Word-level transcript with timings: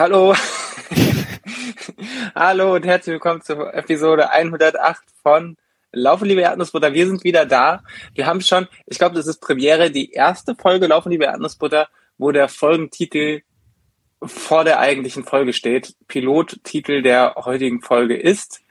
Hallo. 0.00 0.34
Hallo 2.34 2.74
und 2.74 2.86
herzlich 2.86 3.12
willkommen 3.12 3.42
zur 3.42 3.74
Episode 3.74 4.30
108 4.30 5.02
von 5.22 5.58
Laufen, 5.92 6.24
liebe 6.26 6.40
Erdnussbutter. 6.40 6.94
Wir 6.94 7.06
sind 7.06 7.22
wieder 7.22 7.44
da. 7.44 7.82
Wir 8.14 8.24
haben 8.24 8.40
schon, 8.40 8.66
ich 8.86 8.96
glaube, 8.96 9.16
das 9.16 9.26
ist 9.26 9.42
Premiere, 9.42 9.90
die 9.90 10.12
erste 10.12 10.54
Folge 10.54 10.86
Laufen, 10.86 11.10
liebe 11.10 11.26
Erdnussbutter, 11.26 11.90
wo 12.16 12.32
der 12.32 12.48
Folgentitel 12.48 13.42
vor 14.22 14.64
der 14.64 14.80
eigentlichen 14.80 15.24
Folge 15.24 15.52
steht. 15.52 15.94
Pilottitel 16.08 17.02
der 17.02 17.34
heutigen 17.36 17.82
Folge 17.82 18.16
ist 18.16 18.62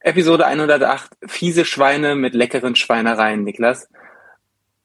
Episode 0.00 0.46
108, 0.46 1.12
fiese 1.28 1.64
Schweine 1.64 2.16
mit 2.16 2.34
leckeren 2.34 2.74
Schweinereien, 2.74 3.44
Niklas. 3.44 3.88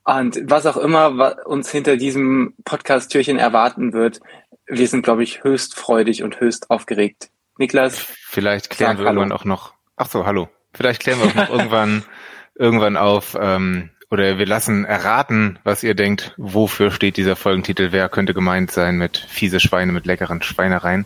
Und 0.03 0.39
was 0.43 0.67
auch 0.67 0.77
immer 0.77 1.47
uns 1.47 1.71
hinter 1.71 1.97
diesem 1.97 2.53
Podcast-Türchen 2.65 3.39
erwarten 3.39 3.93
wird, 3.93 4.19
wir 4.69 4.87
sind, 4.87 5.03
glaube 5.03 5.23
ich, 5.23 5.43
höchst 5.43 5.75
freudig 5.75 6.23
und 6.23 6.39
höchst 6.39 6.69
aufgeregt. 6.69 7.29
Niklas? 7.57 7.97
Vielleicht 7.99 8.69
klären 8.69 8.97
wir 8.97 9.05
hallo. 9.05 9.21
irgendwann 9.21 9.37
auch 9.37 9.45
noch, 9.45 9.73
ach 9.97 10.09
so, 10.09 10.25
hallo. 10.25 10.47
Vielleicht 10.73 11.01
klären 11.01 11.19
wir 11.19 11.27
auch 11.27 11.35
noch 11.35 11.49
irgendwann, 11.49 12.03
irgendwann 12.55 12.95
auf, 12.95 13.37
ähm, 13.39 13.89
oder 14.11 14.37
wir 14.37 14.45
lassen 14.45 14.85
erraten, 14.85 15.59
was 15.63 15.83
ihr 15.83 15.93
denkt, 15.93 16.33
wofür 16.37 16.91
steht 16.91 17.17
dieser 17.17 17.35
Folgentitel, 17.35 17.91
wer 17.91 18.09
könnte 18.09 18.33
gemeint 18.33 18.71
sein 18.71 18.97
mit 18.97 19.17
fiese 19.17 19.59
Schweine, 19.59 19.91
mit 19.91 20.05
leckeren 20.05 20.41
Schweinereien. 20.41 21.05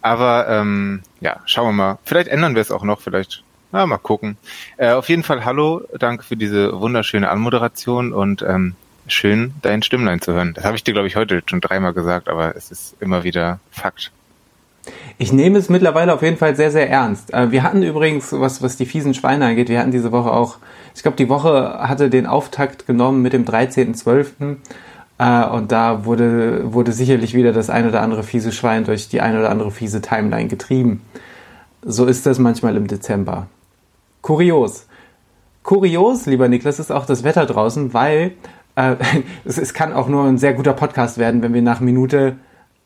Aber 0.00 0.46
ähm, 0.48 1.02
ja, 1.20 1.40
schauen 1.46 1.68
wir 1.68 1.72
mal. 1.72 1.98
Vielleicht 2.04 2.28
ändern 2.28 2.54
wir 2.54 2.62
es 2.62 2.70
auch 2.70 2.84
noch, 2.84 3.00
vielleicht 3.00 3.42
na, 3.70 3.84
mal 3.86 3.98
gucken. 3.98 4.38
Äh, 4.78 4.92
auf 4.92 5.10
jeden 5.10 5.24
Fall 5.24 5.44
hallo, 5.44 5.82
danke 5.98 6.24
für 6.24 6.36
diese 6.36 6.80
wunderschöne 6.80 7.28
Anmoderation 7.28 8.14
und 8.14 8.40
ähm, 8.42 8.76
schön, 9.12 9.54
dein 9.62 9.82
Stimmlein 9.82 10.20
zu 10.20 10.32
hören. 10.32 10.54
Das 10.54 10.64
habe 10.64 10.76
ich 10.76 10.84
dir, 10.84 10.92
glaube 10.92 11.08
ich, 11.08 11.16
heute 11.16 11.42
schon 11.46 11.60
dreimal 11.60 11.92
gesagt, 11.92 12.28
aber 12.28 12.56
es 12.56 12.70
ist 12.70 12.96
immer 13.00 13.24
wieder 13.24 13.60
Fakt. 13.70 14.12
Ich 15.18 15.32
nehme 15.32 15.58
es 15.58 15.68
mittlerweile 15.68 16.14
auf 16.14 16.22
jeden 16.22 16.36
Fall 16.36 16.56
sehr, 16.56 16.70
sehr 16.70 16.88
ernst. 16.88 17.32
Äh, 17.34 17.50
wir 17.50 17.62
hatten 17.62 17.82
übrigens, 17.82 18.32
was, 18.32 18.62
was 18.62 18.76
die 18.76 18.86
fiesen 18.86 19.14
Schweine 19.14 19.46
angeht, 19.46 19.68
wir 19.68 19.80
hatten 19.80 19.90
diese 19.90 20.12
Woche 20.12 20.32
auch, 20.32 20.58
ich 20.94 21.02
glaube, 21.02 21.16
die 21.16 21.28
Woche 21.28 21.78
hatte 21.80 22.10
den 22.10 22.26
Auftakt 22.26 22.86
genommen 22.86 23.22
mit 23.22 23.32
dem 23.32 23.44
13.12. 23.44 24.56
Äh, 25.18 25.48
und 25.50 25.72
da 25.72 26.04
wurde, 26.04 26.72
wurde 26.72 26.92
sicherlich 26.92 27.34
wieder 27.34 27.52
das 27.52 27.70
ein 27.70 27.86
oder 27.88 28.02
andere 28.02 28.22
fiese 28.22 28.52
Schwein 28.52 28.84
durch 28.84 29.08
die 29.08 29.20
ein 29.20 29.36
oder 29.36 29.50
andere 29.50 29.70
fiese 29.70 30.00
Timeline 30.00 30.48
getrieben. 30.48 31.02
So 31.82 32.06
ist 32.06 32.26
das 32.26 32.38
manchmal 32.38 32.76
im 32.76 32.86
Dezember. 32.86 33.46
Kurios. 34.22 34.86
Kurios, 35.62 36.26
lieber 36.26 36.48
Niklas, 36.48 36.78
ist 36.78 36.90
auch 36.90 37.06
das 37.06 37.24
Wetter 37.24 37.44
draußen, 37.44 37.92
weil 37.92 38.32
äh, 38.78 38.96
es, 39.44 39.58
es 39.58 39.74
kann 39.74 39.92
auch 39.92 40.08
nur 40.08 40.24
ein 40.24 40.38
sehr 40.38 40.54
guter 40.54 40.72
Podcast 40.72 41.18
werden, 41.18 41.42
wenn 41.42 41.52
wir 41.52 41.62
nach 41.62 41.80
Minute 41.80 42.36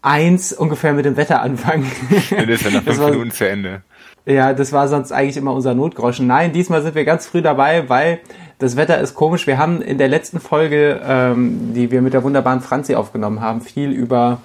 eins 0.01 0.53
ungefähr 0.53 0.93
mit 0.95 1.05
dem 1.05 1.17
Wetter 1.17 1.43
anfangen. 1.43 1.91
Dann 2.31 2.49
ist 2.49 2.65
ja 2.65 2.71
nach 2.71 2.83
fünf 2.83 2.99
war, 2.99 3.11
Minuten 3.11 3.31
zu 3.31 3.49
Ende. 3.49 3.83
Ja, 4.25 4.53
das 4.53 4.73
war 4.73 4.89
sonst 4.89 5.13
eigentlich 5.13 5.37
immer 5.37 5.53
unser 5.53 5.75
Notgroschen. 5.75 6.27
Nein, 6.27 6.53
diesmal 6.53 6.83
sind 6.83 6.95
wir 6.95 7.05
ganz 7.05 7.27
früh 7.27 7.43
dabei, 7.43 7.89
weil 7.89 8.21
das 8.59 8.77
Wetter 8.77 9.01
ist 9.01 9.15
komisch. 9.15 9.47
Wir 9.47 9.59
haben 9.59 9.83
in 9.83 9.99
der 9.99 10.09
letzten 10.09 10.41
Folge, 10.41 11.01
ähm, 11.05 11.73
die 11.75 11.91
wir 11.91 12.03
mit 12.03 12.15
der 12.15 12.23
wunderbaren 12.23 12.61
Franzi 12.61 12.95
aufgenommen 12.95 13.41
haben, 13.41 13.61
viel 13.61 13.91
über 13.91 14.41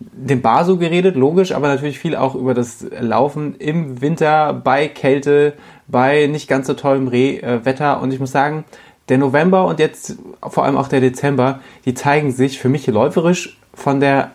den 0.00 0.42
Baso 0.42 0.76
geredet, 0.76 1.16
logisch, 1.16 1.50
aber 1.50 1.66
natürlich 1.66 1.98
viel 1.98 2.14
auch 2.14 2.36
über 2.36 2.54
das 2.54 2.86
Laufen 3.00 3.56
im 3.56 4.00
Winter 4.00 4.52
bei 4.52 4.86
Kälte, 4.86 5.54
bei 5.88 6.28
nicht 6.28 6.48
ganz 6.48 6.68
so 6.68 6.74
tollem 6.74 7.08
Re 7.08 7.42
äh, 7.42 7.64
Wetter. 7.64 8.00
Und 8.00 8.12
ich 8.12 8.20
muss 8.20 8.30
sagen, 8.30 8.64
der 9.08 9.18
November 9.18 9.66
und 9.66 9.78
jetzt 9.80 10.16
vor 10.42 10.64
allem 10.64 10.76
auch 10.76 10.88
der 10.88 11.00
Dezember, 11.00 11.60
die 11.84 11.94
zeigen 11.94 12.32
sich 12.32 12.58
für 12.58 12.68
mich 12.68 12.86
läuferisch 12.86 13.58
von 13.74 14.00
der, 14.00 14.32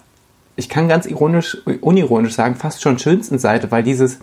ich 0.55 0.69
kann 0.69 0.87
ganz 0.87 1.05
ironisch, 1.05 1.57
unironisch 1.81 2.33
sagen, 2.33 2.55
fast 2.55 2.81
schon 2.81 2.99
schönsten 2.99 3.39
Seite, 3.39 3.71
weil 3.71 3.83
dieses, 3.83 4.19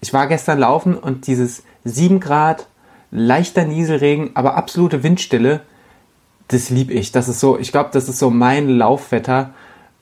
ich 0.00 0.12
war 0.12 0.26
gestern 0.26 0.58
laufen 0.58 0.96
und 0.96 1.26
dieses 1.26 1.62
7 1.84 2.20
Grad, 2.20 2.66
leichter 3.10 3.64
Nieselregen, 3.64 4.30
aber 4.34 4.56
absolute 4.56 5.02
Windstille, 5.02 5.60
das 6.48 6.70
lieb 6.70 6.90
ich. 6.90 7.12
Das 7.12 7.28
ist 7.28 7.40
so, 7.40 7.58
ich 7.58 7.72
glaube, 7.72 7.90
das 7.92 8.08
ist 8.08 8.18
so 8.18 8.30
mein 8.30 8.68
Laufwetter. 8.68 9.50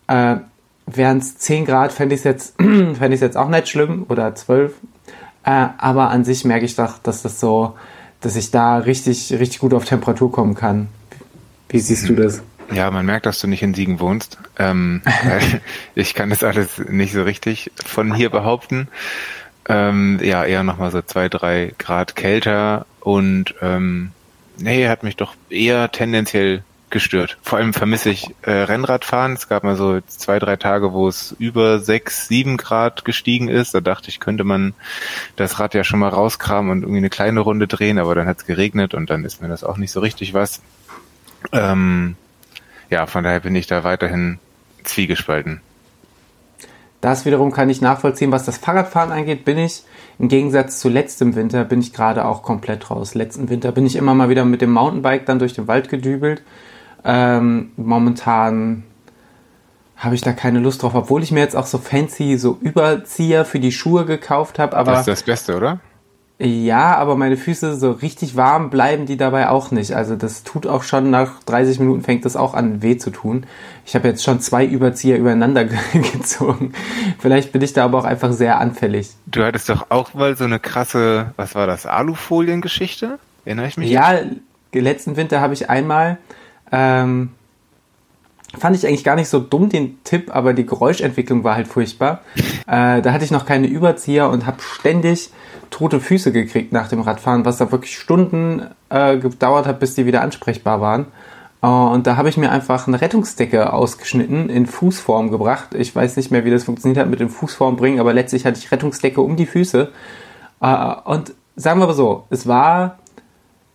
Äh, 0.06 0.36
Wären 0.86 1.18
es 1.18 1.36
10 1.36 1.66
Grad, 1.66 1.92
fände 1.92 2.14
ich 2.14 2.22
es 2.22 2.24
jetzt, 2.24 2.54
fänd 2.62 3.20
jetzt 3.20 3.36
auch 3.36 3.48
nicht 3.48 3.68
schlimm 3.68 4.06
oder 4.08 4.34
12. 4.34 4.72
Äh, 5.44 5.66
aber 5.76 6.08
an 6.10 6.24
sich 6.24 6.44
merke 6.44 6.64
ich 6.64 6.76
doch, 6.76 6.98
dass 6.98 7.22
das 7.22 7.40
so, 7.40 7.74
dass 8.20 8.36
ich 8.36 8.50
da 8.50 8.78
richtig, 8.78 9.32
richtig 9.32 9.60
gut 9.60 9.74
auf 9.74 9.84
Temperatur 9.84 10.30
kommen 10.32 10.54
kann. 10.54 10.88
Wie 11.68 11.78
siehst 11.78 12.08
du 12.08 12.14
das? 12.14 12.42
Ja, 12.72 12.90
man 12.90 13.06
merkt, 13.06 13.26
dass 13.26 13.40
du 13.40 13.46
nicht 13.46 13.62
in 13.62 13.74
Siegen 13.74 14.00
wohnst. 14.00 14.38
Ähm, 14.58 15.02
ich 15.94 16.14
kann 16.14 16.30
das 16.30 16.44
alles 16.44 16.78
nicht 16.88 17.12
so 17.12 17.22
richtig 17.22 17.70
von 17.84 18.14
hier 18.14 18.30
behaupten. 18.30 18.88
Ähm, 19.68 20.18
ja, 20.22 20.44
eher 20.44 20.62
nochmal 20.62 20.90
so 20.90 21.02
zwei, 21.02 21.28
drei 21.28 21.72
Grad 21.78 22.16
kälter 22.16 22.86
und 23.00 23.54
ähm, 23.60 24.12
nee, 24.58 24.88
hat 24.88 25.02
mich 25.02 25.16
doch 25.16 25.34
eher 25.50 25.90
tendenziell 25.92 26.62
gestört. 26.90 27.38
Vor 27.42 27.58
allem 27.58 27.74
vermisse 27.74 28.10
ich 28.10 28.34
äh, 28.42 28.50
Rennradfahren. 28.50 29.34
Es 29.34 29.48
gab 29.48 29.64
mal 29.64 29.76
so 29.76 30.00
zwei, 30.06 30.38
drei 30.38 30.56
Tage, 30.56 30.92
wo 30.92 31.08
es 31.08 31.34
über 31.38 31.78
sechs, 31.80 32.28
sieben 32.28 32.56
Grad 32.56 33.04
gestiegen 33.04 33.48
ist. 33.48 33.74
Da 33.74 33.80
dachte 33.80 34.08
ich, 34.08 34.20
könnte 34.20 34.44
man 34.44 34.74
das 35.36 35.58
Rad 35.58 35.74
ja 35.74 35.84
schon 35.84 36.00
mal 36.00 36.08
rauskramen 36.08 36.70
und 36.70 36.82
irgendwie 36.82 36.98
eine 36.98 37.10
kleine 37.10 37.40
Runde 37.40 37.66
drehen, 37.66 37.98
aber 37.98 38.14
dann 38.14 38.26
hat 38.26 38.38
es 38.38 38.46
geregnet 38.46 38.94
und 38.94 39.10
dann 39.10 39.24
ist 39.24 39.42
mir 39.42 39.48
das 39.48 39.64
auch 39.64 39.76
nicht 39.76 39.92
so 39.92 40.00
richtig 40.00 40.34
was. 40.34 40.62
Ähm, 41.52 42.16
ja, 42.90 43.06
von 43.06 43.24
daher 43.24 43.40
bin 43.40 43.54
ich 43.54 43.66
da 43.66 43.84
weiterhin 43.84 44.38
zwiegespalten. 44.84 45.60
Das 47.00 47.24
wiederum 47.24 47.52
kann 47.52 47.70
ich 47.70 47.80
nachvollziehen. 47.80 48.32
Was 48.32 48.44
das 48.44 48.58
Fahrradfahren 48.58 49.12
angeht, 49.12 49.44
bin 49.44 49.56
ich 49.56 49.84
im 50.18 50.28
Gegensatz 50.28 50.80
zu 50.80 50.88
letztem 50.88 51.36
Winter 51.36 51.64
bin 51.64 51.80
ich 51.80 51.92
gerade 51.92 52.24
auch 52.24 52.42
komplett 52.42 52.90
raus. 52.90 53.14
Letzten 53.14 53.48
Winter 53.48 53.70
bin 53.70 53.86
ich 53.86 53.94
immer 53.94 54.14
mal 54.14 54.28
wieder 54.28 54.44
mit 54.44 54.60
dem 54.60 54.72
Mountainbike 54.72 55.26
dann 55.26 55.38
durch 55.38 55.52
den 55.52 55.68
Wald 55.68 55.88
gedübelt 55.88 56.42
ähm, 57.08 57.70
momentan 57.78 58.84
habe 59.96 60.14
ich 60.14 60.20
da 60.20 60.32
keine 60.32 60.60
Lust 60.60 60.82
drauf, 60.82 60.94
obwohl 60.94 61.22
ich 61.22 61.32
mir 61.32 61.40
jetzt 61.40 61.56
auch 61.56 61.66
so 61.66 61.78
fancy 61.78 62.36
so 62.36 62.58
Überzieher 62.60 63.44
für 63.44 63.58
die 63.58 63.72
Schuhe 63.72 64.04
gekauft 64.04 64.58
habe. 64.58 64.76
Aber 64.76 64.92
das 64.92 65.00
ist 65.00 65.08
das 65.08 65.22
Beste, 65.22 65.56
oder? 65.56 65.80
Ja, 66.38 66.96
aber 66.96 67.16
meine 67.16 67.36
Füße 67.36 67.76
so 67.76 67.90
richtig 67.90 68.36
warm 68.36 68.70
bleiben 68.70 69.06
die 69.06 69.16
dabei 69.16 69.48
auch 69.48 69.72
nicht. 69.72 69.96
Also 69.96 70.14
das 70.14 70.44
tut 70.44 70.68
auch 70.68 70.84
schon 70.84 71.10
nach 71.10 71.42
30 71.46 71.80
Minuten 71.80 72.02
fängt 72.02 72.24
das 72.24 72.36
auch 72.36 72.54
an 72.54 72.80
weh 72.80 72.96
zu 72.96 73.10
tun. 73.10 73.44
Ich 73.84 73.96
habe 73.96 74.06
jetzt 74.06 74.22
schon 74.22 74.38
zwei 74.38 74.64
Überzieher 74.64 75.18
übereinander 75.18 75.64
gezogen. 75.92 76.74
Vielleicht 77.18 77.52
bin 77.52 77.62
ich 77.62 77.72
da 77.72 77.86
aber 77.86 77.98
auch 77.98 78.04
einfach 78.04 78.32
sehr 78.32 78.60
anfällig. 78.60 79.10
Du 79.26 79.42
hattest 79.42 79.68
doch 79.68 79.86
auch 79.88 80.14
mal 80.14 80.36
so 80.36 80.44
eine 80.44 80.60
krasse, 80.60 81.32
was 81.36 81.56
war 81.56 81.66
das, 81.66 81.86
Alufolien-Geschichte? 81.86 83.18
Erinnere 83.44 83.66
ich 83.66 83.76
mich? 83.78 83.90
Ja, 83.90 84.12
jetzt? 84.12 84.36
letzten 84.74 85.16
Winter 85.16 85.40
habe 85.40 85.54
ich 85.54 85.70
einmal 85.70 86.18
ähm, 86.72 87.30
fand 88.56 88.76
ich 88.76 88.86
eigentlich 88.86 89.04
gar 89.04 89.16
nicht 89.16 89.28
so 89.28 89.40
dumm, 89.40 89.68
den 89.68 90.02
Tipp, 90.04 90.34
aber 90.34 90.54
die 90.54 90.66
Geräuschentwicklung 90.66 91.44
war 91.44 91.54
halt 91.54 91.68
furchtbar. 91.68 92.20
Äh, 92.70 93.00
da 93.00 93.12
hatte 93.12 93.24
ich 93.24 93.30
noch 93.30 93.46
keine 93.46 93.66
Überzieher 93.66 94.28
und 94.28 94.44
habe 94.44 94.58
ständig 94.60 95.30
tote 95.70 96.00
Füße 96.00 96.32
gekriegt 96.32 96.70
nach 96.70 96.88
dem 96.88 97.00
Radfahren, 97.00 97.46
was 97.46 97.56
da 97.56 97.72
wirklich 97.72 97.98
Stunden 97.98 98.60
äh, 98.90 99.16
gedauert 99.16 99.66
hat, 99.66 99.80
bis 99.80 99.94
die 99.94 100.04
wieder 100.04 100.20
ansprechbar 100.20 100.78
waren. 100.82 101.06
Äh, 101.62 101.66
und 101.66 102.06
da 102.06 102.18
habe 102.18 102.28
ich 102.28 102.36
mir 102.36 102.50
einfach 102.50 102.86
eine 102.86 103.00
Rettungsdecke 103.00 103.72
ausgeschnitten, 103.72 104.50
in 104.50 104.66
Fußform 104.66 105.30
gebracht. 105.30 105.74
Ich 105.74 105.96
weiß 105.96 106.16
nicht 106.16 106.30
mehr, 106.30 106.44
wie 106.44 106.50
das 106.50 106.64
funktioniert 106.64 106.98
hat 106.98 107.08
mit 107.08 107.20
dem 107.20 107.30
Fußform 107.30 107.76
bringen, 107.76 108.00
aber 108.00 108.12
letztlich 108.12 108.44
hatte 108.44 108.58
ich 108.58 108.70
Rettungsdecke 108.70 109.22
um 109.22 109.36
die 109.36 109.46
Füße. 109.46 109.90
Äh, 110.60 110.94
und 111.04 111.32
sagen 111.56 111.80
wir 111.80 111.86
mal 111.86 111.94
so, 111.94 112.24
es 112.28 112.46
war 112.46 112.98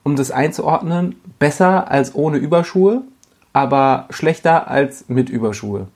um 0.03 0.15
das 0.15 0.31
einzuordnen, 0.31 1.15
besser 1.39 1.89
als 1.89 2.13
ohne 2.15 2.37
Überschuhe, 2.37 3.01
aber 3.53 4.07
schlechter 4.09 4.69
als 4.69 5.05
mit 5.07 5.29
Überschuhe. 5.29 5.87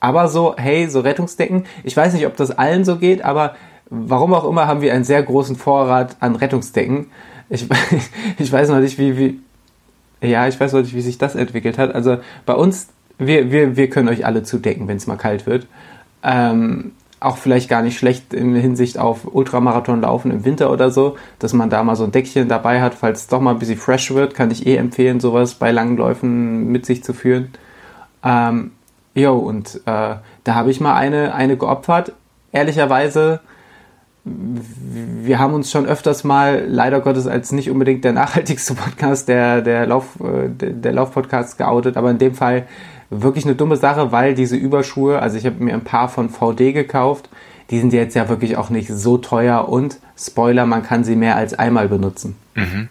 Aber 0.00 0.28
so, 0.28 0.54
hey, 0.56 0.88
so 0.88 1.00
Rettungsdecken, 1.00 1.64
ich 1.84 1.96
weiß 1.96 2.14
nicht, 2.14 2.26
ob 2.26 2.36
das 2.36 2.50
allen 2.50 2.84
so 2.84 2.96
geht, 2.96 3.24
aber 3.24 3.56
warum 3.90 4.34
auch 4.34 4.48
immer 4.48 4.66
haben 4.66 4.80
wir 4.80 4.92
einen 4.94 5.04
sehr 5.04 5.22
großen 5.22 5.56
Vorrat 5.56 6.16
an 6.20 6.36
Rettungsdecken. 6.36 7.06
Ich, 7.48 7.66
ich 8.38 8.52
weiß 8.52 8.68
noch 8.68 8.80
nicht, 8.80 8.98
wie, 8.98 9.16
wie, 9.16 9.40
ja, 10.20 10.46
ich 10.48 10.58
weiß 10.58 10.72
noch 10.72 10.82
nicht, 10.82 10.94
wie 10.94 11.00
sich 11.00 11.18
das 11.18 11.34
entwickelt 11.34 11.78
hat. 11.78 11.94
Also 11.94 12.18
bei 12.46 12.54
uns, 12.54 12.88
wir, 13.18 13.50
wir, 13.50 13.76
wir 13.76 13.90
können 13.90 14.08
euch 14.08 14.24
alle 14.24 14.42
zudecken, 14.42 14.88
wenn 14.88 14.96
es 14.96 15.06
mal 15.06 15.16
kalt 15.16 15.46
wird. 15.46 15.66
Ähm, 16.22 16.92
auch 17.20 17.36
vielleicht 17.36 17.68
gar 17.68 17.82
nicht 17.82 17.98
schlecht 17.98 18.32
in 18.32 18.54
Hinsicht 18.54 18.98
auf 18.98 19.34
Ultramarathon 19.34 20.02
laufen 20.02 20.30
im 20.30 20.44
Winter 20.44 20.70
oder 20.70 20.90
so, 20.90 21.16
dass 21.38 21.52
man 21.52 21.70
da 21.70 21.82
mal 21.82 21.96
so 21.96 22.04
ein 22.04 22.12
Deckchen 22.12 22.48
dabei 22.48 22.80
hat, 22.80 22.94
falls 22.94 23.22
es 23.22 23.26
doch 23.26 23.40
mal 23.40 23.52
ein 23.52 23.58
bisschen 23.58 23.78
fresh 23.78 24.12
wird, 24.14 24.34
kann 24.34 24.50
ich 24.50 24.66
eh 24.66 24.76
empfehlen, 24.76 25.20
sowas 25.20 25.54
bei 25.54 25.72
langen 25.72 25.96
Läufen 25.96 26.68
mit 26.68 26.86
sich 26.86 27.02
zu 27.02 27.12
führen. 27.12 27.50
Ähm, 28.22 28.72
jo, 29.14 29.36
und 29.36 29.80
äh, 29.86 30.16
da 30.44 30.54
habe 30.54 30.70
ich 30.70 30.80
mal 30.80 30.94
eine, 30.94 31.34
eine 31.34 31.56
geopfert. 31.56 32.12
Ehrlicherweise 32.52 33.40
wir 34.24 35.38
haben 35.38 35.54
uns 35.54 35.70
schon 35.70 35.86
öfters 35.86 36.24
mal, 36.24 36.64
leider 36.68 37.00
Gottes, 37.00 37.26
als 37.26 37.52
nicht 37.52 37.70
unbedingt 37.70 38.04
der 38.04 38.12
nachhaltigste 38.14 38.74
Podcast 38.74 39.28
der, 39.28 39.62
der 39.62 39.86
Lauf, 39.86 40.18
äh, 40.20 40.48
der, 40.48 40.70
der 40.70 40.92
Laufpodcast 40.92 41.58
geoutet, 41.58 41.96
aber 41.96 42.10
in 42.10 42.18
dem 42.18 42.34
Fall 42.34 42.66
wirklich 43.10 43.44
eine 43.44 43.54
dumme 43.54 43.76
Sache, 43.76 44.12
weil 44.12 44.34
diese 44.34 44.56
Überschuhe, 44.56 45.20
also 45.20 45.36
ich 45.36 45.46
habe 45.46 45.62
mir 45.62 45.74
ein 45.74 45.84
paar 45.84 46.08
von 46.08 46.28
VD 46.28 46.72
gekauft, 46.72 47.28
die 47.70 47.78
sind 47.78 47.92
jetzt 47.92 48.14
ja 48.14 48.28
wirklich 48.28 48.56
auch 48.56 48.70
nicht 48.70 48.88
so 48.88 49.18
teuer 49.18 49.68
und 49.68 49.98
Spoiler, 50.16 50.66
man 50.66 50.82
kann 50.82 51.04
sie 51.04 51.16
mehr 51.16 51.36
als 51.36 51.54
einmal 51.54 51.88
benutzen. 51.88 52.36
Mhm. 52.54 52.88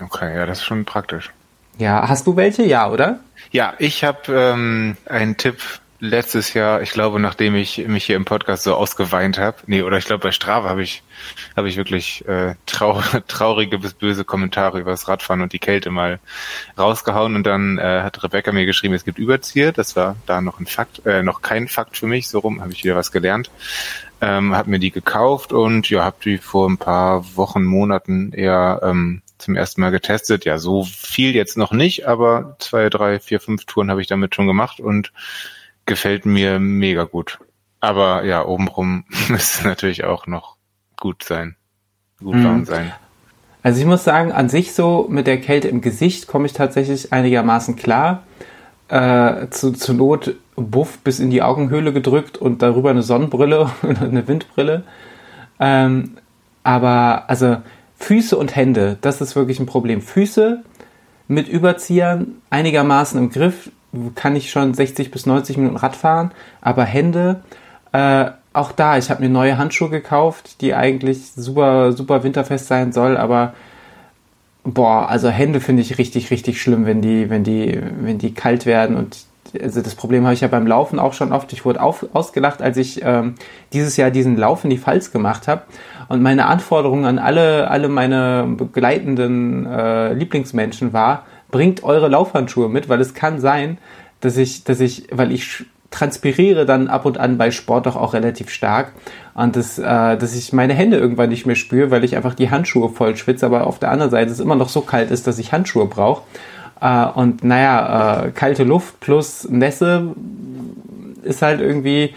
Okay, 0.00 0.36
ja, 0.36 0.46
das 0.46 0.58
ist 0.58 0.64
schon 0.64 0.84
praktisch. 0.84 1.32
Ja, 1.78 2.08
hast 2.08 2.26
du 2.26 2.36
welche? 2.36 2.64
Ja, 2.64 2.90
oder? 2.90 3.20
Ja, 3.50 3.74
ich 3.78 4.04
habe 4.04 4.20
ähm, 4.28 4.96
einen 5.06 5.36
Tipp 5.36 5.58
letztes 6.00 6.54
Jahr, 6.54 6.82
ich 6.82 6.90
glaube, 6.90 7.20
nachdem 7.20 7.54
ich 7.54 7.78
mich 7.86 8.04
hier 8.04 8.16
im 8.16 8.24
Podcast 8.24 8.64
so 8.64 8.74
ausgeweint 8.74 9.38
habe, 9.38 9.58
nee, 9.66 9.82
oder 9.82 9.98
ich 9.98 10.04
glaube 10.04 10.22
bei 10.22 10.32
Strava 10.32 10.68
habe 10.68 10.82
ich 10.82 11.02
habe 11.56 11.68
ich 11.68 11.76
wirklich 11.76 12.26
äh, 12.28 12.54
trau 12.66 13.02
traurige 13.28 13.78
bis 13.78 13.94
böse 13.94 14.24
Kommentare 14.24 14.80
über 14.80 14.90
das 14.90 15.08
Radfahren 15.08 15.40
und 15.40 15.52
die 15.52 15.58
Kälte 15.58 15.90
mal 15.90 16.18
rausgehauen 16.78 17.36
und 17.36 17.44
dann 17.44 17.78
äh, 17.78 18.02
hat 18.02 18.22
Rebecca 18.22 18.52
mir 18.52 18.66
geschrieben, 18.66 18.94
es 18.94 19.04
gibt 19.04 19.18
Überzieher, 19.18 19.72
das 19.72 19.96
war 19.96 20.16
da 20.26 20.40
noch 20.40 20.60
ein 20.60 20.66
Fakt, 20.66 21.04
äh, 21.06 21.22
noch 21.22 21.42
kein 21.42 21.68
Fakt 21.68 21.96
für 21.96 22.06
mich, 22.06 22.28
so 22.28 22.40
rum 22.40 22.60
habe 22.60 22.72
ich 22.72 22.84
wieder 22.84 22.96
was 22.96 23.12
gelernt. 23.12 23.50
Ähm, 24.20 24.54
habe 24.54 24.70
mir 24.70 24.78
die 24.78 24.90
gekauft 24.90 25.52
und 25.52 25.90
ja, 25.90 26.04
habe 26.04 26.16
die 26.24 26.38
vor 26.38 26.68
ein 26.68 26.78
paar 26.78 27.36
Wochen, 27.36 27.64
Monaten 27.64 28.32
eher 28.32 28.80
ähm, 28.82 29.22
zum 29.38 29.56
ersten 29.56 29.80
Mal 29.80 29.90
getestet. 29.90 30.44
Ja, 30.44 30.58
so 30.58 30.84
viel 30.84 31.34
jetzt 31.34 31.58
noch 31.58 31.72
nicht, 31.72 32.06
aber 32.06 32.56
zwei, 32.58 32.88
drei, 32.88 33.20
vier, 33.20 33.40
fünf 33.40 33.66
Touren 33.66 33.90
habe 33.90 34.00
ich 34.00 34.06
damit 34.06 34.34
schon 34.34 34.46
gemacht 34.46 34.80
und 34.80 35.12
gefällt 35.86 36.26
mir 36.26 36.58
mega 36.58 37.04
gut. 37.04 37.38
Aber 37.80 38.24
ja, 38.24 38.44
obenrum 38.44 39.04
müsste 39.28 39.60
es 39.60 39.64
natürlich 39.64 40.04
auch 40.04 40.26
noch 40.26 40.56
gut 40.96 41.22
sein. 41.22 41.56
Gut 42.18 42.36
mhm. 42.36 42.64
sein. 42.64 42.92
Also 43.62 43.80
ich 43.80 43.86
muss 43.86 44.04
sagen, 44.04 44.32
an 44.32 44.48
sich 44.48 44.74
so 44.74 45.06
mit 45.08 45.26
der 45.26 45.40
Kälte 45.40 45.68
im 45.68 45.80
Gesicht 45.80 46.26
komme 46.26 46.46
ich 46.46 46.52
tatsächlich 46.52 47.12
einigermaßen 47.12 47.76
klar. 47.76 48.22
Äh, 48.88 49.48
zu, 49.48 49.72
zu 49.72 49.94
Not 49.94 50.34
Buff 50.56 50.98
bis 50.98 51.18
in 51.18 51.30
die 51.30 51.42
Augenhöhle 51.42 51.92
gedrückt 51.92 52.36
und 52.36 52.62
darüber 52.62 52.90
eine 52.90 53.02
Sonnenbrille 53.02 53.70
oder 53.82 54.02
eine 54.02 54.28
Windbrille. 54.28 54.84
Ähm, 55.58 56.16
aber 56.62 57.24
also 57.28 57.58
Füße 57.96 58.36
und 58.36 58.54
Hände, 58.54 58.98
das 59.00 59.20
ist 59.20 59.36
wirklich 59.36 59.60
ein 59.60 59.66
Problem. 59.66 60.02
Füße 60.02 60.62
mit 61.28 61.48
Überziehern 61.48 62.42
einigermaßen 62.50 63.18
im 63.18 63.30
Griff, 63.30 63.70
kann 64.14 64.36
ich 64.36 64.50
schon 64.50 64.74
60 64.74 65.10
bis 65.10 65.26
90 65.26 65.56
Minuten 65.56 65.76
Rad 65.76 65.96
fahren, 65.96 66.32
aber 66.60 66.84
Hände, 66.84 67.40
äh, 67.92 68.26
auch 68.52 68.72
da, 68.72 68.98
ich 68.98 69.10
habe 69.10 69.22
mir 69.22 69.28
neue 69.28 69.58
Handschuhe 69.58 69.90
gekauft, 69.90 70.60
die 70.60 70.74
eigentlich 70.74 71.32
super, 71.32 71.92
super 71.92 72.22
winterfest 72.22 72.68
sein 72.68 72.92
soll, 72.92 73.16
aber 73.16 73.54
boah, 74.62 75.08
also 75.08 75.28
Hände 75.28 75.60
finde 75.60 75.82
ich 75.82 75.98
richtig, 75.98 76.30
richtig 76.30 76.60
schlimm, 76.60 76.86
wenn 76.86 77.02
die, 77.02 77.30
wenn 77.30 77.44
die, 77.44 77.80
wenn 78.00 78.18
die 78.18 78.34
kalt 78.34 78.66
werden 78.66 78.96
und 78.96 79.26
also 79.60 79.82
das 79.82 79.94
Problem 79.94 80.24
habe 80.24 80.34
ich 80.34 80.40
ja 80.40 80.48
beim 80.48 80.66
Laufen 80.66 80.98
auch 80.98 81.12
schon 81.12 81.32
oft. 81.32 81.52
Ich 81.52 81.64
wurde 81.64 81.80
auf, 81.80 82.06
ausgelacht, 82.12 82.62
als 82.62 82.76
ich 82.76 83.02
ähm, 83.04 83.34
dieses 83.72 83.96
Jahr 83.96 84.10
diesen 84.10 84.36
Lauf 84.36 84.64
in 84.64 84.70
die 84.70 84.78
Pfalz 84.78 85.12
gemacht 85.12 85.48
habe. 85.48 85.62
Und 86.08 86.22
meine 86.22 86.46
Anforderung 86.46 87.06
an 87.06 87.18
alle, 87.18 87.70
alle 87.70 87.88
meine 87.88 88.46
begleitenden 88.48 89.66
äh, 89.66 90.12
Lieblingsmenschen 90.12 90.92
war, 90.92 91.24
bringt 91.50 91.82
eure 91.84 92.08
Laufhandschuhe 92.08 92.68
mit, 92.68 92.88
weil 92.88 93.00
es 93.00 93.14
kann 93.14 93.40
sein, 93.40 93.78
dass 94.20 94.36
ich, 94.36 94.64
dass 94.64 94.80
ich, 94.80 95.08
weil 95.10 95.32
ich 95.32 95.64
transpiriere 95.90 96.66
dann 96.66 96.88
ab 96.88 97.06
und 97.06 97.18
an 97.18 97.38
bei 97.38 97.50
Sport 97.52 97.86
doch 97.86 97.94
auch 97.94 98.14
relativ 98.14 98.50
stark 98.50 98.92
und 99.34 99.54
das, 99.54 99.78
äh, 99.78 99.82
dass 100.16 100.34
ich 100.34 100.52
meine 100.52 100.74
Hände 100.74 100.96
irgendwann 100.96 101.28
nicht 101.28 101.46
mehr 101.46 101.54
spüre, 101.54 101.90
weil 101.90 102.02
ich 102.02 102.16
einfach 102.16 102.34
die 102.34 102.50
Handschuhe 102.50 102.88
voll 102.88 103.16
schwitze, 103.16 103.46
aber 103.46 103.66
auf 103.66 103.78
der 103.78 103.90
anderen 103.90 104.10
Seite 104.10 104.32
es 104.32 104.40
immer 104.40 104.56
noch 104.56 104.68
so 104.68 104.80
kalt 104.80 105.10
ist, 105.10 105.26
dass 105.26 105.38
ich 105.38 105.52
Handschuhe 105.52 105.86
brauche. 105.86 106.22
Äh, 106.80 107.06
und 107.06 107.44
naja, 107.44 108.24
äh, 108.24 108.30
kalte 108.32 108.64
Luft 108.64 108.98
plus 109.00 109.48
Nässe 109.48 110.14
ist 111.22 111.42
halt 111.42 111.60
irgendwie 111.60 112.14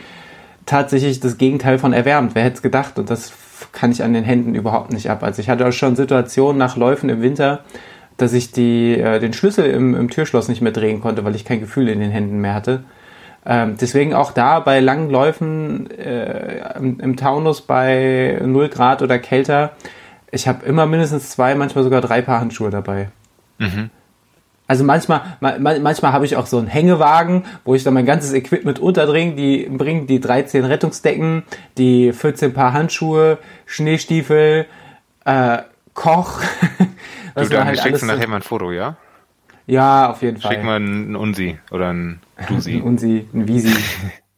tatsächlich 0.66 1.20
das 1.20 1.38
Gegenteil 1.38 1.78
von 1.78 1.94
erwärmt. 1.94 2.36
Wer 2.36 2.44
hätte 2.44 2.58
es 2.58 2.62
gedacht? 2.62 3.00
Und 3.00 3.10
das 3.10 3.32
kann 3.72 3.92
ich 3.92 4.04
an 4.04 4.14
den 4.14 4.24
Händen 4.24 4.56
überhaupt 4.56 4.92
nicht 4.92 5.10
ab. 5.10 5.24
Also 5.24 5.42
ich 5.42 5.50
hatte 5.50 5.68
auch 5.68 5.72
schon 5.72 5.96
Situationen 5.96 6.58
nach 6.58 6.78
Läufen 6.78 7.10
im 7.10 7.22
Winter, 7.22 7.64
dass 8.18 8.34
ich 8.34 8.52
die, 8.52 9.00
äh, 9.00 9.20
den 9.20 9.34
Schlüssel 9.34 9.66
im, 9.66 9.96
im 9.96 10.10
Türschloss 10.10 10.48
nicht 10.48 10.62
mehr 10.62 10.72
drehen 10.72 11.02
konnte, 11.02 11.24
weil 11.24 11.36
ich 11.36 11.46
kein 11.46 11.60
Gefühl 11.60 11.88
in 11.88 12.00
den 12.00 12.12
Händen 12.12 12.40
mehr 12.40 12.54
hatte. 12.54 12.84
Ähm, 13.46 13.76
deswegen 13.80 14.14
auch 14.14 14.32
da 14.32 14.60
bei 14.60 14.80
langen 14.80 15.10
Läufen 15.10 15.90
äh, 15.92 16.78
im, 16.78 17.00
im 17.00 17.16
Taunus 17.16 17.62
bei 17.62 18.40
0 18.44 18.70
Grad 18.70 19.02
oder 19.02 19.20
kälter, 19.20 19.72
ich 20.32 20.48
habe 20.48 20.66
immer 20.66 20.86
mindestens 20.86 21.30
zwei, 21.30 21.56
manchmal 21.56 21.84
sogar 21.84 22.02
drei 22.02 22.22
Paar 22.22 22.42
Handschuhe 22.42 22.70
dabei. 22.70 23.10
Mhm. 23.60 23.90
Also 24.68 24.84
manchmal, 24.84 25.22
manchmal 25.40 26.12
habe 26.12 26.26
ich 26.26 26.36
auch 26.36 26.46
so 26.46 26.58
einen 26.58 26.68
Hängewagen, 26.68 27.46
wo 27.64 27.74
ich 27.74 27.86
dann 27.86 27.94
mein 27.94 28.06
ganzes 28.06 28.34
Equipment 28.34 28.80
unterdringe, 28.80 29.36
die 29.36 29.64
bringen 29.70 30.08
die 30.08 30.20
13 30.20 30.66
Rettungsdecken, 30.66 31.44
die 31.78 32.12
14 32.12 32.54
Paar 32.54 32.74
Handschuhe, 32.74 33.38
Schneestiefel, 33.66 34.66
äh, 35.24 35.60
Koch, 35.94 36.42
du, 37.44 37.50
dann 37.50 37.68
halt 37.68 37.80
schickst 37.80 38.02
du 38.02 38.06
nachher 38.06 38.28
mal 38.28 38.38
ein 38.38 38.42
Foto, 38.42 38.72
ja? 38.72 38.98
Ja, 39.68 40.10
auf 40.10 40.22
jeden 40.22 40.40
Fall. 40.40 40.54
Schick 40.54 40.64
mal 40.64 40.80
ein 40.80 41.16
Unsi 41.16 41.60
oder 41.72 41.94
ein 41.94 42.22
Dusi. 42.48 42.72
ein 42.78 42.82
Unsi, 42.82 43.28
ein 43.34 43.48
Visi. 43.48 43.76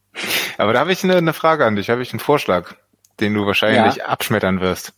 Aber 0.58 0.72
da 0.72 0.80
habe 0.80 0.92
ich 0.92 1.02
eine, 1.04 1.16
eine, 1.16 1.32
Frage 1.32 1.64
an 1.64 1.76
dich, 1.76 1.88
habe 1.88 2.02
ich 2.02 2.12
einen 2.12 2.20
Vorschlag, 2.20 2.74
den 3.20 3.34
du 3.34 3.46
wahrscheinlich 3.46 3.96
ja. 3.96 4.06
abschmettern 4.06 4.60
wirst. 4.60 4.92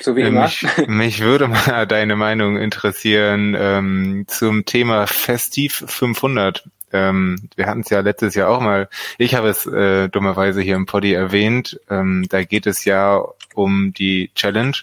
So 0.00 0.16
wie 0.16 0.22
immer. 0.22 0.42
Mich, 0.42 0.66
mich 0.86 1.20
würde 1.20 1.48
mal 1.48 1.86
deine 1.86 2.16
Meinung 2.16 2.56
interessieren 2.56 3.56
ähm, 3.58 4.24
zum 4.28 4.64
Thema 4.64 5.06
Festiv 5.06 5.84
500. 5.86 6.64
Ähm, 6.92 7.48
wir 7.56 7.66
hatten 7.66 7.80
es 7.80 7.90
ja 7.90 8.00
letztes 8.00 8.34
Jahr 8.34 8.48
auch 8.48 8.60
mal, 8.60 8.88
ich 9.18 9.34
habe 9.34 9.48
es 9.48 9.66
äh, 9.66 10.08
dummerweise 10.08 10.60
hier 10.60 10.76
im 10.76 10.86
Poddy 10.86 11.12
erwähnt, 11.12 11.80
ähm, 11.90 12.26
da 12.28 12.44
geht 12.44 12.66
es 12.66 12.84
ja 12.84 13.22
um 13.54 13.92
die 13.92 14.30
Challenge 14.34 14.76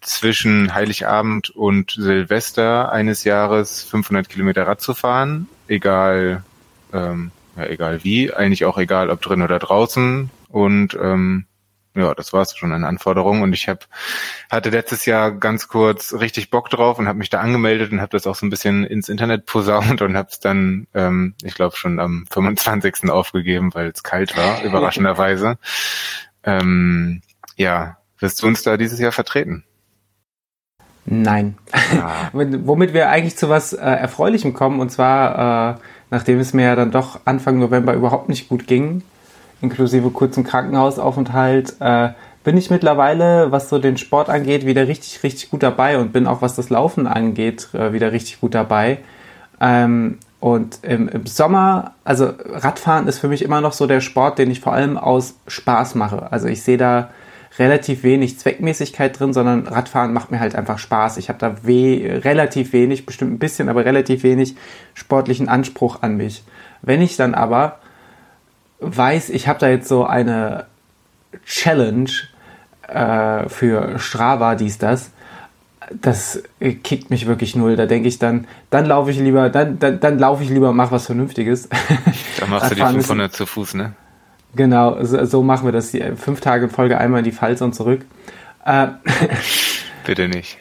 zwischen 0.00 0.74
Heiligabend 0.74 1.50
und 1.50 1.92
Silvester 1.92 2.90
eines 2.90 3.24
Jahres 3.24 3.84
500 3.84 4.28
Kilometer 4.28 4.66
Rad 4.66 4.80
zu 4.80 4.94
fahren, 4.94 5.48
egal, 5.68 6.42
ähm, 6.92 7.30
ja, 7.56 7.66
egal 7.66 8.04
wie, 8.04 8.32
eigentlich 8.32 8.64
auch 8.64 8.78
egal, 8.78 9.10
ob 9.10 9.20
drin 9.20 9.42
oder 9.42 9.58
draußen. 9.58 10.30
Und 10.48 10.96
ähm, 11.00 11.46
ja, 11.96 12.14
das 12.14 12.32
war 12.32 12.42
es 12.42 12.56
schon 12.56 12.72
an 12.72 12.84
Anforderungen. 12.84 13.42
Und 13.42 13.52
ich 13.52 13.68
hab, 13.68 13.88
hatte 14.50 14.70
letztes 14.70 15.06
Jahr 15.06 15.32
ganz 15.32 15.68
kurz 15.68 16.14
richtig 16.14 16.50
Bock 16.50 16.70
drauf 16.70 16.98
und 16.98 17.08
habe 17.08 17.18
mich 17.18 17.30
da 17.30 17.40
angemeldet 17.40 17.92
und 17.92 18.00
habe 18.00 18.10
das 18.10 18.26
auch 18.26 18.34
so 18.34 18.46
ein 18.46 18.50
bisschen 18.50 18.84
ins 18.84 19.08
Internet 19.08 19.46
posaunt 19.46 20.02
und 20.02 20.16
habe 20.16 20.28
es 20.30 20.40
dann, 20.40 20.86
ähm, 20.94 21.34
ich 21.42 21.54
glaube, 21.54 21.76
schon 21.76 21.98
am 21.98 22.26
25. 22.30 23.10
aufgegeben, 23.10 23.74
weil 23.74 23.88
es 23.88 24.02
kalt 24.02 24.36
war, 24.36 24.62
überraschenderweise. 24.64 25.58
Ähm, 26.44 27.22
ja, 27.56 27.96
wirst 28.18 28.42
du 28.42 28.46
uns 28.46 28.62
da 28.62 28.76
dieses 28.76 28.98
Jahr 29.00 29.12
vertreten? 29.12 29.64
Nein. 31.06 31.56
Ah. 31.72 32.28
Womit 32.32 32.92
wir 32.92 33.08
eigentlich 33.08 33.36
zu 33.36 33.48
was 33.48 33.72
äh, 33.72 33.78
Erfreulichem 33.78 34.52
kommen, 34.52 34.80
und 34.80 34.90
zwar, 34.90 35.76
äh, 35.76 35.80
nachdem 36.10 36.40
es 36.40 36.52
mir 36.52 36.64
ja 36.64 36.76
dann 36.76 36.90
doch 36.90 37.20
Anfang 37.24 37.58
November 37.58 37.94
überhaupt 37.94 38.28
nicht 38.28 38.48
gut 38.48 38.66
ging, 38.66 39.02
inklusive 39.60 40.10
kurzen 40.10 40.44
Krankenhausaufenthalt, 40.44 41.76
äh, 41.80 42.10
bin 42.44 42.56
ich 42.56 42.70
mittlerweile, 42.70 43.50
was 43.50 43.68
so 43.68 43.78
den 43.78 43.96
Sport 43.96 44.28
angeht, 44.28 44.66
wieder 44.66 44.86
richtig, 44.86 45.22
richtig 45.24 45.50
gut 45.50 45.62
dabei 45.62 45.98
und 45.98 46.12
bin 46.12 46.26
auch, 46.26 46.42
was 46.42 46.54
das 46.54 46.70
Laufen 46.70 47.06
angeht, 47.06 47.68
äh, 47.74 47.92
wieder 47.92 48.12
richtig 48.12 48.40
gut 48.40 48.54
dabei. 48.54 48.98
Ähm, 49.60 50.18
und 50.38 50.80
im, 50.82 51.08
im, 51.08 51.26
Sommer, 51.26 51.94
also 52.04 52.32
Radfahren 52.44 53.08
ist 53.08 53.18
für 53.18 53.26
mich 53.28 53.42
immer 53.42 53.60
noch 53.60 53.72
so 53.72 53.86
der 53.86 54.00
Sport, 54.00 54.38
den 54.38 54.50
ich 54.50 54.60
vor 54.60 54.74
allem 54.74 54.96
aus 54.96 55.34
Spaß 55.48 55.96
mache. 55.96 56.30
Also 56.30 56.46
ich 56.46 56.62
sehe 56.62 56.76
da 56.76 57.10
relativ 57.58 58.02
wenig 58.02 58.38
Zweckmäßigkeit 58.38 59.18
drin, 59.18 59.32
sondern 59.32 59.66
Radfahren 59.66 60.12
macht 60.12 60.30
mir 60.30 60.38
halt 60.38 60.54
einfach 60.54 60.78
Spaß. 60.78 61.16
Ich 61.16 61.28
habe 61.28 61.38
da 61.38 61.56
weh, 61.64 62.20
relativ 62.22 62.72
wenig, 62.72 63.06
bestimmt 63.06 63.32
ein 63.32 63.38
bisschen, 63.38 63.68
aber 63.68 63.84
relativ 63.84 64.22
wenig 64.22 64.56
sportlichen 64.94 65.48
Anspruch 65.48 66.02
an 66.02 66.16
mich. 66.16 66.44
Wenn 66.82 67.02
ich 67.02 67.16
dann 67.16 67.34
aber 67.34 67.78
weiß, 68.80 69.30
ich 69.30 69.48
habe 69.48 69.58
da 69.58 69.68
jetzt 69.68 69.88
so 69.88 70.04
eine 70.04 70.66
Challenge 71.44 72.10
äh, 72.88 73.48
für 73.48 73.98
Strava, 73.98 74.54
dies, 74.54 74.78
das, 74.78 75.10
das 75.92 76.42
kickt 76.60 77.10
mich 77.10 77.26
wirklich 77.26 77.54
null. 77.56 77.76
Da 77.76 77.86
denke 77.86 78.08
ich 78.08 78.18
dann, 78.18 78.46
dann 78.70 78.86
laufe 78.86 79.10
ich 79.10 79.18
lieber, 79.18 79.50
dann, 79.50 79.78
dann, 79.78 80.00
dann 80.00 80.18
laufe 80.18 80.42
ich 80.42 80.50
lieber, 80.50 80.72
mach 80.72 80.90
was 80.90 81.06
Vernünftiges. 81.06 81.68
Dann 82.38 82.50
machst 82.50 82.70
du 82.70 82.74
die 82.74 82.82
500 82.82 83.32
zu 83.32 83.46
Fuß, 83.46 83.74
ne? 83.74 83.92
Genau, 84.54 85.02
so, 85.04 85.24
so 85.24 85.42
machen 85.42 85.66
wir 85.66 85.72
das. 85.72 85.96
Fünf 86.16 86.40
Tage 86.40 86.64
in 86.64 86.70
Folge 86.70 86.98
einmal 86.98 87.20
in 87.20 87.24
die 87.24 87.32
Pfalz 87.32 87.60
und 87.60 87.74
zurück. 87.74 88.02
Äh, 88.64 88.88
Bitte 90.06 90.28
nicht. 90.28 90.58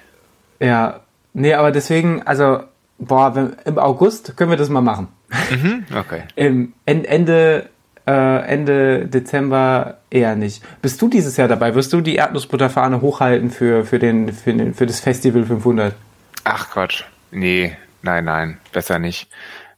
Ja, 0.60 1.02
nee, 1.34 1.54
aber 1.54 1.72
deswegen, 1.72 2.22
also, 2.24 2.62
boah, 2.98 3.36
wenn, 3.36 3.56
im 3.66 3.78
August 3.78 4.36
können 4.38 4.50
wir 4.50 4.58
das 4.58 4.70
mal 4.70 4.82
machen. 4.82 5.08
Mhm, 5.52 5.86
okay. 5.98 6.24
Im 6.36 6.74
Ende 6.86 7.70
äh, 8.08 8.46
Ende 8.46 9.08
Dezember 9.08 9.98
eher 10.10 10.36
nicht. 10.36 10.64
Bist 10.82 11.02
du 11.02 11.10
dieses 11.10 11.38
Jahr 11.38 11.48
dabei? 11.48 11.76
Wirst 11.76 11.94
du 11.94 12.02
die 12.02 12.16
Erdnussbutterfahne 12.16 13.02
hochhalten 13.02 13.50
für, 13.50 13.86
für, 13.86 14.00
den, 14.00 14.32
für, 14.32 14.54
den, 14.54 14.74
für 14.74 14.86
das 14.86 15.00
Festival 15.00 15.44
500? 15.44 15.96
Ach 16.44 16.70
Quatsch. 16.70 17.04
Nee, 17.32 17.76
nein, 18.02 18.26
nein, 18.26 18.58
besser 18.72 19.00
nicht. 19.00 19.30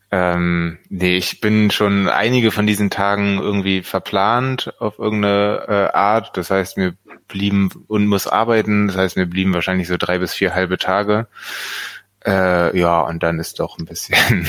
Ähm, 0.10 0.78
nee, 0.90 1.18
ich 1.18 1.42
bin 1.42 1.70
schon 1.70 2.08
einige 2.08 2.52
von 2.52 2.66
diesen 2.66 2.90
Tagen 2.90 3.40
irgendwie 3.40 3.82
verplant 3.84 4.74
auf 4.80 5.00
irgendeine 5.00 5.66
äh, 5.68 5.98
Art. 5.98 6.38
Das 6.38 6.50
heißt, 6.50 6.78
mir 6.78 6.94
blieben 7.28 7.70
und 7.88 8.08
muss 8.08 8.28
arbeiten. 8.28 8.88
Das 8.88 8.98
heißt, 8.98 9.18
mir 9.18 9.26
blieben 9.26 9.54
wahrscheinlich 9.54 9.88
so 9.88 9.98
drei 9.98 10.20
bis 10.20 10.34
vier 10.34 10.54
halbe 10.54 10.78
Tage. 10.78 11.28
Äh, 12.26 12.78
ja, 12.78 13.02
und 13.02 13.22
dann 13.24 13.40
ist 13.40 13.60
doch 13.60 13.78
ein 13.80 13.86
bisschen, 13.86 14.48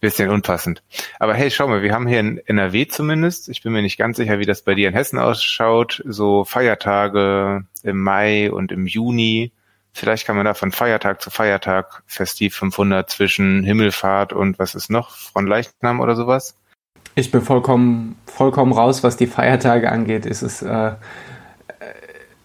bisschen 0.00 0.30
unpassend. 0.30 0.82
Aber 1.18 1.34
hey, 1.34 1.50
schau 1.50 1.66
mal, 1.66 1.82
wir 1.82 1.92
haben 1.92 2.06
hier 2.06 2.20
in 2.20 2.38
NRW 2.46 2.86
zumindest, 2.86 3.48
ich 3.48 3.62
bin 3.62 3.72
mir 3.72 3.82
nicht 3.82 3.98
ganz 3.98 4.16
sicher, 4.16 4.38
wie 4.38 4.46
das 4.46 4.62
bei 4.62 4.74
dir 4.74 4.88
in 4.88 4.94
Hessen 4.94 5.18
ausschaut, 5.18 6.02
so 6.06 6.44
Feiertage 6.44 7.64
im 7.82 8.02
Mai 8.02 8.50
und 8.50 8.72
im 8.72 8.86
Juni. 8.86 9.52
Vielleicht 9.92 10.26
kann 10.26 10.36
man 10.36 10.44
da 10.44 10.54
von 10.54 10.70
Feiertag 10.70 11.20
zu 11.20 11.30
Feiertag 11.30 12.02
Festiv 12.06 12.54
500 12.54 13.10
zwischen 13.10 13.64
Himmelfahrt 13.64 14.32
und 14.32 14.58
was 14.58 14.74
ist 14.74 14.90
noch, 14.90 15.10
Fronleichnam 15.10 16.00
oder 16.00 16.14
sowas? 16.14 16.54
Ich 17.14 17.32
bin 17.32 17.40
vollkommen, 17.40 18.16
vollkommen 18.26 18.72
raus, 18.72 19.02
was 19.02 19.16
die 19.16 19.26
Feiertage 19.26 19.90
angeht. 19.90 20.24
Es 20.24 20.42
ist, 20.42 20.62
äh, 20.62 20.92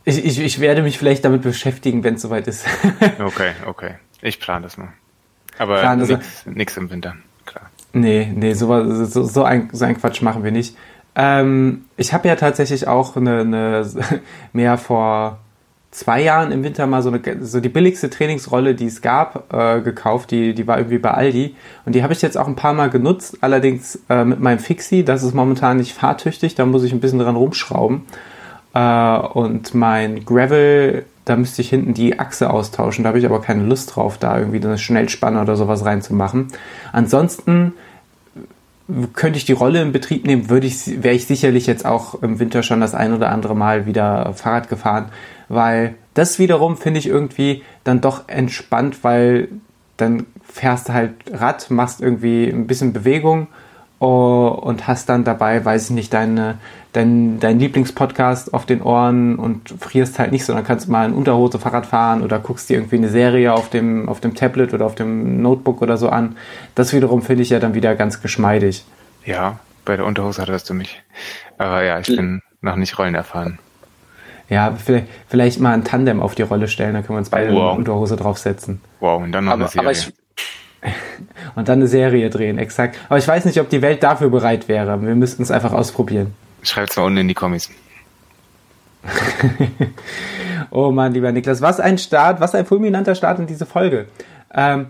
ich, 0.06 0.26
ich, 0.26 0.40
ich 0.40 0.60
werde 0.60 0.82
mich 0.82 0.98
vielleicht 0.98 1.24
damit 1.26 1.44
beschäftigen, 1.44 2.04
wenn 2.04 2.16
es 2.16 2.24
soweit 2.24 2.48
ist. 2.48 2.66
okay, 3.20 3.52
okay. 3.68 3.96
Ich 4.22 4.40
plane 4.40 4.64
das 4.64 4.78
nur. 4.78 4.90
Aber 5.60 5.96
nichts 6.46 6.78
im 6.78 6.90
Winter. 6.90 7.16
Nee, 7.94 8.32
nee, 8.36 8.54
so, 8.54 9.06
so, 9.06 9.24
so, 9.24 9.44
ein, 9.44 9.70
so 9.72 9.86
ein 9.86 9.98
Quatsch 9.98 10.22
machen 10.22 10.44
wir 10.44 10.52
nicht. 10.52 10.76
Ähm, 11.16 11.86
ich 11.96 12.12
habe 12.14 12.28
ja 12.28 12.36
tatsächlich 12.36 12.88
auch 12.88 13.16
eine, 13.16 13.42
eine 13.42 13.86
mehr 14.54 14.78
vor 14.78 15.38
zwei 15.92 16.22
Jahren 16.24 16.52
im 16.52 16.64
Winter 16.64 16.88
mal 16.88 17.04
so, 17.04 17.10
eine, 17.10 17.22
so 17.46 17.60
die 17.60 17.70
billigste 17.70 18.10
Trainingsrolle, 18.10 18.74
die 18.74 18.88
es 18.88 19.02
gab, 19.02 19.54
äh, 19.54 19.82
gekauft. 19.82 20.32
Die, 20.32 20.54
die 20.56 20.66
war 20.66 20.78
irgendwie 20.78 20.98
bei 20.98 21.12
Aldi. 21.12 21.56
Und 21.86 21.94
die 21.94 22.02
habe 22.02 22.14
ich 22.14 22.22
jetzt 22.22 22.38
auch 22.38 22.48
ein 22.48 22.56
paar 22.56 22.74
Mal 22.74 22.90
genutzt, 22.90 23.38
allerdings 23.42 24.00
äh, 24.10 24.26
mit 24.26 24.40
meinem 24.40 24.60
Fixie. 24.60 25.04
Das 25.04 25.22
ist 25.22 25.36
momentan 25.36 25.78
nicht 25.78 25.94
fahrtüchtig, 25.94 26.56
da 26.56 26.66
muss 26.66 26.84
ich 26.84 26.94
ein 26.94 27.00
bisschen 27.00 27.20
dran 27.20 27.36
rumschrauben. 27.36 28.02
Äh, 28.74 29.18
und 29.18 29.76
mein 29.76 30.26
Gravel, 30.26 31.06
da 31.26 31.36
müsste 31.36 31.62
ich 31.62 31.70
hinten 31.70 31.94
die 31.94 32.20
Achse 32.20 32.50
austauschen. 32.50 33.04
Da 33.04 33.10
habe 33.10 33.20
ich 33.20 33.26
aber 33.26 33.42
keine 33.42 33.64
Lust 33.64 33.96
drauf, 33.96 34.18
da 34.18 34.38
irgendwie 34.38 34.62
eine 34.64 34.78
Schnellspanne 34.78 35.42
oder 35.42 35.56
sowas 35.56 35.86
reinzumachen. 35.86 36.48
Ansonsten 36.92 37.74
könnte 39.14 39.38
ich 39.38 39.46
die 39.46 39.54
Rolle 39.54 39.82
in 39.82 39.94
Betrieb 39.94 40.26
nehmen, 40.26 40.50
würde 40.50 40.68
ich, 40.68 41.02
wäre 41.02 41.16
ich 41.16 41.26
sicherlich 41.26 41.68
jetzt 41.68 41.86
auch 41.86 42.22
im 42.22 42.40
Winter 42.40 42.64
schon 42.64 42.82
das 42.82 42.94
ein 42.94 43.14
oder 43.14 43.32
andere 43.32 43.56
Mal 43.56 43.86
wieder 43.86 44.34
Fahrrad 44.34 44.68
gefahren, 44.68 45.06
weil 45.48 45.96
das 46.14 46.38
wiederum 46.38 46.76
finde 46.76 47.00
ich 47.00 47.08
irgendwie 47.08 47.64
dann 47.86 48.02
doch 48.02 48.28
entspannt, 48.28 49.04
weil 49.04 49.48
dann 49.98 50.26
fährst 50.44 50.90
du 50.90 50.94
halt 50.94 51.14
Rad, 51.32 51.72
machst 51.72 52.02
irgendwie 52.02 52.50
ein 52.50 52.68
bisschen 52.68 52.92
Bewegung 52.94 53.48
und 54.04 54.88
hast 54.88 55.10
dann 55.10 55.24
dabei, 55.24 55.64
weiß 55.64 55.86
ich 55.86 55.92
nicht, 55.92 56.14
deine, 56.14 56.58
dein, 56.92 57.40
dein 57.40 57.60
Lieblingspodcast 57.60 58.54
auf 58.54 58.66
den 58.66 58.82
Ohren 58.82 59.36
und 59.38 59.74
frierst 59.80 60.20
halt 60.20 60.32
nicht, 60.32 60.46
sondern 60.46 60.66
kannst 60.66 60.88
mal 60.90 61.08
in 61.08 61.14
Unterhose 61.14 61.60
Fahrrad 61.60 61.86
fahren 61.86 62.22
oder 62.22 62.40
guckst 62.40 62.70
dir 62.70 62.78
irgendwie 62.78 62.98
eine 62.98 63.10
Serie 63.10 63.54
auf 63.54 63.70
dem, 63.70 64.10
auf 64.10 64.20
dem 64.20 64.36
Tablet 64.36 64.74
oder 64.74 64.86
auf 64.86 64.96
dem 64.96 65.42
Notebook 65.42 65.82
oder 65.82 65.98
so 65.98 66.10
an. 66.10 66.36
Das 66.76 66.94
wiederum 66.94 67.22
finde 67.22 67.44
ich 67.44 67.50
ja 67.50 67.60
dann 67.60 67.74
wieder 67.74 67.96
ganz 67.96 68.22
geschmeidig. 68.22 68.86
Ja, 69.26 69.60
bei 69.86 69.96
der 69.96 70.06
Unterhose 70.06 70.42
hattest 70.42 70.70
du 70.70 70.74
mich. 70.74 71.02
Aber 71.58 71.84
ja, 71.84 72.00
ich 72.00 72.08
bin 72.08 72.42
noch 72.62 72.76
nicht 72.76 72.98
rollenerfahren. 72.98 73.60
Ja, 74.50 74.74
vielleicht, 74.74 75.08
vielleicht 75.28 75.60
mal 75.60 75.74
ein 75.74 75.84
Tandem 75.84 76.22
auf 76.22 76.36
die 76.36 76.42
Rolle 76.42 76.68
stellen, 76.68 76.94
dann 76.94 77.04
können 77.04 77.16
wir 77.16 77.20
uns 77.20 77.30
beide 77.30 77.54
wow. 77.54 77.70
eine 77.70 77.80
Unterhose 77.80 78.18
draufsetzen. 78.18 78.82
Wow, 79.00 79.24
und 79.24 79.32
dann 79.32 79.46
noch 79.46 79.54
aber, 79.54 79.62
eine 79.64 79.70
Serie. 79.70 79.88
Aber 79.88 79.92
ich, 79.92 80.14
und 81.56 81.68
dann 81.68 81.80
eine 81.80 81.88
Serie 81.88 82.30
drehen, 82.30 82.58
exakt. 82.58 82.98
Aber 83.10 83.18
ich 83.18 83.28
weiß 83.28 83.46
nicht, 83.46 83.60
ob 83.60 83.70
die 83.70 83.82
Welt 83.82 84.04
dafür 84.04 84.30
bereit 84.30 84.68
wäre. 84.68 85.02
Wir 85.02 85.16
müssten 85.16 85.44
es 85.44 85.52
einfach 85.52 85.74
ausprobieren. 85.74 86.34
Schreibt's 86.62 86.96
mal 86.96 87.04
unten 87.04 87.20
in 87.20 87.28
die 87.28 87.34
Kommis. 87.34 87.70
oh 90.72 90.92
Mann, 90.92 91.14
lieber 91.14 91.32
Niklas, 91.32 91.62
was 91.62 91.80
ein 91.80 91.98
Start, 91.98 92.40
was 92.40 92.56
ein 92.56 92.66
fulminanter 92.66 93.16
Start 93.16 93.40
in 93.40 93.48
diese 93.48 93.66
Folge. 93.66 94.08
Ähm, 94.54 94.88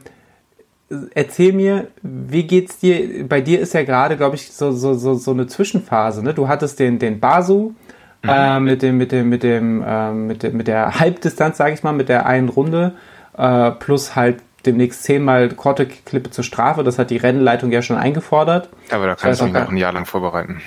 erzähl 1.16 1.54
mir, 1.54 1.88
wie 2.02 2.44
geht's 2.44 2.80
dir? 2.80 3.28
Bei 3.28 3.42
dir 3.42 3.60
ist 3.60 3.74
ja 3.74 3.84
gerade, 3.84 4.18
glaube 4.18 4.36
ich, 4.36 4.52
so, 4.52 4.72
so, 4.72 4.94
so, 4.94 5.16
so 5.16 5.32
eine 5.32 5.48
Zwischenphase. 5.48 6.24
Ne? 6.24 6.34
Du 6.34 6.48
hattest 6.48 6.80
den, 6.80 7.00
den 7.00 7.20
Basu 7.20 7.74
mhm. 8.22 8.30
äh, 8.30 8.60
mit 8.60 8.82
dem, 8.82 8.98
mit 8.98 9.12
dem, 9.12 9.30
mit 9.30 9.44
dem, 9.44 9.84
äh, 9.84 10.12
mit, 10.12 10.44
der, 10.44 10.52
mit 10.52 10.68
der 10.68 11.00
Halbdistanz, 11.00 11.58
sage 11.58 11.74
ich 11.74 11.84
mal, 11.84 11.94
mit 11.94 12.10
der 12.10 12.26
einen 12.26 12.50
Runde, 12.50 12.94
äh, 13.38 13.72
plus 13.72 14.16
halt 14.16 14.38
demnächst 14.66 15.04
zehnmal 15.04 15.50
Korte 15.50 15.86
Klippe 15.86 16.32
zur 16.32 16.44
Strafe. 16.44 16.84
Das 16.84 17.00
hat 17.00 17.10
die 17.10 17.18
Rennleitung 17.18 17.72
ja 17.72 17.82
schon 17.82 17.98
eingefordert. 17.98 18.70
Aber 18.92 19.08
da 19.08 19.16
kannst 19.16 19.42
du 19.42 19.46
dich 19.46 19.54
noch 19.54 19.70
ein 19.70 19.78
Jahr 19.78 19.94
lang 19.94 20.06
vorbereiten. 20.06 20.62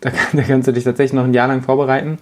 Da, 0.00 0.10
da, 0.32 0.42
kannst 0.42 0.68
du 0.68 0.72
dich 0.72 0.84
tatsächlich 0.84 1.14
noch 1.14 1.24
ein 1.24 1.34
Jahr 1.34 1.48
lang 1.48 1.62
vorbereiten. 1.62 2.18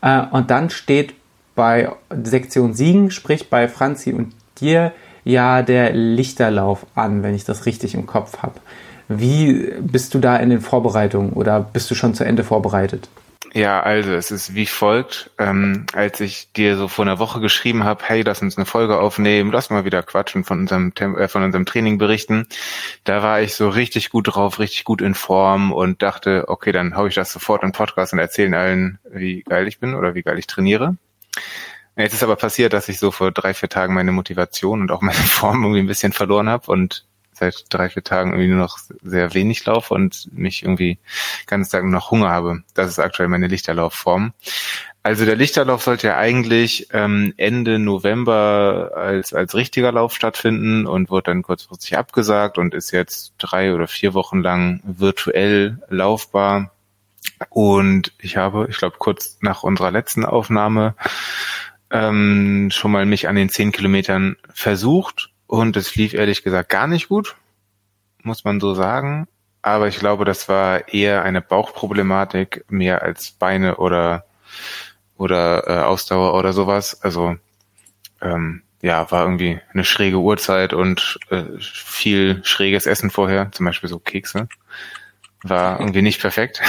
Äh, 0.00 0.22
und 0.30 0.50
dann 0.50 0.70
steht 0.70 1.14
bei 1.54 1.90
Sektion 2.22 2.74
Siegen, 2.74 3.10
sprich 3.10 3.50
bei 3.50 3.68
Franzi 3.68 4.12
und 4.12 4.32
dir, 4.60 4.92
ja 5.24 5.62
der 5.62 5.92
Lichterlauf 5.92 6.86
an, 6.94 7.22
wenn 7.22 7.34
ich 7.34 7.44
das 7.44 7.66
richtig 7.66 7.94
im 7.94 8.06
Kopf 8.06 8.38
habe. 8.38 8.54
Wie 9.08 9.72
bist 9.80 10.14
du 10.14 10.18
da 10.18 10.36
in 10.36 10.50
den 10.50 10.60
Vorbereitungen 10.60 11.32
oder 11.32 11.60
bist 11.60 11.90
du 11.90 11.94
schon 11.94 12.14
zu 12.14 12.24
Ende 12.24 12.44
vorbereitet? 12.44 13.08
Ja, 13.54 13.80
also 13.80 14.12
es 14.12 14.30
ist 14.30 14.54
wie 14.54 14.66
folgt. 14.66 15.30
Ähm, 15.38 15.86
als 15.94 16.20
ich 16.20 16.52
dir 16.52 16.76
so 16.76 16.86
vor 16.88 17.04
einer 17.04 17.18
Woche 17.18 17.40
geschrieben 17.40 17.84
habe, 17.84 18.04
hey, 18.04 18.22
lass 18.22 18.42
uns 18.42 18.56
eine 18.56 18.66
Folge 18.66 18.98
aufnehmen, 18.98 19.50
lass 19.52 19.70
mal 19.70 19.84
wieder 19.84 20.02
quatschen 20.02 20.44
von 20.44 20.60
unserem 20.60 20.92
äh, 20.96 21.28
von 21.28 21.42
unserem 21.42 21.64
Training 21.64 21.98
berichten, 21.98 22.46
da 23.04 23.22
war 23.22 23.40
ich 23.40 23.54
so 23.54 23.68
richtig 23.68 24.10
gut 24.10 24.28
drauf, 24.34 24.58
richtig 24.58 24.84
gut 24.84 25.00
in 25.00 25.14
Form 25.14 25.72
und 25.72 26.02
dachte, 26.02 26.44
okay, 26.48 26.72
dann 26.72 26.94
hau 26.94 27.06
ich 27.06 27.14
das 27.14 27.32
sofort 27.32 27.62
in 27.62 27.72
Podcast 27.72 28.12
und 28.12 28.18
erzählen 28.18 28.54
allen, 28.54 28.98
wie 29.10 29.42
geil 29.42 29.66
ich 29.66 29.80
bin 29.80 29.94
oder 29.94 30.14
wie 30.14 30.22
geil 30.22 30.38
ich 30.38 30.46
trainiere. 30.46 30.96
Jetzt 31.96 32.14
ist 32.14 32.22
aber 32.22 32.36
passiert, 32.36 32.72
dass 32.74 32.88
ich 32.88 32.98
so 33.00 33.10
vor 33.10 33.32
drei, 33.32 33.54
vier 33.54 33.68
Tagen 33.68 33.94
meine 33.94 34.12
Motivation 34.12 34.82
und 34.82 34.92
auch 34.92 35.00
meine 35.00 35.14
Form 35.18 35.62
irgendwie 35.64 35.80
ein 35.80 35.86
bisschen 35.88 36.12
verloren 36.12 36.48
habe 36.48 36.70
und 36.70 37.07
seit 37.38 37.66
drei, 37.70 37.88
vier 37.88 38.04
Tagen 38.04 38.30
irgendwie 38.30 38.48
nur 38.48 38.58
noch 38.58 38.78
sehr 39.02 39.34
wenig 39.34 39.64
laufe 39.64 39.94
und 39.94 40.28
mich 40.32 40.62
irgendwie 40.62 40.98
ganz 41.46 41.68
Tag 41.68 41.84
noch 41.84 42.10
Hunger 42.10 42.28
habe. 42.28 42.62
Das 42.74 42.90
ist 42.90 42.98
aktuell 42.98 43.28
meine 43.28 43.46
Lichterlaufform. 43.46 44.32
Also 45.02 45.24
der 45.24 45.36
Lichterlauf 45.36 45.82
sollte 45.82 46.08
ja 46.08 46.16
eigentlich 46.18 46.88
ähm, 46.92 47.32
Ende 47.36 47.78
November 47.78 48.92
als, 48.94 49.32
als 49.32 49.54
richtiger 49.54 49.92
Lauf 49.92 50.14
stattfinden 50.14 50.86
und 50.86 51.08
wurde 51.08 51.30
dann 51.30 51.42
kurzfristig 51.42 51.96
abgesagt 51.96 52.58
und 52.58 52.74
ist 52.74 52.90
jetzt 52.90 53.32
drei 53.38 53.74
oder 53.74 53.86
vier 53.86 54.12
Wochen 54.12 54.42
lang 54.42 54.80
virtuell 54.84 55.78
laufbar. 55.88 56.72
Und 57.48 58.12
ich 58.18 58.36
habe, 58.36 58.66
ich 58.68 58.76
glaube, 58.76 58.96
kurz 58.98 59.38
nach 59.40 59.62
unserer 59.62 59.90
letzten 59.90 60.24
Aufnahme 60.24 60.94
ähm, 61.90 62.68
schon 62.70 62.90
mal 62.90 63.06
mich 63.06 63.28
an 63.28 63.36
den 63.36 63.48
zehn 63.48 63.72
Kilometern 63.72 64.36
versucht 64.52 65.30
und 65.48 65.76
es 65.76 65.96
lief 65.96 66.14
ehrlich 66.14 66.44
gesagt 66.44 66.68
gar 66.68 66.86
nicht 66.86 67.08
gut, 67.08 67.34
muss 68.22 68.44
man 68.44 68.60
so 68.60 68.74
sagen. 68.74 69.26
Aber 69.62 69.88
ich 69.88 69.98
glaube, 69.98 70.24
das 70.24 70.48
war 70.48 70.88
eher 70.92 71.24
eine 71.24 71.42
Bauchproblematik, 71.42 72.64
mehr 72.68 73.02
als 73.02 73.32
Beine 73.32 73.78
oder 73.78 74.24
oder 75.16 75.66
äh, 75.66 75.82
Ausdauer 75.82 76.34
oder 76.34 76.52
sowas. 76.52 77.02
Also 77.02 77.36
ähm, 78.22 78.62
ja, 78.82 79.10
war 79.10 79.24
irgendwie 79.24 79.58
eine 79.72 79.84
schräge 79.84 80.18
Uhrzeit 80.18 80.72
und 80.72 81.18
äh, 81.30 81.44
viel 81.58 82.40
schräges 82.44 82.86
Essen 82.86 83.10
vorher, 83.10 83.50
zum 83.50 83.66
Beispiel 83.66 83.88
so 83.88 83.98
Kekse. 83.98 84.48
War 85.42 85.80
irgendwie 85.80 86.02
nicht 86.02 86.20
perfekt. 86.20 86.60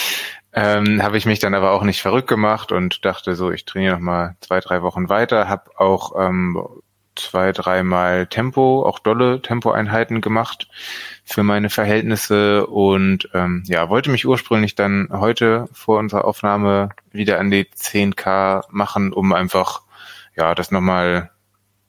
ähm, 0.52 1.02
habe 1.02 1.16
ich 1.18 1.26
mich 1.26 1.40
dann 1.40 1.54
aber 1.54 1.72
auch 1.72 1.82
nicht 1.82 2.02
verrückt 2.02 2.28
gemacht 2.28 2.72
und 2.72 3.04
dachte 3.04 3.34
so, 3.34 3.50
ich 3.50 3.64
trainiere 3.64 3.94
noch 3.94 4.00
mal 4.00 4.36
zwei, 4.40 4.60
drei 4.60 4.82
Wochen 4.82 5.08
weiter. 5.08 5.48
Habe 5.48 5.70
auch 5.80 6.12
ähm, 6.18 6.62
zwei, 7.18 7.52
dreimal 7.52 8.26
Tempo, 8.26 8.84
auch 8.86 8.98
dolle 8.98 9.42
Tempoeinheiten 9.42 10.20
gemacht 10.20 10.68
für 11.24 11.42
meine 11.42 11.70
Verhältnisse 11.70 12.66
und 12.66 13.28
ähm, 13.34 13.62
ja, 13.66 13.88
wollte 13.90 14.10
mich 14.10 14.26
ursprünglich 14.26 14.74
dann 14.74 15.08
heute 15.10 15.68
vor 15.72 15.98
unserer 15.98 16.24
Aufnahme 16.24 16.90
wieder 17.12 17.38
an 17.38 17.50
die 17.50 17.64
10K 17.64 18.64
machen, 18.70 19.12
um 19.12 19.32
einfach 19.32 19.82
ja 20.36 20.54
das 20.54 20.70
nochmal 20.70 21.30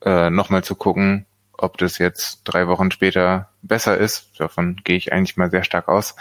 äh, 0.04 0.30
noch 0.30 0.50
zu 0.62 0.76
gucken, 0.76 1.26
ob 1.58 1.78
das 1.78 1.98
jetzt 1.98 2.42
drei 2.46 2.68
Wochen 2.68 2.92
später 2.92 3.50
besser 3.62 3.98
ist. 3.98 4.40
Davon 4.40 4.78
gehe 4.84 4.98
ich 4.98 5.14
eigentlich 5.14 5.38
mal 5.38 5.52
sehr 5.52 5.64
stark 5.64 5.88
aus. 5.88 6.16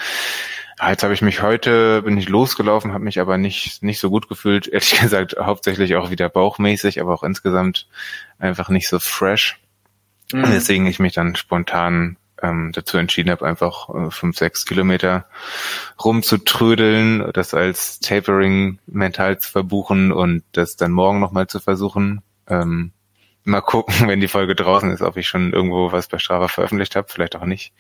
Jetzt 0.87 1.02
habe 1.02 1.14
ich 1.14 1.23
mich 1.23 1.42
heute, 1.42 2.02
bin 2.02 2.16
ich 2.16 2.28
losgelaufen, 2.28 2.92
habe 2.92 3.04
mich 3.04 3.20
aber 3.20 3.37
nicht, 3.37 3.82
nicht 3.82 3.99
so 3.99 4.11
gut 4.11 4.28
gefühlt. 4.28 4.68
Ehrlich 4.68 5.00
gesagt, 5.00 5.37
hauptsächlich 5.38 5.97
auch 5.97 6.11
wieder 6.11 6.28
bauchmäßig, 6.28 7.00
aber 7.00 7.14
auch 7.14 7.23
insgesamt 7.25 7.88
einfach 8.38 8.68
nicht 8.68 8.88
so 8.88 8.99
fresh. 8.99 9.58
Mhm. 10.32 10.44
Deswegen 10.52 10.87
ich 10.87 10.99
mich 10.99 11.14
dann 11.14 11.35
spontan 11.37 12.16
ähm, 12.42 12.70
dazu 12.73 12.99
entschieden 12.99 13.30
habe, 13.30 13.47
einfach 13.47 13.88
äh, 13.88 14.11
fünf, 14.11 14.37
sechs 14.38 14.64
Kilometer 14.66 15.26
rumzutrödeln, 16.02 17.30
das 17.32 17.54
als 17.54 17.99
Tapering 17.99 18.78
mental 18.87 19.38
zu 19.38 19.50
verbuchen 19.50 20.12
und 20.12 20.44
das 20.52 20.76
dann 20.76 20.92
morgen 20.92 21.18
nochmal 21.18 21.49
zu 21.49 21.58
versuchen. 21.58 22.23
Ähm, 22.47 22.92
mal 23.48 23.60
gucken, 23.60 23.94
wenn 24.08 24.20
die 24.20 24.28
Folge 24.28 24.54
draußen 24.54 24.90
ist, 24.90 25.02
ob 25.02 25.16
ich 25.16 25.28
schon 25.28 25.52
irgendwo 25.52 25.92
was 25.92 26.08
bei 26.08 26.18
Strava 26.18 26.48
veröffentlicht 26.48 26.96
habe, 26.96 27.08
vielleicht 27.08 27.36
auch 27.36 27.44
nicht. 27.44 27.72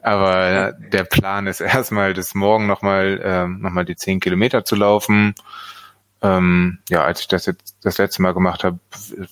Aber 0.00 0.72
der 0.72 1.04
Plan 1.04 1.46
ist 1.46 1.60
erstmal, 1.60 2.14
das 2.14 2.34
morgen 2.34 2.66
nochmal 2.66 3.20
ähm, 3.22 3.60
noch 3.60 3.84
die 3.84 3.96
zehn 3.96 4.20
Kilometer 4.20 4.64
zu 4.64 4.76
laufen. 4.76 5.34
Ähm, 6.22 6.78
ja, 6.88 7.02
als 7.02 7.20
ich 7.20 7.28
das 7.28 7.46
jetzt 7.46 7.76
das 7.82 7.98
letzte 7.98 8.22
Mal 8.22 8.32
gemacht 8.32 8.62
habe, 8.62 8.78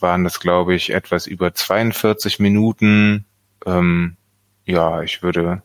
waren 0.00 0.24
das, 0.24 0.40
glaube 0.40 0.74
ich, 0.74 0.92
etwas 0.92 1.26
über 1.28 1.54
42 1.54 2.40
Minuten. 2.40 3.26
Ähm, 3.64 4.16
ja, 4.64 5.02
ich 5.02 5.22
würde 5.22 5.62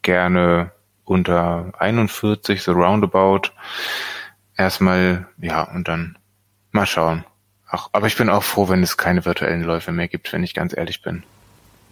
gerne 0.00 0.72
unter 1.04 1.72
41, 1.78 2.62
so 2.62 2.72
roundabout. 2.72 3.50
Erstmal, 4.56 5.26
ja, 5.38 5.62
und 5.62 5.88
dann 5.88 6.18
mal 6.70 6.86
schauen. 6.86 7.24
Ach, 7.74 7.88
aber 7.92 8.06
ich 8.06 8.16
bin 8.18 8.28
auch 8.28 8.42
froh, 8.42 8.68
wenn 8.68 8.82
es 8.82 8.98
keine 8.98 9.24
virtuellen 9.24 9.62
Läufe 9.62 9.92
mehr 9.92 10.06
gibt, 10.06 10.30
wenn 10.34 10.44
ich 10.44 10.52
ganz 10.52 10.76
ehrlich 10.76 11.00
bin. 11.00 11.22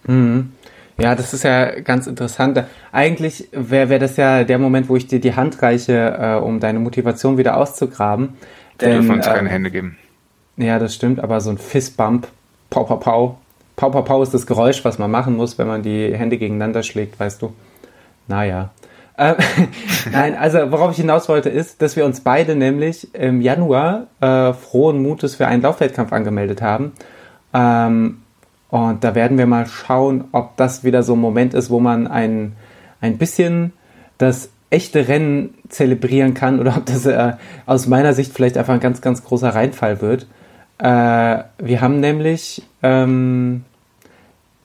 Mhm. 0.05 0.53
Ja, 0.99 1.15
das 1.15 1.33
ist 1.33 1.43
ja 1.43 1.81
ganz 1.81 2.07
interessant. 2.07 2.63
Eigentlich 2.93 3.49
wäre 3.53 3.89
wär 3.89 3.99
das 3.99 4.19
ja 4.19 4.45
der 4.45 4.59
Moment, 4.59 4.91
wo 4.91 4.97
ich 4.97 5.07
dir 5.07 5.21
die 5.21 5.35
Hand 5.35 5.63
reiche, 5.63 6.19
äh, 6.21 6.35
um 6.35 6.61
deine 6.61 6.81
Motivation 6.81 7.39
wieder 7.39 7.57
auszugraben. 7.57 8.35
Wir 8.79 8.91
dürfen 8.91 9.11
uns 9.11 9.27
äh, 9.27 9.33
keine 9.33 9.49
Hände 9.49 9.71
geben. 9.71 9.97
Ja, 10.59 10.79
das 10.79 10.95
stimmt, 10.95 11.19
aber 11.19 11.41
so 11.41 11.49
ein 11.49 11.57
Fistbump, 11.57 12.29
pau, 12.69 12.85
pau, 12.85 12.97
pau. 12.97 13.39
Pau, 13.77 13.89
pau, 13.89 14.03
pau 14.03 14.23
ist 14.23 14.35
das 14.35 14.47
Geräusch, 14.47 14.85
was 14.85 14.99
man 14.99 15.11
machen 15.11 15.35
muss, 15.35 15.57
wenn 15.57 15.67
man 15.67 15.83
die 15.83 16.15
Hände 16.15 16.37
gegeneinander 16.37 16.83
schlägt, 16.83 17.19
weißt 17.19 17.41
du. 17.41 17.55
Naja. 18.29 18.69
Äh, 19.21 19.35
Nein, 20.13 20.35
also 20.35 20.73
worauf 20.73 20.93
ich 20.93 20.97
hinaus 20.97 21.29
wollte, 21.29 21.51
ist, 21.51 21.83
dass 21.83 21.95
wir 21.95 22.07
uns 22.07 22.21
beide 22.23 22.57
nämlich 22.57 23.15
im 23.15 23.43
Januar 23.43 24.07
äh, 24.21 24.55
frohen 24.55 25.03
Mutes 25.03 25.35
für 25.35 25.47
einen 25.47 25.63
Laufwettkampf 25.63 26.11
angemeldet 26.13 26.63
haben. 26.63 26.93
Ähm, 27.53 28.23
und 28.71 29.05
da 29.05 29.15
werden 29.15 29.37
wir 29.37 29.47
mal 29.47 29.67
schauen, 29.67 30.25
ob 30.33 30.57
das 30.57 30.85
wieder 30.85 31.03
so 31.03 31.13
ein 31.15 31.21
Moment 31.21 31.53
ist, 31.53 31.69
wo 31.69 31.81
man 31.81 32.07
ein, 32.07 32.57
ein 33.03 33.19
bisschen 33.19 33.75
das 34.17 34.49
echte 34.71 35.07
Rennen 35.07 35.55
zelebrieren 35.69 36.33
kann 36.33 36.59
oder 36.59 36.77
ob 36.79 36.87
das 36.87 37.05
äh, 37.05 37.35
aus 37.67 37.89
meiner 37.89 38.15
Sicht 38.15 38.33
vielleicht 38.33 38.57
einfach 38.57 38.75
ein 38.75 38.81
ganz, 38.81 39.03
ganz 39.03 39.23
großer 39.23 39.51
Reinfall 39.51 40.01
wird. 40.01 40.29
Äh, 40.79 41.43
wir 41.59 41.81
haben 41.83 42.01
nämlich 42.01 42.63
ähm, 42.83 43.65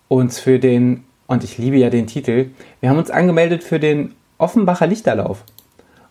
uns 0.07 0.39
für 0.39 0.59
den, 0.59 1.03
und 1.27 1.43
ich 1.43 1.57
liebe 1.57 1.75
ja 1.75 1.89
den 1.89 2.07
Titel, 2.07 2.51
wir 2.79 2.89
haben 2.89 3.00
uns 3.00 3.12
angemeldet 3.12 3.62
für 3.62 3.81
den 3.81 4.13
Offenbacher 4.38 4.88
Lichterlauf. 4.88 5.44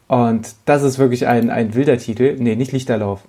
Und 0.06 0.54
das 0.66 0.82
ist 0.82 0.98
wirklich 0.98 1.26
ein, 1.26 1.48
ein 1.48 1.74
wilder 1.74 1.96
Titel. 1.96 2.36
Nee, 2.38 2.56
nicht 2.56 2.72
Lichterlauf. 2.72 3.22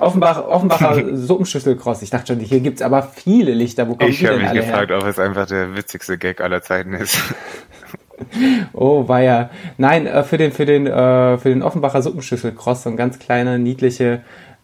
Offenbach, 0.00 0.44
Offenbacher 0.44 1.16
Suppenschüsselcross. 1.16 2.02
Ich 2.02 2.10
dachte 2.10 2.34
schon, 2.34 2.40
hier 2.40 2.60
gibt 2.60 2.78
es 2.78 2.82
aber 2.82 3.02
viele 3.02 3.52
Lichter. 3.54 3.88
Wo 3.88 3.94
kommen 3.94 4.10
ich 4.10 4.26
habe 4.26 4.38
mich 4.38 4.52
gefragt, 4.52 4.90
her? 4.90 4.98
ob 4.98 5.06
es 5.06 5.18
einfach 5.18 5.46
der 5.46 5.76
witzigste 5.76 6.18
Gag 6.18 6.40
aller 6.40 6.62
Zeiten 6.62 6.94
ist. 6.94 7.18
oh, 8.72 9.06
war 9.06 9.20
ja. 9.20 9.50
Nein, 9.78 10.06
äh, 10.06 10.24
für 10.24 10.36
den, 10.36 10.50
für 10.50 10.66
den, 10.66 10.88
äh, 10.88 11.38
für 11.38 11.50
den 11.50 11.62
Offenbacher 11.62 12.02
Suppenschüsselcross, 12.02 12.82
so 12.82 12.88
eine 12.88 12.96
ganz 12.96 13.20
kleine, 13.20 13.60
niedliche 13.60 14.22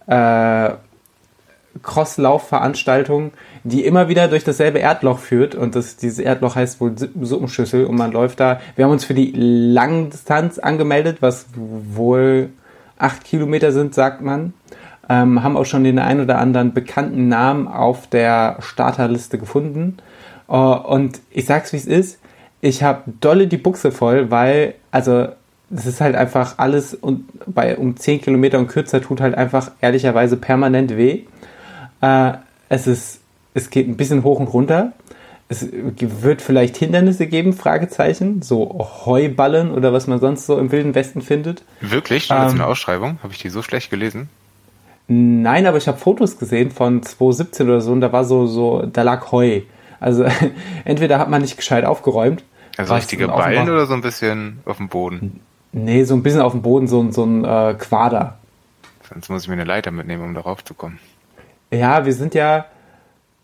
äh, 0.08 0.70
Crosslaufveranstaltung, 1.82 3.32
die 3.64 3.84
immer 3.84 4.08
wieder 4.08 4.28
durch 4.28 4.44
dasselbe 4.44 4.78
Erdloch 4.78 5.18
führt 5.18 5.54
und 5.54 5.74
das, 5.74 5.96
dieses 5.96 6.18
Erdloch 6.18 6.56
heißt 6.56 6.80
wohl 6.80 6.94
Suppenschüssel 6.96 7.86
und 7.86 7.96
man 7.96 8.12
läuft 8.12 8.40
da. 8.40 8.60
Wir 8.76 8.84
haben 8.84 8.92
uns 8.92 9.04
für 9.04 9.14
die 9.14 9.32
Langdistanz 9.34 10.58
angemeldet, 10.58 11.18
was 11.20 11.46
wohl 11.54 12.50
acht 12.98 13.24
Kilometer 13.24 13.72
sind, 13.72 13.94
sagt 13.94 14.20
man. 14.20 14.52
Ähm, 15.08 15.42
haben 15.42 15.56
auch 15.56 15.64
schon 15.64 15.84
den 15.84 15.98
einen 15.98 16.20
oder 16.20 16.38
anderen 16.38 16.72
bekannten 16.72 17.28
Namen 17.28 17.66
auf 17.66 18.06
der 18.06 18.58
Starterliste 18.60 19.38
gefunden. 19.38 19.98
Uh, 20.48 20.74
und 20.74 21.20
ich 21.30 21.46
sag's 21.46 21.72
wie 21.72 21.76
es 21.76 21.86
ist, 21.86 22.18
ich 22.60 22.82
habe 22.82 23.02
dolle 23.20 23.46
die 23.46 23.56
Buchse 23.56 23.92
voll, 23.92 24.30
weil, 24.30 24.74
also 24.90 25.28
es 25.74 25.86
ist 25.86 26.00
halt 26.00 26.16
einfach 26.16 26.58
alles 26.58 26.94
und 26.94 27.24
bei 27.46 27.76
um 27.76 27.96
10 27.96 28.20
Kilometer 28.20 28.58
und 28.58 28.66
kürzer 28.66 29.00
tut 29.00 29.20
halt 29.20 29.36
einfach 29.36 29.70
ehrlicherweise 29.80 30.36
permanent 30.36 30.96
weh. 30.96 31.24
Äh, 32.00 32.32
es 32.68 32.86
ist, 32.86 33.20
es 33.54 33.70
geht 33.70 33.88
ein 33.88 33.96
bisschen 33.96 34.22
hoch 34.22 34.38
und 34.38 34.46
runter. 34.48 34.92
Es 35.48 35.66
wird 35.72 36.42
vielleicht 36.42 36.76
Hindernisse 36.76 37.26
geben, 37.26 37.52
Fragezeichen, 37.52 38.40
so 38.40 38.88
Heuballen 39.04 39.72
oder 39.72 39.92
was 39.92 40.06
man 40.06 40.20
sonst 40.20 40.46
so 40.46 40.58
im 40.58 40.70
Wilden 40.70 40.94
Westen 40.94 41.22
findet. 41.22 41.64
Wirklich? 41.80 42.24
Stand 42.24 42.52
ähm, 42.52 42.60
eine 42.60 42.66
Ausschreibung? 42.66 43.18
Habe 43.24 43.32
ich 43.32 43.40
die 43.40 43.48
so 43.48 43.60
schlecht 43.60 43.90
gelesen? 43.90 44.28
Nein, 45.08 45.66
aber 45.66 45.76
ich 45.76 45.88
habe 45.88 45.98
Fotos 45.98 46.38
gesehen 46.38 46.70
von 46.70 47.02
2017 47.02 47.66
oder 47.66 47.80
so 47.80 47.90
und 47.90 48.00
da 48.00 48.12
war 48.12 48.24
so, 48.24 48.46
so, 48.46 48.86
da 48.86 49.02
lag 49.02 49.32
Heu. 49.32 49.62
Also 49.98 50.24
entweder 50.84 51.18
hat 51.18 51.28
man 51.28 51.42
nicht 51.42 51.56
gescheit 51.56 51.84
aufgeräumt. 51.84 52.44
Also 52.76 52.94
richtige 52.94 53.26
Ballen 53.26 53.68
oder 53.68 53.86
so 53.86 53.94
ein 53.94 54.02
bisschen 54.02 54.60
auf 54.66 54.76
dem 54.76 54.88
Boden? 54.88 55.40
Nee, 55.72 56.04
so 56.04 56.14
ein 56.14 56.22
bisschen 56.22 56.40
auf 56.40 56.52
dem 56.52 56.62
Boden, 56.62 56.86
so, 56.86 57.10
so 57.10 57.24
ein 57.24 57.44
äh, 57.44 57.74
Quader. 57.76 58.38
Sonst 59.08 59.28
muss 59.28 59.42
ich 59.42 59.48
mir 59.48 59.54
eine 59.54 59.64
Leiter 59.64 59.90
mitnehmen, 59.90 60.22
um 60.22 60.34
darauf 60.34 60.64
zu 60.64 60.74
kommen. 60.74 61.00
Ja, 61.70 62.04
wir 62.04 62.12
sind 62.12 62.34
ja, 62.34 62.66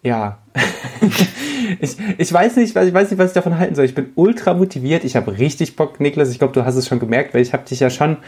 ja. 0.03 0.39
ich, 1.81 1.97
ich 2.19 2.33
weiß 2.33 2.57
nicht, 2.57 2.77
ich 2.77 2.95
weiß 2.95 3.11
nicht, 3.11 3.19
was 3.19 3.31
ich 3.31 3.35
davon 3.35 3.59
halten 3.59 3.75
soll. 3.75 3.85
Ich 3.85 3.95
bin 3.95 4.11
ultra 4.15 4.55
motiviert. 4.55 5.05
Ich 5.05 5.17
habe 5.17 5.39
richtig 5.39 5.77
Bock, 5.77 6.01
Niklas. 6.01 6.31
Ich 6.31 6.39
glaube, 6.39 6.55
du 6.55 6.65
hast 6.65 6.77
es 6.77 6.89
schon 6.89 6.99
gemerkt, 6.99 7.35
weil 7.35 7.43
ich 7.43 7.53
habe 7.53 7.65
dich 7.65 7.81
ja 7.81 7.91
schon 7.91 8.19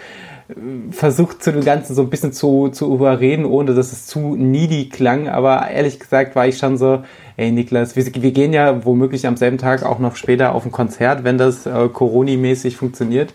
äh, 0.49 0.93
versucht, 0.93 1.43
zu 1.43 1.53
dem 1.53 1.65
Ganzen 1.65 1.95
so 1.95 2.03
ein 2.03 2.11
bisschen 2.11 2.33
zu, 2.33 2.69
zu 2.69 2.93
überreden, 2.93 3.45
ohne 3.45 3.75
dass 3.75 3.93
es 3.93 4.07
zu 4.07 4.37
needy 4.37 4.89
klang. 4.89 5.29
Aber 5.29 5.69
ehrlich 5.69 5.99
gesagt 5.99 6.37
war 6.37 6.47
ich 6.47 6.59
schon 6.59 6.79
so, 6.79 7.03
ey 7.37 7.51
Niklas, 7.51 7.97
wir, 7.97 8.07
wir 8.07 8.33
gehen 8.33 8.53
ja 8.53 8.85
womöglich 8.85 9.27
am 9.27 9.37
selben 9.37 9.59
Tag 9.59 9.83
auch 9.83 9.99
noch 9.99 10.17
später 10.17 10.55
auf 10.55 10.65
ein 10.65 10.73
Konzert, 10.73 11.25
wenn 11.25 11.39
das 11.39 11.67
äh, 11.67 11.89
Coroni-mäßig 11.89 12.77
funktioniert. 12.77 13.35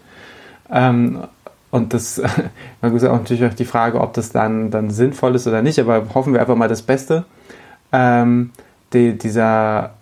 Ähm, 0.72 1.24
und 1.74 1.92
das 1.96 2.22
dann 2.82 2.96
ist 2.96 3.04
auch 3.04 3.18
natürlich 3.18 3.44
auch 3.46 3.54
die 3.56 3.66
Frage, 3.66 4.00
ob 4.00 4.14
das 4.14 4.32
dann, 4.32 4.70
dann 4.70 4.92
sinnvoll 4.92 5.34
ist 5.34 5.48
oder 5.48 5.64
nicht, 5.64 5.80
aber 5.80 6.06
hoffen 6.14 6.32
wir 6.32 6.40
einfach 6.40 6.56
mal 6.56 6.68
das 6.68 6.84
Beste. 6.84 7.26
Ähm, 7.92 8.52
die, 8.94 9.18
dieser, 9.18 9.96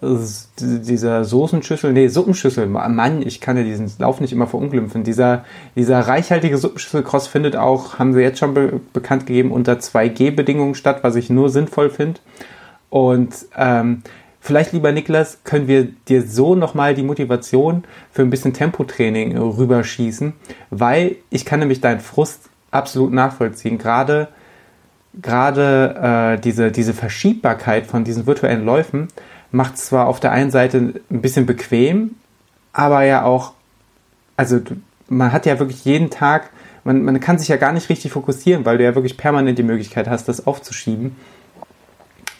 dieser 0.00 1.24
Soßenschüssel, 1.26 1.92
nee, 1.92 2.08
Suppenschüssel, 2.08 2.66
Mann, 2.66 3.20
ich 3.20 3.42
kann 3.42 3.58
ja 3.58 3.62
diesen 3.62 3.92
Lauf 3.98 4.22
nicht 4.22 4.32
immer 4.32 4.46
verunglimpfen. 4.46 5.04
Dieser, 5.04 5.44
dieser 5.76 6.00
reichhaltige 6.00 6.56
Suppenschüssel-Cross 6.56 7.26
findet 7.26 7.56
auch, 7.56 7.98
haben 7.98 8.14
sie 8.14 8.20
jetzt 8.20 8.38
schon 8.38 8.54
be 8.54 8.80
bekannt 8.94 9.26
gegeben, 9.26 9.52
unter 9.52 9.74
2G-Bedingungen 9.74 10.74
statt, 10.74 11.00
was 11.02 11.14
ich 11.14 11.28
nur 11.28 11.50
sinnvoll 11.50 11.90
finde. 11.90 12.20
Und 12.88 13.34
ähm, 13.54 14.02
Vielleicht, 14.48 14.72
lieber 14.72 14.92
Niklas, 14.92 15.40
können 15.44 15.68
wir 15.68 15.84
dir 15.84 16.22
so 16.22 16.54
nochmal 16.54 16.94
die 16.94 17.02
Motivation 17.02 17.84
für 18.10 18.22
ein 18.22 18.30
bisschen 18.30 18.54
Tempotraining 18.54 19.36
rüberschießen, 19.36 20.32
weil 20.70 21.16
ich 21.28 21.44
kann 21.44 21.60
nämlich 21.60 21.82
deinen 21.82 22.00
Frust 22.00 22.48
absolut 22.70 23.12
nachvollziehen. 23.12 23.76
Gerade, 23.76 24.28
gerade 25.20 26.36
äh, 26.38 26.40
diese, 26.40 26.72
diese 26.72 26.94
Verschiebbarkeit 26.94 27.86
von 27.86 28.04
diesen 28.04 28.26
virtuellen 28.26 28.64
Läufen 28.64 29.08
macht 29.50 29.76
zwar 29.76 30.06
auf 30.06 30.18
der 30.18 30.32
einen 30.32 30.50
Seite 30.50 30.94
ein 31.10 31.20
bisschen 31.20 31.44
bequem, 31.44 32.12
aber 32.72 33.04
ja 33.04 33.24
auch, 33.24 33.52
also 34.38 34.60
man 35.10 35.30
hat 35.30 35.44
ja 35.44 35.58
wirklich 35.58 35.84
jeden 35.84 36.08
Tag, 36.08 36.48
man, 36.84 37.02
man 37.02 37.20
kann 37.20 37.38
sich 37.38 37.48
ja 37.48 37.58
gar 37.58 37.72
nicht 37.72 37.90
richtig 37.90 38.12
fokussieren, 38.12 38.64
weil 38.64 38.78
du 38.78 38.84
ja 38.84 38.94
wirklich 38.94 39.18
permanent 39.18 39.58
die 39.58 39.62
Möglichkeit 39.62 40.08
hast, 40.08 40.26
das 40.26 40.46
aufzuschieben. 40.46 41.16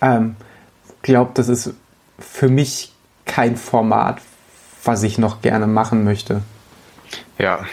Ähm, 0.00 0.36
glaube, 1.02 1.32
das 1.34 1.50
ist 1.50 1.74
für 2.18 2.48
mich 2.48 2.92
kein 3.24 3.56
Format, 3.56 4.20
was 4.84 5.02
ich 5.02 5.18
noch 5.18 5.42
gerne 5.42 5.66
machen 5.66 6.04
möchte. 6.04 6.42
Ja, 7.38 7.64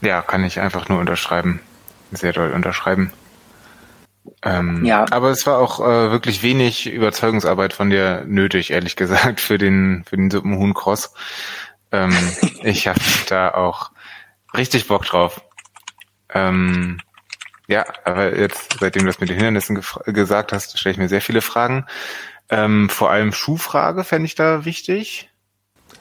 ja, 0.00 0.22
kann 0.22 0.44
ich 0.44 0.60
einfach 0.60 0.88
nur 0.88 0.98
unterschreiben. 0.98 1.60
Sehr 2.12 2.32
doll 2.32 2.52
unterschreiben. 2.52 3.12
Ähm, 4.42 4.84
ja. 4.84 5.06
Aber 5.10 5.30
es 5.30 5.46
war 5.46 5.58
auch 5.58 5.80
äh, 5.80 6.10
wirklich 6.10 6.42
wenig 6.42 6.86
Überzeugungsarbeit 6.86 7.72
von 7.72 7.90
dir 7.90 8.24
nötig, 8.26 8.70
ehrlich 8.70 8.96
gesagt, 8.96 9.40
für 9.40 9.58
den 9.58 10.04
für 10.08 10.16
den 10.16 10.30
Suppenhuhn 10.30 10.74
Cross. 10.74 11.14
Ähm, 11.92 12.16
ich 12.62 12.88
habe 12.88 13.00
da 13.28 13.52
auch 13.54 13.90
richtig 14.56 14.88
Bock 14.88 15.04
drauf. 15.04 15.42
Ähm, 16.32 17.00
ja, 17.66 17.84
aber 18.04 18.36
jetzt, 18.36 18.78
seitdem 18.80 19.02
du 19.02 19.06
das 19.06 19.20
mit 19.20 19.28
den 19.28 19.36
Hindernissen 19.36 19.80
gesagt 20.06 20.52
hast, 20.52 20.78
stelle 20.78 20.92
ich 20.92 20.98
mir 20.98 21.08
sehr 21.08 21.20
viele 21.20 21.40
Fragen. 21.40 21.86
Ähm, 22.50 22.88
vor 22.88 23.10
allem 23.10 23.32
Schuhfrage 23.32 24.04
fände 24.04 24.26
ich 24.26 24.34
da 24.34 24.64
wichtig. 24.64 25.30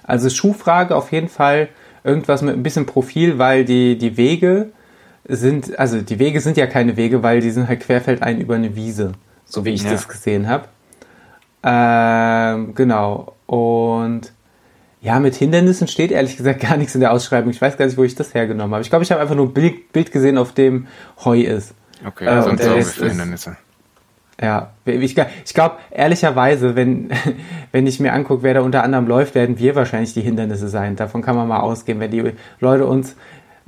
Also 0.03 0.29
Schuhfrage 0.29 0.95
auf 0.95 1.11
jeden 1.11 1.29
Fall 1.29 1.69
irgendwas 2.03 2.41
mit 2.41 2.55
ein 2.55 2.63
bisschen 2.63 2.85
Profil, 2.85 3.37
weil 3.37 3.65
die, 3.65 3.97
die 3.97 4.17
Wege 4.17 4.71
sind, 5.27 5.77
also 5.77 6.01
die 6.01 6.17
Wege 6.17 6.41
sind 6.41 6.57
ja 6.57 6.65
keine 6.65 6.97
Wege, 6.97 7.21
weil 7.21 7.41
die 7.41 7.51
sind 7.51 7.67
halt 7.67 7.81
querfeldein 7.81 8.41
über 8.41 8.55
eine 8.55 8.75
Wiese, 8.75 9.11
so 9.45 9.65
wie 9.65 9.69
ich 9.69 9.83
ja. 9.83 9.91
das 9.91 10.07
gesehen 10.07 10.47
habe. 10.47 10.67
Ähm, 11.61 12.73
genau. 12.73 13.35
Und 13.45 14.31
Ja, 15.01 15.19
mit 15.19 15.35
Hindernissen 15.35 15.87
steht 15.87 16.11
ehrlich 16.11 16.35
gesagt 16.35 16.59
gar 16.61 16.77
nichts 16.77 16.93
in 16.95 17.01
der 17.01 17.11
Ausschreibung. 17.11 17.51
Ich 17.51 17.61
weiß 17.61 17.77
gar 17.77 17.85
nicht, 17.85 17.97
wo 17.97 18.03
ich 18.03 18.15
das 18.15 18.33
hergenommen 18.33 18.73
habe. 18.73 18.81
Ich 18.81 18.89
glaube, 18.89 19.03
ich 19.03 19.11
habe 19.11 19.21
einfach 19.21 19.35
nur 19.35 19.47
ein 19.47 19.53
Bild, 19.53 19.91
Bild 19.93 20.11
gesehen, 20.11 20.37
auf 20.37 20.53
dem 20.53 20.87
Heu 21.23 21.41
ist. 21.41 21.73
Okay, 22.05 22.25
äh, 22.25 22.41
sonst 22.41 22.67
auch 22.67 22.81
für 22.81 23.09
Hindernisse. 23.09 23.57
Ja, 24.41 24.71
ich, 24.85 25.17
ich 25.17 25.53
glaube, 25.53 25.75
ehrlicherweise, 25.91 26.75
wenn, 26.75 27.09
wenn 27.71 27.87
ich 27.87 27.99
mir 27.99 28.13
angucke, 28.13 28.43
wer 28.43 28.53
da 28.53 28.61
unter 28.61 28.83
anderem 28.83 29.07
läuft, 29.07 29.35
werden 29.35 29.59
wir 29.59 29.75
wahrscheinlich 29.75 30.13
die 30.13 30.21
Hindernisse 30.21 30.69
sein. 30.69 30.95
Davon 30.95 31.21
kann 31.21 31.35
man 31.35 31.47
mal 31.47 31.59
ausgehen. 31.59 31.99
Wenn 31.99 32.11
die 32.11 32.31
Leute 32.59 32.85
uns 32.85 33.15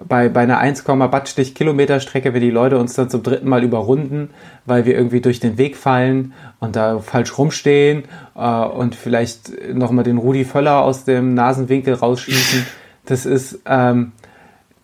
bei, 0.08 0.30
bei 0.30 0.42
einer 0.42 0.58
1, 0.60 0.84
Battstich 0.84 1.56
Kilometer 1.56 2.00
Strecke, 2.00 2.34
wenn 2.34 2.42
die 2.42 2.52
Leute 2.52 2.78
uns 2.78 2.94
dann 2.94 3.10
zum 3.10 3.24
dritten 3.24 3.48
Mal 3.48 3.64
überrunden, 3.64 4.30
weil 4.66 4.86
wir 4.86 4.96
irgendwie 4.96 5.22
durch 5.22 5.40
den 5.40 5.58
Weg 5.58 5.76
fallen 5.78 6.34
und 6.60 6.76
da 6.76 7.00
falsch 7.00 7.38
rumstehen 7.38 8.04
äh, 8.36 8.64
und 8.66 8.96
vielleicht 8.96 9.52
nochmal 9.74 10.04
den 10.04 10.18
Rudi 10.18 10.46
Völler 10.46 10.82
aus 10.82 11.04
dem 11.04 11.34
Nasenwinkel 11.34 11.94
rausschießen. 11.94 12.66
Das 13.04 13.26
ist 13.26 13.60
ähm, 13.66 14.12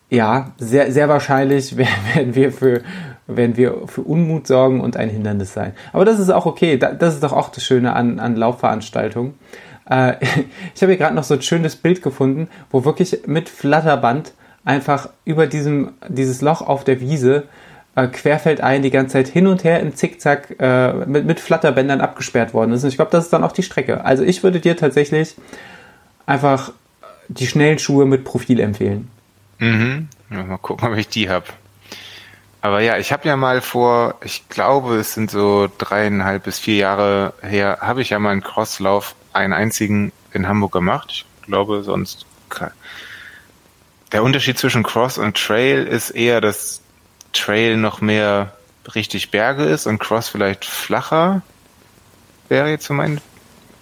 ja 0.10 0.52
sehr, 0.58 0.91
sehr 0.91 1.08
wahrscheinlich, 1.08 1.78
werden 1.78 2.34
wir 2.34 2.52
für 2.52 2.82
werden 3.27 3.57
wir 3.57 3.87
für 3.87 4.01
Unmut 4.01 4.47
sorgen 4.47 4.81
und 4.81 4.97
ein 4.97 5.09
Hindernis 5.09 5.53
sein. 5.53 5.73
Aber 5.93 6.05
das 6.05 6.19
ist 6.19 6.29
auch 6.29 6.45
okay. 6.45 6.77
Das 6.77 7.13
ist 7.13 7.23
doch 7.23 7.33
auch 7.33 7.49
das 7.49 7.63
Schöne 7.63 7.93
an, 7.93 8.19
an 8.19 8.35
Laufveranstaltungen. 8.35 9.35
Äh, 9.89 10.13
ich 10.75 10.81
habe 10.81 10.93
hier 10.93 10.97
gerade 10.97 11.15
noch 11.15 11.23
so 11.23 11.35
ein 11.35 11.41
schönes 11.41 11.75
Bild 11.75 12.01
gefunden, 12.01 12.47
wo 12.71 12.85
wirklich 12.85 13.21
mit 13.27 13.49
Flatterband 13.49 14.33
einfach 14.65 15.09
über 15.25 15.47
diesem, 15.47 15.93
dieses 16.07 16.41
Loch 16.41 16.61
auf 16.61 16.83
der 16.83 16.99
Wiese 16.99 17.43
äh, 17.95 18.07
querfeldein 18.07 18.81
die 18.83 18.91
ganze 18.91 19.13
Zeit 19.13 19.27
hin 19.27 19.47
und 19.47 19.63
her 19.63 19.79
im 19.79 19.95
Zickzack 19.95 20.55
äh, 20.59 20.93
mit, 20.93 21.25
mit 21.25 21.39
Flatterbändern 21.39 22.01
abgesperrt 22.01 22.53
worden 22.53 22.73
ist. 22.73 22.83
Und 22.83 22.89
ich 22.89 22.95
glaube, 22.95 23.11
das 23.11 23.25
ist 23.25 23.33
dann 23.33 23.43
auch 23.43 23.51
die 23.51 23.63
Strecke. 23.63 24.03
Also 24.05 24.23
ich 24.23 24.43
würde 24.43 24.59
dir 24.59 24.77
tatsächlich 24.77 25.35
einfach 26.25 26.71
die 27.29 27.47
schnellen 27.47 27.79
Schuhe 27.79 28.05
mit 28.05 28.23
Profil 28.23 28.59
empfehlen. 28.59 29.09
Mhm. 29.59 30.07
Mal 30.29 30.57
gucken, 30.57 30.87
ob 30.87 30.97
ich 30.97 31.07
die 31.07 31.29
habe. 31.29 31.45
Aber 32.61 32.81
ja, 32.81 32.97
ich 32.97 33.11
habe 33.11 33.27
ja 33.27 33.37
mal 33.37 33.61
vor, 33.61 34.15
ich 34.23 34.49
glaube, 34.49 34.95
es 34.95 35.13
sind 35.13 35.31
so 35.31 35.69
dreieinhalb 35.77 36.43
bis 36.43 36.59
vier 36.59 36.77
Jahre 36.77 37.33
her, 37.41 37.77
habe 37.81 38.01
ich 38.01 38.09
ja 38.09 38.19
mal 38.19 38.31
einen 38.31 38.43
Crosslauf, 38.43 39.15
einen 39.33 39.53
einzigen 39.53 40.11
in 40.33 40.47
Hamburg 40.47 40.71
gemacht. 40.71 41.25
Ich 41.41 41.45
glaube, 41.45 41.83
sonst 41.83 42.25
der 44.11 44.23
Unterschied 44.23 44.57
zwischen 44.57 44.83
Cross 44.83 45.17
und 45.17 45.37
Trail 45.37 45.85
ist 45.85 46.11
eher, 46.11 46.41
dass 46.41 46.81
Trail 47.33 47.77
noch 47.77 48.01
mehr 48.01 48.53
richtig 48.95 49.31
Berge 49.31 49.65
ist 49.65 49.85
und 49.85 49.99
Cross 49.99 50.29
vielleicht 50.29 50.65
flacher 50.65 51.41
wäre 52.47 52.69
jetzt 52.69 52.85
so 52.85 52.93
mein, 52.93 53.19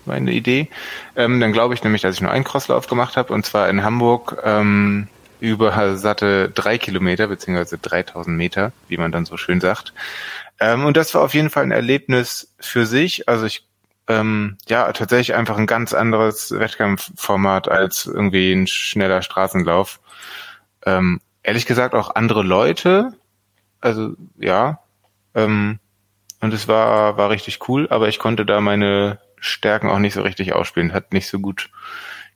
meine 0.05 0.31
Idee. 0.31 0.69
Ähm, 1.15 1.39
dann 1.39 1.53
glaube 1.53 1.75
ich 1.75 1.83
nämlich, 1.83 2.01
dass 2.01 2.15
ich 2.15 2.21
nur 2.21 2.31
einen 2.31 2.43
Crosslauf 2.43 2.87
gemacht 2.87 3.15
habe 3.15 3.31
und 3.31 3.45
zwar 3.45 3.69
in 3.69 3.83
Hamburg 3.83 4.37
ähm, 4.43 5.07
über 5.39 5.97
satte 5.97 6.49
drei 6.49 6.77
Kilometer 6.77 7.27
beziehungsweise 7.27 7.77
3000 7.77 8.35
Meter, 8.35 8.71
wie 8.87 8.97
man 8.97 9.11
dann 9.11 9.25
so 9.25 9.37
schön 9.37 9.61
sagt. 9.61 9.93
Ähm, 10.59 10.85
und 10.85 10.97
das 10.97 11.13
war 11.13 11.21
auf 11.21 11.33
jeden 11.33 11.49
Fall 11.49 11.63
ein 11.63 11.71
Erlebnis 11.71 12.53
für 12.59 12.85
sich. 12.85 13.27
Also 13.27 13.45
ich 13.45 13.67
ähm, 14.07 14.57
ja 14.67 14.91
tatsächlich 14.93 15.35
einfach 15.35 15.57
ein 15.57 15.67
ganz 15.67 15.93
anderes 15.93 16.51
Wettkampfformat 16.51 17.69
als 17.69 18.05
irgendwie 18.05 18.53
ein 18.53 18.67
schneller 18.67 19.21
Straßenlauf. 19.21 19.99
Ähm, 20.85 21.21
ehrlich 21.43 21.65
gesagt 21.65 21.93
auch 21.93 22.15
andere 22.15 22.43
Leute. 22.43 23.13
Also 23.81 24.13
ja. 24.37 24.79
Ähm, 25.33 25.79
und 26.41 26.53
es 26.53 26.67
war, 26.67 27.17
war 27.17 27.29
richtig 27.29 27.67
cool, 27.67 27.87
aber 27.89 28.07
ich 28.07 28.19
konnte 28.19 28.45
da 28.45 28.61
meine 28.61 29.19
Stärken 29.39 29.89
auch 29.89 29.99
nicht 29.99 30.13
so 30.13 30.21
richtig 30.21 30.53
ausspielen. 30.53 30.93
Hat 30.93 31.11
nicht 31.13 31.27
so 31.27 31.39
gut 31.39 31.69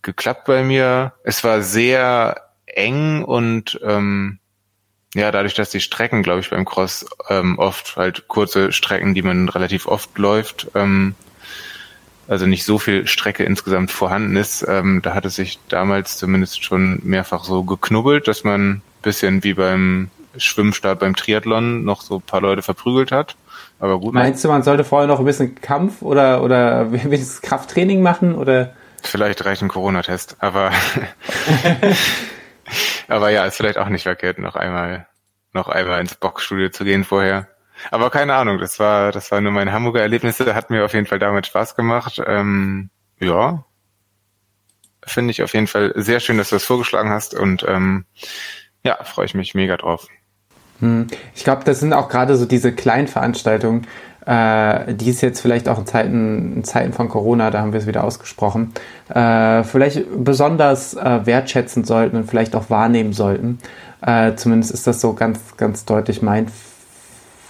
geklappt 0.01 0.45
bei 0.45 0.63
mir. 0.63 1.13
Es 1.23 1.43
war 1.43 1.61
sehr 1.61 2.48
eng 2.75 3.23
und 3.23 3.79
ähm, 3.83 4.39
ja, 5.15 5.31
dadurch, 5.31 5.55
dass 5.55 5.71
die 5.71 5.81
Strecken, 5.81 6.21
glaube 6.21 6.41
ich, 6.41 6.49
beim 6.51 6.65
Cross 6.65 7.05
ähm, 7.29 7.57
oft 7.57 7.97
halt 7.97 8.27
kurze 8.27 8.71
Strecken, 8.71 9.15
die 9.15 9.23
man 9.23 9.49
relativ 9.49 9.87
oft 9.87 10.15
läuft, 10.17 10.69
ähm, 10.75 11.15
also 12.27 12.45
nicht 12.45 12.63
so 12.63 12.77
viel 12.77 13.07
Strecke 13.07 13.43
insgesamt 13.43 13.89
vorhanden 13.89 14.35
ist. 14.35 14.63
Ähm, 14.67 15.01
da 15.01 15.15
hat 15.15 15.25
es 15.25 15.35
sich 15.35 15.59
damals 15.67 16.17
zumindest 16.17 16.63
schon 16.63 16.99
mehrfach 17.03 17.43
so 17.43 17.63
geknubbelt, 17.63 18.27
dass 18.27 18.43
man 18.43 18.83
bisschen 19.01 19.43
wie 19.43 19.55
beim 19.55 20.11
Schwimmstart 20.37 20.99
beim 20.99 21.15
Triathlon 21.15 21.83
noch 21.83 22.01
so 22.01 22.17
ein 22.17 22.21
paar 22.21 22.41
Leute 22.41 22.61
verprügelt 22.61 23.11
hat. 23.11 23.35
Aber 23.79 23.99
gut. 23.99 24.13
Meinst 24.13 24.43
du, 24.43 24.47
man 24.47 24.61
sollte 24.61 24.83
vorher 24.83 25.07
noch 25.07 25.19
ein 25.19 25.25
bisschen 25.25 25.55
Kampf 25.55 26.01
oder, 26.01 26.43
oder 26.43 26.91
wenigstens 26.91 27.41
Krafttraining 27.41 28.01
machen 28.01 28.35
oder? 28.35 28.73
Vielleicht 29.01 29.43
reicht 29.45 29.63
ein 29.63 29.69
Corona-Test, 29.69 30.37
aber, 30.39 30.71
aber 33.07 33.29
ja, 33.29 33.45
ist 33.45 33.57
vielleicht 33.57 33.77
auch 33.77 33.89
nicht 33.89 34.03
verkehrt, 34.03 34.39
noch 34.39 34.55
einmal, 34.55 35.07
noch 35.53 35.67
einmal 35.67 36.01
ins 36.01 36.15
Boxstudio 36.15 36.69
zu 36.69 36.83
gehen 36.83 37.03
vorher. 37.03 37.47
Aber 37.91 38.09
keine 38.09 38.33
Ahnung, 38.35 38.57
das 38.57 38.79
war, 38.79 39.11
das 39.11 39.31
war 39.31 39.41
nur 39.41 39.51
mein 39.51 39.71
Hamburger 39.71 40.01
Erlebnisse, 40.01 40.53
hat 40.53 40.69
mir 40.69 40.83
auf 40.83 40.93
jeden 40.93 41.05
Fall 41.05 41.19
damals 41.19 41.47
Spaß 41.47 41.75
gemacht. 41.75 42.21
Ähm, 42.25 42.89
ja, 43.19 43.63
finde 45.05 45.31
ich 45.31 45.43
auf 45.43 45.53
jeden 45.53 45.67
Fall 45.67 45.93
sehr 45.95 46.19
schön, 46.19 46.37
dass 46.37 46.49
du 46.49 46.55
das 46.55 46.65
vorgeschlagen 46.65 47.09
hast 47.09 47.33
und 47.33 47.65
ähm, 47.67 48.05
ja, 48.83 49.03
freue 49.03 49.25
ich 49.25 49.33
mich 49.33 49.55
mega 49.55 49.77
drauf. 49.77 50.07
Hm. 50.79 51.07
Ich 51.35 51.43
glaube, 51.43 51.63
das 51.63 51.79
sind 51.79 51.93
auch 51.93 52.09
gerade 52.09 52.37
so 52.37 52.45
diese 52.45 52.73
kleinen 52.73 53.07
Veranstaltungen, 53.07 53.87
äh, 54.29 54.93
die 54.93 55.09
es 55.09 55.21
jetzt 55.21 55.41
vielleicht 55.41 55.67
auch 55.67 55.79
in 55.79 55.87
Zeiten, 55.87 56.53
in 56.57 56.63
Zeiten 56.63 56.93
von 56.93 57.09
Corona, 57.09 57.49
da 57.49 57.61
haben 57.61 57.73
wir 57.73 57.79
es 57.79 57.87
wieder 57.87 58.03
ausgesprochen, 58.03 58.71
äh, 59.11 59.63
vielleicht 59.63 60.03
besonders 60.23 60.93
äh, 60.93 61.25
wertschätzen 61.25 61.83
sollten 61.83 62.15
und 62.15 62.29
vielleicht 62.29 62.55
auch 62.55 62.69
wahrnehmen 62.69 63.11
sollten. 63.11 63.57
Äh, 64.05 64.35
zumindest 64.35 64.71
ist 64.71 64.85
das 64.85 65.01
so 65.01 65.13
ganz, 65.13 65.39
ganz 65.57 65.83
deutlich 65.85 66.21
mein 66.21 66.45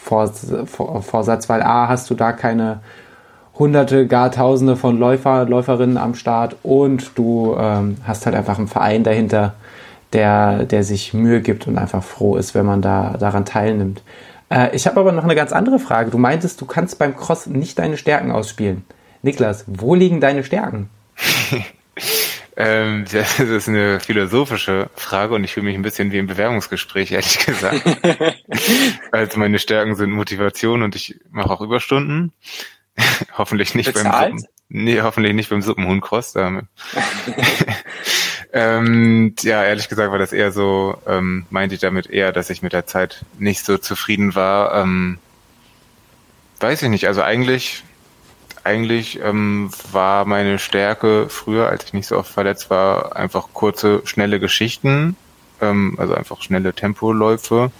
Vorsatz, 0.05 1.49
weil 1.49 1.61
A, 1.61 1.89
hast 1.89 2.09
du 2.09 2.15
da 2.15 2.31
keine 2.31 2.79
hunderte, 3.55 4.07
gar 4.07 4.31
tausende 4.31 4.77
von 4.77 4.97
Läufer, 4.97 5.45
Läuferinnen 5.45 5.97
am 5.97 6.15
Start 6.15 6.55
und 6.63 7.11
du 7.15 7.57
ähm, 7.59 7.97
hast 8.05 8.25
halt 8.25 8.37
einfach 8.37 8.57
einen 8.57 8.69
Verein 8.69 9.03
dahinter, 9.03 9.55
der, 10.13 10.63
der 10.63 10.85
sich 10.85 11.13
Mühe 11.13 11.41
gibt 11.41 11.67
und 11.67 11.77
einfach 11.77 12.03
froh 12.03 12.37
ist, 12.37 12.55
wenn 12.55 12.65
man 12.65 12.81
da 12.81 13.17
daran 13.19 13.43
teilnimmt. 13.43 14.01
Äh, 14.49 14.75
ich 14.75 14.87
habe 14.87 14.99
aber 14.99 15.11
noch 15.11 15.23
eine 15.23 15.35
ganz 15.35 15.51
andere 15.51 15.79
Frage. 15.79 16.11
Du 16.11 16.17
meintest, 16.17 16.59
du 16.61 16.65
kannst 16.65 16.99
beim 16.99 17.15
Cross 17.15 17.47
nicht 17.47 17.79
deine 17.79 17.97
Stärken 17.97 18.31
ausspielen. 18.31 18.85
Niklas, 19.21 19.65
wo 19.67 19.95
liegen 19.95 20.21
deine 20.21 20.43
Stärken? 20.43 20.89
Ähm, 22.61 23.05
das 23.09 23.39
ist 23.39 23.69
eine 23.69 24.01
philosophische 24.01 24.89
Frage 24.93 25.33
und 25.33 25.45
ich 25.45 25.53
fühle 25.53 25.67
mich 25.67 25.75
ein 25.75 25.81
bisschen 25.81 26.11
wie 26.11 26.17
im 26.17 26.27
Bewerbungsgespräch, 26.27 27.13
ehrlich 27.13 27.45
gesagt. 27.45 27.81
also 29.13 29.39
meine 29.39 29.59
Stärken 29.59 29.95
sind 29.95 30.11
Motivation 30.11 30.83
und 30.83 30.93
ich 30.93 31.21
mache 31.31 31.51
auch 31.51 31.61
Überstunden. 31.61 32.33
hoffentlich 33.37 33.75
nicht 33.75 33.93
Bezahlt? 33.93 34.31
beim 34.31 34.39
Suppen, 34.39 34.53
nee, 34.67 35.01
hoffentlich 35.01 35.33
nicht 35.35 35.49
beim 35.49 35.61
Suppenhuhncross. 35.61 36.33
Ähm, 38.51 39.35
ja, 39.41 39.63
ehrlich 39.63 39.89
gesagt 39.89 40.11
war 40.11 40.19
das 40.19 40.33
eher 40.33 40.51
so, 40.51 40.97
ähm, 41.05 41.45
meinte 41.49 41.75
ich 41.75 41.81
damit 41.81 42.07
eher, 42.07 42.31
dass 42.31 42.49
ich 42.49 42.61
mit 42.61 42.73
der 42.73 42.87
Zeit 42.87 43.23
nicht 43.37 43.63
so 43.63 43.77
zufrieden 43.77 44.35
war. 44.35 44.73
Ähm, 44.81 45.19
weiß 46.59 46.81
ich 46.83 46.89
nicht, 46.89 47.07
also 47.07 47.21
eigentlich 47.21 47.83
eigentlich 48.63 49.19
ähm, 49.21 49.71
war 49.91 50.25
meine 50.25 50.59
Stärke 50.59 51.27
früher, 51.29 51.69
als 51.69 51.85
ich 51.85 51.93
nicht 51.93 52.07
so 52.07 52.17
oft 52.17 52.31
verletzt 52.31 52.69
war, 52.69 53.15
einfach 53.15 53.47
kurze, 53.53 54.01
schnelle 54.05 54.39
Geschichten, 54.39 55.15
ähm, 55.61 55.95
also 55.97 56.13
einfach 56.13 56.41
schnelle 56.41 56.73
Tempoläufe. 56.73 57.71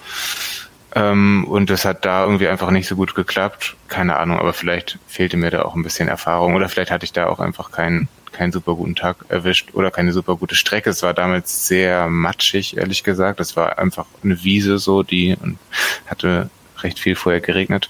Ähm, 0.96 1.46
und 1.48 1.70
das 1.70 1.86
hat 1.86 2.06
da 2.06 2.24
irgendwie 2.24 2.48
einfach 2.48 2.72
nicht 2.72 2.88
so 2.88 2.96
gut 2.96 3.16
geklappt. 3.16 3.76
Keine 3.88 4.18
Ahnung, 4.18 4.40
aber 4.40 4.54
vielleicht 4.54 4.98
fehlte 5.08 5.38
mir 5.38 5.52
da 5.52 5.64
auch 5.64 5.76
ein 5.76 5.84
bisschen 5.84 6.08
Erfahrung 6.08 6.56
oder 6.56 6.70
vielleicht 6.70 6.92
hatte 6.92 7.06
ich 7.06 7.14
da 7.14 7.28
auch 7.28 7.40
einfach 7.40 7.72
keinen 7.72 8.08
keinen 8.32 8.52
super 8.52 8.76
guten 8.76 8.96
Tag 8.96 9.26
erwischt 9.28 9.74
oder 9.74 9.90
keine 9.90 10.14
super 10.14 10.36
gute 10.36 10.56
Strecke. 10.56 10.92
Es 10.92 11.02
war 11.02 11.14
damals 11.14 11.68
sehr 11.68 12.08
matschig, 12.08 12.78
ehrlich 12.78 13.04
gesagt. 13.04 13.40
Es 13.40 13.58
war 13.58 13.80
einfach 13.80 14.06
eine 14.24 14.44
Wiese 14.44 14.78
so, 14.78 15.02
die 15.04 15.36
hatte 16.06 16.50
recht 16.78 17.00
viel 17.00 17.16
vorher 17.16 17.42
geregnet. 17.42 17.90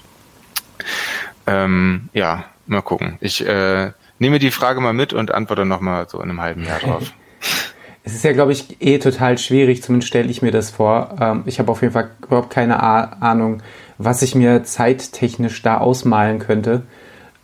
Ähm, 1.46 2.08
ja, 2.14 2.46
Mal 2.70 2.82
gucken. 2.82 3.18
Ich 3.20 3.44
äh, 3.44 3.90
nehme 4.20 4.38
die 4.38 4.52
Frage 4.52 4.80
mal 4.80 4.92
mit 4.92 5.12
und 5.12 5.32
antworte 5.34 5.64
nochmal 5.64 6.08
so 6.08 6.18
in 6.18 6.30
einem 6.30 6.40
halben 6.40 6.64
Jahr 6.64 6.78
drauf. 6.78 7.12
Es 8.02 8.14
ist 8.14 8.24
ja, 8.24 8.32
glaube 8.32 8.52
ich, 8.52 8.80
eh 8.80 8.98
total 8.98 9.36
schwierig, 9.36 9.82
zumindest 9.82 10.08
stelle 10.08 10.30
ich 10.30 10.42
mir 10.42 10.52
das 10.52 10.70
vor. 10.70 11.16
Ähm, 11.20 11.42
ich 11.46 11.58
habe 11.58 11.70
auf 11.70 11.82
jeden 11.82 11.92
Fall 11.92 12.10
überhaupt 12.22 12.50
keine 12.50 12.82
Ahnung, 12.82 13.62
was 13.98 14.22
ich 14.22 14.34
mir 14.34 14.64
zeittechnisch 14.64 15.62
da 15.62 15.78
ausmalen 15.78 16.38
könnte. 16.38 16.82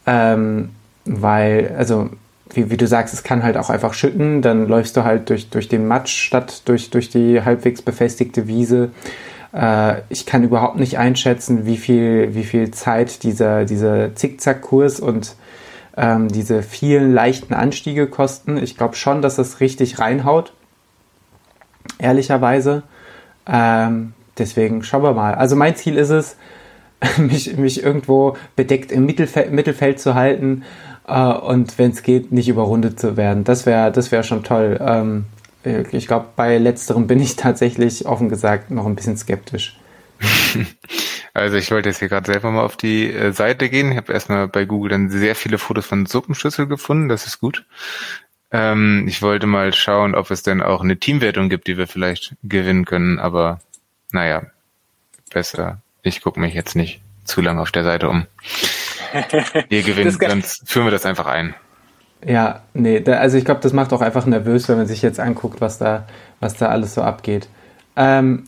Ähm, 0.07 0.71
weil, 1.05 1.75
also, 1.77 2.11
wie, 2.53 2.71
wie, 2.71 2.77
du 2.77 2.87
sagst, 2.87 3.13
es 3.13 3.23
kann 3.23 3.43
halt 3.43 3.57
auch 3.57 3.71
einfach 3.71 3.93
schütten, 3.93 4.41
dann 4.41 4.67
läufst 4.67 4.97
du 4.97 5.05
halt 5.05 5.29
durch, 5.29 5.51
durch 5.51 5.69
den 5.69 5.87
Matsch 5.87 6.17
statt 6.17 6.63
durch, 6.65 6.91
durch 6.91 7.11
die 7.11 7.43
halbwegs 7.43 7.83
befestigte 7.83 8.47
Wiese. 8.47 8.91
Äh, 9.53 10.03
ich 10.09 10.27
kann 10.27 10.45
überhaupt 10.45 10.79
nicht 10.79 10.99
einschätzen, 10.99 11.67
wie 11.67 11.77
viel, 11.77 12.35
wie 12.35 12.45
viel 12.45 12.71
Zeit 12.71 13.23
dieser, 13.23 13.65
dieser 13.65 14.15
Zickzackkurs 14.15 15.01
und 15.01 15.37
ähm, 15.97 16.29
diese 16.29 16.63
vielen 16.63 17.13
leichten 17.13 17.55
Anstiege 17.55 18.07
kosten. 18.07 18.57
Ich 18.57 18.77
glaube 18.77 18.97
schon, 18.97 19.23
dass 19.23 19.37
das 19.37 19.61
richtig 19.61 19.99
reinhaut. 19.99 20.53
Ehrlicherweise. 21.99 22.83
Ähm, 23.47 24.13
deswegen 24.39 24.83
schauen 24.83 25.03
wir 25.03 25.15
mal. 25.15 25.35
Also 25.35 25.57
mein 25.57 25.77
Ziel 25.77 25.97
ist 25.97 26.11
es, 26.11 26.37
mich, 27.19 27.57
mich 27.57 27.83
irgendwo 27.83 28.37
bedeckt 28.57 28.93
im 28.93 29.07
Mittelfeld, 29.07 29.53
Mittelfeld 29.53 30.01
zu 30.01 30.15
halten 30.15 30.65
äh, 31.07 31.33
und 31.33 31.79
wenn 31.79 31.93
es 31.93 32.03
geht, 32.03 32.33
nicht 32.33 32.49
überrundet 32.49 33.01
zu 33.01 33.17
werden. 33.17 33.45
Das 33.45 33.67
wäre 33.67 33.93
das 33.93 34.13
wär 34.13 34.23
schon 34.23 34.45
toll. 34.45 34.79
Ähm, 34.81 35.27
ich 35.93 36.07
glaube, 36.07 36.27
bei 36.37 36.59
letzterem 36.59 37.07
bin 37.07 37.21
ich 37.21 37.37
tatsächlich 37.37 38.07
offen 38.07 38.29
gesagt 38.29 38.71
noch 38.71 38.87
ein 38.87 38.97
bisschen 38.97 39.17
skeptisch. 39.17 39.79
Also 41.37 41.59
ich 41.59 41.71
wollte 41.71 41.91
jetzt 41.91 41.99
hier 41.99 42.09
gerade 42.09 42.33
selber 42.33 42.51
mal 42.51 42.65
auf 42.65 42.79
die 42.79 43.13
äh, 43.13 43.31
Seite 43.31 43.69
gehen. 43.69 43.93
Ich 43.93 43.99
habe 43.99 44.11
erstmal 44.11 44.49
bei 44.49 44.65
Google 44.65 44.91
dann 44.91 45.11
sehr 45.11 45.37
viele 45.37 45.59
Fotos 45.59 45.85
von 45.85 46.07
Suppenschüssel 46.07 46.67
gefunden. 46.67 47.11
Das 47.11 47.27
ist 47.27 47.41
gut. 47.41 47.67
Ähm, 48.51 49.05
ich 49.07 49.21
wollte 49.21 49.47
mal 49.47 49.75
schauen, 49.75 50.15
ob 50.15 50.31
es 50.31 50.43
denn 50.43 50.63
auch 50.63 50.81
eine 50.81 50.97
Teamwertung 50.97 51.51
gibt, 51.51 51.67
die 51.67 51.77
wir 51.77 51.87
vielleicht 51.89 52.37
gewinnen 52.43 52.87
können. 52.87 53.19
Aber 53.19 53.61
naja, 54.13 54.45
besser. 55.31 55.83
Ich 56.03 56.23
gucke 56.23 56.41
mich 56.41 56.55
jetzt 56.55 56.75
nicht 56.75 57.03
zu 57.25 57.43
lange 57.43 57.61
auf 57.61 57.71
der 57.71 57.85
Seite 57.85 58.09
um. 58.09 58.27
Ihr 59.69 59.83
gewinnt, 59.83 60.19
sonst 60.19 60.63
führen 60.65 60.87
wir 60.87 60.91
das 60.91 61.05
einfach 61.05 61.27
ein. 61.27 61.55
Ja, 62.25 62.63
nee, 62.73 63.01
da, 63.01 63.19
also 63.19 63.37
ich 63.37 63.45
glaube, 63.45 63.61
das 63.61 63.75
macht 63.75 63.93
auch 63.93 64.01
einfach 64.01 64.25
nervös, 64.25 64.71
wenn 64.71 64.79
man 64.79 64.87
sich 64.87 65.03
jetzt 65.03 65.21
anguckt, 65.21 65.61
was 65.61 65.77
da, 65.77 66.07
was 66.41 66.57
da 66.57 66.69
alles 66.69 66.95
so 66.95 67.03
abgeht. 67.03 67.49
Ähm, 67.95 68.47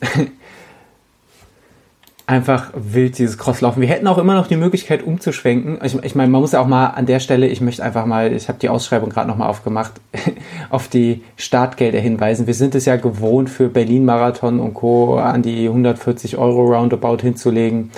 einfach 2.28 2.72
wild 2.74 3.16
dieses 3.16 3.38
Crosslaufen. 3.38 3.80
Wir 3.80 3.88
hätten 3.88 4.06
auch 4.06 4.18
immer 4.18 4.34
noch 4.34 4.46
die 4.46 4.56
Möglichkeit 4.56 5.02
umzuschwenken. 5.02 5.78
Ich, 5.82 5.94
ich 6.04 6.14
meine, 6.14 6.30
man 6.30 6.42
muss 6.42 6.52
ja 6.52 6.60
auch 6.60 6.66
mal 6.66 6.88
an 6.88 7.06
der 7.06 7.20
Stelle, 7.20 7.46
ich 7.48 7.62
möchte 7.62 7.82
einfach 7.82 8.04
mal, 8.04 8.34
ich 8.34 8.48
habe 8.48 8.58
die 8.58 8.68
Ausschreibung 8.68 9.08
gerade 9.08 9.26
nochmal 9.26 9.48
aufgemacht, 9.48 9.92
auf 10.70 10.88
die 10.88 11.22
Startgelder 11.36 11.98
hinweisen. 11.98 12.46
Wir 12.46 12.52
sind 12.52 12.74
es 12.74 12.84
ja 12.84 12.96
gewohnt, 12.96 13.48
für 13.48 13.70
Berlin-Marathon 13.70 14.60
und 14.60 14.74
Co. 14.74 15.16
an 15.16 15.40
die 15.40 15.68
140 15.68 16.36
Euro 16.36 16.66
Roundabout 16.66 17.22
hinzulegen. 17.22 17.90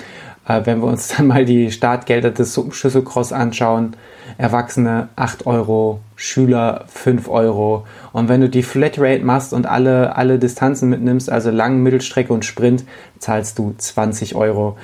Äh, 0.47 0.61
wenn 0.65 0.79
wir 0.79 0.87
uns 0.87 1.07
dann 1.17 1.27
mal 1.27 1.45
die 1.45 1.71
Startgelder 1.71 2.31
des 2.31 2.53
Suppenschüsselcross 2.53 3.33
anschauen, 3.33 3.95
Erwachsene 4.37 5.09
8 5.15 5.45
Euro, 5.45 5.99
Schüler 6.15 6.85
5 6.87 7.27
Euro. 7.27 7.85
Und 8.13 8.29
wenn 8.29 8.41
du 8.41 8.49
die 8.49 8.63
Flatrate 8.63 9.23
machst 9.23 9.53
und 9.53 9.65
alle, 9.65 10.15
alle 10.15 10.39
Distanzen 10.39 10.89
mitnimmst, 10.89 11.29
also 11.29 11.51
Lang, 11.51 11.83
Mittelstrecke 11.83 12.33
und 12.33 12.45
Sprint, 12.45 12.85
zahlst 13.19 13.59
du 13.59 13.75
20 13.77 14.35
Euro. 14.35 14.77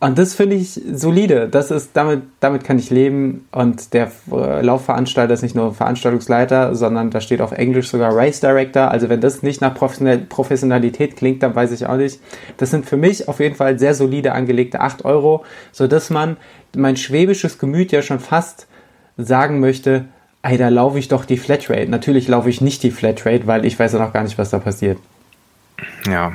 Und 0.00 0.16
das 0.16 0.34
finde 0.34 0.54
ich 0.54 0.80
solide. 0.92 1.48
Das 1.48 1.72
ist, 1.72 1.90
damit, 1.94 2.22
damit 2.38 2.62
kann 2.62 2.78
ich 2.78 2.90
leben. 2.90 3.48
Und 3.50 3.92
der 3.94 4.12
äh, 4.30 4.62
Laufveranstalter 4.62 5.34
ist 5.34 5.42
nicht 5.42 5.56
nur 5.56 5.74
Veranstaltungsleiter, 5.74 6.76
sondern 6.76 7.10
da 7.10 7.20
steht 7.20 7.40
auf 7.40 7.50
Englisch 7.50 7.88
sogar 7.88 8.14
Race 8.14 8.38
Director. 8.38 8.92
Also 8.92 9.08
wenn 9.08 9.20
das 9.20 9.42
nicht 9.42 9.60
nach 9.60 9.74
Professionalität 9.74 11.16
klingt, 11.16 11.42
dann 11.42 11.56
weiß 11.56 11.72
ich 11.72 11.86
auch 11.86 11.96
nicht. 11.96 12.20
Das 12.58 12.70
sind 12.70 12.86
für 12.86 12.96
mich 12.96 13.26
auf 13.26 13.40
jeden 13.40 13.56
Fall 13.56 13.76
sehr 13.80 13.94
solide 13.94 14.32
angelegte 14.32 14.80
8 14.80 15.04
Euro, 15.04 15.44
so 15.72 15.88
dass 15.88 16.10
man 16.10 16.36
mein 16.76 16.96
schwäbisches 16.96 17.58
Gemüt 17.58 17.90
ja 17.90 18.02
schon 18.02 18.20
fast 18.20 18.68
sagen 19.16 19.58
möchte, 19.58 20.04
ey, 20.42 20.56
da 20.56 20.68
laufe 20.68 21.00
ich 21.00 21.08
doch 21.08 21.24
die 21.24 21.38
Flatrate. 21.38 21.90
Natürlich 21.90 22.28
laufe 22.28 22.48
ich 22.48 22.60
nicht 22.60 22.84
die 22.84 22.92
Flatrate, 22.92 23.48
weil 23.48 23.64
ich 23.64 23.76
weiß 23.76 23.94
ja 23.94 23.98
noch 23.98 24.12
gar 24.12 24.22
nicht, 24.22 24.38
was 24.38 24.50
da 24.50 24.60
passiert. 24.60 24.98
Ja, 26.06 26.34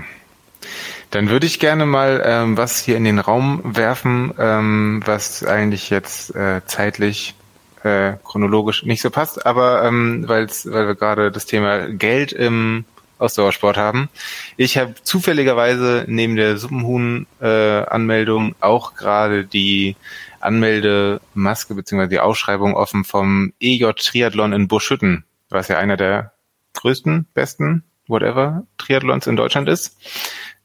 dann 1.14 1.30
würde 1.30 1.46
ich 1.46 1.60
gerne 1.60 1.86
mal 1.86 2.24
ähm, 2.26 2.58
was 2.58 2.80
hier 2.80 2.98
in 2.98 3.04
den 3.04 3.20
Raum 3.20 3.62
werfen, 3.64 4.34
ähm, 4.40 5.04
was 5.06 5.44
eigentlich 5.44 5.92
jetzt 5.92 6.36
äh, 6.36 6.62
zeitlich 6.66 7.36
äh, 7.84 8.14
chronologisch 8.24 8.84
nicht 8.84 9.04
so 9.04 9.12
passt, 9.12 9.46
aber 9.46 9.84
ähm, 9.84 10.28
weil's, 10.28 10.66
weil 10.66 10.88
wir 10.88 10.96
gerade 10.96 11.32
das 11.32 11.46
Thema 11.46 11.88
Geld 11.88 12.32
im 12.32 12.86
Ausdauersport 13.20 13.78
haben. 13.78 14.10
Ich 14.58 14.80
habe 14.80 14.96
zufälligerweise 15.04 16.06
neben 16.08 16.36
der 16.36 16.58
Suppenhuhn-Anmeldung 16.58 18.50
äh, 18.50 18.56
auch 18.62 18.96
gerade 18.96 19.46
die 19.46 19.96
Anmeldemaske 20.40 21.76
bzw. 21.76 22.08
die 22.08 22.22
Ausschreibung 22.22 22.74
offen 22.74 23.04
vom 23.04 23.54
EJ 23.60 23.92
Triathlon 23.98 24.52
in 24.52 24.68
Buschütten, 24.68 25.26
was 25.50 25.68
ja 25.68 25.78
einer 25.78 25.96
der 25.96 26.34
größten, 26.74 27.28
besten, 27.36 27.84
whatever, 28.08 28.64
Triathlons 28.80 29.28
in 29.28 29.36
Deutschland 29.36 29.70
ist 29.70 29.96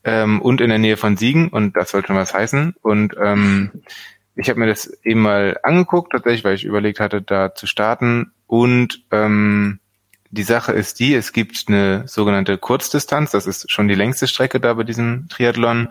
ähm, 0.04 0.40
und 0.40 0.60
in 0.60 0.68
der 0.68 0.78
Nähe 0.78 0.96
von 0.96 1.16
Siegen 1.16 1.48
und 1.48 1.76
das 1.76 1.90
soll 1.90 2.04
schon 2.06 2.16
was 2.16 2.34
heißen. 2.34 2.74
Und 2.82 3.14
ähm, 3.20 3.70
ich 4.34 4.48
habe 4.48 4.60
mir 4.60 4.66
das 4.66 4.86
eben 5.02 5.22
mal 5.22 5.58
angeguckt, 5.62 6.12
tatsächlich, 6.12 6.44
weil 6.44 6.54
ich 6.54 6.64
überlegt 6.64 7.00
hatte, 7.00 7.20
da 7.20 7.54
zu 7.54 7.66
starten. 7.66 8.32
Und 8.46 9.02
ähm, 9.10 9.80
die 10.30 10.42
Sache 10.42 10.72
ist 10.72 11.00
die, 11.00 11.14
es 11.14 11.32
gibt 11.32 11.64
eine 11.68 12.06
sogenannte 12.06 12.58
Kurzdistanz, 12.58 13.30
das 13.30 13.46
ist 13.46 13.70
schon 13.70 13.88
die 13.88 13.94
längste 13.94 14.28
Strecke 14.28 14.60
da 14.60 14.74
bei 14.74 14.84
diesem 14.84 15.28
Triathlon. 15.28 15.88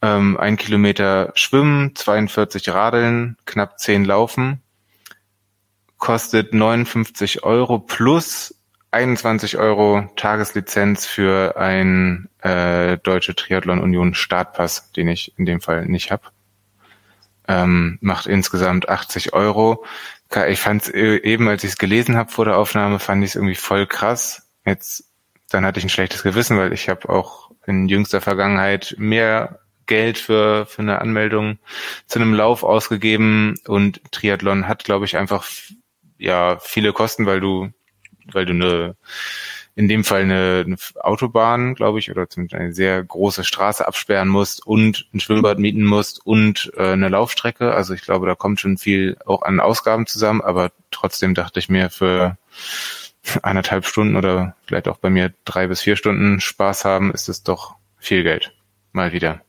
Ähm, 0.00 0.36
ein 0.36 0.56
Kilometer 0.56 1.32
Schwimmen, 1.34 1.94
42 1.94 2.68
Radeln, 2.70 3.36
knapp 3.46 3.78
10 3.78 4.04
Laufen, 4.04 4.62
kostet 5.98 6.54
59 6.54 7.42
Euro 7.42 7.78
plus 7.78 8.57
21 8.90 9.58
Euro 9.58 10.08
Tageslizenz 10.16 11.06
für 11.06 11.56
ein 11.56 12.28
äh, 12.40 12.98
Deutsche 12.98 13.34
Triathlon 13.34 13.80
Union 13.80 14.14
Startpass, 14.14 14.92
den 14.92 15.08
ich 15.08 15.38
in 15.38 15.44
dem 15.44 15.60
Fall 15.60 15.86
nicht 15.86 16.10
habe. 16.10 16.24
Ähm, 17.46 17.98
macht 18.00 18.26
insgesamt 18.26 18.88
80 18.88 19.32
Euro. 19.34 19.84
Ich 20.48 20.60
fand 20.60 20.82
es 20.82 20.88
äh, 20.88 21.16
eben, 21.16 21.48
als 21.48 21.64
ich 21.64 21.70
es 21.70 21.78
gelesen 21.78 22.16
habe 22.16 22.30
vor 22.30 22.44
der 22.44 22.56
Aufnahme, 22.56 22.98
fand 22.98 23.22
ich 23.24 23.30
es 23.30 23.36
irgendwie 23.36 23.54
voll 23.54 23.86
krass. 23.86 24.48
Jetzt, 24.64 25.04
dann 25.50 25.64
hatte 25.64 25.78
ich 25.78 25.84
ein 25.84 25.90
schlechtes 25.90 26.22
Gewissen, 26.22 26.58
weil 26.58 26.72
ich 26.72 26.88
habe 26.88 27.08
auch 27.08 27.50
in 27.66 27.88
jüngster 27.88 28.20
Vergangenheit 28.20 28.94
mehr 28.98 29.60
Geld 29.86 30.18
für, 30.18 30.66
für 30.66 30.82
eine 30.82 31.00
Anmeldung 31.00 31.58
zu 32.06 32.18
einem 32.18 32.34
Lauf 32.34 32.62
ausgegeben 32.62 33.54
und 33.66 34.00
Triathlon 34.12 34.68
hat, 34.68 34.84
glaube 34.84 35.06
ich, 35.06 35.16
einfach 35.16 35.46
ja 36.18 36.58
viele 36.60 36.92
Kosten, 36.92 37.26
weil 37.26 37.40
du 37.40 37.70
weil 38.34 38.46
du 38.46 38.52
eine 38.52 38.96
in 39.78 39.86
dem 39.86 40.02
Fall 40.02 40.22
eine, 40.22 40.64
eine 40.66 40.76
Autobahn, 41.04 41.76
glaube 41.76 42.00
ich, 42.00 42.10
oder 42.10 42.28
zumindest 42.28 42.60
eine 42.60 42.72
sehr 42.72 43.00
große 43.04 43.44
Straße 43.44 43.86
absperren 43.86 44.26
musst 44.26 44.66
und 44.66 45.06
ein 45.14 45.20
Schwimmbad 45.20 45.60
mieten 45.60 45.84
musst 45.84 46.26
und 46.26 46.72
äh, 46.76 46.94
eine 46.94 47.08
Laufstrecke. 47.08 47.72
Also 47.72 47.94
ich 47.94 48.02
glaube, 48.02 48.26
da 48.26 48.34
kommt 48.34 48.58
schon 48.58 48.76
viel 48.76 49.16
auch 49.24 49.42
an 49.42 49.60
Ausgaben 49.60 50.08
zusammen, 50.08 50.40
aber 50.40 50.72
trotzdem 50.90 51.34
dachte 51.34 51.60
ich 51.60 51.68
mir 51.68 51.90
für 51.90 52.36
eineinhalb 53.44 53.86
Stunden 53.86 54.16
oder 54.16 54.56
vielleicht 54.66 54.88
auch 54.88 54.98
bei 54.98 55.10
mir 55.10 55.32
drei 55.44 55.68
bis 55.68 55.82
vier 55.82 55.94
Stunden 55.94 56.40
Spaß 56.40 56.84
haben, 56.84 57.12
ist 57.12 57.28
es 57.28 57.44
doch 57.44 57.76
viel 57.98 58.24
Geld. 58.24 58.52
Mal 58.90 59.12
wieder. 59.12 59.42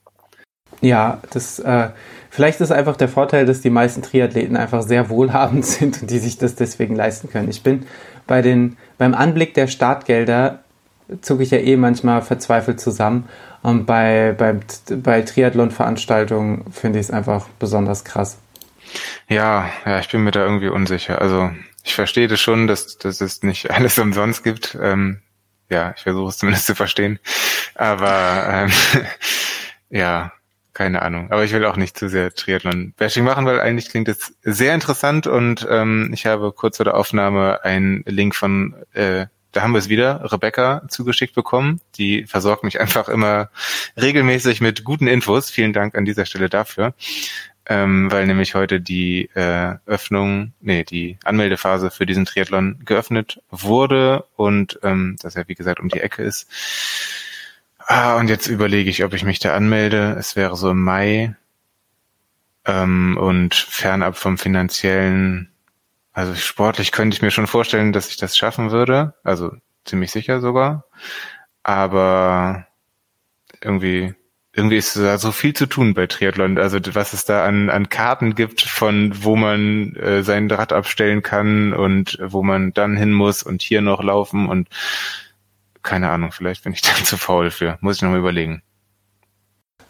Ja, 0.82 1.20
das 1.32 1.60
äh, 1.60 1.90
vielleicht 2.30 2.62
ist 2.62 2.72
einfach 2.72 2.96
der 2.96 3.10
Vorteil, 3.10 3.46
dass 3.46 3.62
die 3.62 3.70
meisten 3.70 4.02
Triathleten 4.02 4.56
einfach 4.56 4.82
sehr 4.82 5.10
wohlhabend 5.10 5.66
sind 5.66 6.02
und 6.02 6.12
die 6.12 6.20
sich 6.20 6.38
das 6.38 6.56
deswegen 6.56 6.96
leisten 6.96 7.30
können. 7.30 7.50
Ich 7.50 7.64
bin 7.64 7.86
bei 8.28 8.42
den, 8.42 8.78
beim 8.98 9.14
Anblick 9.14 9.54
der 9.54 9.68
Startgelder 9.68 10.60
zucke 11.22 11.44
ich 11.44 11.52
ja 11.52 11.58
eh 11.58 11.76
manchmal 11.76 12.22
verzweifelt 12.22 12.80
zusammen. 12.80 13.28
Und 13.62 13.86
bei, 13.86 14.34
bei, 14.38 14.56
bei 14.96 15.22
Triathlon-Veranstaltungen 15.22 16.72
finde 16.72 17.00
ich 17.00 17.08
es 17.08 17.12
einfach 17.12 17.48
besonders 17.60 18.06
krass. 18.06 18.38
Ja, 19.28 19.70
ja, 19.86 20.00
ich 20.00 20.10
bin 20.10 20.24
mir 20.24 20.32
da 20.32 20.44
irgendwie 20.44 20.70
unsicher. 20.70 21.22
Also 21.22 21.52
ich 21.84 21.96
verstehe 21.96 22.28
das 22.28 22.40
schon, 22.40 22.68
dass, 22.68 22.98
dass 22.98 23.22
es 23.22 23.44
nicht 23.44 23.72
alles 23.72 23.98
umsonst 24.00 24.44
gibt. 24.44 24.78
Ähm, 24.82 25.22
ja, 25.70 25.94
ich 25.96 26.04
versuche 26.04 26.30
es 26.30 26.38
zumindest 26.38 26.66
zu 26.66 26.76
verstehen. 26.76 27.20
Aber 27.76 28.48
ähm, 28.50 28.72
ja, 29.90 30.32
keine 30.80 31.02
Ahnung. 31.02 31.30
Aber 31.30 31.44
ich 31.44 31.52
will 31.52 31.66
auch 31.66 31.76
nicht 31.76 31.98
zu 31.98 32.08
sehr 32.08 32.34
Triathlon-Bashing 32.34 33.26
machen, 33.26 33.46
weil 33.46 33.60
eigentlich 33.60 33.90
klingt 33.90 34.08
es 34.08 34.34
sehr 34.44 34.74
interessant 34.74 35.28
und 35.28 35.68
ähm, 35.70 36.12
ich 36.14 36.26
habe 36.26 36.54
kurz 36.54 36.78
vor 36.78 36.86
der 36.86 36.96
Aufnahme 36.96 37.66
einen 37.66 38.02
Link 38.06 38.34
von, 38.34 38.76
äh, 38.94 39.26
da 39.52 39.62
haben 39.62 39.74
wir 39.74 39.80
es 39.80 39.90
wieder, 39.90 40.32
Rebecca 40.32 40.84
zugeschickt 40.88 41.36
bekommen. 41.36 41.82
Die 41.98 42.26
versorgt 42.28 42.64
mich 42.64 42.80
einfach 42.82 43.10
immer 43.10 43.50
regelmäßig 44.00 44.62
mit 44.62 44.86
guten 44.86 45.08
Infos. 45.08 45.50
Vielen 45.50 45.74
Dank 45.74 45.96
an 45.96 46.06
dieser 46.06 46.26
Stelle 46.26 46.48
dafür. 46.48 46.94
Ähm, 47.66 48.10
weil 48.10 48.26
nämlich 48.26 48.56
heute 48.56 48.80
die 48.80 49.30
äh, 49.36 49.76
Öffnung, 49.86 50.54
nee, 50.62 50.86
die 50.86 51.18
Anmeldephase 51.26 51.92
für 51.92 52.06
diesen 52.06 52.24
Triathlon 52.24 52.80
geöffnet 52.86 53.42
wurde 53.52 54.24
und 54.38 54.80
ähm, 54.82 55.18
das 55.22 55.36
ja 55.36 55.46
wie 55.48 55.56
gesagt 55.56 55.82
um 55.82 55.90
die 55.90 56.00
Ecke 56.00 56.24
ist. 56.24 56.48
Ah, 57.92 58.18
und 58.18 58.30
jetzt 58.30 58.46
überlege 58.46 58.88
ich, 58.92 59.04
ob 59.04 59.14
ich 59.16 59.24
mich 59.24 59.40
da 59.40 59.56
anmelde. 59.56 60.16
Es 60.20 60.36
wäre 60.36 60.56
so 60.56 60.70
im 60.70 60.84
Mai. 60.84 61.36
Ähm, 62.66 63.18
und 63.20 63.56
fernab 63.56 64.16
vom 64.16 64.38
finanziellen, 64.38 65.52
also 66.14 66.36
sportlich 66.36 66.92
könnte 66.92 67.16
ich 67.16 67.24
mir 67.24 67.32
schon 67.32 67.48
vorstellen, 67.48 67.92
dass 67.92 68.10
ich 68.10 68.18
das 68.18 68.38
schaffen 68.38 68.70
würde. 68.70 69.16
Also 69.24 69.54
ziemlich 69.86 70.12
sicher 70.12 70.40
sogar. 70.40 70.86
Aber 71.64 72.68
irgendwie 73.62 74.14
irgendwie 74.54 74.78
ist 74.78 74.96
da 74.96 75.18
so 75.18 75.32
viel 75.32 75.56
zu 75.56 75.66
tun 75.66 75.96
bei 75.96 76.06
Triathlon. 76.06 76.60
Also 76.60 76.80
was 76.94 77.14
es 77.14 77.26
da 77.26 77.46
an, 77.46 77.72
an 77.72 77.90
Karten 77.90 78.36
gibt, 78.36 78.62
von 78.62 79.14
wo 79.24 79.36
man 79.36 79.96
äh, 79.96 80.22
sein 80.24 80.52
Rad 80.52 80.74
abstellen 80.74 81.24
kann 81.24 81.74
und 81.74 82.20
wo 82.22 82.44
man 82.44 82.72
dann 82.74 82.98
hin 82.98 83.14
muss 83.14 83.42
und 83.42 83.64
hier 83.64 83.82
noch 83.82 84.04
laufen 84.04 84.48
und 84.48 84.70
keine 85.84 86.10
Ahnung, 86.10 86.32
vielleicht 86.32 86.64
bin 86.64 86.74
ich 86.74 86.82
da 86.82 86.94
zu 87.04 87.18
faul 87.18 87.52
für. 87.52 87.78
Muss 87.82 87.98
ich 87.98 88.02
noch 88.02 88.10
mal 88.10 88.20
überlegen. 88.20 88.62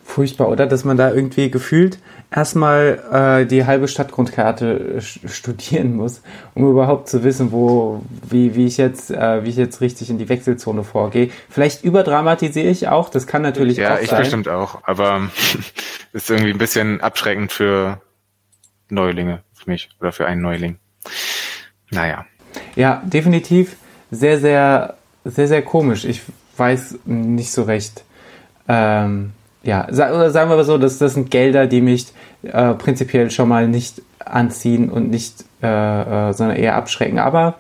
Furchtbar, 0.03 0.49
oder? 0.49 0.65
Dass 0.65 0.83
man 0.85 0.97
da 0.97 1.11
irgendwie 1.11 1.51
gefühlt 1.51 1.99
erstmal 2.31 3.41
äh, 3.43 3.45
die 3.45 3.65
halbe 3.65 3.87
Stadtgrundkarte 3.87 4.99
studieren 5.01 5.95
muss, 5.95 6.21
um 6.55 6.69
überhaupt 6.69 7.09
zu 7.09 7.23
wissen, 7.23 7.51
wo, 7.51 8.03
wie, 8.27 8.55
wie 8.55 8.65
ich 8.65 8.77
jetzt, 8.77 9.11
äh, 9.11 9.43
wie 9.43 9.49
ich 9.49 9.55
jetzt 9.55 9.81
richtig 9.81 10.09
in 10.09 10.17
die 10.17 10.27
Wechselzone 10.27 10.83
vorgehe. 10.83 11.29
Vielleicht 11.47 11.83
überdramatisiere 11.83 12.67
ich 12.67 12.87
auch, 12.87 13.09
das 13.09 13.27
kann 13.27 13.43
natürlich 13.43 13.77
ja, 13.77 13.93
auch 13.93 13.97
sein. 13.97 14.05
Ja, 14.05 14.13
ich 14.13 14.17
bestimmt 14.17 14.49
auch, 14.49 14.83
aber 14.83 15.29
ist 16.13 16.29
irgendwie 16.29 16.51
ein 16.51 16.57
bisschen 16.57 17.01
abschreckend 17.01 17.51
für 17.51 18.01
Neulinge, 18.89 19.43
für 19.53 19.69
mich 19.69 19.89
oder 19.99 20.11
für 20.11 20.25
einen 20.25 20.41
Neuling. 20.41 20.79
Naja. 21.91 22.25
Ja, 22.75 23.03
definitiv 23.05 23.75
sehr, 24.11 24.39
sehr, 24.39 24.95
sehr, 25.25 25.47
sehr 25.47 25.61
komisch. 25.61 26.05
Ich 26.05 26.21
weiß 26.57 26.99
nicht 27.05 27.51
so 27.51 27.63
recht. 27.63 28.03
Ähm, 28.67 29.31
ja, 29.63 29.87
oder 29.87 30.31
sagen 30.31 30.49
wir 30.49 30.57
mal 30.57 30.63
so, 30.63 30.77
das, 30.77 30.97
das 30.97 31.15
sind 31.15 31.31
Gelder, 31.31 31.67
die 31.67 31.81
mich 31.81 32.07
äh, 32.43 32.73
prinzipiell 32.73 33.29
schon 33.31 33.49
mal 33.49 33.67
nicht 33.67 34.01
anziehen 34.23 34.89
und 34.89 35.09
nicht, 35.09 35.43
äh, 35.61 35.67
äh, 36.29 36.33
sondern 36.33 36.57
eher 36.57 36.75
abschrecken. 36.75 37.19
Aber 37.19 37.55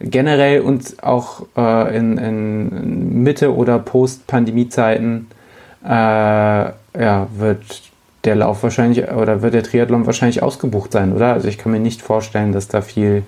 generell 0.00 0.60
und 0.60 1.02
auch 1.02 1.46
äh, 1.56 1.96
in, 1.96 2.18
in 2.18 3.22
Mitte- 3.22 3.54
oder 3.54 3.78
Post-Pandemie-Zeiten 3.78 5.28
äh, 5.84 5.88
ja, 5.88 7.28
wird 7.36 7.82
der 8.24 8.36
Lauf 8.36 8.62
wahrscheinlich 8.62 9.08
oder 9.10 9.42
wird 9.42 9.54
der 9.54 9.62
Triathlon 9.62 10.06
wahrscheinlich 10.06 10.42
ausgebucht 10.42 10.92
sein, 10.92 11.12
oder? 11.12 11.34
Also 11.34 11.48
ich 11.48 11.58
kann 11.58 11.72
mir 11.72 11.80
nicht 11.80 12.00
vorstellen, 12.00 12.52
dass 12.52 12.68
da 12.68 12.80
viel 12.80 13.22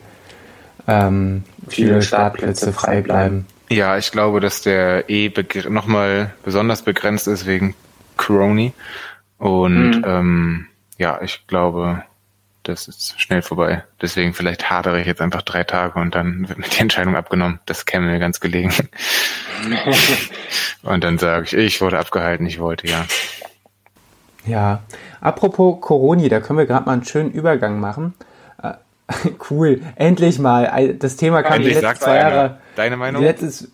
ähm, 0.89 1.45
viele, 1.69 1.89
viele 1.89 2.03
Startplätze 2.03 2.73
frei 2.73 3.03
bleiben. 3.03 3.47
Ja, 3.69 3.99
ich 3.99 4.13
glaube, 4.13 4.41
dass 4.41 4.63
der 4.63 5.11
eh 5.11 5.33
nochmal 5.69 6.35
besonders 6.45 6.83
begrenzt 6.83 7.27
ist 7.27 7.47
wegen 7.47 7.75
Crony. 8.17 8.73
Und 9.39 9.99
mhm. 9.99 10.05
ähm, 10.07 10.67
ja, 10.99 11.21
ich 11.21 11.47
glaube, 11.47 12.05
das 12.63 12.89
ist 12.89 13.21
schnell 13.21 13.43
vorbei. 13.43 13.85
Deswegen 14.01 14.35
vielleicht 14.35 14.71
hadere 14.71 15.01
ich 15.01 15.07
jetzt 15.07 15.21
einfach 15.21 15.43
drei 15.43 15.65
Tage 15.65 15.99
und 15.99 16.15
dann 16.15 16.49
wird 16.49 16.59
mir 16.59 16.69
die 16.69 16.81
Entscheidung 16.81 17.17
abgenommen. 17.17 17.61
Das 17.67 17.87
käme 17.87 18.07
mir 18.07 18.19
ganz 18.19 18.41
gelegen. 18.41 18.73
und 20.83 21.05
dann 21.05 21.19
sage 21.19 21.47
ich, 21.47 21.53
ich 21.55 21.81
wurde 21.81 21.99
abgehalten, 21.99 22.47
ich 22.47 22.59
wollte, 22.59 22.89
ja. 22.89 23.05
Ja, 24.47 24.83
apropos 25.21 25.81
Coroni, 25.81 26.29
da 26.29 26.41
können 26.41 26.59
wir 26.59 26.67
gerade 26.67 26.87
mal 26.87 26.93
einen 26.93 27.05
schönen 27.05 27.33
Übergang 27.33 27.81
machen. 27.81 28.15
Cool, 29.51 29.81
endlich 29.95 30.39
mal. 30.39 30.95
Das 30.99 31.17
Thema 31.17 31.43
kam 31.43 31.55
endlich 31.55 31.75
die 31.77 31.81
letzten 31.81 32.05
zwei 32.05 32.17
Jahre. 32.17 32.59
Deine 32.75 32.97
Meinung? 32.97 33.23
Letztes, 33.23 33.71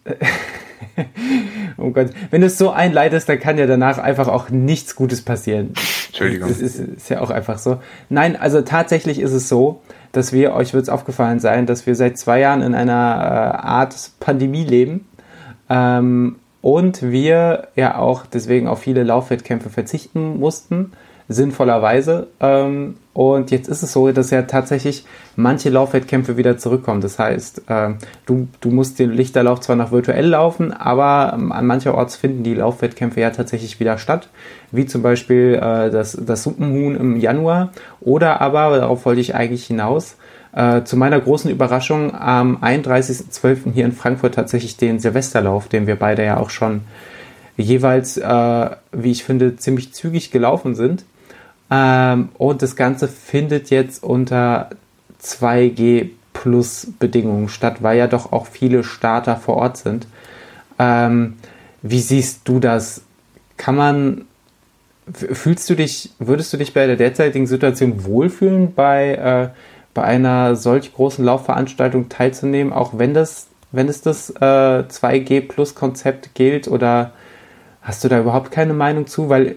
oh 1.78 1.90
Gott. 1.90 2.10
Wenn 2.30 2.40
du 2.42 2.46
es 2.48 2.58
so 2.58 2.70
einleitest, 2.70 3.28
dann 3.28 3.40
kann 3.40 3.58
ja 3.58 3.66
danach 3.66 3.98
einfach 3.98 4.28
auch 4.28 4.50
nichts 4.50 4.94
Gutes 4.94 5.22
passieren. 5.22 5.72
Entschuldigung. 6.08 6.48
Das 6.48 6.60
ist, 6.60 6.78
ist 6.78 7.08
ja 7.08 7.20
auch 7.20 7.30
einfach 7.30 7.58
so. 7.58 7.80
Nein, 8.08 8.36
also 8.36 8.60
tatsächlich 8.62 9.20
ist 9.20 9.32
es 9.32 9.48
so, 9.48 9.82
dass 10.12 10.32
wir, 10.32 10.54
euch 10.54 10.74
wird 10.74 10.82
es 10.82 10.88
aufgefallen 10.88 11.40
sein, 11.40 11.66
dass 11.66 11.86
wir 11.86 11.94
seit 11.94 12.18
zwei 12.18 12.40
Jahren 12.40 12.62
in 12.62 12.74
einer 12.74 12.92
äh, 12.92 13.66
Art 13.66 14.10
Pandemie 14.20 14.64
leben. 14.64 15.08
Ähm, 15.70 16.36
und 16.60 17.02
wir 17.02 17.68
ja 17.74 17.98
auch 17.98 18.24
deswegen 18.26 18.68
auf 18.68 18.80
viele 18.80 19.02
Laufwettkämpfe 19.02 19.68
verzichten 19.68 20.38
mussten 20.38 20.92
sinnvollerweise. 21.32 22.28
Ähm, 22.40 22.96
und 23.14 23.50
jetzt 23.50 23.68
ist 23.68 23.82
es 23.82 23.92
so, 23.92 24.10
dass 24.10 24.30
ja 24.30 24.42
tatsächlich 24.42 25.04
manche 25.36 25.68
Laufwettkämpfe 25.68 26.36
wieder 26.36 26.56
zurückkommen. 26.56 27.00
Das 27.00 27.18
heißt, 27.18 27.62
äh, 27.68 27.90
du, 28.24 28.48
du 28.60 28.70
musst 28.70 28.98
den 28.98 29.10
Lichterlauf 29.10 29.60
zwar 29.60 29.76
noch 29.76 29.92
virtuell 29.92 30.26
laufen, 30.26 30.72
aber 30.72 31.32
ähm, 31.34 31.52
an 31.52 31.66
mancherorts 31.66 32.16
finden 32.16 32.42
die 32.42 32.54
Laufwettkämpfe 32.54 33.20
ja 33.20 33.30
tatsächlich 33.30 33.80
wieder 33.80 33.98
statt. 33.98 34.28
Wie 34.70 34.86
zum 34.86 35.02
Beispiel 35.02 35.54
äh, 35.54 35.90
das, 35.90 36.18
das 36.24 36.42
Suppenhuhn 36.42 36.96
im 36.96 37.16
Januar. 37.16 37.72
Oder 38.00 38.40
aber, 38.40 38.78
darauf 38.78 39.04
wollte 39.04 39.20
ich 39.20 39.34
eigentlich 39.34 39.66
hinaus, 39.66 40.16
äh, 40.52 40.82
zu 40.84 40.96
meiner 40.96 41.20
großen 41.20 41.50
Überraschung 41.50 42.14
am 42.14 42.58
31.12. 42.58 43.72
hier 43.72 43.84
in 43.84 43.92
Frankfurt 43.92 44.34
tatsächlich 44.34 44.76
den 44.76 44.98
Silvesterlauf, 44.98 45.68
den 45.68 45.86
wir 45.86 45.96
beide 45.96 46.24
ja 46.24 46.38
auch 46.38 46.50
schon 46.50 46.82
jeweils, 47.56 48.16
äh, 48.16 48.70
wie 48.92 49.10
ich 49.10 49.24
finde, 49.24 49.56
ziemlich 49.56 49.92
zügig 49.92 50.30
gelaufen 50.30 50.74
sind. 50.74 51.04
Ähm, 51.72 52.28
und 52.36 52.60
das 52.60 52.76
Ganze 52.76 53.08
findet 53.08 53.70
jetzt 53.70 54.04
unter 54.04 54.70
2G 55.22 56.10
Plus 56.34 56.88
Bedingungen 56.98 57.48
statt, 57.48 57.82
weil 57.82 57.96
ja 57.96 58.06
doch 58.08 58.32
auch 58.32 58.46
viele 58.46 58.84
Starter 58.84 59.36
vor 59.36 59.56
Ort 59.56 59.78
sind. 59.78 60.06
Ähm, 60.78 61.34
wie 61.80 62.00
siehst 62.00 62.46
du 62.48 62.58
das? 62.58 63.02
Kann 63.56 63.76
man, 63.76 64.24
fühlst 65.12 65.70
du 65.70 65.74
dich, 65.74 66.10
würdest 66.18 66.52
du 66.52 66.56
dich 66.56 66.74
bei 66.74 66.86
der 66.86 66.96
derzeitigen 66.96 67.46
Situation 67.46 68.04
wohlfühlen, 68.04 68.74
bei, 68.74 69.14
äh, 69.14 69.48
bei 69.94 70.02
einer 70.02 70.56
solch 70.56 70.92
großen 70.92 71.24
Laufveranstaltung 71.24 72.08
teilzunehmen, 72.08 72.72
auch 72.72 72.98
wenn 72.98 73.14
das, 73.14 73.46
wenn 73.70 73.88
es 73.88 74.02
das 74.02 74.30
äh, 74.30 74.84
2G 74.88 75.48
Plus 75.48 75.74
Konzept 75.74 76.34
gilt 76.34 76.68
oder 76.68 77.12
hast 77.80 78.04
du 78.04 78.08
da 78.08 78.18
überhaupt 78.20 78.50
keine 78.50 78.74
Meinung 78.74 79.06
zu? 79.06 79.28
Weil 79.28 79.56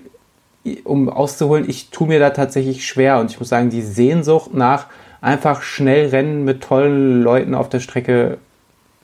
um 0.83 1.09
auszuholen, 1.09 1.69
ich 1.69 1.89
tue 1.89 2.07
mir 2.07 2.19
da 2.19 2.31
tatsächlich 2.31 2.87
schwer 2.87 3.19
und 3.19 3.31
ich 3.31 3.39
muss 3.39 3.49
sagen, 3.49 3.69
die 3.69 3.81
Sehnsucht 3.81 4.53
nach 4.53 4.87
einfach 5.21 5.61
schnell 5.61 6.09
rennen 6.09 6.45
mit 6.45 6.61
tollen 6.61 7.21
Leuten 7.21 7.55
auf 7.55 7.69
der 7.69 7.79
Strecke 7.79 8.37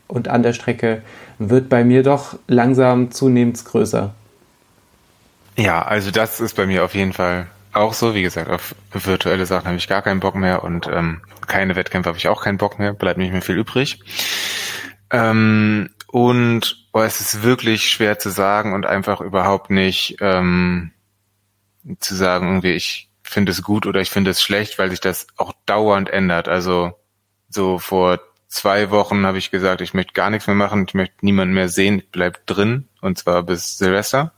und 0.07 0.27
an 0.27 0.43
der 0.43 0.53
Strecke 0.53 1.01
wird 1.39 1.69
bei 1.69 1.83
mir 1.83 2.03
doch 2.03 2.37
langsam 2.47 3.11
zunehmend 3.11 3.63
größer. 3.63 4.13
Ja, 5.57 5.81
also 5.81 6.11
das 6.11 6.39
ist 6.39 6.55
bei 6.55 6.65
mir 6.65 6.83
auf 6.83 6.95
jeden 6.95 7.13
Fall 7.13 7.47
auch 7.73 7.93
so. 7.93 8.13
Wie 8.13 8.21
gesagt, 8.21 8.49
auf 8.49 8.75
virtuelle 8.91 9.45
Sachen 9.45 9.65
habe 9.65 9.77
ich 9.77 9.87
gar 9.87 10.01
keinen 10.01 10.19
Bock 10.19 10.35
mehr 10.35 10.63
und 10.63 10.87
ähm, 10.87 11.21
keine 11.47 11.75
Wettkämpfe 11.75 12.09
habe 12.09 12.17
ich 12.17 12.27
auch 12.27 12.43
keinen 12.43 12.57
Bock 12.57 12.79
mehr. 12.79 12.93
Bleibt 12.93 13.17
nicht 13.17 13.31
mehr 13.31 13.41
viel 13.41 13.57
übrig. 13.57 13.99
Ähm, 15.09 15.89
und 16.07 16.87
oh, 16.93 17.01
es 17.01 17.21
ist 17.21 17.43
wirklich 17.43 17.89
schwer 17.89 18.19
zu 18.19 18.29
sagen 18.29 18.73
und 18.73 18.85
einfach 18.85 19.21
überhaupt 19.21 19.69
nicht 19.69 20.17
ähm, 20.19 20.91
zu 21.99 22.15
sagen, 22.15 22.47
irgendwie, 22.47 22.73
ich 22.73 23.09
finde 23.23 23.51
es 23.51 23.63
gut 23.63 23.85
oder 23.85 24.01
ich 24.01 24.09
finde 24.09 24.31
es 24.31 24.41
schlecht, 24.41 24.77
weil 24.77 24.89
sich 24.89 24.99
das 24.99 25.27
auch 25.37 25.53
dauernd 25.65 26.09
ändert. 26.09 26.47
Also 26.47 26.93
so 27.49 27.79
vor 27.79 28.19
zwei 28.47 28.91
Wochen 28.91 29.25
habe 29.25 29.37
ich 29.37 29.51
gesagt, 29.51 29.81
ich 29.81 29.93
möchte 29.93 30.13
gar 30.13 30.29
nichts 30.29 30.47
mehr 30.47 30.55
machen, 30.55 30.85
ich 30.87 30.93
möchte 30.93 31.15
niemanden 31.21 31.53
mehr 31.53 31.69
sehen, 31.69 31.99
ich 31.99 32.09
bleib 32.11 32.45
drin 32.45 32.87
und 33.01 33.17
zwar 33.17 33.43
bis 33.43 33.77
Silvester. 33.77 34.33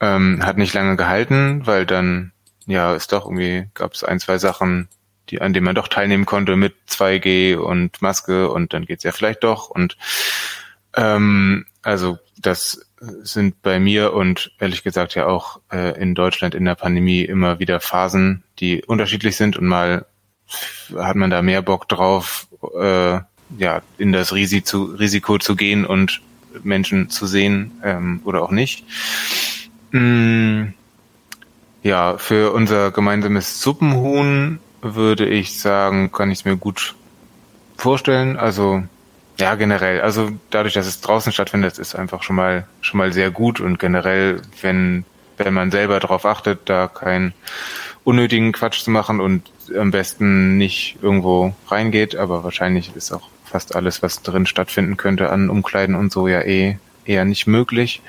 Ähm, 0.00 0.44
hat 0.44 0.56
nicht 0.56 0.72
lange 0.72 0.96
gehalten, 0.96 1.66
weil 1.66 1.84
dann 1.84 2.32
ja 2.66 2.94
ist 2.94 3.12
doch 3.12 3.26
irgendwie 3.26 3.68
gab 3.74 3.92
es 3.92 4.02
ein 4.02 4.18
zwei 4.18 4.38
Sachen, 4.38 4.88
die 5.28 5.42
an 5.42 5.52
denen 5.52 5.66
man 5.66 5.74
doch 5.74 5.88
teilnehmen 5.88 6.24
konnte 6.24 6.56
mit 6.56 6.74
2G 6.88 7.56
und 7.56 8.00
Maske 8.00 8.50
und 8.50 8.72
dann 8.72 8.86
geht's 8.86 9.04
ja 9.04 9.12
vielleicht 9.12 9.44
doch 9.44 9.68
und 9.68 9.98
ähm, 10.96 11.66
also 11.82 12.18
das 12.38 12.89
sind 13.00 13.62
bei 13.62 13.80
mir 13.80 14.12
und 14.12 14.52
ehrlich 14.60 14.82
gesagt 14.82 15.14
ja 15.14 15.26
auch 15.26 15.60
äh, 15.72 16.00
in 16.00 16.14
Deutschland 16.14 16.54
in 16.54 16.64
der 16.66 16.74
Pandemie 16.74 17.22
immer 17.22 17.58
wieder 17.58 17.80
Phasen, 17.80 18.42
die 18.58 18.84
unterschiedlich 18.84 19.36
sind 19.36 19.56
und 19.56 19.66
mal 19.66 20.06
hat 20.96 21.16
man 21.16 21.30
da 21.30 21.42
mehr 21.42 21.62
Bock 21.62 21.88
drauf, 21.88 22.48
äh, 22.78 23.20
ja, 23.58 23.82
in 23.98 24.12
das 24.12 24.34
Risiko, 24.34 24.84
Risiko 24.84 25.38
zu 25.38 25.56
gehen 25.56 25.86
und 25.86 26.20
Menschen 26.62 27.08
zu 27.10 27.26
sehen 27.26 27.72
ähm, 27.82 28.20
oder 28.24 28.42
auch 28.42 28.50
nicht. 28.50 28.84
Mm, 29.92 30.68
ja, 31.82 32.18
für 32.18 32.52
unser 32.52 32.90
gemeinsames 32.90 33.60
Suppenhuhn 33.62 34.58
würde 34.82 35.26
ich 35.26 35.58
sagen, 35.58 36.12
kann 36.12 36.30
ich 36.30 36.40
es 36.40 36.44
mir 36.44 36.56
gut 36.56 36.94
vorstellen. 37.76 38.36
Also 38.36 38.82
ja, 39.40 39.54
generell. 39.54 40.00
Also 40.00 40.30
dadurch, 40.50 40.74
dass 40.74 40.86
es 40.86 41.00
draußen 41.00 41.32
stattfindet, 41.32 41.78
ist 41.78 41.94
einfach 41.94 42.22
schon 42.22 42.36
mal 42.36 42.66
schon 42.80 42.98
mal 42.98 43.12
sehr 43.12 43.30
gut 43.30 43.60
und 43.60 43.78
generell, 43.78 44.42
wenn 44.60 45.04
wenn 45.36 45.54
man 45.54 45.70
selber 45.70 45.98
darauf 46.00 46.26
achtet, 46.26 46.68
da 46.68 46.86
keinen 46.86 47.32
unnötigen 48.04 48.52
Quatsch 48.52 48.82
zu 48.82 48.90
machen 48.90 49.20
und 49.20 49.42
am 49.76 49.90
besten 49.90 50.58
nicht 50.58 50.98
irgendwo 51.02 51.54
reingeht, 51.68 52.16
aber 52.16 52.44
wahrscheinlich 52.44 52.94
ist 52.94 53.12
auch 53.12 53.28
fast 53.44 53.74
alles, 53.74 54.02
was 54.02 54.22
drin 54.22 54.46
stattfinden 54.46 54.96
könnte 54.96 55.30
an 55.30 55.50
Umkleiden 55.50 55.94
und 55.94 56.12
so 56.12 56.28
ja 56.28 56.42
eh 56.42 56.78
eher 57.04 57.24
nicht 57.24 57.46
möglich. 57.46 58.02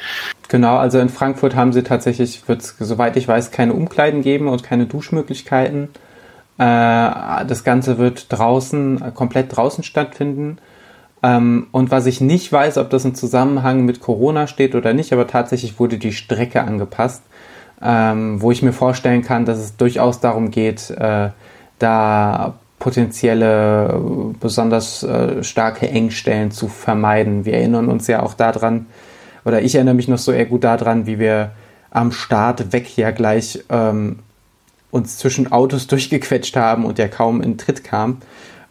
Genau, 0.49 0.77
also 0.77 0.99
in 0.99 1.09
Frankfurt 1.09 1.55
haben 1.55 1.73
sie 1.73 1.83
tatsächlich, 1.83 2.47
wird 2.47 2.61
es, 2.61 2.75
soweit 2.79 3.15
ich 3.15 3.27
weiß, 3.27 3.51
keine 3.51 3.73
Umkleiden 3.73 4.21
geben 4.21 4.47
und 4.47 4.63
keine 4.63 4.85
Duschmöglichkeiten. 4.85 5.89
Äh, 6.57 7.45
das 7.45 7.63
Ganze 7.63 7.97
wird 7.97 8.31
draußen, 8.31 9.13
komplett 9.15 9.55
draußen 9.55 9.83
stattfinden. 9.83 10.57
Ähm, 11.23 11.67
und 11.71 11.91
was 11.91 12.05
ich 12.05 12.21
nicht 12.21 12.51
weiß, 12.51 12.77
ob 12.77 12.89
das 12.89 13.05
im 13.05 13.15
Zusammenhang 13.15 13.85
mit 13.85 13.99
Corona 13.99 14.47
steht 14.47 14.75
oder 14.75 14.93
nicht, 14.93 15.13
aber 15.13 15.27
tatsächlich 15.27 15.79
wurde 15.79 15.97
die 15.97 16.13
Strecke 16.13 16.63
angepasst. 16.63 17.23
ähm, 17.81 18.41
wo 18.41 18.51
ich 18.51 18.61
mir 18.61 18.73
vorstellen 18.73 19.23
kann, 19.23 19.45
dass 19.45 19.57
es 19.57 19.75
durchaus 19.75 20.19
darum 20.19 20.51
geht, 20.51 20.91
äh, 20.91 21.29
da 21.79 22.53
potenzielle, 22.79 23.99
besonders 24.39 25.03
äh, 25.03 25.43
starke 25.43 25.89
Engstellen 25.89 26.51
zu 26.51 26.67
vermeiden. 26.67 27.45
Wir 27.45 27.53
erinnern 27.55 27.89
uns 27.89 28.07
ja 28.07 28.23
auch 28.23 28.33
daran, 28.33 28.87
oder 29.45 29.61
ich 29.61 29.75
erinnere 29.75 29.95
mich 29.95 30.07
noch 30.07 30.17
so 30.17 30.31
eher 30.31 30.45
gut 30.45 30.63
daran, 30.63 31.05
wie 31.05 31.19
wir 31.19 31.51
am 31.89 32.11
Start 32.11 32.71
weg 32.71 32.97
ja 32.97 33.11
gleich 33.11 33.63
ähm, 33.69 34.19
uns 34.91 35.17
zwischen 35.17 35.51
Autos 35.51 35.87
durchgequetscht 35.87 36.55
haben 36.55 36.85
und 36.85 36.99
ja 36.99 37.07
kaum 37.07 37.41
in 37.41 37.57
Tritt 37.57 37.83
kam 37.83 38.17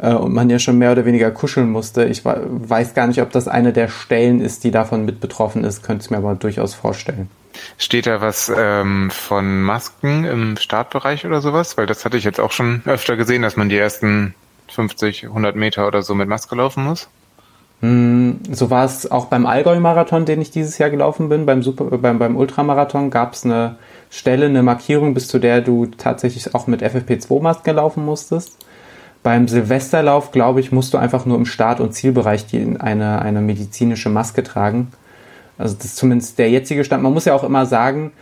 äh, 0.00 0.12
und 0.12 0.32
man 0.32 0.50
ja 0.50 0.58
schon 0.58 0.78
mehr 0.78 0.92
oder 0.92 1.04
weniger 1.04 1.30
kuscheln 1.30 1.70
musste. 1.70 2.04
Ich 2.04 2.24
weiß 2.24 2.94
gar 2.94 3.06
nicht, 3.06 3.20
ob 3.20 3.30
das 3.30 3.48
eine 3.48 3.72
der 3.72 3.88
Stellen 3.88 4.40
ist, 4.40 4.64
die 4.64 4.70
davon 4.70 5.04
mit 5.04 5.20
betroffen 5.20 5.64
ist, 5.64 5.82
könnte 5.82 6.02
es 6.02 6.10
mir 6.10 6.18
aber 6.18 6.34
durchaus 6.34 6.74
vorstellen. 6.74 7.28
Steht 7.76 8.06
da 8.06 8.20
was 8.20 8.50
ähm, 8.56 9.10
von 9.10 9.62
Masken 9.62 10.24
im 10.24 10.56
Startbereich 10.56 11.26
oder 11.26 11.40
sowas? 11.40 11.76
Weil 11.76 11.86
das 11.86 12.04
hatte 12.04 12.16
ich 12.16 12.24
jetzt 12.24 12.40
auch 12.40 12.52
schon 12.52 12.82
öfter 12.86 13.16
gesehen, 13.16 13.42
dass 13.42 13.56
man 13.56 13.68
die 13.68 13.76
ersten 13.76 14.34
50, 14.68 15.24
100 15.24 15.56
Meter 15.56 15.86
oder 15.86 16.02
so 16.02 16.14
mit 16.14 16.28
Maske 16.28 16.54
laufen 16.54 16.84
muss. 16.84 17.08
Hm, 17.80 18.40
so 18.50 18.70
war 18.70 18.84
es 18.84 19.10
auch 19.10 19.26
beim 19.26 19.46
Allgäu-Marathon, 19.46 20.26
den 20.26 20.40
ich 20.40 20.50
dieses 20.50 20.78
Jahr 20.78 20.90
gelaufen 20.90 21.28
bin. 21.28 21.46
Beim, 21.46 21.62
Super, 21.62 21.98
beim, 21.98 22.18
beim 22.18 22.36
Ultramarathon 22.36 23.10
gab 23.10 23.34
es 23.34 23.44
eine 23.44 23.76
Stelle, 24.10 24.46
eine 24.46 24.62
Markierung, 24.62 25.14
bis 25.14 25.28
zu 25.28 25.38
der 25.38 25.60
du 25.60 25.86
tatsächlich 25.86 26.54
auch 26.54 26.66
mit 26.66 26.82
FFP2-Masken 26.82 27.74
laufen 27.74 28.04
musstest. 28.04 28.56
Beim 29.22 29.48
Silvesterlauf, 29.48 30.30
glaube 30.32 30.60
ich, 30.60 30.72
musst 30.72 30.94
du 30.94 30.98
einfach 30.98 31.26
nur 31.26 31.36
im 31.36 31.44
Start- 31.44 31.80
und 31.80 31.92
Zielbereich 31.92 32.46
die, 32.46 32.76
eine, 32.78 33.20
eine 33.20 33.40
medizinische 33.42 34.08
Maske 34.08 34.42
tragen. 34.42 34.88
Also 35.58 35.76
das 35.76 35.86
ist 35.86 35.96
zumindest 35.96 36.38
der 36.38 36.50
jetzige 36.50 36.84
Stand. 36.84 37.02
Man 37.02 37.12
muss 37.12 37.26
ja 37.26 37.34
auch 37.34 37.44
immer 37.44 37.66
sagen, 37.66 38.12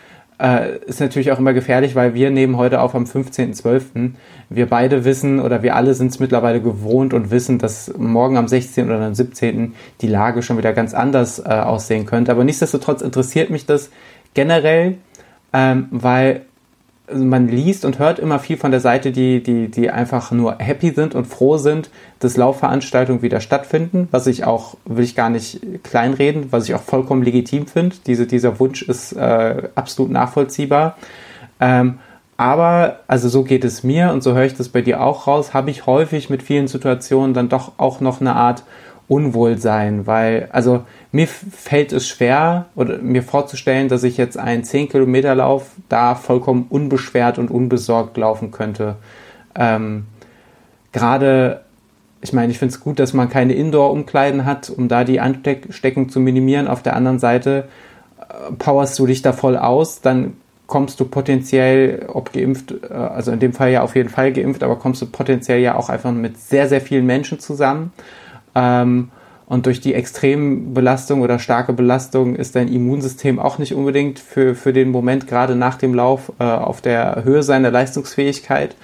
äh, 0.41 0.79
ist 0.87 1.01
natürlich 1.01 1.33
auch 1.33 1.39
immer 1.39 1.53
gefährlich, 1.53 1.95
weil 1.95 2.15
wir 2.15 2.31
nehmen 2.31 2.57
heute 2.57 2.81
auf 2.81 2.95
am 2.95 3.05
15.12. 3.05 4.13
Wir 4.51 4.67
beide 4.67 5.05
wissen 5.05 5.41
oder 5.41 5.63
wir 5.63 5.77
alle 5.77 5.95
sind 5.95 6.09
es 6.09 6.21
mittlerweile 6.21 6.61
gewohnt 6.61 7.15
und 7.15 7.31
wissen, 7.31 7.59
dass 7.59 7.93
morgen 7.97 8.37
am 8.37 8.49
16. 8.49 8.87
oder 8.87 9.01
am 9.01 9.15
17. 9.15 9.75
die 10.01 10.07
Lage 10.09 10.43
schon 10.43 10.59
wieder 10.59 10.73
ganz 10.73 10.95
anders 10.95 11.41
äh, 11.41 11.49
aussehen 11.49 12.07
könnte. 12.07 12.33
Aber 12.33 12.45
nichtsdestotrotz 12.45 13.03
interessiert 13.03 13.51
mich 13.51 13.67
das 13.67 13.91
generell, 14.35 14.99
ähm, 15.53 15.89
weil 15.91 16.43
also 17.11 17.25
man 17.25 17.49
liest 17.49 17.85
und 17.85 17.99
hört 17.99 18.19
immer 18.19 18.39
viel 18.39 18.57
von 18.57 18.71
der 18.71 18.81
Seite, 18.81 19.13
die, 19.13 19.43
die, 19.43 19.69
die 19.69 19.91
einfach 19.91 20.31
nur 20.31 20.57
happy 20.59 20.91
sind 20.91 21.15
und 21.15 21.27
froh 21.27 21.57
sind, 21.57 21.91
dass 22.19 22.37
Laufveranstaltungen 22.37 23.23
wieder 23.23 23.41
stattfinden, 23.41 24.09
was 24.11 24.27
ich 24.27 24.45
auch, 24.45 24.77
will 24.85 25.05
ich 25.05 25.17
gar 25.17 25.31
nicht 25.31 25.61
kleinreden, 25.85 26.49
was 26.51 26.69
ich 26.69 26.75
auch 26.75 26.83
vollkommen 26.83 27.23
legitim 27.23 27.67
finde. 27.67 27.97
Diese, 28.07 28.27
dieser 28.27 28.59
Wunsch 28.61 28.83
ist 28.83 29.13
äh, 29.13 29.69
absolut 29.75 30.11
nachvollziehbar. 30.11 30.97
Ähm, 31.61 31.99
aber, 32.37 33.01
also 33.09 33.29
so 33.29 33.43
geht 33.43 33.65
es 33.65 33.83
mir 33.83 34.13
und 34.13 34.23
so 34.23 34.35
höre 34.35 34.45
ich 34.45 34.55
das 34.55 34.69
bei 34.69 34.81
dir 34.81 35.03
auch 35.03 35.27
raus, 35.27 35.55
habe 35.55 35.71
ich 35.71 35.87
häufig 35.87 36.31
mit 36.31 36.43
vielen 36.43 36.69
Situationen 36.69 37.35
dann 37.35 37.49
doch 37.49 37.73
auch 37.79 38.01
noch 38.01 38.21
eine 38.21 38.37
Art 38.37 38.63
Unwohlsein, 39.09 40.07
weil, 40.07 40.49
also 40.53 40.85
mir 41.13 41.27
fällt 41.27 41.93
es 41.93 42.07
schwer, 42.07 42.67
oder 42.75 42.99
mir 42.99 43.23
vorzustellen, 43.23 43.89
dass 43.89 44.05
ich 44.05 44.19
jetzt 44.19 44.37
einen 44.37 44.65
10 44.65 44.91
Kilometer 44.91 45.35
Lauf 45.35 45.71
da 45.89 46.15
vollkommen 46.15 46.67
unbeschwert 46.69 47.39
und 47.39 47.51
unbesorgt 47.51 48.17
laufen 48.19 48.51
könnte. 48.51 48.97
Ähm, 49.55 50.05
Gerade, 50.93 51.63
ich 52.21 52.33
meine, 52.33 52.51
ich 52.53 52.59
finde 52.59 52.75
es 52.75 52.81
gut, 52.81 52.99
dass 52.99 53.13
man 53.13 53.29
keine 53.29 53.55
Indoor-Umkleiden 53.55 54.45
hat, 54.45 54.71
um 54.71 54.89
da 54.89 55.05
die 55.05 55.21
Ansteckung 55.21 56.09
zu 56.09 56.21
minimieren. 56.21 56.69
Auf 56.69 56.83
der 56.83 56.97
anderen 56.97 57.19
Seite 57.19 57.69
äh, 58.19 58.53
powerst 58.59 58.99
du 58.99 59.07
dich 59.07 59.23
da 59.23 59.33
voll 59.33 59.57
aus, 59.57 60.01
dann 60.01 60.35
kommst 60.67 61.01
du 61.01 61.07
potenziell, 61.07 62.07
ob 62.13 62.33
geimpft, 62.33 62.75
äh, 62.91 62.93
also 62.93 63.33
in 63.33 63.41
dem 63.41 63.53
Fall 63.53 63.71
ja 63.71 63.83
auf 63.83 63.97
jeden 63.97 64.11
Fall 64.11 64.33
geimpft, 64.33 64.63
aber 64.63 64.77
kommst 64.77 65.03
du 65.03 65.07
potenziell 65.07 65.61
ja 65.61 65.77
auch 65.77 65.89
einfach 65.89 66.13
mit 66.13 66.39
sehr, 66.39 66.69
sehr 66.69 66.81
vielen 66.81 67.07
Menschen 67.07 67.41
zusammen. 67.41 67.93
Ähm, 68.59 69.11
und 69.47 69.65
durch 69.65 69.81
die 69.81 69.95
Extrembelastung 69.95 71.23
oder 71.23 71.39
starke 71.39 71.73
Belastung 71.73 72.37
ist 72.37 72.55
dein 72.55 72.69
Immunsystem 72.69 73.39
auch 73.39 73.57
nicht 73.57 73.73
unbedingt 73.73 74.19
für, 74.19 74.55
für 74.55 74.75
den 74.75 74.91
Moment, 74.91 75.27
gerade 75.27 75.55
nach 75.57 75.77
dem 75.77 75.95
Lauf, 75.95 76.33
äh, 76.39 76.45
auf 76.45 76.83
der 76.83 77.25
Höhe 77.25 77.43
seiner 77.43 77.71
Leistungsfähigkeit. 77.71 78.77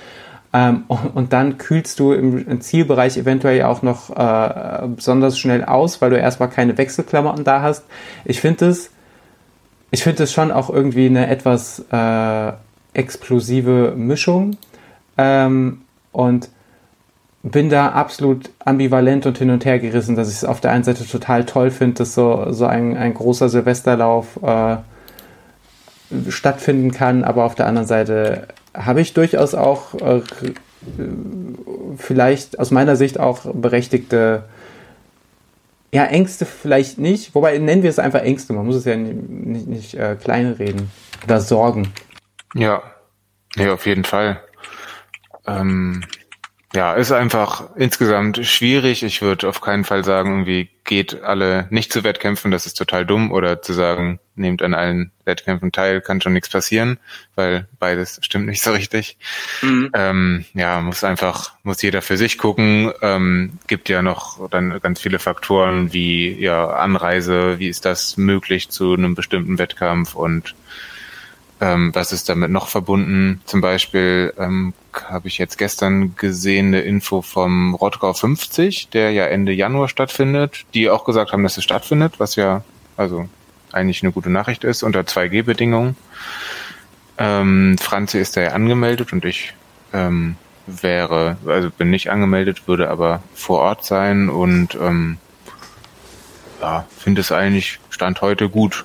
Ähm, 0.54 0.84
und, 0.88 1.16
und, 1.16 1.32
dann 1.34 1.58
kühlst 1.58 2.00
du 2.00 2.12
im, 2.12 2.48
im, 2.48 2.60
Zielbereich 2.62 3.18
eventuell 3.18 3.64
auch 3.64 3.82
noch 3.82 4.08
äh, 4.16 4.86
besonders 4.86 5.38
schnell 5.38 5.64
aus, 5.64 6.00
weil 6.00 6.10
du 6.10 6.16
erstmal 6.16 6.48
keine 6.48 6.78
Wechselklamotten 6.78 7.44
da 7.44 7.60
hast. 7.60 7.84
Ich 8.24 8.40
finde 8.40 8.68
es, 8.68 8.90
ich 9.90 10.02
finde 10.02 10.22
es 10.22 10.32
schon 10.32 10.50
auch 10.50 10.70
irgendwie 10.70 11.06
eine 11.06 11.26
etwas 11.26 11.84
äh, 11.90 12.52
explosive 12.94 13.94
Mischung. 13.96 14.56
Ähm, 15.18 15.82
und 16.12 16.48
bin 17.44 17.68
da 17.68 17.90
absolut 17.90 18.50
ambivalent 18.64 19.26
und 19.26 19.36
hin 19.36 19.50
und 19.50 19.66
her 19.66 19.78
gerissen, 19.78 20.16
dass 20.16 20.30
ich 20.30 20.36
es 20.36 20.44
auf 20.46 20.62
der 20.62 20.72
einen 20.72 20.82
Seite 20.82 21.06
total 21.06 21.44
toll 21.44 21.70
finde, 21.70 21.96
dass 21.96 22.14
so, 22.14 22.50
so 22.50 22.64
ein, 22.64 22.96
ein 22.96 23.12
großer 23.12 23.50
Silvesterlauf 23.50 24.40
äh, 24.42 24.76
stattfinden 26.30 26.90
kann, 26.90 27.22
aber 27.22 27.44
auf 27.44 27.54
der 27.54 27.66
anderen 27.66 27.86
Seite 27.86 28.48
habe 28.72 29.02
ich 29.02 29.12
durchaus 29.12 29.54
auch 29.54 29.94
äh, 29.94 30.22
vielleicht 31.98 32.58
aus 32.58 32.70
meiner 32.70 32.96
Sicht 32.96 33.20
auch 33.20 33.40
berechtigte 33.52 34.44
ja, 35.92 36.06
Ängste 36.06 36.46
vielleicht 36.46 36.98
nicht, 36.98 37.34
wobei 37.34 37.58
nennen 37.58 37.82
wir 37.82 37.90
es 37.90 37.98
einfach 37.98 38.22
Ängste, 38.22 38.54
man 38.54 38.64
muss 38.64 38.76
es 38.76 38.86
ja 38.86 38.96
nicht, 38.96 39.28
nicht, 39.28 39.66
nicht 39.66 39.94
äh, 39.94 40.16
kleinreden 40.16 40.90
oder 41.24 41.40
Sorgen. 41.40 41.92
Ja, 42.54 42.82
ja, 43.56 43.74
auf 43.74 43.86
jeden 43.86 44.04
Fall. 44.04 44.40
Ähm, 45.46 46.02
ja, 46.74 46.94
ist 46.94 47.12
einfach 47.12 47.70
insgesamt 47.76 48.44
schwierig. 48.44 49.04
Ich 49.04 49.22
würde 49.22 49.48
auf 49.48 49.60
keinen 49.60 49.84
Fall 49.84 50.02
sagen, 50.02 50.30
irgendwie 50.30 50.70
geht 50.82 51.22
alle 51.22 51.68
nicht 51.70 51.92
zu 51.92 52.02
Wettkämpfen, 52.02 52.50
das 52.50 52.66
ist 52.66 52.74
total 52.74 53.06
dumm. 53.06 53.30
Oder 53.30 53.62
zu 53.62 53.72
sagen, 53.72 54.18
nehmt 54.34 54.60
an 54.60 54.74
allen 54.74 55.12
Wettkämpfen 55.24 55.70
teil, 55.70 56.00
kann 56.00 56.20
schon 56.20 56.32
nichts 56.32 56.48
passieren, 56.48 56.98
weil 57.36 57.68
beides 57.78 58.18
stimmt 58.22 58.46
nicht 58.46 58.60
so 58.60 58.72
richtig. 58.72 59.18
Mhm. 59.62 59.90
Ähm, 59.94 60.44
ja, 60.52 60.80
muss 60.80 61.04
einfach, 61.04 61.52
muss 61.62 61.80
jeder 61.80 62.02
für 62.02 62.16
sich 62.16 62.38
gucken. 62.38 62.92
Ähm, 63.02 63.58
gibt 63.68 63.88
ja 63.88 64.02
noch 64.02 64.50
dann 64.50 64.80
ganz 64.80 65.00
viele 65.00 65.20
Faktoren 65.20 65.92
wie 65.92 66.32
ja 66.40 66.66
Anreise, 66.66 67.60
wie 67.60 67.68
ist 67.68 67.84
das 67.84 68.16
möglich 68.16 68.70
zu 68.70 68.94
einem 68.94 69.14
bestimmten 69.14 69.58
Wettkampf 69.58 70.16
und 70.16 70.56
ähm, 71.64 71.94
was 71.94 72.12
ist 72.12 72.28
damit 72.28 72.50
noch 72.50 72.68
verbunden? 72.68 73.40
Zum 73.46 73.62
Beispiel 73.62 74.34
ähm, 74.38 74.74
habe 74.92 75.28
ich 75.28 75.38
jetzt 75.38 75.56
gestern 75.56 76.14
gesehen 76.14 76.66
eine 76.66 76.82
Info 76.82 77.22
vom 77.22 77.74
Rottgau 77.74 78.12
50, 78.12 78.90
der 78.90 79.12
ja 79.12 79.24
Ende 79.24 79.52
Januar 79.52 79.88
stattfindet, 79.88 80.66
die 80.74 80.90
auch 80.90 81.06
gesagt 81.06 81.32
haben, 81.32 81.42
dass 81.42 81.56
es 81.56 81.64
stattfindet, 81.64 82.20
was 82.20 82.36
ja 82.36 82.62
also 82.98 83.30
eigentlich 83.72 84.02
eine 84.02 84.12
gute 84.12 84.28
Nachricht 84.28 84.62
ist, 84.62 84.82
unter 84.82 85.00
2G-Bedingungen. 85.00 85.96
Ähm, 87.16 87.78
Franzi 87.80 88.18
ist 88.18 88.36
da 88.36 88.42
ja 88.42 88.50
angemeldet 88.50 89.14
und 89.14 89.24
ich 89.24 89.54
ähm, 89.94 90.36
wäre, 90.66 91.38
also 91.46 91.70
bin 91.70 91.88
nicht 91.88 92.10
angemeldet, 92.10 92.68
würde 92.68 92.90
aber 92.90 93.22
vor 93.34 93.60
Ort 93.60 93.86
sein 93.86 94.28
und 94.28 94.74
ähm, 94.74 95.16
ja, 96.60 96.86
finde 96.98 97.22
es 97.22 97.32
eigentlich 97.32 97.78
Stand 97.88 98.20
heute 98.20 98.50
gut. 98.50 98.84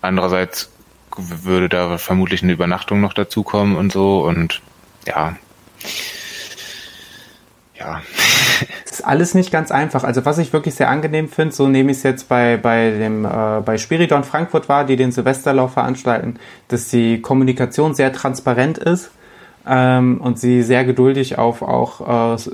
Andererseits 0.00 0.71
würde 1.16 1.68
da 1.68 1.98
vermutlich 1.98 2.42
eine 2.42 2.52
Übernachtung 2.52 3.00
noch 3.00 3.12
dazukommen 3.12 3.76
und 3.76 3.92
so 3.92 4.24
und 4.24 4.60
ja. 5.06 5.36
Ja. 7.78 8.02
Das 8.84 8.92
ist 9.00 9.06
alles 9.06 9.34
nicht 9.34 9.50
ganz 9.50 9.70
einfach. 9.70 10.04
Also 10.04 10.24
was 10.24 10.38
ich 10.38 10.52
wirklich 10.52 10.74
sehr 10.74 10.88
angenehm 10.88 11.28
finde, 11.28 11.54
so 11.54 11.66
nehme 11.66 11.90
ich 11.90 11.98
es 11.98 12.02
jetzt 12.04 12.28
bei, 12.28 12.56
bei 12.56 12.90
dem 12.90 13.24
äh, 13.24 13.60
bei 13.64 13.78
Spiridon 13.78 14.24
Frankfurt 14.24 14.68
war, 14.68 14.84
die 14.84 14.96
den 14.96 15.12
Silvesterlauf 15.12 15.72
veranstalten, 15.72 16.38
dass 16.68 16.88
die 16.88 17.20
Kommunikation 17.20 17.94
sehr 17.94 18.12
transparent 18.12 18.78
ist 18.78 19.10
ähm, 19.66 20.20
und 20.20 20.38
sie 20.38 20.62
sehr 20.62 20.84
geduldig 20.84 21.38
auf 21.38 21.62
auch 21.62 22.36
äh, 22.36 22.50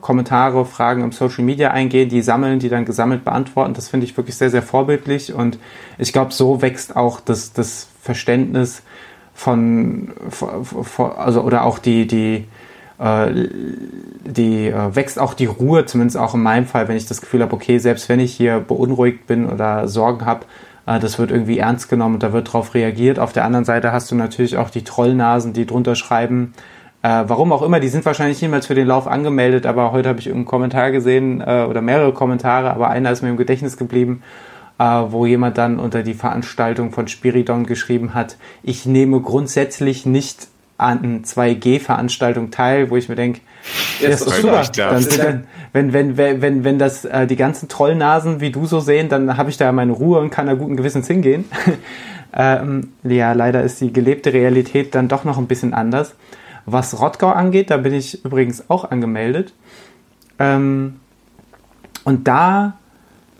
Kommentare, 0.00 0.64
Fragen 0.64 1.02
im 1.02 1.12
Social 1.12 1.44
Media 1.44 1.70
eingehen, 1.70 2.08
die 2.08 2.22
sammeln, 2.22 2.58
die 2.58 2.68
dann 2.68 2.84
gesammelt 2.84 3.24
beantworten. 3.24 3.74
Das 3.74 3.88
finde 3.88 4.06
ich 4.06 4.16
wirklich 4.16 4.36
sehr, 4.36 4.50
sehr 4.50 4.62
vorbildlich 4.62 5.32
und 5.32 5.58
ich 5.98 6.12
glaube, 6.12 6.32
so 6.32 6.62
wächst 6.62 6.96
auch 6.96 7.20
das, 7.20 7.52
das 7.52 7.88
Verständnis 8.00 8.82
von, 9.34 10.12
von 10.30 11.12
also 11.12 11.42
oder 11.42 11.64
auch 11.64 11.78
die, 11.78 12.06
die, 12.06 12.46
äh, 12.98 13.48
die 14.24 14.66
äh, 14.66 14.94
wächst 14.94 15.18
auch 15.18 15.34
die 15.34 15.46
Ruhe, 15.46 15.86
zumindest 15.86 16.16
auch 16.16 16.34
in 16.34 16.42
meinem 16.42 16.66
Fall, 16.66 16.88
wenn 16.88 16.96
ich 16.96 17.06
das 17.06 17.20
Gefühl 17.20 17.42
habe, 17.42 17.54
okay, 17.54 17.78
selbst 17.78 18.08
wenn 18.08 18.20
ich 18.20 18.34
hier 18.34 18.58
beunruhigt 18.58 19.26
bin 19.26 19.48
oder 19.48 19.86
Sorgen 19.88 20.26
habe, 20.26 20.44
äh, 20.44 20.71
das 20.86 21.18
wird 21.18 21.30
irgendwie 21.30 21.58
ernst 21.58 21.88
genommen 21.88 22.14
und 22.14 22.22
da 22.22 22.32
wird 22.32 22.52
drauf 22.52 22.74
reagiert. 22.74 23.18
Auf 23.18 23.32
der 23.32 23.44
anderen 23.44 23.64
Seite 23.64 23.92
hast 23.92 24.10
du 24.10 24.14
natürlich 24.14 24.56
auch 24.56 24.70
die 24.70 24.84
Trollnasen, 24.84 25.52
die 25.52 25.66
drunter 25.66 25.94
schreiben, 25.94 26.54
äh, 27.02 27.24
warum 27.26 27.52
auch 27.52 27.62
immer, 27.62 27.80
die 27.80 27.88
sind 27.88 28.04
wahrscheinlich 28.04 28.40
niemals 28.42 28.66
für 28.66 28.76
den 28.76 28.86
Lauf 28.86 29.08
angemeldet, 29.08 29.66
aber 29.66 29.90
heute 29.90 30.08
habe 30.08 30.20
ich 30.20 30.28
irgendeinen 30.28 30.50
Kommentar 30.50 30.92
gesehen 30.92 31.40
äh, 31.40 31.66
oder 31.68 31.82
mehrere 31.82 32.12
Kommentare, 32.12 32.70
aber 32.70 32.90
einer 32.90 33.10
ist 33.10 33.22
mir 33.22 33.30
im 33.30 33.36
Gedächtnis 33.36 33.76
geblieben, 33.76 34.22
äh, 34.78 34.84
wo 34.84 35.26
jemand 35.26 35.58
dann 35.58 35.80
unter 35.80 36.04
die 36.04 36.14
Veranstaltung 36.14 36.92
von 36.92 37.08
Spiridon 37.08 37.66
geschrieben 37.66 38.14
hat, 38.14 38.36
ich 38.62 38.86
nehme 38.86 39.20
grundsätzlich 39.20 40.06
nicht 40.06 40.46
an 40.78 41.22
2G-Veranstaltungen 41.24 42.52
teil, 42.52 42.90
wo 42.90 42.96
ich 42.96 43.08
mir 43.08 43.16
denke, 43.16 43.40
ja, 44.00 44.08
ist 44.08 44.28
super. 44.28 44.62
Dann, 44.74 45.06
dann, 45.16 45.44
wenn, 45.72 45.92
wenn, 45.92 46.16
wenn, 46.16 46.42
wenn, 46.42 46.64
wenn 46.64 46.78
das 46.78 47.04
äh, 47.04 47.26
die 47.26 47.36
ganzen 47.36 47.68
Trollnasen 47.68 48.40
wie 48.40 48.50
du 48.50 48.66
so 48.66 48.80
sehen, 48.80 49.08
dann 49.08 49.36
habe 49.36 49.50
ich 49.50 49.56
da 49.56 49.70
meine 49.72 49.92
Ruhe 49.92 50.20
und 50.20 50.30
kann 50.30 50.46
da 50.46 50.54
guten 50.54 50.76
Gewissens 50.76 51.06
hingehen. 51.06 51.44
ähm, 52.34 52.92
ja, 53.02 53.32
leider 53.32 53.62
ist 53.62 53.80
die 53.80 53.92
gelebte 53.92 54.32
Realität 54.32 54.94
dann 54.94 55.08
doch 55.08 55.24
noch 55.24 55.38
ein 55.38 55.46
bisschen 55.46 55.74
anders. 55.74 56.14
Was 56.66 57.00
Rottgau 57.00 57.30
angeht, 57.30 57.70
da 57.70 57.76
bin 57.76 57.94
ich 57.94 58.24
übrigens 58.24 58.68
auch 58.70 58.90
angemeldet. 58.90 59.52
Ähm, 60.38 61.00
und 62.04 62.28
da 62.28 62.74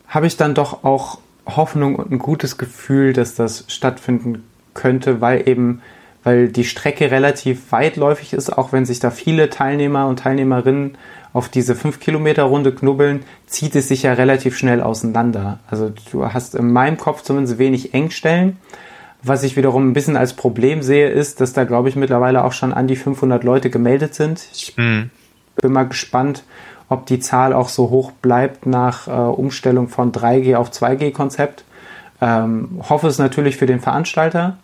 habe 0.09 0.27
ich 0.27 0.37
dann 0.37 0.55
doch 0.55 0.85
auch 0.85 1.18
Hoffnung 1.47 1.97
und 1.97 2.11
ein 2.11 2.18
gutes 2.18 2.59
Gefühl, 2.59 3.12
dass 3.12 3.35
das 3.35 3.64
stattfinden 3.68 4.45
könnte, 4.75 5.20
weil 5.20 5.49
eben, 5.49 5.83
weil 6.25 6.49
die 6.49 6.64
Strecke 6.64 7.11
relativ 7.11 7.73
weitläufig 7.73 8.33
ist, 8.33 8.51
auch 8.51 8.73
wenn 8.73 8.85
sich 8.85 9.01
da 9.01 9.11
viele 9.11 9.51
Teilnehmer 9.51 10.07
und 10.07 10.20
Teilnehmerinnen 10.20 10.97
auf 11.33 11.49
diese 11.49 11.75
5 11.75 11.99
Kilometer 11.99 12.45
Runde 12.45 12.75
knubbeln, 12.75 13.25
zieht 13.47 13.75
es 13.75 13.89
sich 13.89 14.03
ja 14.03 14.12
relativ 14.12 14.57
schnell 14.57 14.83
auseinander. 14.83 15.61
Also 15.68 15.93
du 16.12 16.33
hast 16.33 16.55
in 16.55 16.73
meinem 16.73 16.99
Kopf 16.99 17.23
zumindest 17.23 17.59
wenig 17.59 17.95
Engstellen. 17.95 18.59
Was 19.23 19.45
ich 19.45 19.57
wiederum 19.57 19.89
ein 19.89 19.93
bisschen 19.93 20.16
als 20.16 20.35
Problem 20.35 20.83
sehe, 20.83 21.09
ist, 21.09 21.41
dass 21.41 21.53
da 21.53 21.64
glaube 21.64 21.89
ich 21.89 21.97
mittlerweile 21.97 22.45
auch 22.45 22.53
schon 22.53 22.73
an 22.73 22.87
die 22.87 22.97
500 22.97 23.45
Leute 23.45 23.70
gemeldet 23.70 24.14
sind. 24.14 24.47
Ich 24.53 24.77
mhm. 24.77 25.11
bin 25.57 25.73
mal 25.73 25.89
gespannt, 25.89 26.45
ob 26.89 27.07
die 27.07 27.20
Zahl 27.20 27.53
auch 27.53 27.68
so 27.68 27.91
hoch 27.91 28.12
bleibt 28.12 28.66
nach 28.66 29.09
äh, 29.09 29.11
Umstellung 29.11 29.89
von 29.89 30.12
3G 30.12 30.57
auf 30.57 30.70
2G-Konzept. 30.70 31.64
Ähm, 32.20 32.81
hoffe 32.89 33.07
es 33.07 33.18
natürlich 33.18 33.57
für 33.57 33.66
den 33.66 33.81
Veranstalter. 33.81 34.59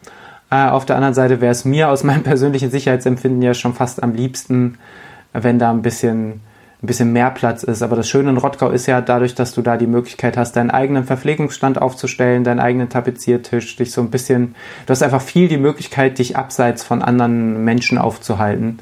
Äh, 0.51 0.69
auf 0.69 0.87
der 0.87 0.97
anderen 0.97 1.15
Seite 1.15 1.41
wäre 1.41 1.53
es 1.53 1.65
mir 1.65 1.89
aus 1.89 2.05
meinem 2.05 2.23
persönlichen 2.25 2.71
Sicherheitsempfinden 2.71 3.43
ja 3.43 3.55
schon 3.55 3.75
fast 3.75 4.03
am 4.03 4.15
liebsten, 4.15 4.79
wenn 5.33 5.59
da 5.59 5.71
ein 5.71 5.83
bisschen, 5.83 6.41
ein 6.83 6.87
bisschen 6.87 7.13
mehr 7.13 7.31
Platz 7.31 7.63
ist. 7.63 7.83
Aber 7.83 7.97
das 7.97 8.09
Schöne 8.09 8.31
in 8.31 8.39
Rottgau 8.39 8.71
ist 8.71 8.87
ja 8.87 9.01
dadurch, 9.01 9.35
dass 9.35 9.53
du 9.53 9.63
da 9.63 9.77
die 9.77 9.87
Möglichkeit 9.87 10.37
hast, 10.37 10.57
deinen 10.57 10.71
eigenen 10.71 11.05
Verpflegungsstand 11.05 11.81
aufzustellen, 11.81 12.45
deinen 12.45 12.61
eigenen 12.61 12.89
Tapeziertisch, 12.89 13.77
dich 13.77 13.93
so 13.93 14.01
ein 14.01 14.11
bisschen, 14.11 14.55
du 14.87 14.91
hast 14.91 15.03
einfach 15.03 15.23
viel 15.23 15.49
die 15.49 15.59
Möglichkeit, 15.59 16.19
dich 16.19 16.37
abseits 16.37 16.83
von 16.83 17.03
anderen 17.03 17.65
Menschen 17.65 17.99
aufzuhalten. 17.99 18.79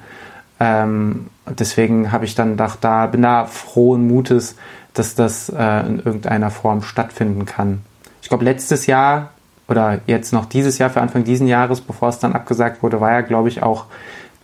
Ähm, 0.59 1.27
deswegen 1.47 2.13
habe 2.13 2.25
ich 2.25 2.35
dann 2.35 2.53
gedacht, 2.53 2.79
da 2.81 3.07
bin 3.07 3.23
da 3.23 3.45
frohen 3.47 4.07
Mutes, 4.07 4.57
dass 4.95 5.15
das 5.15 5.51
äh, 5.51 5.81
in 5.87 5.99
irgendeiner 5.99 6.51
Form 6.51 6.83
stattfinden 6.83 7.45
kann. 7.45 7.83
Ich 8.23 8.29
glaube, 8.29 8.45
letztes 8.45 8.87
Jahr 8.87 9.31
oder 9.69 10.01
jetzt 10.07 10.33
noch 10.33 10.47
dieses 10.47 10.79
Jahr 10.79 10.91
für 10.91 11.01
Anfang 11.01 11.25
diesen 11.25 11.47
Jahres, 11.47 11.81
bevor 11.81 12.09
es 12.09 12.19
dann 12.19 12.33
abgesagt 12.33 12.83
wurde, 12.83 13.01
war 13.01 13.13
ja, 13.13 13.21
glaube 13.21 13.49
ich, 13.49 13.63
auch 13.63 13.87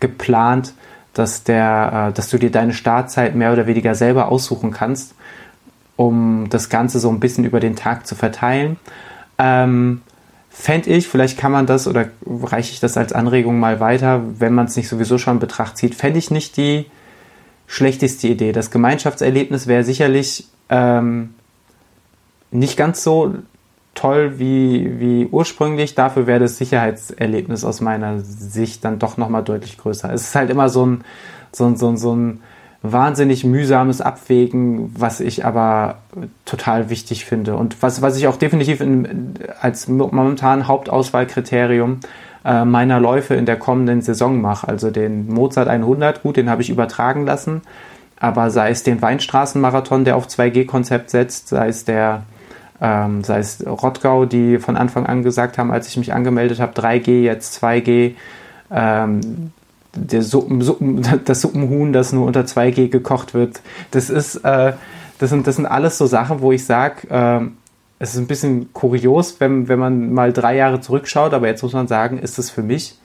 geplant, 0.01 0.75
dass 1.14 1.45
der, 1.45 2.09
äh, 2.09 2.12
dass 2.12 2.31
du 2.31 2.39
dir 2.39 2.51
deine 2.51 2.73
Startzeit 2.73 3.35
mehr 3.35 3.53
oder 3.53 3.66
weniger 3.66 3.95
selber 3.95 4.29
aussuchen 4.29 4.73
kannst, 4.73 5.14
um 5.97 6.49
das 6.51 6.68
Ganze 6.68 6.99
so 6.99 7.11
ein 7.11 7.20
bisschen 7.20 7.45
über 7.45 7.61
den 7.61 7.77
Tag 7.77 8.07
zu 8.07 8.14
verteilen. 8.14 8.79
Ähm, 9.39 10.03
fände 10.51 10.91
ich, 10.91 11.09
vielleicht 11.09 11.39
kann 11.39 11.53
man 11.53 11.66
das 11.66 11.87
oder 11.87 12.07
reiche 12.27 12.73
ich 12.73 12.81
das 12.81 12.97
als 12.97 13.12
Anregung 13.12 13.59
mal 13.59 13.81
weiter, 13.81 14.23
wenn 14.39 14.55
man 14.55 14.66
es 14.66 14.77
nicht 14.77 14.89
sowieso 14.89 15.18
schon 15.18 15.35
in 15.35 15.41
Betracht 15.41 15.77
zieht, 15.77 15.95
fände 15.95 16.18
ich 16.18 16.31
nicht 16.31 16.57
die 16.57 16.87
schlechteste 17.66 18.29
Idee. 18.29 18.53
Das 18.53 18.70
Gemeinschaftserlebnis 18.70 19.66
wäre 19.66 19.85
sicherlich 19.85 20.47
ähm, 20.68 21.35
nicht 22.51 22.77
ganz 22.77 23.03
so 23.03 23.35
toll 23.95 24.38
wie, 24.38 24.99
wie 24.99 25.26
ursprünglich. 25.30 25.95
Dafür 25.95 26.26
wäre 26.26 26.40
das 26.40 26.57
Sicherheitserlebnis 26.57 27.64
aus 27.64 27.80
meiner 27.80 28.20
Sicht 28.20 28.84
dann 28.84 28.99
doch 28.99 29.16
nochmal 29.16 29.43
deutlich 29.43 29.78
größer. 29.78 30.12
Es 30.12 30.22
ist 30.22 30.34
halt 30.34 30.51
immer 30.51 30.68
so 30.68 30.86
ein, 30.86 31.05
so 31.53 31.66
ein, 31.66 31.76
so 31.76 31.88
ein, 31.88 31.97
so 31.97 32.14
ein 32.14 32.40
wahnsinnig 32.82 33.45
mühsames 33.45 34.01
Abwägen, 34.01 34.93
was 34.99 35.20
ich 35.20 35.45
aber 35.45 35.99
total 36.45 36.90
wichtig 36.90 37.24
finde 37.24 37.55
und 37.57 37.80
was, 37.80 38.03
was 38.03 38.16
ich 38.16 38.26
auch 38.26 38.36
definitiv 38.36 38.80
in, 38.80 39.34
als 39.61 39.86
momentan 39.86 40.66
Hauptauswahlkriterium 40.66 42.01
äh, 42.45 42.64
meiner 42.64 42.99
Läufe 42.99 43.34
in 43.34 43.47
der 43.47 43.57
kommenden 43.57 44.03
Saison 44.03 44.40
mache. 44.40 44.66
Also 44.66 44.90
den 44.90 45.32
Mozart 45.32 45.68
100, 45.68 46.22
gut, 46.22 46.36
den 46.36 46.51
habe 46.51 46.62
ich 46.62 46.70
übertragen 46.70 47.24
lassen, 47.24 47.62
aber 48.18 48.51
sei 48.51 48.70
es 48.70 48.82
den 48.82 49.01
Weinstraßenmarathon, 49.01 50.05
der 50.05 50.16
auf 50.16 50.26
2G-Konzept 50.26 51.11
setzt, 51.11 51.49
sei 51.49 51.68
es 51.68 51.84
der 51.84 52.24
ähm, 52.83 53.22
sei 53.22 53.39
es 53.39 53.64
Rottgau, 53.64 54.26
die 54.26 54.59
von 54.59 54.76
Anfang 54.76 55.07
an 55.07 55.22
gesagt 55.22 55.57
haben, 55.57 55.70
als 55.70 55.87
ich 55.87 55.97
mich 55.97 56.12
angemeldet 56.12 56.59
habe, 56.59 56.78
3G, 56.78 57.22
jetzt 57.22 57.62
2G, 57.62 58.14
ähm, 58.72 59.53
Suppen, 60.18 60.61
Suppen, 60.62 61.03
das 61.24 61.41
Suppenhuhn, 61.41 61.93
das 61.93 62.12
nur 62.12 62.26
unter 62.26 62.41
2G 62.41 62.89
gekocht 62.89 63.35
wird. 63.35 63.61
Das 63.93 64.11
ist, 64.11 64.37
äh, 64.37 64.72
das 65.18 65.30
sind, 65.30 65.47
das 65.47 65.57
sind 65.57 65.66
alles 65.66 65.97
so 65.97 66.07
Sachen, 66.07 66.41
wo 66.41 66.51
ich 66.51 66.64
sage, 66.64 67.09
äh, 67.09 67.47
es 68.01 68.14
ist 68.14 68.20
ein 68.20 68.26
bisschen 68.26 68.72
kurios, 68.72 69.37
wenn, 69.39 69.68
wenn 69.68 69.78
man 69.78 70.12
mal 70.12 70.33
drei 70.33 70.57
Jahre 70.57 70.80
zurückschaut, 70.80 71.35
aber 71.35 71.47
jetzt 71.47 71.62
muss 71.62 71.74
man 71.74 71.87
sagen, 71.87 72.18
ist 72.18 72.37
es 72.37 72.51
für 72.51 72.64
mich 72.64 72.99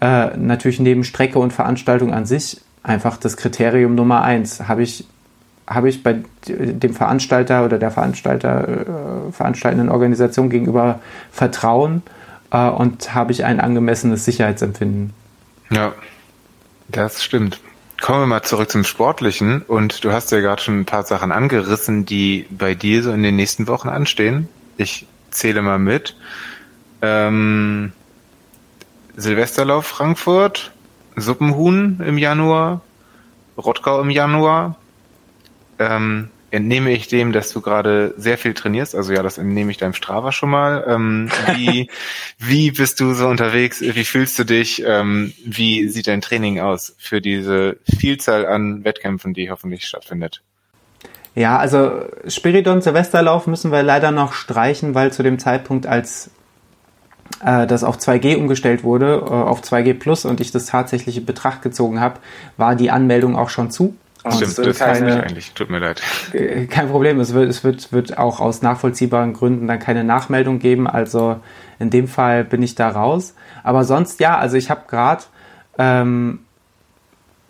äh, 0.00 0.36
natürlich 0.36 0.80
neben 0.80 1.04
Strecke 1.04 1.38
und 1.38 1.52
Veranstaltung 1.52 2.12
an 2.12 2.26
sich 2.26 2.60
einfach 2.82 3.16
das 3.16 3.36
Kriterium 3.36 3.94
Nummer 3.94 4.22
eins. 4.22 4.66
Habe 4.66 4.82
ich, 4.82 5.06
habe 5.66 5.88
ich 5.88 6.02
bei 6.02 6.22
dem 6.46 6.94
Veranstalter 6.94 7.64
oder 7.64 7.78
der 7.78 7.90
Veranstalter, 7.90 8.68
äh, 9.28 9.32
veranstaltenden 9.32 9.88
Organisation 9.88 10.50
gegenüber 10.50 11.00
Vertrauen 11.32 12.02
äh, 12.50 12.68
und 12.68 13.14
habe 13.14 13.32
ich 13.32 13.44
ein 13.44 13.60
angemessenes 13.60 14.24
Sicherheitsempfinden. 14.24 15.12
Ja, 15.70 15.92
das 16.88 17.22
stimmt. 17.24 17.60
Kommen 18.00 18.20
wir 18.20 18.26
mal 18.26 18.42
zurück 18.42 18.70
zum 18.70 18.84
Sportlichen. 18.84 19.62
Und 19.62 20.04
du 20.04 20.12
hast 20.12 20.30
ja 20.32 20.40
gerade 20.40 20.60
schon 20.60 20.80
ein 20.80 20.84
paar 20.84 21.04
Sachen 21.04 21.32
angerissen, 21.32 22.04
die 22.04 22.46
bei 22.50 22.74
dir 22.74 23.02
so 23.02 23.12
in 23.12 23.22
den 23.22 23.36
nächsten 23.36 23.66
Wochen 23.66 23.88
anstehen. 23.88 24.48
Ich 24.76 25.06
zähle 25.30 25.62
mal 25.62 25.78
mit. 25.78 26.16
Ähm, 27.00 27.92
Silvesterlauf 29.16 29.86
Frankfurt, 29.86 30.72
Suppenhuhn 31.16 32.02
im 32.04 32.18
Januar, 32.18 32.82
Rottgau 33.56 34.00
im 34.00 34.10
Januar, 34.10 34.76
ähm, 35.78 36.30
entnehme 36.54 36.92
ich 36.92 37.08
dem, 37.08 37.32
dass 37.32 37.52
du 37.52 37.60
gerade 37.60 38.14
sehr 38.16 38.38
viel 38.38 38.54
trainierst. 38.54 38.94
Also 38.94 39.12
ja, 39.12 39.22
das 39.24 39.38
entnehme 39.38 39.72
ich 39.72 39.76
deinem 39.76 39.92
Strava 39.92 40.30
schon 40.30 40.50
mal. 40.50 40.84
Ähm, 40.86 41.28
wie, 41.56 41.88
wie 42.38 42.70
bist 42.70 43.00
du 43.00 43.12
so 43.14 43.26
unterwegs? 43.26 43.80
Wie 43.80 44.04
fühlst 44.04 44.38
du 44.38 44.44
dich? 44.44 44.84
Ähm, 44.86 45.32
wie 45.44 45.88
sieht 45.88 46.06
dein 46.06 46.20
Training 46.20 46.60
aus 46.60 46.94
für 46.98 47.20
diese 47.20 47.78
Vielzahl 47.98 48.46
an 48.46 48.84
Wettkämpfen, 48.84 49.34
die 49.34 49.50
hoffentlich 49.50 49.84
stattfindet? 49.84 50.42
Ja, 51.34 51.58
also 51.58 52.04
Spiridon 52.28 52.80
Silvesterlauf 52.80 53.48
müssen 53.48 53.72
wir 53.72 53.82
leider 53.82 54.12
noch 54.12 54.32
streichen, 54.32 54.94
weil 54.94 55.12
zu 55.12 55.24
dem 55.24 55.40
Zeitpunkt, 55.40 55.86
als 55.88 56.30
äh, 57.44 57.66
das 57.66 57.82
auf 57.82 57.98
2G 57.98 58.36
umgestellt 58.36 58.84
wurde, 58.84 59.24
äh, 59.26 59.30
auf 59.30 59.62
2G 59.62 59.94
Plus 59.94 60.24
und 60.24 60.40
ich 60.40 60.52
das 60.52 60.66
tatsächlich 60.66 61.16
in 61.16 61.26
Betracht 61.26 61.62
gezogen 61.62 61.98
habe, 61.98 62.20
war 62.56 62.76
die 62.76 62.92
Anmeldung 62.92 63.34
auch 63.34 63.48
schon 63.48 63.72
zu. 63.72 63.96
Stimmt, 64.32 64.58
das 64.58 64.78
keine, 64.78 65.18
ich 65.18 65.22
eigentlich. 65.22 65.52
Tut 65.52 65.68
mir 65.68 65.80
leid. 65.80 66.00
Kein 66.70 66.88
Problem. 66.88 67.20
Es 67.20 67.34
wird, 67.34 67.50
es 67.50 67.62
wird, 67.62 67.92
wird 67.92 68.16
auch 68.16 68.40
aus 68.40 68.62
nachvollziehbaren 68.62 69.34
Gründen 69.34 69.66
dann 69.66 69.78
keine 69.78 70.02
Nachmeldung 70.02 70.58
geben. 70.58 70.86
Also 70.86 71.36
in 71.78 71.90
dem 71.90 72.08
Fall 72.08 72.44
bin 72.44 72.62
ich 72.62 72.74
da 72.74 72.88
raus. 72.88 73.34
Aber 73.62 73.84
sonst 73.84 74.20
ja, 74.20 74.38
also 74.38 74.56
ich 74.56 74.70
habe 74.70 74.82
gerade, 74.88 75.24
ähm, 75.76 76.40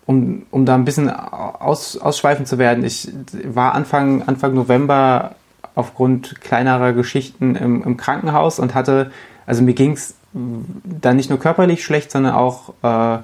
um, 0.06 0.44
um 0.50 0.66
da 0.66 0.74
ein 0.74 0.84
bisschen 0.84 1.10
aus, 1.10 1.96
ausschweifend 1.96 2.48
zu 2.48 2.58
werden, 2.58 2.84
ich 2.84 3.10
war 3.44 3.74
Anfang, 3.74 4.22
Anfang 4.22 4.54
November 4.54 5.36
aufgrund 5.76 6.40
kleinerer 6.40 6.92
Geschichten 6.92 7.54
im, 7.54 7.82
im 7.82 7.96
Krankenhaus 7.96 8.58
und 8.58 8.74
hatte, 8.74 9.10
also 9.46 9.62
mir 9.62 9.74
ging 9.74 9.92
es 9.92 10.14
dann 10.32 11.16
nicht 11.16 11.30
nur 11.30 11.38
körperlich 11.38 11.84
schlecht, 11.84 12.10
sondern 12.10 12.34
auch 12.34 12.74
äh, 12.82 13.18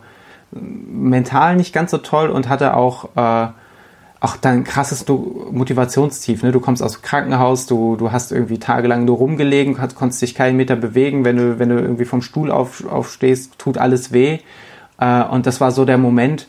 mental 0.53 1.57
nicht 1.57 1.73
ganz 1.73 1.91
so 1.91 1.99
toll 1.99 2.31
und 2.31 2.49
hatte 2.49 2.75
auch, 2.77 3.11
äh, 3.17 3.49
auch 4.21 4.37
dann 4.37 4.65
krasses 4.65 5.07
Motivationstief. 5.09 6.43
Ne? 6.43 6.53
Du 6.53 6.61
kommst 6.61 6.83
aus 6.83 6.93
dem 6.93 7.03
Krankenhaus, 7.03 7.67
du, 7.67 7.97
du 7.97 8.13
hast 8.13 8.33
irgendwie 8.33 8.59
tagelang 8.59 9.05
nur 9.05 9.17
rumgelegen, 9.17 9.77
konntest 9.95 10.23
dich 10.23 10.35
keinen 10.35 10.57
Meter 10.57 10.77
bewegen. 10.77 11.25
Wenn 11.25 11.37
du, 11.37 11.59
wenn 11.59 11.69
du 11.69 11.79
irgendwie 11.79 12.05
vom 12.05 12.21
Stuhl 12.21 12.51
auf, 12.51 12.85
aufstehst, 12.87 13.59
tut 13.59 13.79
alles 13.79 14.13
weh. 14.13 14.39
Äh, 14.99 15.23
und 15.25 15.47
das 15.47 15.61
war 15.61 15.71
so 15.71 15.85
der 15.85 15.99
Moment, 15.99 16.49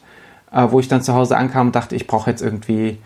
äh, 0.51 0.67
wo 0.69 0.79
ich 0.79 0.87
dann 0.87 1.01
zu 1.01 1.13
Hause 1.13 1.37
ankam 1.37 1.67
und 1.67 1.75
dachte, 1.75 1.95
ich 1.95 2.07
brauche 2.07 2.29
jetzt 2.29 2.41
irgendwie 2.41 2.97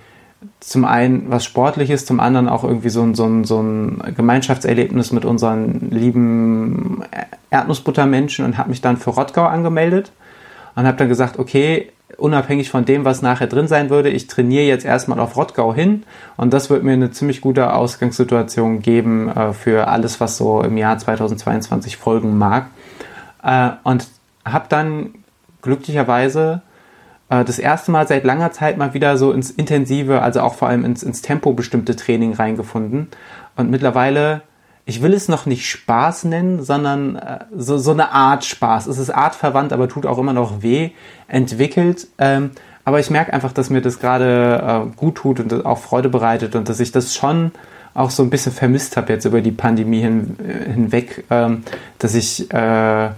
zum 0.60 0.86
einen 0.86 1.30
was 1.30 1.43
Sportliches, 1.43 2.06
zum 2.06 2.20
anderen 2.20 2.48
auch 2.48 2.64
irgendwie 2.64 2.89
so 2.89 3.02
ein, 3.02 3.16
so 3.16 3.26
ein, 3.26 3.43
so 3.43 3.62
ein 3.62 4.14
Gemeinschaftserlebnis 4.16 5.12
mit 5.12 5.26
unseren 5.26 5.89
lieben 5.89 7.04
Erdnussbuttermenschen 7.50 8.46
und 8.46 8.58
habe 8.58 8.70
mich 8.70 8.82
dann 8.82 8.98
für 8.98 9.12
Rottgau 9.12 9.46
angemeldet 9.46 10.12
und 10.76 10.86
habe 10.86 10.98
dann 10.98 11.10
gesagt, 11.10 11.40
okay, 11.40 11.92
unabhängig 12.18 12.70
von 12.70 12.86
dem, 12.86 13.06
was 13.06 13.22
nachher 13.22 13.48
drin 13.48 13.68
sein 13.68 13.90
würde, 13.90 14.10
ich 14.10 14.28
trainiere 14.28 14.66
jetzt 14.66 14.86
erstmal 14.86 15.20
auf 15.20 15.36
Rottgau 15.36 15.74
hin 15.74 16.04
und 16.38 16.54
das 16.54 16.70
wird 16.70 16.84
mir 16.84 16.94
eine 16.94 17.12
ziemlich 17.12 17.42
gute 17.42 17.74
Ausgangssituation 17.74 18.82
geben 18.82 19.30
äh, 19.30 19.54
für 19.54 19.88
alles, 19.88 20.20
was 20.20 20.38
so 20.38 20.62
im 20.62 20.78
Jahr 20.78 20.98
2022 20.98 21.98
folgen 21.98 22.38
mag. 22.38 22.68
Äh, 23.44 23.72
und 23.84 24.08
habe 24.46 24.66
dann 24.70 25.16
glücklicherweise 25.62 26.62
äh, 27.30 27.44
das 27.44 27.60
erste 27.60 27.92
Mal 27.92 28.08
seit 28.08 28.24
langer 28.24 28.52
Zeit 28.52 28.78
mal 28.78 28.94
wieder 28.94 29.18
so 29.18 29.32
ins 29.32 29.52
intensive, 29.52 30.22
also 30.22 30.42
auch 30.42 30.56
vor 30.56 30.68
allem 30.68 30.86
ins, 30.86 31.04
ins 31.04 31.22
Tempo 31.22 31.54
bestimmte 31.54 31.96
Training 31.96 32.34
reingefunden. 32.34 33.08
Und 33.56 33.70
mittlerweile 33.72 34.42
ich 34.86 35.02
will 35.02 35.14
es 35.14 35.28
noch 35.28 35.46
nicht 35.46 35.68
Spaß 35.68 36.26
nennen, 36.26 36.64
sondern 36.64 37.16
äh, 37.16 37.40
so, 37.56 37.78
so 37.78 37.92
eine 37.92 38.12
Art 38.12 38.46
Spaß. 38.46 38.88
Es 38.88 39.00
ist 39.00 39.10
artverwandt, 39.10 39.74
aber 39.74 39.90
tut 39.90 40.06
auch 40.06 40.20
immer 40.20 40.34
noch 40.34 40.62
weh, 40.62 40.92
entwickelt. 41.28 42.08
Ähm, 42.20 42.52
aber 42.84 43.00
ich 43.00 43.10
merke 43.10 43.34
einfach, 43.34 43.52
dass 43.52 43.72
mir 43.72 43.82
das 43.82 44.00
gerade 44.00 44.86
äh, 44.92 44.96
gut 44.96 45.16
tut 45.16 45.40
und 45.40 45.66
auch 45.66 45.80
Freude 45.80 46.10
bereitet 46.10 46.56
und 46.56 46.70
dass 46.70 46.80
ich 46.80 46.92
das 46.92 47.16
schon 47.16 47.52
auch 47.96 48.12
so 48.12 48.22
ein 48.22 48.30
bisschen 48.30 48.52
vermisst 48.52 48.96
habe 48.96 49.12
jetzt 49.12 49.26
über 49.26 49.42
die 49.42 49.52
Pandemie 49.52 50.02
hin, 50.02 50.38
äh, 50.40 50.72
hinweg, 50.72 51.24
ähm, 51.32 51.64
dass 51.98 52.14
ich 52.14 52.54
äh, 52.54 53.10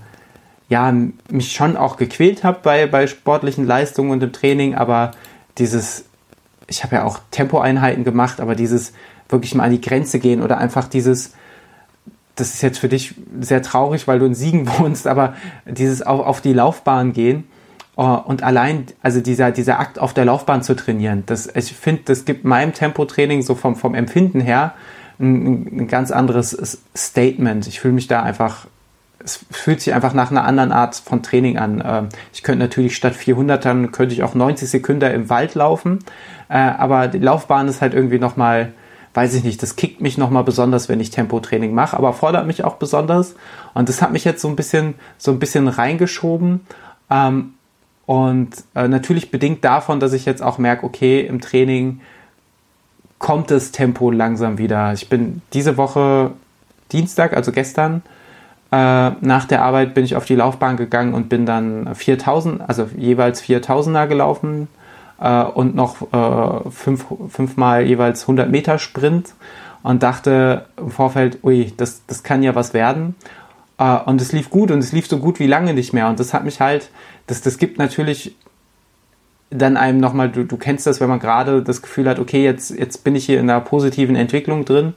ja 0.70 0.94
mich 1.30 1.52
schon 1.52 1.76
auch 1.76 1.98
gequält 1.98 2.46
habe 2.46 2.60
bei, 2.64 2.88
bei 2.88 3.08
sportlichen 3.08 3.66
Leistungen 3.66 4.12
und 4.12 4.24
im 4.24 4.32
Training, 4.32 4.76
aber 4.76 5.12
dieses, 5.58 6.06
ich 6.68 6.84
habe 6.84 6.96
ja 6.96 7.04
auch 7.04 7.20
Tempoeinheiten 7.32 8.06
gemacht, 8.06 8.40
aber 8.40 8.56
dieses 8.56 8.94
wirklich 9.28 9.54
mal 9.54 9.66
an 9.66 9.72
die 9.72 9.82
Grenze 9.82 10.20
gehen 10.20 10.42
oder 10.42 10.60
einfach 10.60 10.88
dieses 10.88 11.34
das 12.38 12.54
ist 12.54 12.62
jetzt 12.62 12.80
für 12.80 12.88
dich 12.88 13.16
sehr 13.42 13.62
traurig, 13.62 14.08
weil 14.08 14.20
du 14.20 14.26
in 14.26 14.36
Siegen 14.36 14.68
wohnst, 14.80 15.08
aber 15.08 15.36
dieses 15.66 16.02
auf, 16.02 16.26
auf 16.26 16.42
die 16.42 16.54
Laufbahn 16.54 17.12
gehen 17.12 17.44
uh, 17.98 18.20
und 18.26 18.44
allein, 18.44 18.86
also 19.02 19.20
dieser, 19.20 19.52
dieser 19.52 19.80
Akt 19.80 20.00
auf 20.00 20.14
der 20.14 20.26
Laufbahn 20.26 20.64
zu 20.64 20.76
trainieren, 20.76 21.24
das, 21.26 21.48
ich 21.54 21.74
finde, 21.74 22.04
das 22.06 22.26
gibt 22.26 22.46
meinem 22.46 22.74
Tempotraining 22.74 23.42
so 23.42 23.56
vom, 23.56 23.76
vom 23.76 23.96
Empfinden 23.96 24.40
her 24.40 24.74
ein, 25.20 25.82
ein 25.82 25.88
ganz 25.88 26.12
anderes 26.12 26.82
Statement. 26.96 27.68
Ich 27.68 27.80
fühle 27.80 27.96
mich 27.96 28.08
da 28.08 28.22
einfach, 28.22 28.68
es 29.24 29.44
fühlt 29.50 29.82
sich 29.82 29.96
einfach 29.96 30.14
nach 30.14 30.30
einer 30.30 30.46
anderen 30.46 30.72
Art 30.72 30.96
von 30.96 31.24
Training 31.24 31.58
an. 31.58 31.84
Ähm, 31.86 32.10
ich 32.34 32.44
könnte 32.44 32.60
natürlich 32.60 32.96
statt 32.96 33.16
400 33.16 33.66
dann 33.66 33.92
könnte 33.92 34.14
ich 34.14 34.22
auch 34.24 34.36
90 34.36 34.70
Sekunden 34.70 35.12
im 35.12 35.30
Wald 35.30 35.56
laufen, 35.56 36.00
äh, 36.50 36.58
aber 36.58 37.08
die 37.08 37.20
Laufbahn 37.20 37.68
ist 37.68 37.82
halt 37.82 37.94
irgendwie 37.94 38.20
nochmal 38.20 38.66
mal 38.66 38.74
weiß 39.14 39.34
ich 39.34 39.44
nicht, 39.44 39.62
das 39.64 39.76
kickt 39.76 40.02
mich 40.02 40.18
nochmal 40.18 40.44
besonders, 40.44 40.90
wenn 40.90 41.00
ich 41.00 41.10
Tempotraining 41.10 41.74
mache, 41.74 41.98
aber 41.98 42.14
fordert 42.14 42.46
mich 42.46 42.64
auch 42.64 42.76
besonders. 42.76 43.36
Und 43.74 43.90
das 43.90 44.02
hat 44.02 44.12
mich 44.12 44.24
jetzt 44.24 44.42
so 44.42 44.48
ein 44.48 44.56
bisschen, 44.56 44.96
so 45.18 45.32
ein 45.32 45.40
bisschen 45.40 45.68
reingeschoben. 45.68 46.62
Ähm, 47.10 47.54
und 48.06 48.50
äh, 48.76 48.88
natürlich 48.88 49.32
bedingt 49.32 49.64
davon, 49.64 50.00
dass 50.00 50.14
ich 50.14 50.26
jetzt 50.26 50.42
auch 50.42 50.58
merke, 50.58 50.86
okay, 50.86 51.22
im 51.22 51.42
Training 51.42 52.00
kommt 53.20 53.52
das 53.52 53.72
Tempo 53.72 54.12
langsam 54.12 54.58
wieder. 54.58 54.94
Ich 54.94 55.10
bin 55.10 55.42
diese 55.54 55.78
Woche 55.78 56.32
Dienstag, 56.92 57.36
also 57.36 57.52
gestern, 57.52 58.04
äh, 58.72 59.12
nach 59.22 59.46
der 59.46 59.62
Arbeit 59.64 59.94
bin 59.94 60.04
ich 60.04 60.16
auf 60.16 60.26
die 60.26 60.36
Laufbahn 60.36 60.78
gegangen 60.78 61.14
und 61.14 61.30
bin 61.30 61.46
dann 61.46 61.94
4000, 61.96 62.68
also 62.68 62.90
jeweils 62.98 63.42
4000er 63.42 64.08
gelaufen, 64.08 64.68
äh, 65.20 65.44
und 65.44 65.76
noch 65.76 66.14
äh, 66.14 66.70
fünf, 66.70 67.06
fünfmal 67.30 67.86
jeweils 67.86 68.24
100 68.24 68.50
Meter 68.50 68.80
Sprint 68.80 69.34
und 69.84 70.04
dachte 70.04 70.66
im 70.78 70.92
Vorfeld, 70.92 71.44
ui, 71.44 71.74
das, 71.78 72.02
das 72.08 72.24
kann 72.24 72.44
ja 72.44 72.56
was 72.56 72.74
werden. 72.74 73.16
Äh, 73.78 73.98
und 74.06 74.22
es 74.22 74.32
lief 74.32 74.50
gut 74.50 74.72
und 74.72 74.80
es 74.80 74.92
lief 74.92 75.08
so 75.08 75.20
gut 75.20 75.40
wie 75.40 75.48
lange 75.48 75.74
nicht 75.74 75.94
mehr. 75.94 76.08
Und 76.08 76.20
das 76.20 76.34
hat 76.34 76.44
mich 76.44 76.60
halt, 76.60 76.90
das, 77.28 77.42
das 77.42 77.58
gibt 77.58 77.78
natürlich 77.78 78.36
dann 79.50 79.78
einem 79.78 80.00
nochmal, 80.00 80.30
du, 80.30 80.44
du 80.44 80.58
kennst 80.58 80.86
das, 80.88 81.00
wenn 81.00 81.10
man 81.10 81.20
gerade 81.20 81.64
das 81.64 81.82
Gefühl 81.82 82.10
hat, 82.10 82.20
okay, 82.20 82.44
jetzt, 82.44 82.72
jetzt 82.72 83.04
bin 83.04 83.16
ich 83.16 83.26
hier 83.26 83.40
in 83.40 83.50
einer 83.50 83.62
positiven 83.62 84.16
Entwicklung 84.16 84.66
drin. 84.66 84.94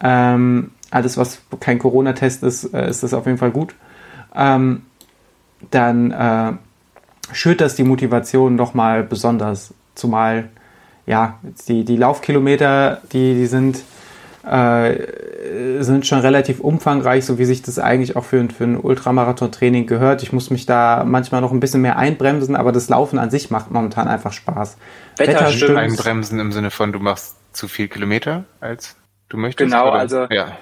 Ähm, 0.00 0.72
alles, 0.90 1.16
was 1.16 1.40
kein 1.60 1.78
Corona-Test 1.78 2.42
ist, 2.42 2.74
äh, 2.74 2.88
ist 2.88 3.02
das 3.02 3.14
auf 3.14 3.26
jeden 3.26 3.38
Fall 3.38 3.50
gut. 3.50 3.74
Ähm, 4.34 4.82
dann 5.70 6.10
äh, 6.10 6.52
schürt 7.32 7.60
das 7.60 7.74
die 7.74 7.84
Motivation 7.84 8.56
nochmal 8.56 9.02
besonders. 9.02 9.74
Zumal, 9.94 10.48
ja, 11.06 11.38
die, 11.68 11.84
die 11.84 11.96
Laufkilometer, 11.96 13.00
die, 13.12 13.34
die 13.34 13.46
sind, 13.46 13.82
äh, 14.44 14.94
sind 15.82 16.06
schon 16.06 16.20
relativ 16.20 16.60
umfangreich, 16.60 17.24
so 17.24 17.38
wie 17.38 17.44
sich 17.44 17.62
das 17.62 17.78
eigentlich 17.78 18.16
auch 18.16 18.24
für, 18.24 18.46
für 18.50 18.64
ein 18.64 18.78
Ultramarathon-Training 18.78 19.86
gehört. 19.86 20.22
Ich 20.22 20.32
muss 20.32 20.50
mich 20.50 20.66
da 20.66 21.04
manchmal 21.06 21.40
noch 21.40 21.52
ein 21.52 21.60
bisschen 21.60 21.82
mehr 21.82 21.96
einbremsen, 21.96 22.56
aber 22.56 22.72
das 22.72 22.88
Laufen 22.88 23.18
an 23.18 23.30
sich 23.30 23.50
macht 23.50 23.70
momentan 23.70 24.08
einfach 24.08 24.32
Spaß. 24.32 24.76
Wetter, 25.16 25.32
Wetter 25.32 25.46
stimmt. 25.48 25.78
Einbremsen 25.78 26.38
im 26.40 26.52
Sinne 26.52 26.70
von, 26.70 26.92
du 26.92 26.98
machst 26.98 27.36
zu 27.52 27.68
viel 27.68 27.88
Kilometer 27.88 28.44
als 28.60 28.96
du 29.28 29.36
möchtest? 29.36 29.70
Genau, 29.70 29.88
oder? 29.88 29.98
also 29.98 30.26
ja. 30.30 30.56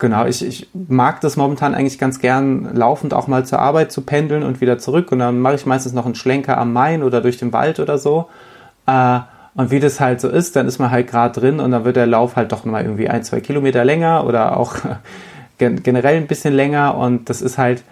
Genau, 0.00 0.26
ich, 0.26 0.46
ich 0.46 0.68
mag 0.72 1.20
das 1.22 1.36
momentan 1.36 1.74
eigentlich 1.74 1.98
ganz 1.98 2.20
gern, 2.20 2.72
laufend 2.72 3.14
auch 3.14 3.26
mal 3.26 3.44
zur 3.44 3.58
Arbeit 3.58 3.90
zu 3.90 4.02
pendeln 4.02 4.44
und 4.44 4.60
wieder 4.60 4.78
zurück. 4.78 5.10
Und 5.10 5.18
dann 5.18 5.40
mache 5.40 5.56
ich 5.56 5.66
meistens 5.66 5.92
noch 5.92 6.06
einen 6.06 6.14
Schlenker 6.14 6.56
am 6.56 6.72
Main 6.72 7.02
oder 7.02 7.20
durch 7.20 7.36
den 7.36 7.52
Wald 7.52 7.80
oder 7.80 7.98
so. 7.98 8.28
Äh, 8.86 9.20
und 9.56 9.72
wie 9.72 9.80
das 9.80 9.98
halt 9.98 10.20
so 10.20 10.28
ist, 10.28 10.54
dann 10.54 10.68
ist 10.68 10.78
man 10.78 10.92
halt 10.92 11.08
gerade 11.08 11.40
drin 11.40 11.58
und 11.58 11.72
dann 11.72 11.84
wird 11.84 11.96
der 11.96 12.06
Lauf 12.06 12.36
halt 12.36 12.52
doch 12.52 12.64
mal 12.64 12.84
irgendwie 12.84 13.08
ein, 13.08 13.24
zwei 13.24 13.40
Kilometer 13.40 13.84
länger 13.84 14.24
oder 14.24 14.56
auch 14.56 14.76
generell 15.58 16.16
ein 16.16 16.28
bisschen 16.28 16.54
länger. 16.54 16.96
Und 16.96 17.28
das 17.28 17.42
ist 17.42 17.58
halt, 17.58 17.82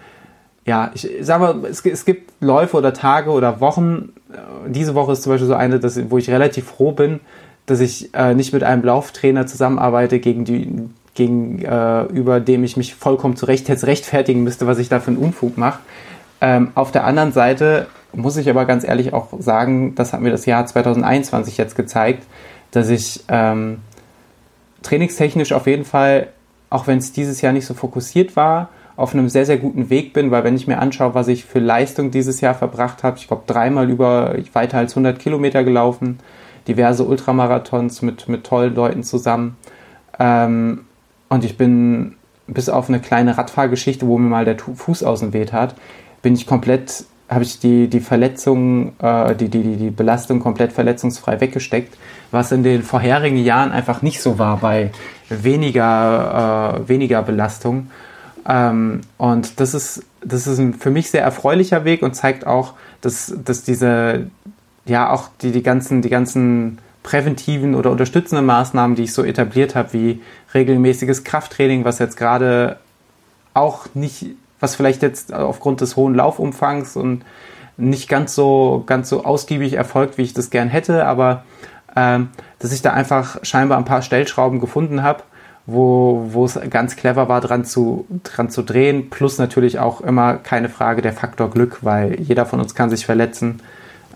ja, 0.65 0.91
ich 0.93 1.09
sag 1.19 1.41
mal, 1.41 1.65
es, 1.65 1.85
es 1.85 2.05
gibt 2.05 2.31
Läufe 2.39 2.77
oder 2.77 2.93
Tage 2.93 3.31
oder 3.31 3.59
Wochen. 3.59 4.13
Äh, 4.31 4.69
diese 4.69 4.95
Woche 4.95 5.11
ist 5.11 5.23
zum 5.23 5.33
Beispiel 5.33 5.47
so 5.47 5.55
eine, 5.55 5.77
dass, 5.77 5.99
wo 6.09 6.17
ich 6.17 6.29
relativ 6.29 6.67
froh 6.67 6.93
bin, 6.93 7.19
dass 7.65 7.81
ich 7.81 8.13
äh, 8.13 8.33
nicht 8.33 8.53
mit 8.53 8.63
einem 8.63 8.83
Lauftrainer 8.83 9.45
zusammenarbeite, 9.45 10.19
gegen 10.19 10.45
die, 10.45 10.87
gegenüber 11.17 12.39
dem 12.39 12.63
ich 12.63 12.77
mich 12.77 12.95
vollkommen 12.95 13.35
zurecht 13.35 13.67
jetzt 13.67 13.85
rechtfertigen 13.85 14.43
müsste, 14.43 14.67
was 14.67 14.77
ich 14.77 14.87
da 14.87 14.99
für 14.99 15.07
einen 15.07 15.17
Unfug 15.17 15.57
mache. 15.57 15.79
Ähm, 16.39 16.71
auf 16.75 16.91
der 16.91 17.03
anderen 17.03 17.31
Seite 17.31 17.87
muss 18.13 18.37
ich 18.37 18.49
aber 18.49 18.65
ganz 18.65 18.83
ehrlich 18.83 19.13
auch 19.13 19.29
sagen, 19.39 19.95
das 19.95 20.13
hat 20.13 20.21
mir 20.21 20.29
das 20.29 20.45
Jahr 20.45 20.65
2021 20.65 21.57
jetzt 21.57 21.75
gezeigt, 21.75 22.23
dass 22.71 22.89
ich 22.89 23.23
ähm, 23.27 23.79
trainingstechnisch 24.83 25.51
auf 25.51 25.65
jeden 25.65 25.85
Fall, 25.85 26.27
auch 26.69 26.85
wenn 26.85 26.99
es 26.99 27.11
dieses 27.11 27.41
Jahr 27.41 27.51
nicht 27.51 27.65
so 27.65 27.73
fokussiert 27.73 28.35
war, 28.35 28.69
auf 28.95 29.13
einem 29.13 29.29
sehr, 29.29 29.45
sehr 29.45 29.57
guten 29.57 29.89
Weg 29.89 30.13
bin, 30.13 30.31
weil 30.31 30.43
wenn 30.43 30.55
ich 30.55 30.67
mir 30.67 30.79
anschaue, 30.79 31.15
was 31.15 31.27
ich 31.27 31.45
für 31.45 31.59
Leistung 31.59 32.11
dieses 32.11 32.41
Jahr 32.41 32.53
verbracht 32.53 33.03
habe, 33.03 33.17
ich 33.17 33.27
glaube 33.27 33.43
dreimal 33.47 33.89
über 33.89 34.35
weiter 34.53 34.77
als 34.77 34.93
100 34.93 35.19
Kilometer 35.19 35.63
gelaufen, 35.63 36.19
diverse 36.67 37.03
Ultramarathons 37.03 38.01
mit, 38.01 38.27
mit 38.27 38.43
tollen 38.43 38.75
Leuten 38.75 39.03
zusammen. 39.03 39.57
Ähm, 40.19 40.86
und 41.29 41.43
ich 41.43 41.57
bin 41.57 42.15
bis 42.47 42.69
auf 42.69 42.89
eine 42.89 42.99
kleine 42.99 43.37
Radfahrgeschichte, 43.37 44.07
wo 44.07 44.17
mir 44.17 44.29
mal 44.29 44.45
der 44.45 44.57
Fuß 44.57 45.03
aus 45.03 45.19
dem 45.19 45.33
Weht 45.33 45.51
hat, 45.51 45.75
bin 46.21 46.33
ich 46.33 46.47
komplett, 46.47 47.05
habe 47.29 47.43
ich 47.43 47.59
die, 47.59 47.87
die 47.89 47.99
Verletzung, 47.99 48.93
äh, 48.99 49.35
die, 49.35 49.49
die, 49.49 49.75
die 49.75 49.89
Belastung 49.89 50.39
komplett 50.39 50.71
verletzungsfrei 50.71 51.41
weggesteckt, 51.41 51.97
was 52.31 52.51
in 52.51 52.63
den 52.63 52.83
vorherigen 52.83 53.37
Jahren 53.37 53.71
einfach 53.71 54.01
nicht 54.01 54.21
so 54.21 54.39
war 54.39 54.57
bei 54.57 54.91
weniger, 55.29 56.83
äh, 56.85 56.89
weniger 56.89 57.21
Belastung. 57.21 57.91
Ähm, 58.47 59.01
und 59.17 59.59
das 59.59 59.73
ist, 59.73 60.05
das 60.23 60.47
ist 60.47 60.57
ein 60.59 60.73
für 60.73 60.89
mich 60.89 61.11
sehr 61.11 61.21
erfreulicher 61.21 61.83
Weg 61.83 62.01
und 62.01 62.15
zeigt 62.15 62.47
auch, 62.47 62.73
dass, 63.01 63.33
dass 63.43 63.63
diese, 63.63 64.27
ja, 64.85 65.09
auch 65.09 65.29
die, 65.41 65.51
die 65.51 65.63
ganzen, 65.63 66.01
die 66.01 66.09
ganzen 66.09 66.79
präventiven 67.07 67.73
oder 67.73 67.89
unterstützenden 67.89 68.45
Maßnahmen, 68.45 68.97
die 68.97 69.03
ich 69.03 69.13
so 69.13 69.23
etabliert 69.23 69.75
habe, 69.75 69.93
wie 69.93 70.21
regelmäßiges 70.53 71.23
Krafttraining, 71.23 71.85
was 71.85 71.99
jetzt 71.99 72.17
gerade 72.17 72.79
auch 73.53 73.87
nicht, 73.93 74.25
was 74.59 74.75
vielleicht 74.75 75.01
jetzt 75.03 75.33
aufgrund 75.33 75.79
des 75.79 75.95
hohen 75.95 76.15
Laufumfangs 76.15 76.97
und 76.97 77.23
nicht 77.77 78.09
ganz 78.09 78.35
so, 78.35 78.83
ganz 78.87 79.07
so 79.07 79.23
ausgiebig 79.23 79.75
erfolgt, 79.75 80.17
wie 80.17 80.23
ich 80.23 80.33
das 80.33 80.49
gern 80.49 80.67
hätte, 80.67 81.05
aber 81.05 81.45
ähm, 81.95 82.27
dass 82.59 82.73
ich 82.73 82.81
da 82.81 82.91
einfach 82.91 83.37
scheinbar 83.41 83.77
ein 83.77 83.85
paar 83.85 84.01
Stellschrauben 84.01 84.59
gefunden 84.59 85.01
habe, 85.01 85.23
wo, 85.65 86.25
wo 86.31 86.43
es 86.43 86.59
ganz 86.69 86.97
clever 86.97 87.29
war, 87.29 87.39
dran 87.39 87.63
zu, 87.63 88.05
dran 88.23 88.49
zu 88.49 88.63
drehen, 88.63 89.09
plus 89.09 89.37
natürlich 89.37 89.79
auch 89.79 90.01
immer 90.01 90.33
keine 90.33 90.67
Frage 90.67 91.01
der 91.01 91.13
Faktor 91.13 91.51
Glück, 91.51 91.79
weil 91.83 92.19
jeder 92.19 92.45
von 92.45 92.59
uns 92.59 92.75
kann 92.75 92.89
sich 92.89 93.05
verletzen 93.05 93.61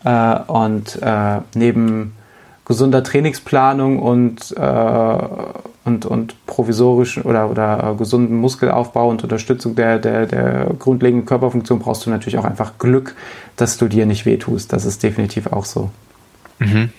äh, 0.04 0.40
und 0.48 1.02
äh, 1.02 1.38
neben 1.56 2.18
gesunder 2.66 3.04
Trainingsplanung 3.04 4.00
und, 4.00 4.56
äh, 4.56 5.18
und, 5.84 6.06
und 6.06 6.46
provisorischen 6.46 7.24
oder, 7.24 7.50
oder 7.50 7.96
gesunden 7.98 8.38
Muskelaufbau 8.38 9.10
und 9.10 9.24
Unterstützung 9.24 9.76
der, 9.76 10.00
der, 10.00 10.26
der 10.26 10.72
grundlegenden 10.78 11.26
Körperfunktion 11.26 11.80
brauchst 11.80 12.06
du 12.06 12.10
natürlich 12.10 12.38
auch 12.38 12.46
einfach 12.46 12.78
Glück, 12.78 13.16
dass 13.56 13.78
du 13.78 13.88
dir 13.88 14.06
nicht 14.06 14.26
wehtust. 14.26 14.72
Das 14.74 14.86
ist 14.86 15.04
definitiv 15.04 15.48
auch 15.48 15.66
so. 15.66 15.92
Mhm. 16.60 16.92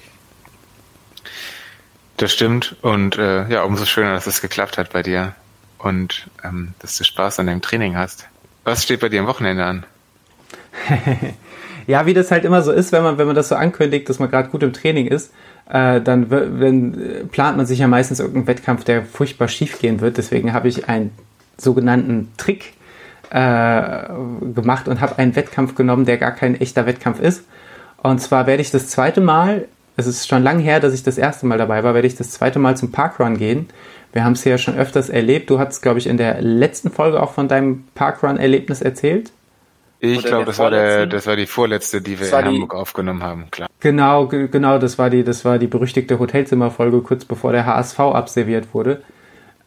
Das 2.17 2.33
stimmt 2.33 2.77
und 2.83 3.17
äh, 3.17 3.49
ja, 3.49 3.63
umso 3.63 3.85
schöner, 3.85 4.15
dass 4.15 4.27
es 4.27 4.41
geklappt 4.41 4.79
hat 4.79 4.93
bei 4.93 5.03
dir 5.03 5.35
und 5.79 6.29
ähm, 6.45 6.75
dass 6.79 6.97
du 6.99 7.05
Spaß 7.05 7.41
an 7.41 7.47
dem 7.47 7.63
Training 7.63 7.97
hast. 7.97 8.29
Was 8.65 8.85
steht 8.85 9.01
bei 9.01 9.09
dir 9.09 9.21
am 9.21 9.27
Wochenende 9.27 9.65
an? 9.65 9.87
Ja, 11.87 12.07
wie 12.07 12.15
das 12.15 12.31
halt 12.31 12.45
immer 12.45 12.63
so 12.63 12.73
ist, 12.73 12.93
wenn 12.93 13.03
man, 13.03 13.19
wenn 13.19 13.27
man 13.27 13.37
das 13.37 13.49
so 13.49 13.55
ankündigt, 13.55 14.09
dass 14.09 14.19
man 14.19 14.31
gerade 14.31 14.49
gut 14.49 14.63
im 14.63 14.73
Training 14.73 15.07
ist, 15.07 15.33
äh, 15.71 16.01
dann 16.01 16.31
wenn, 16.31 16.95
äh, 16.95 17.25
plant 17.25 17.57
man 17.57 17.67
sich 17.67 17.79
ja 17.79 17.89
meistens 17.89 18.21
irgendeinen 18.21 18.47
Wettkampf, 18.47 18.85
der 18.85 19.05
furchtbar 19.05 19.49
schief 19.49 19.79
gehen 19.79 20.01
wird. 20.01 20.17
Deswegen 20.17 20.53
habe 20.53 20.69
ich 20.69 20.89
einen 20.89 21.11
sogenannten 21.57 22.33
Trick 22.37 22.75
äh, 23.31 24.05
gemacht 24.55 24.89
und 24.89 25.01
habe 25.01 25.19
einen 25.19 25.35
Wettkampf 25.37 25.75
genommen, 25.75 26.05
der 26.05 26.19
gar 26.19 26.33
kein 26.33 26.61
echter 26.61 26.87
Wettkampf 26.87 27.21
ist. 27.21 27.45
Und 28.03 28.21
zwar 28.21 28.47
werde 28.47 28.63
ich 28.63 28.71
das 28.71 28.89
zweite 28.89 29.21
Mal, 29.21 29.69
es 29.97 30.07
ist 30.07 30.29
schon 30.29 30.43
lange 30.43 30.63
her, 30.63 30.81
dass 30.81 30.95
ich 30.95 31.03
das 31.03 31.19
erste 31.19 31.47
Mal 31.47 31.59
dabei 31.59 31.85
war, 31.85 31.95
werde 31.95 32.07
ich 32.07 32.17
das 32.17 32.31
zweite 32.31 32.59
Mal 32.59 32.77
zum 32.77 32.91
Parkrun 32.93 33.37
gehen. 33.37 33.69
Wir 34.13 34.25
haben 34.25 34.33
es 34.33 34.45
ja 34.45 34.59
schon 34.59 34.77
öfters 34.77 35.09
erlebt. 35.09 35.49
Du 35.49 35.59
hattest, 35.59 35.83
glaube 35.83 35.99
ich, 35.99 36.07
in 36.07 36.17
der 36.17 36.43
letzten 36.43 36.91
Folge 36.91 37.23
auch 37.23 37.33
von 37.33 37.49
deinem 37.49 37.85
Parkrun-Erlebnis 37.95 38.83
erzählt. 38.83 39.31
Ich 40.05 40.25
glaube, 40.25 40.47
das 40.47 40.59
war 40.59 40.71
der, 40.71 41.07
das 41.07 41.29
war 41.29 41.37
die 41.37 41.47
vorletzte, 41.47 42.01
die 42.01 42.19
wir 42.19 42.27
in 42.27 42.45
Hamburg 42.45 42.75
aufgenommen 42.75 43.23
haben, 43.23 43.49
klar. 43.53 43.69
Genau, 43.79 44.27
genau, 44.27 44.79
das 44.79 44.99
war 44.99 45.11
die, 45.11 45.23
das 45.23 45.45
war 45.45 45.61
die 45.61 45.69
berüchtigte 45.69 46.19
Hotelzimmerfolge, 46.19 47.03
kurz 47.03 47.25
bevor 47.25 47.53
der 47.53 47.67
HSV 47.67 48.01
abserviert 48.01 48.75
wurde. 48.75 49.03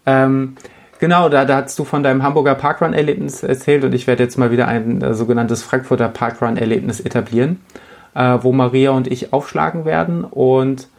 Ähm, 0.05 0.57
genau, 0.99 1.29
da, 1.29 1.45
da 1.45 1.63
hast 1.63 1.79
du 1.79 1.85
von 1.85 2.03
deinem 2.03 2.21
Hamburger 2.21 2.55
Parkrun-Erlebnis 2.55 3.43
erzählt 3.43 3.85
und 3.85 3.93
ich 3.95 4.07
werde 4.07 4.23
jetzt 4.23 4.37
mal 4.37 4.51
wieder 4.51 4.67
ein 4.67 5.01
äh, 5.01 5.13
sogenanntes 5.13 5.63
Frankfurter 5.63 6.09
Parkrun-Erlebnis 6.09 6.99
etablieren, 6.99 7.61
äh, 8.13 8.37
wo 8.41 8.51
Maria 8.51 8.91
und 8.91 9.07
ich 9.07 9.31
aufschlagen 9.31 9.85
werden. 9.85 10.25
Und 10.25 10.89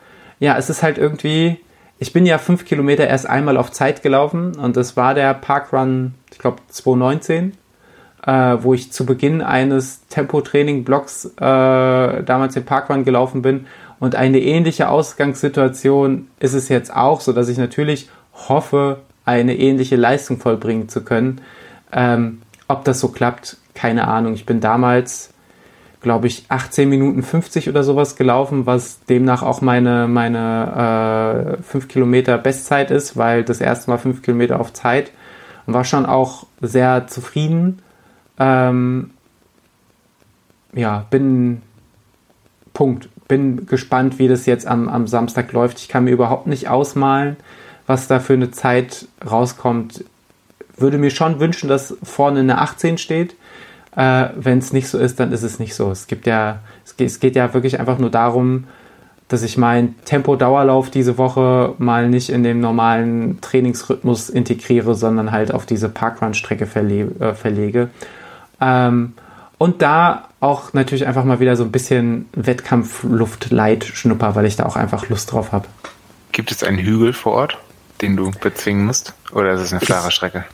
ja, 0.40 0.56
es 0.56 0.70
ist 0.70 0.82
halt 0.82 0.96
irgendwie, 0.96 1.58
ich 1.98 2.14
bin 2.14 2.24
ja 2.24 2.38
fünf 2.38 2.64
Kilometer 2.64 3.06
erst 3.06 3.28
einmal 3.28 3.58
auf 3.58 3.70
Zeit 3.70 4.02
gelaufen 4.02 4.56
und 4.56 4.78
das 4.78 4.96
war 4.96 5.12
der 5.12 5.34
Parkrun, 5.34 6.14
ich 6.32 6.38
glaube 6.38 6.62
2019 6.68 7.52
äh, 8.26 8.56
wo 8.60 8.74
ich 8.74 8.92
zu 8.92 9.06
Beginn 9.06 9.40
eines 9.40 10.06
Tempo-Training-Blocks 10.08 11.26
äh, 11.36 11.38
damals 11.38 12.56
im 12.56 12.64
Parkrun 12.64 13.04
gelaufen 13.04 13.40
bin. 13.42 13.66
Und 13.98 14.14
eine 14.14 14.40
ähnliche 14.40 14.90
Ausgangssituation 14.90 16.28
ist 16.38 16.52
es 16.52 16.68
jetzt 16.68 16.94
auch, 16.94 17.20
so 17.20 17.32
dass 17.32 17.48
ich 17.48 17.56
natürlich 17.56 18.10
hoffe, 18.48 18.98
eine 19.24 19.56
ähnliche 19.56 19.96
Leistung 19.96 20.38
vollbringen 20.38 20.88
zu 20.88 21.02
können. 21.02 21.40
Ähm, 21.92 22.42
ob 22.68 22.84
das 22.84 23.00
so 23.00 23.08
klappt, 23.08 23.56
keine 23.74 24.08
Ahnung. 24.08 24.34
Ich 24.34 24.44
bin 24.44 24.60
damals, 24.60 25.30
glaube 26.00 26.26
ich, 26.26 26.46
18 26.48 26.88
Minuten 26.88 27.22
50 27.22 27.68
oder 27.68 27.84
sowas 27.84 28.16
gelaufen, 28.16 28.66
was 28.66 29.04
demnach 29.04 29.42
auch 29.42 29.60
meine, 29.60 30.08
meine 30.08 31.58
äh, 31.58 31.62
5 31.62 31.88
Kilometer 31.88 32.38
Bestzeit 32.38 32.90
ist, 32.90 33.16
weil 33.16 33.44
das 33.44 33.60
erste 33.60 33.90
Mal 33.90 33.98
5 33.98 34.22
Kilometer 34.22 34.60
auf 34.60 34.72
Zeit 34.72 35.12
und 35.66 35.74
war 35.74 35.84
schon 35.84 36.06
auch 36.06 36.46
sehr 36.60 37.06
zufrieden 37.06 37.82
ähm, 38.38 39.10
ja, 40.74 41.06
bin 41.10 41.62
Punkt. 42.72 43.08
Bin 43.26 43.66
gespannt, 43.66 44.18
wie 44.18 44.28
das 44.28 44.46
jetzt 44.46 44.66
am, 44.66 44.88
am 44.88 45.06
Samstag 45.06 45.50
läuft. 45.52 45.78
Ich 45.78 45.88
kann 45.88 46.04
mir 46.04 46.10
überhaupt 46.10 46.46
nicht 46.46 46.68
ausmalen, 46.68 47.36
was 47.86 48.06
da 48.06 48.20
für 48.20 48.34
eine 48.34 48.50
Zeit 48.50 49.08
rauskommt. 49.28 50.04
Würde 50.76 50.98
mir 50.98 51.10
schon 51.10 51.40
wünschen, 51.40 51.68
dass 51.68 51.96
vorne 52.02 52.40
eine 52.40 52.58
18 52.58 52.98
steht. 52.98 53.34
Äh, 53.96 54.28
Wenn 54.36 54.58
es 54.58 54.72
nicht 54.72 54.88
so 54.88 54.98
ist, 54.98 55.18
dann 55.18 55.32
ist 55.32 55.42
es 55.42 55.58
nicht 55.58 55.74
so. 55.74 55.90
Es 55.90 56.06
gibt 56.06 56.26
ja, 56.26 56.60
es 56.84 56.96
geht, 56.96 57.08
es 57.08 57.18
geht 57.18 57.34
ja 57.34 57.54
wirklich 57.54 57.80
einfach 57.80 57.98
nur 57.98 58.10
darum, 58.10 58.64
dass 59.28 59.42
ich 59.42 59.56
meinen 59.56 59.96
Tempo-Dauerlauf 60.04 60.90
diese 60.90 61.18
Woche 61.18 61.74
mal 61.78 62.08
nicht 62.08 62.28
in 62.28 62.42
dem 62.42 62.60
normalen 62.60 63.40
Trainingsrhythmus 63.40 64.28
integriere, 64.28 64.94
sondern 64.94 65.32
halt 65.32 65.52
auf 65.52 65.66
diese 65.66 65.88
Parkrun-Strecke 65.88 66.66
verle 66.66 67.10
äh, 67.18 67.34
verlege. 67.34 67.88
Ähm, 68.60 69.14
und 69.58 69.82
da 69.82 70.28
auch 70.40 70.72
natürlich 70.74 71.06
einfach 71.06 71.24
mal 71.24 71.40
wieder 71.40 71.56
so 71.56 71.64
ein 71.64 71.72
bisschen 71.72 72.28
Wettkampfluft 72.34 73.50
light 73.50 73.84
schnupper, 73.84 74.34
weil 74.34 74.46
ich 74.46 74.56
da 74.56 74.66
auch 74.66 74.76
einfach 74.76 75.08
Lust 75.08 75.32
drauf 75.32 75.52
habe. 75.52 75.66
Gibt 76.32 76.52
es 76.52 76.62
einen 76.62 76.78
Hügel 76.78 77.12
vor 77.12 77.32
Ort, 77.32 77.58
den 78.02 78.16
du 78.16 78.30
bezwingen 78.30 78.84
musst? 78.84 79.14
Oder 79.32 79.52
ist 79.52 79.62
es 79.62 79.72
eine 79.72 79.80
flache 79.80 80.10
Strecke? 80.10 80.44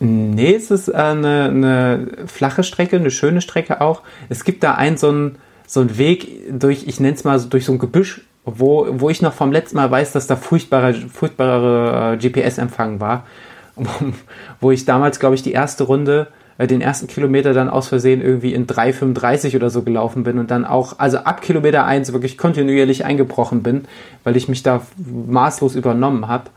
Nee, 0.00 0.54
es 0.54 0.70
ist 0.70 0.92
eine, 0.92 1.44
eine 1.44 2.08
flache 2.26 2.64
Strecke, 2.64 2.96
eine 2.96 3.10
schöne 3.10 3.40
Strecke 3.40 3.80
auch. 3.80 4.02
Es 4.28 4.44
gibt 4.44 4.64
da 4.64 4.74
einen 4.74 4.96
so 4.96 5.10
einen, 5.10 5.36
so 5.66 5.80
einen 5.80 5.98
Weg 5.98 6.58
durch, 6.58 6.88
ich 6.88 6.98
nenne 6.98 7.14
es 7.14 7.22
mal 7.22 7.38
so 7.38 7.48
durch 7.48 7.66
so 7.66 7.72
ein 7.72 7.78
Gebüsch, 7.78 8.22
wo, 8.44 8.86
wo 8.90 9.10
ich 9.10 9.22
noch 9.22 9.34
vom 9.34 9.52
letzten 9.52 9.76
Mal 9.76 9.90
weiß, 9.90 10.12
dass 10.12 10.26
da 10.26 10.36
furchtbare, 10.36 10.94
furchtbare 10.94 12.14
äh, 12.14 12.16
GPS-Empfang 12.16 12.98
war. 12.98 13.26
wo 14.60 14.70
ich 14.70 14.84
damals, 14.84 15.20
glaube 15.20 15.34
ich, 15.34 15.42
die 15.42 15.52
erste 15.52 15.84
Runde 15.84 16.28
äh, 16.60 16.66
den 16.66 16.82
ersten 16.82 17.06
Kilometer 17.06 17.54
dann 17.54 17.70
aus 17.70 17.88
Versehen 17.88 18.20
irgendwie 18.20 18.52
in 18.52 18.66
3,35 18.66 19.56
oder 19.56 19.70
so 19.70 19.80
gelaufen 19.82 20.24
bin 20.24 20.38
und 20.38 20.50
dann 20.50 20.66
auch, 20.66 20.98
also 20.98 21.18
ab 21.18 21.40
Kilometer 21.40 21.86
1 21.86 22.12
wirklich 22.12 22.36
kontinuierlich 22.36 23.04
eingebrochen 23.06 23.62
bin, 23.62 23.86
weil 24.24 24.36
ich 24.36 24.46
mich 24.46 24.62
da 24.62 24.82
maßlos 25.26 25.74
übernommen 25.74 26.28
habe. 26.28 26.50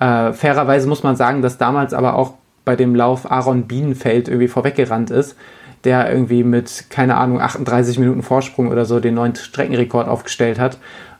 Äh, 0.00 0.32
fairerweise 0.32 0.88
muss 0.88 1.04
man 1.04 1.14
sagen, 1.14 1.40
dass 1.40 1.56
damals 1.56 1.94
aber 1.94 2.16
auch 2.16 2.34
bei 2.64 2.74
dem 2.74 2.96
Lauf 2.96 3.30
Aaron 3.30 3.68
Bienenfeld 3.68 4.26
irgendwie 4.26 4.48
vorweggerannt 4.48 5.12
ist, 5.12 5.36
der 5.84 6.10
irgendwie 6.10 6.42
mit, 6.42 6.86
keine 6.90 7.16
Ahnung, 7.16 7.40
38 7.40 7.98
Minuten 8.00 8.22
Vorsprung 8.22 8.68
oder 8.68 8.84
so 8.84 8.98
den 8.98 9.14
neuen 9.14 9.36
Streckenrekord 9.36 10.08
aufgestellt 10.08 10.58
hat. 10.58 10.78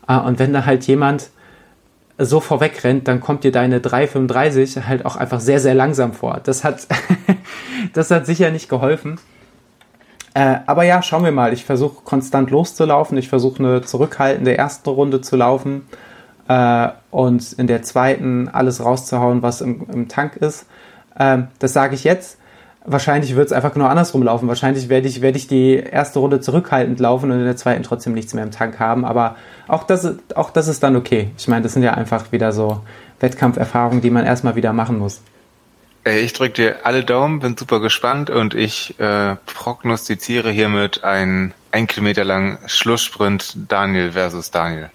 Äh, 0.09 0.19
und 0.19 0.41
wenn 0.41 0.53
da 0.53 0.67
halt 0.67 0.85
jemand 0.89 1.31
so 2.19 2.41
vorwegrennt, 2.41 3.07
dann 3.07 3.21
kommt 3.21 3.45
dir 3.45 3.53
deine 3.53 3.81
3,35 3.81 4.87
halt 4.87 5.05
auch 5.05 5.17
einfach 5.17 5.41
sehr, 5.41 5.61
sehr 5.61 5.75
langsam 5.75 6.13
vor. 6.13 6.41
Das 6.43 6.65
hat, 6.65 6.87
das 7.93 8.11
hat 8.11 8.27
sicher 8.27 8.51
nicht 8.51 8.69
geholfen. 8.69 9.19
Äh, 10.35 10.57
aber 10.67 10.83
ja, 10.85 11.01
schauen 11.03 11.25
wir 11.25 11.33
mal. 11.33 11.53
Ich 11.53 11.65
versuche 11.65 12.03
konstant 12.05 12.51
loszulaufen. 12.51 13.17
Ich 13.17 13.29
versuche 13.29 13.61
eine 13.61 13.83
zurückhaltende 13.83 14.53
erste 14.53 14.91
Runde 14.91 15.21
zu 15.21 15.37
laufen 15.37 15.83
äh, 16.49 16.89
und 17.11 17.53
in 17.53 17.69
der 17.69 17.83
zweiten 17.83 18.49
alles 18.49 18.85
rauszuhauen, 18.85 19.43
was 19.43 19.61
im, 19.61 19.87
im 19.93 20.09
Tank 20.09 20.37
ist. 20.37 20.67
Äh, 21.17 21.45
das 21.61 21.73
sage 21.73 21.95
ich 21.95 22.05
jetzt. 22.05 22.39
Wahrscheinlich 22.87 23.35
wird 23.35 23.47
es 23.47 23.53
einfach 23.53 23.73
genau 23.73 23.87
andersrum 23.87 24.23
laufen. 24.25 24.49
Wahrscheinlich 24.49 24.91
werde 24.91 25.09
ich, 25.09 25.23
werde 25.23 25.39
ich 25.39 25.47
die 25.47 25.77
erste 25.77 26.19
Runde 26.19 26.41
zurückhaltend 26.41 27.01
laufen 27.01 27.31
und 27.31 27.39
in 27.39 27.45
der 27.45 27.57
zweiten 27.57 27.83
trotzdem 27.83 28.13
nichts 28.13 28.35
mehr 28.35 28.45
im 28.45 28.51
Tank 28.51 28.79
haben. 28.79 29.07
Aber 29.07 29.37
auch 29.69 29.85
das, 29.85 30.17
auch 30.35 30.51
das 30.51 30.69
ist 30.69 30.83
dann 30.83 30.97
okay. 30.97 31.31
Ich 31.39 31.49
meine, 31.49 31.63
das 31.63 31.73
sind 31.73 31.83
ja 31.83 31.95
einfach 31.95 32.31
wieder 32.31 32.53
so 32.53 32.81
Wettkampferfahrungen, 33.21 34.03
die 34.03 34.11
man 34.11 34.27
erstmal 34.27 34.55
wieder 34.57 34.75
machen 34.75 34.99
muss. 34.99 35.23
Ich 36.05 36.35
drücke 36.35 36.53
dir 36.53 36.77
alle 36.85 37.03
Daumen, 37.03 37.41
bin 37.41 37.57
super 37.57 37.81
gespannt 37.81 38.29
und 38.29 38.55
ich 38.55 38.99
äh, 39.01 39.37
prognostiziere 39.47 40.51
hiermit 40.51 41.03
einen 41.03 41.55
ein 41.73 41.87
Kilometer 41.87 42.25
langen 42.25 42.59
Schlusssprint 42.67 43.57
Daniel 43.69 44.13
versus 44.13 44.51
Daniel. 44.51 44.91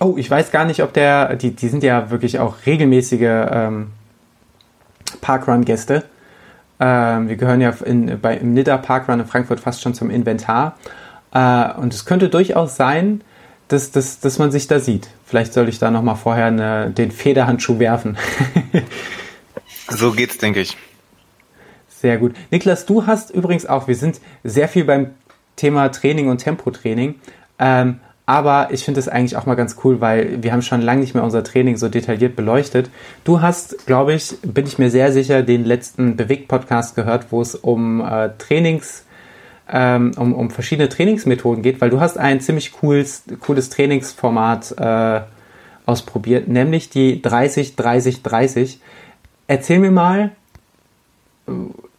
Oh, 0.00 0.14
ich 0.16 0.28
weiß 0.30 0.50
gar 0.50 0.64
nicht, 0.64 0.82
ob 0.82 0.92
der, 0.92 1.36
die, 1.36 1.52
die 1.52 1.68
sind 1.68 1.84
ja 1.84 2.10
wirklich 2.10 2.40
auch 2.40 2.56
regelmäßige 2.66 3.46
ähm, 3.50 3.92
Parkrun-Gäste. 5.20 6.04
Ähm, 6.80 7.28
wir 7.28 7.36
gehören 7.36 7.60
ja 7.60 7.70
in, 7.84 8.18
bei, 8.20 8.36
im 8.38 8.54
Nidda 8.54 8.78
Parkrun 8.78 9.20
in 9.20 9.26
Frankfurt 9.26 9.60
fast 9.60 9.82
schon 9.82 9.94
zum 9.94 10.10
Inventar. 10.10 10.76
Äh, 11.32 11.70
und 11.74 11.94
es 11.94 12.04
könnte 12.04 12.28
durchaus 12.28 12.76
sein, 12.76 13.20
dass, 13.68 13.92
dass, 13.92 14.18
dass 14.18 14.38
man 14.38 14.50
sich 14.50 14.66
da 14.66 14.80
sieht. 14.80 15.08
Vielleicht 15.24 15.52
sollte 15.52 15.70
ich 15.70 15.78
da 15.78 15.90
nochmal 15.90 16.16
vorher 16.16 16.46
eine, 16.46 16.90
den 16.90 17.12
Federhandschuh 17.12 17.78
werfen. 17.78 18.16
so 19.96 20.12
geht's, 20.12 20.38
denke 20.38 20.60
ich. 20.60 20.76
Sehr 21.88 22.18
gut. 22.18 22.34
Niklas, 22.50 22.86
du 22.86 23.06
hast 23.06 23.30
übrigens 23.30 23.66
auch, 23.66 23.86
wir 23.86 23.94
sind 23.94 24.20
sehr 24.42 24.68
viel 24.68 24.84
beim 24.84 25.10
Thema 25.56 25.88
Training 25.90 26.28
und 26.28 26.38
Tempotraining. 26.38 27.14
Ähm, 27.58 28.00
aber 28.26 28.68
ich 28.70 28.84
finde 28.84 29.00
es 29.00 29.08
eigentlich 29.08 29.36
auch 29.36 29.46
mal 29.46 29.56
ganz 29.56 29.76
cool, 29.84 30.00
weil 30.00 30.42
wir 30.42 30.52
haben 30.52 30.62
schon 30.62 30.80
lange 30.80 31.00
nicht 31.00 31.14
mehr 31.14 31.24
unser 31.24 31.42
Training 31.42 31.76
so 31.76 31.88
detailliert 31.88 32.36
beleuchtet. 32.36 32.90
Du 33.24 33.40
hast, 33.40 33.86
glaube 33.86 34.14
ich, 34.14 34.34
bin 34.42 34.66
ich 34.66 34.78
mir 34.78 34.90
sehr 34.90 35.12
sicher, 35.12 35.42
den 35.42 35.64
letzten 35.64 36.16
Bewegt-Podcast 36.16 36.94
gehört, 36.94 37.26
wo 37.30 37.40
es 37.40 37.54
um 37.54 38.00
äh, 38.00 38.30
Trainings, 38.38 39.04
ähm, 39.68 40.12
um, 40.16 40.34
um 40.34 40.50
verschiedene 40.50 40.88
Trainingsmethoden 40.88 41.62
geht, 41.62 41.80
weil 41.80 41.90
du 41.90 42.00
hast 42.00 42.16
ein 42.16 42.40
ziemlich 42.40 42.72
cooles, 42.72 43.24
cooles 43.40 43.70
Trainingsformat 43.70 44.76
äh, 44.78 45.20
ausprobiert, 45.84 46.48
nämlich 46.48 46.90
die 46.90 47.20
30-30-30. 47.22 48.78
Erzähl 49.52 49.80
mir 49.80 49.90
mal, 49.90 50.30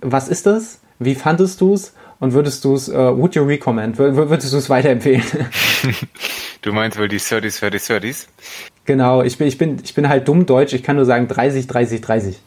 was 0.01 0.27
ist 0.27 0.47
das? 0.47 0.79
Wie 0.97 1.13
fandest 1.13 1.61
du 1.61 1.75
es? 1.75 1.93
Und 2.19 2.33
würdest 2.33 2.65
du 2.65 2.73
es, 2.73 2.89
uh, 2.89 3.15
would 3.15 3.35
you 3.35 3.43
recommend? 3.43 3.99
Würdest 3.99 4.51
du 4.51 4.57
es 4.57 4.71
weiterempfehlen? 4.71 5.21
du 6.63 6.73
meinst 6.73 6.97
wohl 6.97 7.07
die 7.07 7.19
30s, 7.19 7.61
30s, 7.61 7.91
30s? 7.91 8.25
Genau, 8.85 9.21
ich 9.21 9.37
bin, 9.37 9.47
ich 9.47 9.59
bin, 9.59 9.77
ich 9.83 9.93
bin 9.93 10.09
halt 10.09 10.27
dumm 10.27 10.47
Deutsch, 10.47 10.73
ich 10.73 10.81
kann 10.81 10.95
nur 10.95 11.05
sagen 11.05 11.27
30, 11.27 11.67
30, 11.67 12.01
30. 12.01 12.39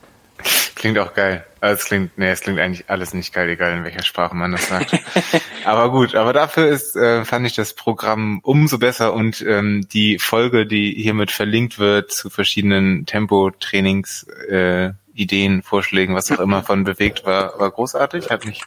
Klingt 0.77 0.99
auch 0.99 1.15
geil. 1.15 1.45
Also 1.61 1.81
es 1.81 1.85
klingt, 1.87 2.19
nee, 2.19 2.31
es 2.31 2.43
klingt 2.43 2.61
eigentlich 2.61 2.89
alles 2.89 3.15
nicht 3.15 3.33
geil, 3.33 3.49
egal 3.49 3.79
in 3.79 3.83
welcher 3.83 4.03
Sprache 4.03 4.37
man 4.37 4.53
das 4.53 4.69
sagt. 4.69 4.93
aber 5.65 5.91
gut, 5.91 6.15
aber 6.15 6.35
dafür 6.35 6.69
ist, 6.69 6.95
äh, 6.97 7.25
fand 7.25 7.47
ich 7.47 7.55
das 7.55 7.73
Programm 7.73 8.41
umso 8.43 8.79
besser 8.79 9.15
und 9.15 9.41
ähm, 9.41 9.89
die 9.91 10.19
Folge, 10.19 10.67
die 10.67 10.93
hiermit 10.93 11.31
verlinkt 11.31 11.79
wird 11.79 12.13
zu 12.13 12.29
verschiedenen 12.29 13.07
Tempo-Trainings, 13.07 14.25
äh, 14.51 14.91
Ideen, 15.15 15.63
Vorschlägen, 15.63 16.15
was 16.15 16.31
auch 16.31 16.41
immer 16.41 16.63
von 16.63 16.85
bewegt 16.85 17.25
war, 17.25 17.59
war 17.59 17.71
großartig. 17.71 18.29
Hat 18.29 18.45
mich 18.45 18.61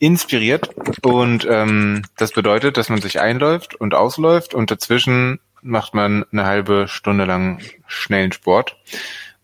inspiriert. 0.00 0.68
Und 1.02 1.46
ähm, 1.48 2.02
das 2.16 2.32
bedeutet, 2.32 2.76
dass 2.76 2.88
man 2.88 3.00
sich 3.00 3.20
einläuft 3.20 3.76
und 3.76 3.94
ausläuft 3.94 4.52
und 4.52 4.72
dazwischen 4.72 5.38
macht 5.62 5.94
man 5.94 6.24
eine 6.32 6.44
halbe 6.44 6.88
Stunde 6.88 7.24
lang 7.24 7.60
schnellen 7.86 8.32
Sport. 8.32 8.76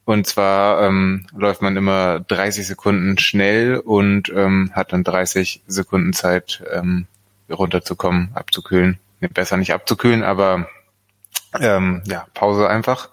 Und 0.06 0.24
zwar 0.28 0.82
ähm, 0.82 1.26
läuft 1.36 1.62
man 1.62 1.76
immer 1.76 2.20
30 2.20 2.64
Sekunden 2.64 3.18
schnell 3.18 3.76
und 3.76 4.28
ähm, 4.28 4.70
hat 4.72 4.92
dann 4.92 5.02
30 5.02 5.64
Sekunden 5.66 6.12
Zeit, 6.12 6.62
ähm, 6.72 7.08
runterzukommen, 7.50 8.30
abzukühlen. 8.32 9.00
Nee, 9.20 9.26
besser 9.26 9.56
nicht 9.56 9.72
abzukühlen, 9.72 10.22
aber 10.22 10.68
ähm, 11.58 12.02
ja, 12.06 12.26
Pause 12.34 12.68
einfach. 12.68 13.08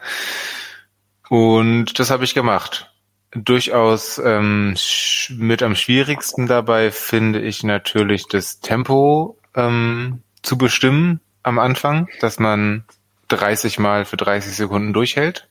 Und 1.30 1.98
das 1.98 2.12
habe 2.12 2.26
ich 2.26 2.36
gemacht. 2.36 2.92
Durchaus 3.32 4.22
ähm, 4.24 4.76
mit 5.30 5.64
am 5.64 5.76
schwierigsten 5.76 6.46
dabei 6.46 6.92
finde 6.92 7.42
ich 7.42 7.64
natürlich 7.64 8.28
das 8.28 8.60
Tempo 8.60 9.40
ähm, 9.56 10.22
zu 10.44 10.60
bestimmen 10.60 11.22
am 11.42 11.58
Anfang, 11.58 12.08
dass 12.20 12.38
man 12.38 12.84
30 13.30 13.80
Mal 13.80 14.06
für 14.06 14.18
30 14.18 14.56
Sekunden 14.56 14.94
durchhält. 14.94 15.48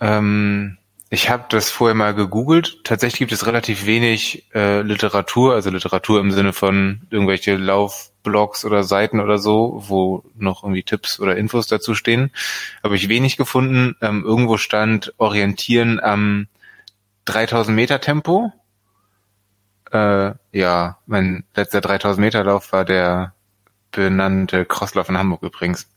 Ähm, 0.00 0.78
ich 1.10 1.30
habe 1.30 1.46
das 1.48 1.70
vorher 1.70 1.94
mal 1.94 2.14
gegoogelt. 2.14 2.84
Tatsächlich 2.84 3.20
gibt 3.20 3.32
es 3.32 3.46
relativ 3.46 3.86
wenig 3.86 4.46
äh, 4.54 4.82
Literatur, 4.82 5.54
also 5.54 5.70
Literatur 5.70 6.20
im 6.20 6.32
Sinne 6.32 6.52
von 6.52 7.00
irgendwelche 7.08 7.56
Laufblogs 7.56 8.66
oder 8.66 8.84
Seiten 8.84 9.20
oder 9.20 9.38
so, 9.38 9.82
wo 9.88 10.22
noch 10.36 10.64
irgendwie 10.64 10.82
Tipps 10.82 11.18
oder 11.18 11.36
Infos 11.36 11.66
dazu 11.66 11.94
stehen. 11.94 12.30
Habe 12.84 12.96
ich 12.96 13.08
wenig 13.08 13.38
gefunden. 13.38 13.96
Ähm, 14.02 14.22
irgendwo 14.22 14.58
stand 14.58 15.14
orientieren 15.16 15.98
am 15.98 16.46
3000 17.24 17.74
Meter 17.74 18.02
Tempo. 18.02 18.52
Äh, 19.90 20.32
ja, 20.52 20.98
mein 21.06 21.44
letzter 21.54 21.80
3000 21.80 22.20
Meter 22.20 22.44
Lauf 22.44 22.72
war 22.72 22.84
der 22.84 23.32
benannte 23.92 24.66
Crosslauf 24.66 25.08
in 25.08 25.16
Hamburg 25.16 25.42
übrigens. 25.42 25.88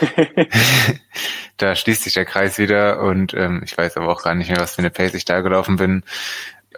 da 1.56 1.74
schließt 1.74 2.04
sich 2.04 2.14
der 2.14 2.24
Kreis 2.24 2.58
wieder 2.58 3.02
und 3.02 3.34
ähm, 3.34 3.62
ich 3.64 3.76
weiß 3.76 3.96
aber 3.96 4.08
auch 4.08 4.22
gar 4.22 4.34
nicht 4.34 4.48
mehr, 4.48 4.60
was 4.60 4.74
für 4.74 4.80
eine 4.80 4.90
Pace 4.90 5.14
ich 5.14 5.24
da 5.24 5.40
gelaufen 5.40 5.76
bin. 5.76 6.02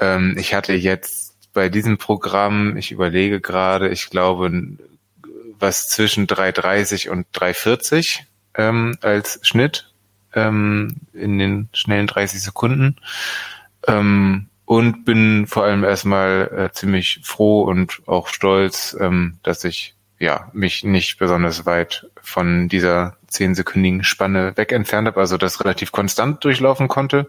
Ähm, 0.00 0.36
ich 0.38 0.54
hatte 0.54 0.72
jetzt 0.72 1.36
bei 1.52 1.68
diesem 1.68 1.98
Programm, 1.98 2.76
ich 2.76 2.92
überlege 2.92 3.40
gerade, 3.40 3.88
ich 3.88 4.10
glaube, 4.10 4.50
was 5.58 5.88
zwischen 5.88 6.26
3,30 6.26 7.10
und 7.10 7.26
3,40 7.34 8.20
ähm, 8.54 8.96
als 9.00 9.38
Schnitt 9.42 9.92
ähm, 10.34 10.96
in 11.12 11.38
den 11.38 11.68
schnellen 11.72 12.06
30 12.06 12.42
Sekunden. 12.42 12.96
Ähm, 13.86 14.48
und 14.64 15.04
bin 15.04 15.46
vor 15.46 15.64
allem 15.64 15.84
erstmal 15.84 16.50
äh, 16.56 16.72
ziemlich 16.72 17.20
froh 17.22 17.62
und 17.64 18.00
auch 18.06 18.28
stolz, 18.28 18.96
ähm, 18.98 19.38
dass 19.42 19.64
ich 19.64 19.94
ja, 20.22 20.48
mich 20.52 20.84
nicht 20.84 21.18
besonders 21.18 21.66
weit 21.66 22.06
von 22.22 22.68
dieser 22.68 23.16
zehnsekündigen 23.26 24.04
Spanne 24.04 24.56
weg 24.56 24.70
entfernt 24.70 25.08
habe, 25.08 25.18
also 25.18 25.36
das 25.36 25.60
relativ 25.60 25.90
konstant 25.90 26.44
durchlaufen 26.44 26.86
konnte. 26.86 27.28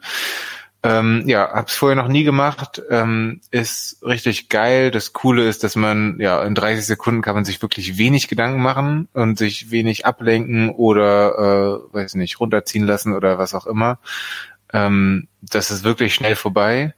Ähm, 0.84 1.24
ja, 1.26 1.50
hab's 1.52 1.76
vorher 1.76 1.96
noch 1.96 2.08
nie 2.08 2.24
gemacht, 2.24 2.82
ähm, 2.91 3.41
ist 3.50 3.98
richtig 4.04 4.50
geil. 4.50 4.91
Das 4.91 5.12
Coole 5.12 5.48
ist, 5.48 5.64
dass 5.64 5.76
man, 5.76 6.20
ja, 6.20 6.44
in 6.44 6.54
30 6.54 6.86
Sekunden 6.86 7.22
kann 7.24 7.34
man 7.34 7.46
sich 7.46 7.62
wirklich 7.64 7.98
wenig 7.98 8.28
Gedanken 8.28 8.62
machen 8.62 9.08
und 9.14 9.39
sich 9.39 9.72
wenig 9.72 10.06
ablenken 10.06 10.70
oder, 10.70 11.82
äh, 11.89 11.96
weiß 11.96 12.16
nicht, 12.16 12.39
runterziehen 12.39 12.86
lassen 12.86 13.16
oder 13.16 13.39
was 13.39 13.56
auch 13.56 13.66
immer. 13.66 13.98
Ähm, 14.72 15.30
das 15.41 15.72
ist 15.72 15.84
wirklich 15.84 16.14
schnell 16.14 16.36
vorbei. 16.36 16.94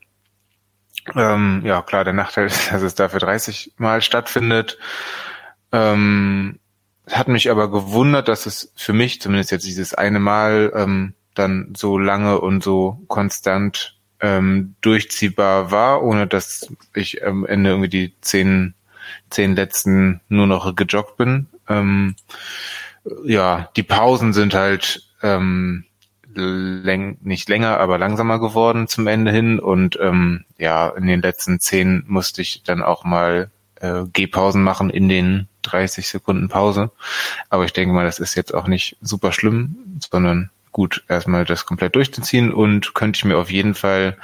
Ähm, 1.16 1.62
ja, 1.64 1.82
klar, 1.84 2.04
der 2.04 2.14
Nachteil 2.14 2.46
ist, 2.48 2.72
dass 2.72 2.82
es 2.82 2.96
dafür 2.96 3.20
30 3.20 3.76
Mal 3.78 4.02
stattfindet. 4.02 4.78
Ähm, 5.76 6.60
hat 7.12 7.28
mich 7.28 7.52
aber 7.52 7.70
gewundert, 7.70 8.30
dass 8.30 8.46
es 8.46 8.72
für 8.76 8.94
mich, 8.94 9.22
zumindest 9.22 9.52
jetzt 9.52 9.66
dieses 9.66 9.94
eine 9.94 10.20
Mal, 10.20 10.72
ähm, 10.74 11.14
dann 11.34 11.74
so 11.76 11.98
lange 11.98 12.40
und 12.40 12.64
so 12.64 13.02
konstant 13.08 13.98
ähm, 14.22 14.76
durchziehbar 14.80 15.72
war, 15.72 16.02
ohne 16.02 16.28
dass 16.28 16.74
ich 16.94 17.26
am 17.26 17.46
Ende 17.46 17.72
irgendwie 17.72 17.90
die 17.90 18.14
zehn, 18.22 18.74
zehn 19.30 19.56
letzten 19.56 20.22
nur 20.30 20.48
noch 20.48 20.74
gejoggt 20.76 21.18
bin. 21.18 21.48
Ähm, 21.68 22.16
ja, 23.26 23.70
die 23.76 23.84
Pausen 23.84 24.32
sind 24.32 24.54
halt 24.54 25.04
ähm, 25.22 25.84
läng 26.34 27.18
nicht 27.22 27.50
länger, 27.50 27.80
aber 27.80 27.98
langsamer 27.98 28.40
geworden 28.40 28.88
zum 28.88 29.08
Ende 29.08 29.32
hin. 29.32 29.60
Und 29.60 30.00
ähm, 30.02 30.46
ja, 30.58 30.88
in 30.90 31.06
den 31.06 31.22
letzten 31.22 31.60
zehn 31.60 32.04
musste 32.08 32.42
ich 32.42 32.64
dann 32.64 32.82
auch 32.82 33.04
mal 33.04 33.52
äh, 33.76 34.04
Gehpausen 34.12 34.64
machen 34.64 34.90
in 34.90 35.10
den 35.10 35.48
30 35.72 36.08
Sekunden 36.08 36.50
Pause. 36.50 36.92
Aber 37.50 37.66
ich 37.66 37.74
denke 37.74 37.94
mal, 37.94 38.06
das 38.06 38.20
ist 38.20 38.36
jetzt 38.36 38.54
auch 38.54 38.68
nicht 38.68 38.98
super 39.02 39.32
schlimm, 39.32 40.00
sondern 40.12 40.50
gut, 40.72 41.04
erstmal 41.08 41.46
das 41.46 41.66
komplett 41.66 41.96
durchzuziehen 41.96 42.54
und 42.54 42.94
könnte 42.94 43.18
ich 43.18 43.26
mir 43.26 43.38
auf 43.38 43.50
jeden 43.50 43.76
Fall 43.76 44.18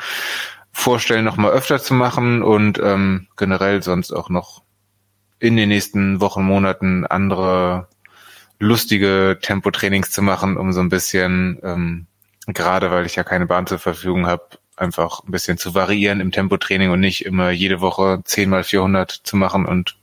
vorstellen, 0.74 1.26
noch 1.26 1.38
mal 1.38 1.52
öfter 1.52 1.82
zu 1.82 1.94
machen 1.94 2.44
und 2.44 2.80
ähm, 2.84 3.28
generell 3.38 3.82
sonst 3.84 4.12
auch 4.12 4.30
noch 4.30 4.62
in 5.40 5.58
den 5.58 5.70
nächsten 5.70 6.22
Wochen, 6.22 6.44
Monaten 6.44 7.06
andere 7.06 7.88
lustige 8.60 9.40
Tempotrainings 9.42 10.12
zu 10.12 10.22
machen, 10.22 10.56
um 10.56 10.72
so 10.72 10.82
ein 10.82 10.90
bisschen, 10.90 11.60
ähm, 11.64 12.06
gerade 12.48 12.92
weil 12.92 13.06
ich 13.06 13.16
ja 13.16 13.24
keine 13.24 13.48
Bahn 13.48 13.66
zur 13.66 13.80
Verfügung 13.80 14.28
habe, 14.28 14.44
einfach 14.78 15.24
ein 15.24 15.32
bisschen 15.32 15.58
zu 15.58 15.74
variieren 15.74 16.20
im 16.20 16.32
Tempotraining 16.32 16.92
und 16.92 17.00
nicht 17.00 17.26
immer 17.26 17.50
jede 17.50 17.82
Woche 17.82 18.22
10 18.24 18.50
mal 18.50 18.64
400 18.64 19.12
zu 19.12 19.36
machen 19.36 19.66
und 19.66 19.98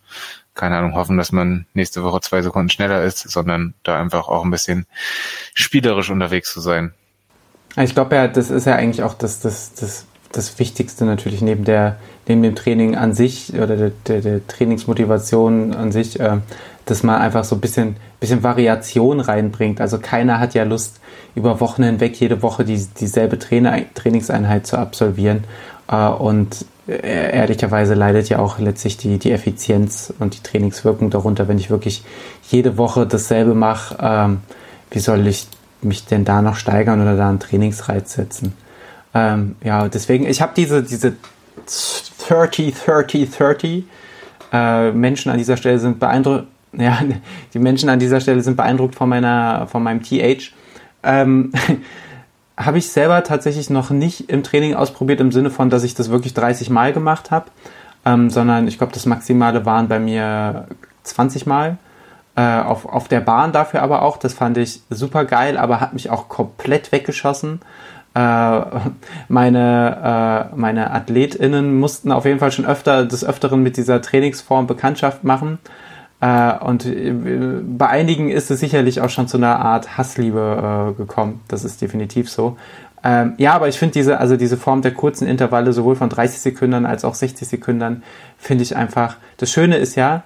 keine 0.59 0.77
Ahnung, 0.77 0.95
hoffen, 0.95 1.17
dass 1.17 1.33
man 1.33 1.65
nächste 1.73 2.03
Woche 2.03 2.21
zwei 2.21 2.43
Sekunden 2.43 2.69
schneller 2.69 3.03
ist, 3.03 3.19
sondern 3.31 3.73
da 3.85 3.99
einfach 3.99 4.29
auch 4.29 4.45
ein 4.45 4.51
bisschen 4.51 4.87
spielerisch 5.55 6.11
unterwegs 6.11 6.53
zu 6.53 6.61
sein. 6.61 6.93
Ich 7.77 7.95
glaube 7.95 8.17
ja, 8.17 8.29
das 8.29 8.51
ist 8.51 8.67
ja 8.67 8.75
eigentlich 8.75 9.03
auch 9.03 9.15
das, 9.15 9.41
das, 9.41 9.73
das, 9.75 10.07
das 10.33 10.59
Wichtigste 10.59 11.05
natürlich 11.05 11.41
neben 11.41 11.65
der, 11.65 11.97
neben 12.27 12.43
dem 12.43 12.55
Training 12.55 12.97
an 12.97 13.15
sich 13.15 13.55
oder 13.55 13.77
der, 13.77 13.93
der, 14.07 14.21
der 14.21 14.47
Trainingsmotivation 14.47 15.75
an 15.75 15.93
sich, 15.93 16.19
äh, 16.19 16.39
dass 16.87 17.03
man 17.03 17.21
einfach 17.21 17.45
so 17.45 17.55
ein 17.55 17.61
bisschen, 17.61 17.97
bisschen 18.19 18.43
Variation 18.43 19.21
reinbringt. 19.21 19.81
Also 19.81 19.99
keiner 19.99 20.41
hat 20.41 20.55
ja 20.55 20.65
Lust, 20.65 21.01
über 21.35 21.61
Wochen 21.61 21.85
hinweg 21.85 22.19
jede 22.21 22.43
Woche 22.43 22.65
die, 22.65 22.85
dieselbe 22.99 23.39
Trainer, 23.39 23.79
Trainingseinheit 23.95 24.67
zu 24.67 24.77
absolvieren. 24.77 25.45
Äh, 25.89 26.09
und 26.09 26.65
ehrlicherweise 26.89 27.95
leidet 27.95 28.29
ja 28.29 28.39
auch 28.39 28.59
letztlich 28.59 28.97
die, 28.97 29.19
die 29.19 29.31
Effizienz 29.31 30.13
und 30.19 30.35
die 30.35 30.43
Trainingswirkung 30.43 31.11
darunter, 31.11 31.47
wenn 31.47 31.59
ich 31.59 31.71
wirklich 31.71 32.03
jede 32.49 32.79
Woche 32.79 33.07
dasselbe 33.07 33.55
mache. 33.55 33.97
Ähm, 34.01 34.39
wie 34.91 34.99
soll 34.99 35.27
ich 35.27 35.47
mich 35.83 36.07
denn 36.07 36.25
da 36.25 36.41
noch 36.41 36.57
steigern 36.57 37.01
oder 37.03 37.17
da 37.17 37.29
einen 37.29 37.41
Trainingsreiz 37.41 38.15
setzen? 38.15 38.55
Ähm, 39.15 39.57
ja, 39.63 39.89
deswegen, 39.89 40.27
ich 40.27 40.41
habe 40.41 40.53
diese, 40.57 40.83
diese 40.83 41.15
30, 42.29 42.75
30, 42.75 43.31
30 43.31 43.85
äh, 44.53 44.91
Menschen 44.93 45.31
an 45.31 45.39
dieser 45.39 45.57
Stelle 45.57 45.79
sind 45.79 45.99
beeindruckt. 45.99 46.47
Ja, 46.71 46.99
die 47.55 47.59
Menschen 47.59 47.89
an 47.89 47.99
dieser 47.99 48.21
Stelle 48.21 48.43
sind 48.43 48.59
beeindruckt 48.59 48.95
von 48.95 49.09
meiner, 49.09 49.67
von 49.69 49.83
meinem 49.83 50.03
TH. 50.03 50.53
Ähm, 51.03 51.51
habe 52.59 52.79
ich 52.79 52.89
selber 52.89 53.23
tatsächlich 53.23 53.71
noch 53.71 53.91
nicht 53.91 54.29
im 54.31 54.43
Training 54.43 54.75
ausprobiert, 54.75 55.21
im 55.21 55.31
Sinne 55.31 55.51
von, 55.51 55.71
dass 55.71 55.85
ich 55.85 55.95
das 55.95 56.11
wirklich 56.11 56.35
30 56.35 56.71
Mal 56.71 56.93
gemacht 56.93 57.31
habe, 57.31 57.47
ähm, 58.05 58.31
sondern 58.31 58.67
ich 58.67 58.79
glaube, 58.79 58.93
das 58.93 59.07
Maximale 59.07 59.65
waren 59.65 59.89
bei 59.89 60.01
mir 60.01 60.67
20 61.05 61.47
Mal. 61.47 61.79
Äh, 62.37 62.61
auf, 62.61 62.87
auf 62.87 63.09
der 63.09 63.21
Bahn 63.21 63.51
dafür 63.51 63.83
aber 63.83 64.03
auch, 64.03 64.17
das 64.17 64.33
fand 64.33 64.59
ich 64.59 64.83
super 64.91 65.25
geil, 65.25 65.57
aber 65.59 65.81
hat 65.81 65.93
mich 65.93 66.11
auch 66.11 66.29
komplett 66.29 66.93
weggeschossen. 66.93 67.61
Äh, 68.15 68.61
meine, 69.29 70.51
äh, 70.53 70.57
meine 70.57 70.91
AthletInnen 70.93 71.79
mussten 71.79 72.13
auf 72.13 72.25
jeden 72.25 72.39
Fall 72.39 72.53
schon 72.53 72.67
öfter 72.67 73.05
des 73.05 73.25
Öfteren 73.25 73.63
mit 73.63 73.77
dieser 73.77 74.03
Trainingsform 74.03 74.67
Bekanntschaft 74.67 75.25
machen. 75.25 75.59
Äh, 76.21 76.59
und 76.59 76.85
äh, 76.87 77.13
bei 77.13 77.89
einigen 77.89 78.31
ist 78.31 78.51
es 78.51 78.61
sicherlich 78.61 79.01
auch 79.01 79.11
schon 79.11 79.29
zu 79.29 79.37
einer 79.37 79.61
Art 79.61 79.97
Hassliebe 79.97 80.95
äh, 80.95 80.99
gekommen. 80.99 81.41
Das 81.49 81.65
ist 81.65 81.81
definitiv 81.81 82.31
so. 82.31 82.57
Ähm, 83.05 83.35
ja, 83.39 83.53
aber 83.53 83.69
ich 83.69 83.79
finde 83.79 83.93
diese, 83.93 84.19
also 84.19 84.37
diese 84.37 84.57
Form 84.57 84.83
der 84.83 84.93
kurzen 84.93 85.29
Intervalle, 85.29 85.73
sowohl 85.73 85.95
von 85.95 86.09
30 86.09 86.41
Sekunden 86.41 86.85
als 86.85 87.05
auch 87.05 87.15
60 87.15 87.47
Sekunden, 87.47 88.03
finde 88.37 88.65
ich 88.65 88.75
einfach. 88.75 89.17
Das 89.37 89.51
Schöne 89.53 89.77
ist 89.77 89.95
ja, 89.95 90.25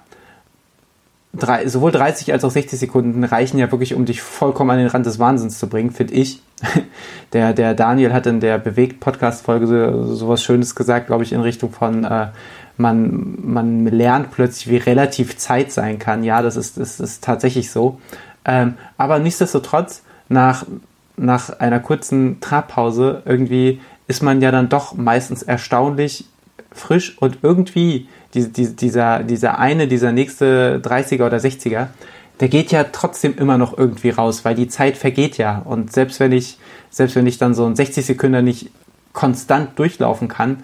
drei, 1.33 1.67
sowohl 1.67 1.91
30 1.91 2.31
als 2.31 2.43
auch 2.43 2.51
60 2.51 2.79
Sekunden 2.79 3.23
reichen 3.23 3.57
ja 3.57 3.71
wirklich, 3.71 3.93
um 3.93 4.05
dich 4.05 4.21
vollkommen 4.21 4.71
an 4.71 4.77
den 4.77 4.87
Rand 4.87 5.05
des 5.05 5.19
Wahnsinns 5.19 5.59
zu 5.59 5.67
bringen, 5.67 5.91
finde 5.91 6.13
ich. 6.13 6.41
Der, 7.33 7.51
der 7.51 7.73
Daniel 7.73 8.13
hat 8.13 8.27
in 8.27 8.39
der 8.39 8.59
Bewegt-Podcast-Folge 8.59 9.65
so, 9.65 10.13
so 10.13 10.29
was 10.29 10.43
Schönes 10.43 10.75
gesagt, 10.75 11.07
glaube 11.07 11.23
ich, 11.23 11.33
in 11.33 11.41
Richtung 11.41 11.71
von, 11.71 12.03
äh, 12.03 12.27
man, 12.77 13.35
man 13.41 13.85
lernt 13.85 14.31
plötzlich, 14.31 14.69
wie 14.69 14.77
relativ 14.77 15.37
Zeit 15.37 15.71
sein 15.71 15.99
kann. 15.99 16.23
Ja, 16.23 16.41
das 16.41 16.55
ist, 16.55 16.77
das 16.77 16.99
ist 16.99 17.23
tatsächlich 17.23 17.71
so. 17.71 17.99
Ähm, 18.45 18.75
aber 18.97 19.19
nichtsdestotrotz, 19.19 20.03
nach, 20.29 20.65
nach 21.15 21.59
einer 21.59 21.79
kurzen 21.79 22.39
Trabpause 22.39 23.21
irgendwie 23.25 23.79
ist 24.07 24.23
man 24.23 24.41
ja 24.41 24.51
dann 24.51 24.69
doch 24.69 24.95
meistens 24.95 25.43
erstaunlich 25.43 26.25
frisch 26.71 27.17
und 27.19 27.39
irgendwie 27.43 28.07
die, 28.33 28.51
die, 28.51 28.75
dieser, 28.75 29.23
dieser 29.23 29.59
eine, 29.59 29.87
dieser 29.87 30.11
nächste 30.11 30.81
30er 30.83 31.25
oder 31.25 31.37
60er, 31.37 31.87
der 32.39 32.47
geht 32.47 32.71
ja 32.71 32.83
trotzdem 32.85 33.35
immer 33.37 33.57
noch 33.57 33.77
irgendwie 33.77 34.09
raus, 34.09 34.43
weil 34.43 34.55
die 34.55 34.67
Zeit 34.67 34.97
vergeht 34.97 35.37
ja. 35.37 35.61
Und 35.63 35.93
selbst 35.93 36.19
wenn 36.19 36.31
ich, 36.31 36.57
selbst 36.89 37.15
wenn 37.15 37.27
ich 37.27 37.37
dann 37.37 37.53
so 37.53 37.65
ein 37.65 37.75
60 37.75 38.05
Sekunden 38.05 38.43
nicht 38.43 38.71
konstant 39.13 39.77
durchlaufen 39.77 40.27
kann, 40.27 40.63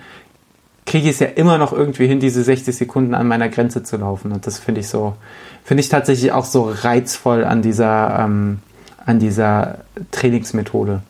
kriege 0.90 1.08
ich 1.08 1.14
es 1.14 1.20
ja 1.20 1.28
immer 1.28 1.60
noch 1.60 1.72
irgendwie 1.72 2.08
hin, 2.08 2.20
diese 2.20 2.44
60 2.44 2.76
Sekunden 2.76 3.14
an 3.14 3.28
meiner 3.28 3.48
Grenze 3.48 3.84
zu 3.84 3.98
laufen. 3.98 4.32
Und 4.32 4.48
das 4.48 4.58
finde 4.58 4.82
ich 4.82 4.88
so, 4.88 5.16
finde 5.64 5.82
ich 5.82 5.90
tatsächlich 5.90 6.32
auch 6.32 6.46
so 6.46 6.74
reizvoll 6.76 7.46
an 7.46 7.62
dieser, 7.62 8.20
ähm, 8.20 8.60
an 9.06 9.20
dieser 9.20 9.80
Trainingsmethode. 10.10 11.04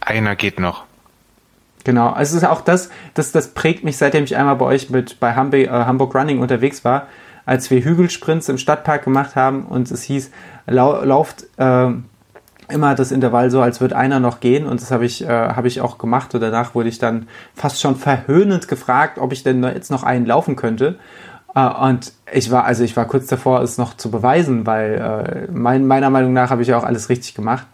Einer 0.00 0.36
geht 0.36 0.58
noch. 0.58 0.84
Genau, 1.84 2.08
also 2.08 2.34
es 2.34 2.42
ist 2.42 2.48
auch 2.48 2.62
das, 2.62 2.88
das, 3.12 3.30
das 3.30 3.48
prägt 3.48 3.84
mich, 3.84 3.98
seitdem 3.98 4.24
ich 4.24 4.36
einmal 4.36 4.56
bei 4.56 4.64
euch 4.64 4.88
mit 4.88 5.20
bei 5.20 5.34
Hamburg, 5.34 5.66
äh, 5.66 5.68
Hamburg 5.68 6.14
Running 6.14 6.38
unterwegs 6.38 6.82
war, 6.82 7.08
als 7.44 7.70
wir 7.70 7.84
Hügelsprints 7.84 8.48
im 8.48 8.56
Stadtpark 8.56 9.04
gemacht 9.04 9.36
haben 9.36 9.66
und 9.66 9.90
es 9.90 10.02
hieß, 10.04 10.30
lau, 10.66 11.04
lauft 11.04 11.44
äh, 11.58 11.90
immer 12.68 12.94
das 12.94 13.12
Intervall 13.12 13.50
so, 13.50 13.60
als 13.60 13.80
würde 13.80 13.96
einer 13.96 14.20
noch 14.20 14.40
gehen 14.40 14.66
und 14.66 14.80
das 14.80 14.90
habe 14.90 15.04
ich, 15.04 15.24
äh, 15.24 15.28
hab 15.28 15.64
ich 15.64 15.80
auch 15.80 15.98
gemacht 15.98 16.34
und 16.34 16.40
danach 16.40 16.74
wurde 16.74 16.88
ich 16.88 16.98
dann 16.98 17.28
fast 17.54 17.80
schon 17.80 17.96
verhöhnend 17.96 18.68
gefragt, 18.68 19.18
ob 19.18 19.32
ich 19.32 19.42
denn 19.42 19.62
jetzt 19.62 19.90
noch 19.90 20.02
einen 20.02 20.26
laufen 20.26 20.56
könnte. 20.56 20.98
Äh, 21.54 21.66
und 21.66 22.12
ich 22.32 22.50
war, 22.50 22.64
also 22.64 22.82
ich 22.84 22.96
war 22.96 23.04
kurz 23.06 23.26
davor, 23.26 23.62
es 23.62 23.78
noch 23.78 23.96
zu 23.96 24.10
beweisen, 24.10 24.66
weil 24.66 25.46
äh, 25.48 25.52
mein, 25.52 25.86
meiner 25.86 26.10
Meinung 26.10 26.32
nach 26.32 26.50
habe 26.50 26.62
ich 26.62 26.68
ja 26.68 26.78
auch 26.78 26.84
alles 26.84 27.08
richtig 27.08 27.34
gemacht. 27.34 27.66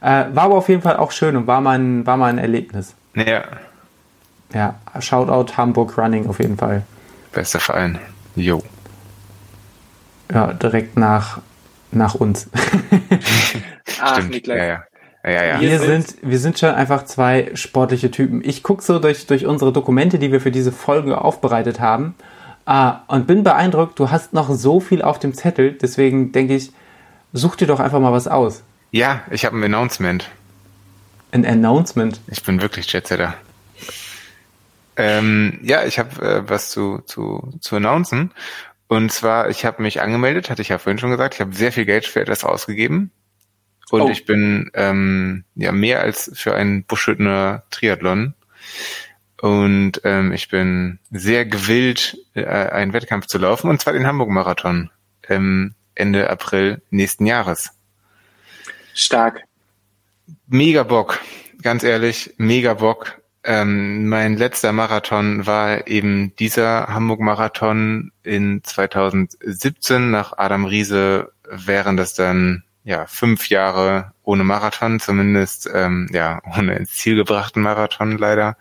Äh, 0.00 0.26
war 0.32 0.44
aber 0.44 0.56
auf 0.56 0.68
jeden 0.68 0.82
Fall 0.82 0.96
auch 0.96 1.12
schön 1.12 1.36
und 1.36 1.46
war 1.46 1.60
mein, 1.60 2.06
war 2.06 2.16
mein 2.16 2.38
Erlebnis. 2.38 2.94
Ja. 3.14 3.42
Ja, 4.52 4.76
Shoutout 5.00 5.56
Hamburg 5.56 5.98
Running 5.98 6.26
auf 6.26 6.38
jeden 6.38 6.56
Fall. 6.56 6.82
Bester 7.32 7.60
Verein. 7.60 7.98
Jo. 8.34 8.62
Ja, 10.32 10.52
direkt 10.52 10.96
nach, 10.96 11.40
nach 11.92 12.14
uns. 12.14 12.48
Ach, 14.00 14.14
Stimmt. 14.14 14.30
Niklas. 14.30 14.58
Ja, 14.58 14.64
ja. 14.64 14.84
Ja, 15.24 15.44
ja. 15.44 15.60
Wir 15.60 15.70
Wir 15.70 15.78
sind, 15.80 16.16
wir 16.22 16.38
sind 16.38 16.58
schon 16.58 16.70
einfach 16.70 17.04
zwei 17.04 17.50
sportliche 17.54 18.10
Typen. 18.10 18.42
Ich 18.44 18.62
gucke 18.62 18.82
so 18.82 18.98
durch, 18.98 19.26
durch 19.26 19.46
unsere 19.46 19.72
Dokumente, 19.72 20.18
die 20.18 20.32
wir 20.32 20.40
für 20.40 20.52
diese 20.52 20.72
Folge 20.72 21.20
aufbereitet 21.20 21.80
haben, 21.80 22.14
äh, 22.66 22.92
und 23.08 23.26
bin 23.26 23.42
beeindruckt, 23.42 23.98
du 23.98 24.10
hast 24.10 24.32
noch 24.32 24.50
so 24.50 24.80
viel 24.80 25.02
auf 25.02 25.18
dem 25.18 25.34
Zettel, 25.34 25.72
deswegen 25.72 26.32
denke 26.32 26.54
ich, 26.54 26.72
such 27.32 27.56
dir 27.56 27.66
doch 27.66 27.80
einfach 27.80 28.00
mal 28.00 28.12
was 28.12 28.28
aus. 28.28 28.62
Ja, 28.90 29.22
ich 29.30 29.44
habe 29.44 29.56
ein 29.56 29.64
Announcement. 29.64 30.30
Ein 31.32 31.44
Announcement. 31.44 32.20
Ich 32.28 32.42
bin 32.42 32.62
wirklich 32.62 32.90
Jetsetter. 32.92 33.34
Ähm, 34.96 35.60
ja, 35.62 35.84
ich 35.84 35.98
habe 35.98 36.22
äh, 36.22 36.48
was 36.48 36.70
zu, 36.70 37.02
zu, 37.06 37.52
zu 37.60 37.76
announcen. 37.76 38.32
Und 38.88 39.12
zwar, 39.12 39.50
ich 39.50 39.64
habe 39.64 39.82
mich 39.82 40.00
angemeldet, 40.00 40.50
hatte 40.50 40.62
ich 40.62 40.70
ja 40.70 40.78
vorhin 40.78 40.98
schon 40.98 41.10
gesagt. 41.10 41.34
Ich 41.34 41.40
habe 41.40 41.54
sehr 41.54 41.72
viel 41.72 41.84
Geld 41.84 42.06
für 42.06 42.20
etwas 42.20 42.42
ausgegeben. 42.42 43.12
Und 43.90 44.02
Oh. 44.02 44.10
ich 44.10 44.24
bin 44.24 44.70
ähm, 44.74 45.44
ja 45.54 45.72
mehr 45.72 46.00
als 46.00 46.30
für 46.34 46.54
einen 46.54 46.84
Buschhüttener 46.84 47.64
Triathlon. 47.70 48.34
Und 49.40 50.00
ähm, 50.04 50.32
ich 50.32 50.48
bin 50.48 50.98
sehr 51.10 51.46
gewillt, 51.46 52.18
äh, 52.34 52.44
einen 52.44 52.92
Wettkampf 52.92 53.26
zu 53.26 53.38
laufen, 53.38 53.70
und 53.70 53.80
zwar 53.80 53.92
den 53.92 54.06
Hamburg-Marathon 54.06 54.90
ähm, 55.28 55.74
Ende 55.94 56.28
April 56.28 56.82
nächsten 56.90 57.24
Jahres. 57.26 57.70
Stark. 58.94 59.42
Mega 60.48 60.82
Bock, 60.82 61.20
ganz 61.62 61.84
ehrlich, 61.84 62.34
mega 62.36 62.74
Bock. 62.74 63.20
Ähm, 63.50 64.10
mein 64.10 64.36
letzter 64.36 64.74
Marathon 64.74 65.46
war 65.46 65.86
eben 65.86 66.36
dieser 66.36 66.88
Hamburg-Marathon 66.88 68.12
in 68.22 68.62
2017. 68.62 70.10
Nach 70.10 70.34
Adam 70.36 70.66
Riese 70.66 71.32
wären 71.50 71.96
das 71.96 72.12
dann 72.12 72.64
ja 72.84 73.06
fünf 73.06 73.48
Jahre 73.48 74.12
ohne 74.22 74.44
Marathon, 74.44 75.00
zumindest 75.00 75.66
ähm, 75.72 76.10
ja 76.12 76.42
ohne 76.58 76.74
ins 76.76 76.92
Ziel 76.92 77.16
gebrachten 77.16 77.62
Marathon 77.62 78.18
leider 78.18 78.58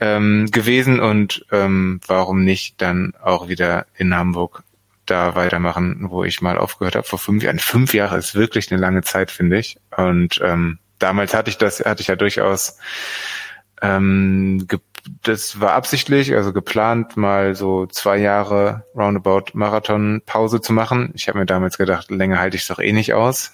ähm, 0.00 0.50
gewesen. 0.50 1.00
Und 1.00 1.44
ähm, 1.52 2.00
warum 2.06 2.44
nicht 2.44 2.80
dann 2.80 3.12
auch 3.22 3.48
wieder 3.48 3.84
in 3.94 4.16
Hamburg 4.16 4.62
da 5.04 5.34
weitermachen, 5.34 6.06
wo 6.08 6.24
ich 6.24 6.40
mal 6.40 6.56
aufgehört 6.56 6.96
habe 6.96 7.06
vor 7.06 7.18
fünf 7.18 7.42
Jahren. 7.42 7.58
Fünf 7.58 7.92
Jahre 7.92 8.16
ist 8.16 8.34
wirklich 8.34 8.72
eine 8.72 8.80
lange 8.80 9.02
Zeit, 9.02 9.30
finde 9.30 9.58
ich. 9.58 9.76
Und 9.94 10.40
ähm, 10.42 10.78
damals 10.98 11.34
hatte 11.34 11.50
ich 11.50 11.58
das, 11.58 11.80
hatte 11.80 12.00
ich 12.00 12.08
ja 12.08 12.16
durchaus, 12.16 12.78
ähm, 13.82 14.66
das 15.22 15.60
war 15.60 15.72
absichtlich, 15.72 16.34
also 16.34 16.52
geplant, 16.52 17.16
mal 17.16 17.54
so 17.54 17.86
zwei 17.86 18.18
Jahre 18.18 18.84
Roundabout 18.94 19.52
Marathon 19.54 20.22
Pause 20.26 20.60
zu 20.60 20.72
machen. 20.72 21.12
Ich 21.14 21.28
habe 21.28 21.38
mir 21.38 21.46
damals 21.46 21.78
gedacht, 21.78 22.10
länger 22.10 22.38
halte 22.38 22.56
ich 22.56 22.62
es 22.62 22.68
doch 22.68 22.78
eh 22.78 22.92
nicht 22.92 23.14
aus 23.14 23.52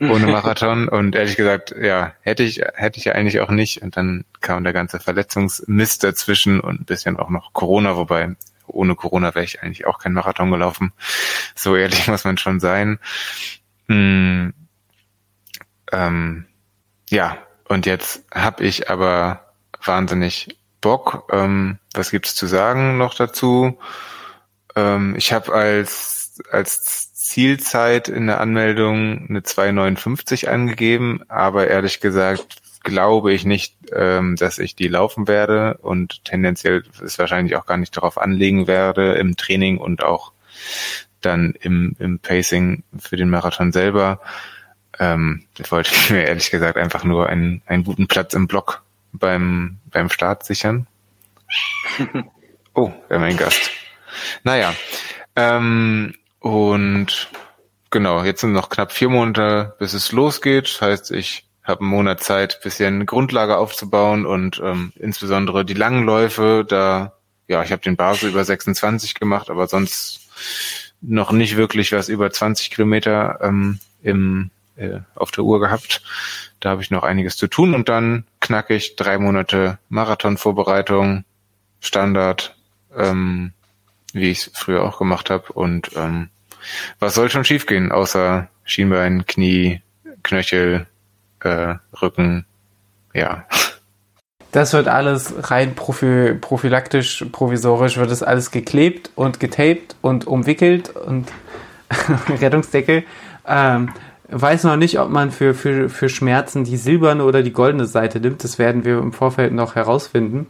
ohne 0.00 0.26
Marathon. 0.26 0.88
Und 0.88 1.14
ehrlich 1.14 1.36
gesagt, 1.36 1.74
ja, 1.80 2.12
hätte 2.20 2.42
ich, 2.42 2.62
hätte 2.74 2.98
ich 2.98 3.06
ja 3.06 3.12
eigentlich 3.12 3.40
auch 3.40 3.50
nicht. 3.50 3.82
Und 3.82 3.96
dann 3.96 4.24
kam 4.40 4.64
der 4.64 4.72
ganze 4.72 5.00
Verletzungsmist 5.00 6.04
dazwischen 6.04 6.60
und 6.60 6.80
ein 6.80 6.84
bisschen 6.84 7.16
auch 7.18 7.30
noch 7.30 7.52
Corona, 7.52 7.96
wobei 7.96 8.36
ohne 8.66 8.94
Corona 8.94 9.34
wäre 9.34 9.44
ich 9.44 9.62
eigentlich 9.62 9.86
auch 9.86 9.98
kein 9.98 10.12
Marathon 10.12 10.50
gelaufen. 10.50 10.92
So 11.54 11.76
ehrlich 11.76 12.08
muss 12.08 12.24
man 12.24 12.38
schon 12.38 12.60
sein. 12.60 12.98
Hm, 13.88 14.52
ähm, 15.92 16.46
ja, 17.08 17.38
und 17.68 17.86
jetzt 17.86 18.24
habe 18.34 18.64
ich 18.64 18.90
aber 18.90 19.46
wahnsinnig 19.84 20.56
Bock. 20.80 21.28
Ähm, 21.32 21.78
was 21.94 22.10
gibt's 22.10 22.34
zu 22.34 22.46
sagen 22.46 22.98
noch 22.98 23.14
dazu? 23.14 23.78
Ähm, 24.74 25.14
ich 25.16 25.32
habe 25.32 25.52
als 25.52 26.16
als 26.50 27.12
Zielzeit 27.14 28.08
in 28.08 28.26
der 28.26 28.40
Anmeldung 28.40 29.26
eine 29.28 29.40
2,59 29.40 30.48
angegeben, 30.48 31.22
aber 31.28 31.68
ehrlich 31.68 32.00
gesagt 32.00 32.62
glaube 32.82 33.32
ich 33.32 33.44
nicht, 33.44 33.74
ähm, 33.92 34.36
dass 34.36 34.60
ich 34.60 34.76
die 34.76 34.86
laufen 34.86 35.26
werde 35.26 35.78
und 35.82 36.24
tendenziell 36.24 36.84
es 37.04 37.18
wahrscheinlich 37.18 37.56
auch 37.56 37.66
gar 37.66 37.78
nicht 37.78 37.96
darauf 37.96 38.16
anlegen 38.16 38.68
werde 38.68 39.14
im 39.14 39.36
Training 39.36 39.78
und 39.78 40.04
auch 40.04 40.32
dann 41.20 41.54
im, 41.60 41.96
im 41.98 42.20
Pacing 42.20 42.84
für 42.96 43.16
den 43.16 43.28
Marathon 43.28 43.72
selber. 43.72 44.20
Ähm, 44.98 45.44
ich 45.58 45.70
wollte 45.70 45.90
mir 46.12 46.24
ehrlich 46.24 46.50
gesagt 46.50 46.76
einfach 46.76 47.04
nur 47.04 47.28
einen, 47.28 47.62
einen 47.66 47.84
guten 47.84 48.06
Platz 48.06 48.34
im 48.34 48.46
Block 48.46 48.82
beim, 49.12 49.78
beim 49.90 50.10
Start 50.10 50.44
sichern. 50.44 50.86
Oh, 52.78 52.92
wer 53.08 53.18
mein 53.18 53.38
Gast. 53.38 53.70
Naja, 54.44 54.74
ähm, 55.34 56.14
und 56.40 57.30
genau, 57.90 58.22
jetzt 58.22 58.42
sind 58.42 58.52
noch 58.52 58.68
knapp 58.68 58.92
vier 58.92 59.08
Monate, 59.08 59.74
bis 59.78 59.94
es 59.94 60.12
losgeht. 60.12 60.68
Das 60.68 60.82
heißt, 60.82 61.10
ich 61.12 61.46
habe 61.64 61.80
einen 61.80 61.90
Monat 61.90 62.22
Zeit, 62.22 62.60
bisschen 62.62 63.06
Grundlage 63.06 63.56
aufzubauen 63.56 64.26
und 64.26 64.60
ähm, 64.62 64.92
insbesondere 64.96 65.64
die 65.64 65.74
langen 65.74 66.04
Läufe, 66.04 66.66
da, 66.68 67.14
ja, 67.48 67.62
ich 67.62 67.72
habe 67.72 67.82
den 67.82 67.96
Basel 67.96 68.30
über 68.30 68.44
26 68.44 69.14
gemacht, 69.14 69.48
aber 69.48 69.66
sonst 69.66 70.28
noch 71.00 71.32
nicht 71.32 71.56
wirklich 71.56 71.92
was 71.92 72.08
über 72.08 72.30
20 72.30 72.70
Kilometer 72.70 73.38
ähm, 73.42 73.80
im, 74.02 74.50
äh, 74.76 75.00
auf 75.14 75.30
der 75.30 75.44
Uhr 75.44 75.60
gehabt. 75.60 76.02
Da 76.60 76.70
habe 76.70 76.82
ich 76.82 76.90
noch 76.90 77.02
einiges 77.02 77.36
zu 77.36 77.46
tun 77.46 77.74
und 77.74 77.88
dann 77.88 78.24
knack 78.40 78.70
ich 78.70 78.96
drei 78.96 79.18
Monate 79.18 79.78
Marathonvorbereitung, 79.88 81.24
Standard, 81.80 82.56
ähm, 82.96 83.52
wie 84.12 84.30
ich 84.30 84.38
es 84.38 84.50
früher 84.54 84.82
auch 84.84 84.98
gemacht 84.98 85.30
habe. 85.30 85.52
Und 85.52 85.90
ähm, 85.96 86.30
was 86.98 87.14
soll 87.14 87.30
schon 87.30 87.44
schiefgehen, 87.44 87.92
außer 87.92 88.48
Schienbein, 88.64 89.26
Knie, 89.26 89.82
Knöchel, 90.22 90.86
äh, 91.40 91.74
Rücken, 92.00 92.46
ja. 93.14 93.44
Das 94.52 94.72
wird 94.72 94.88
alles 94.88 95.50
rein 95.50 95.74
profi 95.74 96.34
prophylaktisch, 96.34 97.26
provisorisch, 97.30 97.98
wird 97.98 98.10
das 98.10 98.22
alles 98.22 98.50
geklebt 98.50 99.10
und 99.14 99.38
getaped 99.38 99.96
und 100.00 100.26
umwickelt 100.26 100.90
und 100.96 101.30
Rettungsdeckel. 102.40 103.04
Ähm, 103.46 103.92
weiß 104.28 104.64
noch 104.64 104.76
nicht, 104.76 104.98
ob 104.98 105.10
man 105.10 105.30
für, 105.30 105.54
für, 105.54 105.88
für 105.88 106.08
Schmerzen 106.08 106.64
die 106.64 106.76
silberne 106.76 107.24
oder 107.24 107.42
die 107.42 107.52
goldene 107.52 107.86
Seite 107.86 108.20
nimmt. 108.20 108.42
Das 108.44 108.58
werden 108.58 108.84
wir 108.84 108.98
im 108.98 109.12
Vorfeld 109.12 109.52
noch 109.52 109.74
herausfinden. 109.74 110.46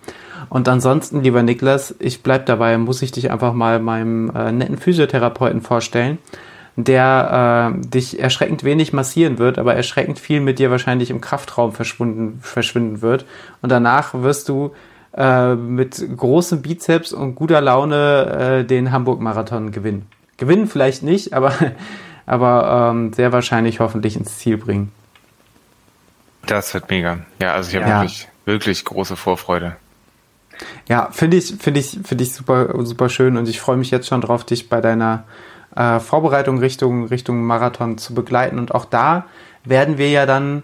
Und 0.49 0.69
ansonsten, 0.69 1.23
lieber 1.23 1.43
Niklas, 1.43 1.95
ich 1.99 2.23
bleib 2.23 2.47
dabei, 2.47 2.79
muss 2.79 3.03
ich 3.03 3.13
dich 3.13 3.31
einfach 3.31 3.53
mal 3.53 3.81
meinem 3.81 4.31
äh, 4.31 4.53
netten 4.53 4.79
Physiotherapeuten 4.79 5.61
vorstellen, 5.61 6.19
der 6.77 7.75
äh, 7.75 7.87
dich 7.89 8.21
erschreckend 8.21 8.63
wenig 8.63 8.93
massieren 8.93 9.39
wird, 9.39 9.59
aber 9.59 9.75
erschreckend 9.75 10.19
viel 10.19 10.41
mit 10.41 10.59
dir 10.59 10.71
wahrscheinlich 10.71 11.11
im 11.11 11.21
Kraftraum 11.21 11.73
verschwinden, 11.73 12.39
verschwinden 12.43 13.03
wird. 13.03 13.25
Und 13.63 13.73
danach 13.73 14.15
wirst 14.15 14.49
du 14.49 14.73
äh, 15.17 15.55
mit 15.55 16.05
großem 16.17 16.63
Bizeps 16.63 17.13
und 17.13 17.35
guter 17.35 17.61
Laune 17.61 18.61
äh, 18.61 18.65
den 18.65 18.93
Hamburg-Marathon 18.93 19.73
gewinnen. 19.73 20.07
Gewinnen 20.37 20.67
vielleicht 20.67 21.03
nicht, 21.03 21.33
aber, 21.33 21.53
aber 22.27 22.91
ähm, 22.91 23.13
sehr 23.13 23.33
wahrscheinlich 23.33 23.81
hoffentlich 23.81 24.17
ins 24.17 24.39
Ziel 24.39 24.57
bringen. 24.59 24.93
Das 26.47 26.75
wird 26.75 26.91
mega. 26.91 27.19
Ja, 27.41 27.55
also 27.55 27.71
ich 27.71 27.77
habe 27.77 27.89
Ja. 27.89 28.01
wirklich, 28.01 28.29
wirklich 28.45 28.85
große 28.85 29.17
Vorfreude. 29.17 29.77
Ja, 30.89 31.11
finde 31.13 31.37
ich, 31.37 31.55
finde 31.59 31.81
ich, 31.81 31.99
finde 32.05 32.25
ich 32.25 32.33
super, 32.33 32.85
super 32.85 33.09
schön 33.09 33.37
und 33.37 33.49
ich 33.49 33.61
freue 33.61 33.77
mich 33.77 33.91
jetzt 33.91 34.09
schon 34.09 34.21
drauf, 34.21 34.45
dich 34.45 34.69
bei 34.69 34.81
deiner 34.81 35.25
äh, 35.75 36.01
Vorbereitung 36.01 36.59
Richtung, 36.59 37.07
Richtung 37.07 37.43
Marathon 37.45 37.99
zu 37.99 38.15
begleiten. 38.15 38.59
Und 38.59 38.75
auch 38.75 38.87
da 38.87 39.27
werden 39.65 39.99
wir 39.99 40.09
ja 40.09 40.25
dann 40.25 40.63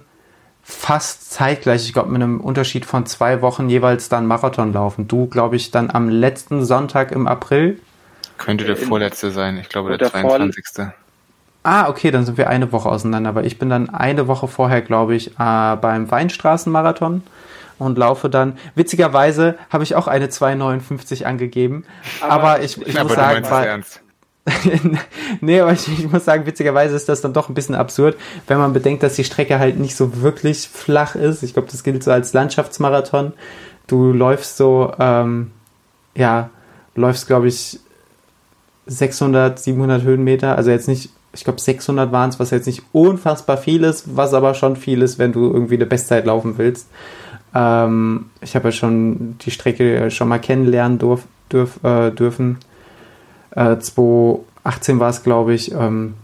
fast 0.63 1.31
zeitgleich, 1.33 1.85
ich 1.85 1.93
glaube 1.93 2.11
mit 2.11 2.23
einem 2.23 2.41
Unterschied 2.41 2.87
von 2.87 3.05
zwei 3.05 3.43
Wochen 3.43 3.69
jeweils 3.69 4.09
dann 4.09 4.27
Marathon 4.27 4.73
laufen. 4.73 5.09
Du, 5.09 5.27
glaube 5.27 5.57
ich, 5.57 5.71
dann 5.71 5.91
am 5.91 6.09
letzten 6.09 6.65
Sonntag 6.65 7.11
im 7.13 7.27
April. 7.27 7.79
Könnte 8.39 8.65
der 8.65 8.77
vorletzte 8.77 9.31
sein, 9.31 9.59
ich 9.59 9.69
glaube 9.69 9.91
der, 9.91 9.99
der 9.99 10.11
22. 10.11 10.65
Ah, 11.63 11.89
okay, 11.89 12.11
dann 12.11 12.25
sind 12.25 12.39
wir 12.39 12.49
eine 12.49 12.73
Woche 12.73 12.89
auseinander, 12.89 13.31
aber 13.31 13.45
ich 13.45 13.59
bin 13.59 13.71
dann 13.71 13.89
eine 13.91 14.27
Woche 14.27 14.49
vorher, 14.49 14.83
glaube 14.83 15.15
ich, 15.15 15.29
äh, 15.39 15.77
beim 15.77 16.11
Weinstraßenmarathon 16.11 17.23
und 17.79 17.99
laufe 17.99 18.29
dann. 18.29 18.59
Witzigerweise 18.75 19.57
habe 19.71 19.85
ich 19.85 19.95
auch 19.95 20.09
eine 20.09 20.27
2,59 20.27 21.25
angegeben, 21.25 21.85
aber, 22.21 22.33
aber 22.33 22.63
ich, 22.63 22.81
ich 22.85 23.01
muss 23.01 23.15
sagen, 23.15 23.49
war, 23.49 23.81
nee, 25.41 25.61
aber 25.61 25.73
ich, 25.73 25.87
ich, 25.87 26.11
muss 26.11 26.25
sagen, 26.25 26.47
witzigerweise 26.47 26.97
ist 26.97 27.09
das 27.09 27.21
dann 27.21 27.33
doch 27.33 27.49
ein 27.49 27.55
bisschen 27.55 27.77
absurd, 27.77 28.17
wenn 28.49 28.59
man 28.59 28.73
bedenkt, 28.73 29.03
dass 29.05 29.15
die 29.15 29.25
Strecke 29.25 29.59
halt 29.61 29.79
nicht 29.79 29.95
so 29.95 30.21
wirklich 30.21 30.69
flach 30.69 31.15
ist. 31.15 31.45
Ich 31.45 31.53
glaube, 31.53 31.69
das 31.71 31.85
gilt 31.85 32.03
so 32.03 32.11
als 32.11 32.33
Landschaftsmarathon. 32.33 33.35
Du 33.87 34.13
läufst 34.13 34.57
so, 34.57 34.93
ähm, 34.99 35.53
ja, 36.17 36.51
läufst, 36.97 37.29
glaube 37.29 37.49
ich, 37.49 37.79
600, 38.87 39.61
700 39.61 40.03
Höhenmeter. 40.03 40.57
Also 40.57 40.71
jetzt 40.71 40.89
nicht, 40.89 41.11
ich 41.33 41.45
glaube, 41.45 41.61
600 41.61 42.13
waren 42.13 42.31
es, 42.31 42.39
was 42.39 42.51
jetzt 42.51 42.67
nicht 42.67 42.83
unfassbar 42.93 43.57
viel 43.57 43.85
ist, 43.85 44.17
was 44.17 44.35
aber 44.35 44.55
schon 44.55 44.77
viel 44.77 45.03
ist, 45.03 45.19
wenn 45.19 45.33
du 45.33 45.53
irgendwie 45.53 45.77
eine 45.77 45.87
Bestzeit 45.87 46.27
laufen 46.27 46.59
willst. 46.59 46.89
Ähm, 47.55 48.27
ich 48.41 48.55
habe 48.55 48.69
ja 48.69 48.73
schon 48.73 49.37
die 49.39 49.51
Strecke 49.51 50.11
schon 50.11 50.29
mal 50.29 50.39
kennenlernen 50.39 50.99
durf, 50.99 51.25
dürf, 51.51 51.83
äh, 51.85 52.11
dürfen. 52.11 52.59
Äh, 53.51 53.79
2018 53.79 55.01
war 55.01 55.11
es, 55.11 55.23
glaube 55.23 55.55
ich. 55.55 55.73
Ähm, 55.73 56.15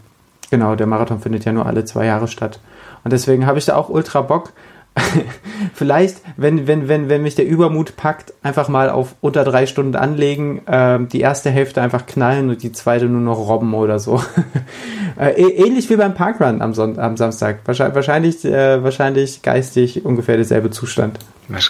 genau, 0.50 0.74
der 0.74 0.86
Marathon 0.86 1.20
findet 1.20 1.44
ja 1.44 1.52
nur 1.52 1.66
alle 1.66 1.84
zwei 1.84 2.06
Jahre 2.06 2.28
statt. 2.28 2.60
Und 3.04 3.12
deswegen 3.12 3.46
habe 3.46 3.58
ich 3.58 3.64
da 3.64 3.76
auch 3.76 3.88
ultra 3.88 4.22
Bock. 4.22 4.52
Vielleicht, 5.74 6.18
wenn, 6.36 6.66
wenn, 6.66 6.88
wenn, 6.88 7.08
wenn 7.08 7.22
mich 7.22 7.34
der 7.34 7.46
Übermut 7.46 7.96
packt, 7.96 8.32
einfach 8.42 8.68
mal 8.68 8.90
auf 8.90 9.14
unter 9.20 9.44
drei 9.44 9.66
Stunden 9.66 9.96
anlegen, 9.96 10.66
äh, 10.66 10.98
die 11.06 11.20
erste 11.20 11.50
Hälfte 11.50 11.82
einfach 11.82 12.06
knallen 12.06 12.50
und 12.50 12.62
die 12.62 12.72
zweite 12.72 13.06
nur 13.06 13.20
noch 13.20 13.38
robben 13.38 13.74
oder 13.74 13.98
so. 13.98 14.22
äh, 15.18 15.32
ähnlich 15.32 15.90
wie 15.90 15.96
beim 15.96 16.14
Parkrun 16.14 16.62
am, 16.62 16.74
Son 16.74 16.98
am 16.98 17.16
Samstag. 17.16 17.60
Wahrscheinlich, 17.64 17.94
wahrscheinlich, 17.94 18.44
äh, 18.44 18.82
wahrscheinlich 18.82 19.42
geistig 19.42 20.04
ungefähr 20.04 20.36
derselbe 20.36 20.70
Zustand. 20.70 21.18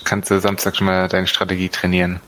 Kannst 0.05 0.31
du 0.31 0.41
Samstag 0.41 0.77
schon 0.77 0.87
mal 0.87 1.09
deine 1.09 1.27
Strategie 1.27 1.69
trainieren. 1.69 2.21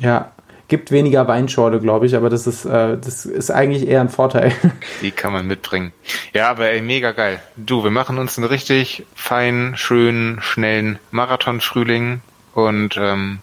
Ja, 0.00 0.32
gibt 0.68 0.90
weniger 0.90 1.28
Weinschorle, 1.28 1.80
glaube 1.80 2.06
ich, 2.06 2.16
aber 2.16 2.30
das 2.30 2.46
ist, 2.46 2.64
äh, 2.64 2.96
das 2.98 3.24
ist 3.26 3.50
eigentlich 3.50 3.86
eher 3.86 4.00
ein 4.00 4.08
Vorteil. 4.08 4.52
Die 5.02 5.10
kann 5.10 5.32
man 5.32 5.46
mitbringen. 5.46 5.92
Ja, 6.32 6.50
aber 6.50 6.70
ey, 6.70 6.82
mega 6.82 7.12
geil. 7.12 7.40
Du, 7.56 7.84
wir 7.84 7.90
machen 7.90 8.18
uns 8.18 8.36
einen 8.36 8.46
richtig 8.46 9.06
feinen, 9.14 9.76
schönen, 9.76 10.40
schnellen 10.40 10.98
Marathon-Frühling 11.10 12.20
und 12.54 12.96
ähm, 12.96 13.38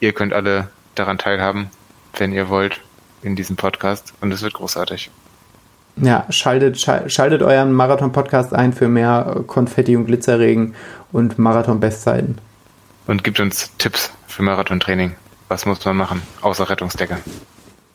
ihr 0.00 0.12
könnt 0.12 0.32
alle 0.32 0.68
daran 0.94 1.18
teilhaben, 1.18 1.70
wenn 2.16 2.32
ihr 2.32 2.48
wollt, 2.48 2.80
in 3.22 3.36
diesem 3.36 3.56
Podcast 3.56 4.14
und 4.20 4.32
es 4.32 4.42
wird 4.42 4.54
großartig. 4.54 5.10
Ja, 5.96 6.26
schaltet, 6.28 6.78
schaltet 6.78 7.42
euren 7.42 7.72
Marathon-Podcast 7.72 8.52
ein 8.52 8.72
für 8.72 8.88
mehr 8.88 9.42
Konfetti 9.46 9.96
und 9.96 10.06
Glitzerregen 10.06 10.74
und 11.12 11.38
Marathon-Bestzeiten. 11.38 12.38
Und 13.06 13.22
gibt 13.22 13.38
uns 13.38 13.70
Tipps 13.78 14.12
für 14.26 14.42
Marathon-Training. 14.42 15.14
Was 15.54 15.66
muss 15.66 15.84
man 15.84 15.96
machen, 15.96 16.20
außer 16.42 16.68
Rettungsdecke? 16.68 17.18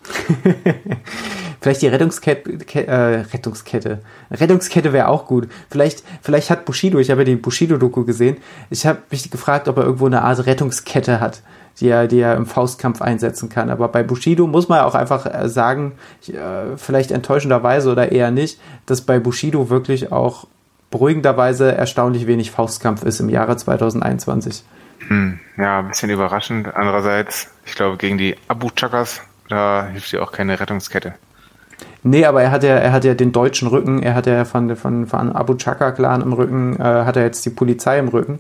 vielleicht 1.59 1.81
die 1.81 1.87
Rettungskette, 1.87 2.87
äh, 2.87 3.25
Rettungskette. 3.33 3.99
Rettungskette 4.31 4.93
wäre 4.93 5.09
auch 5.09 5.25
gut. 5.25 5.49
Vielleicht, 5.69 6.05
vielleicht 6.21 6.51
hat 6.51 6.63
Bushido, 6.63 6.99
ich 6.99 7.11
habe 7.11 7.19
ja 7.19 7.25
die 7.25 7.35
Bushido-Doku 7.35 8.05
gesehen, 8.05 8.37
ich 8.69 8.85
habe 8.85 8.99
mich 9.11 9.29
gefragt, 9.29 9.67
ob 9.67 9.75
er 9.75 9.83
irgendwo 9.83 10.05
eine 10.05 10.21
Art 10.21 10.45
Rettungskette 10.45 11.19
hat, 11.19 11.41
die 11.81 11.89
er, 11.89 12.07
die 12.07 12.21
er 12.21 12.37
im 12.37 12.45
Faustkampf 12.45 13.01
einsetzen 13.01 13.49
kann. 13.49 13.69
Aber 13.69 13.89
bei 13.89 14.03
Bushido 14.03 14.47
muss 14.47 14.69
man 14.69 14.77
ja 14.77 14.85
auch 14.85 14.95
einfach 14.95 15.25
äh, 15.25 15.49
sagen, 15.49 15.95
äh, 16.29 16.77
vielleicht 16.77 17.11
enttäuschenderweise 17.11 17.91
oder 17.91 18.13
eher 18.13 18.31
nicht, 18.31 18.57
dass 18.85 19.01
bei 19.01 19.19
Bushido 19.19 19.69
wirklich 19.69 20.13
auch 20.13 20.47
beruhigenderweise 20.91 21.75
erstaunlich 21.75 22.25
wenig 22.25 22.51
Faustkampf 22.51 23.03
ist 23.03 23.19
im 23.19 23.27
Jahre 23.27 23.57
2021. 23.57 24.63
Hm, 25.07 25.39
ja, 25.57 25.79
ein 25.79 25.87
bisschen 25.87 26.09
überraschend. 26.09 26.73
Andererseits, 26.75 27.51
ich 27.65 27.75
glaube, 27.75 27.97
gegen 27.97 28.17
die 28.17 28.35
Abu 28.47 28.69
Chakas, 28.75 29.21
da 29.47 29.87
hilft 29.91 30.11
dir 30.11 30.21
auch 30.21 30.31
keine 30.31 30.59
Rettungskette. 30.59 31.13
Nee, 32.03 32.25
aber 32.25 32.41
er 32.41 32.51
hat 32.51 32.63
ja, 32.63 32.75
er 32.75 32.93
hat 32.93 33.03
ja 33.03 33.13
den 33.13 33.31
deutschen 33.31 33.67
Rücken, 33.67 34.01
er 34.01 34.15
hat 34.15 34.25
ja 34.25 34.45
von, 34.45 34.75
von, 34.75 35.07
von 35.07 35.31
Abu 35.33 35.55
Chaka 35.55 35.91
Clan 35.91 36.21
im 36.21 36.33
Rücken, 36.33 36.77
äh, 36.79 36.83
hat 36.83 37.17
er 37.17 37.23
jetzt 37.23 37.45
die 37.45 37.49
Polizei 37.49 37.99
im 37.99 38.07
Rücken. 38.07 38.39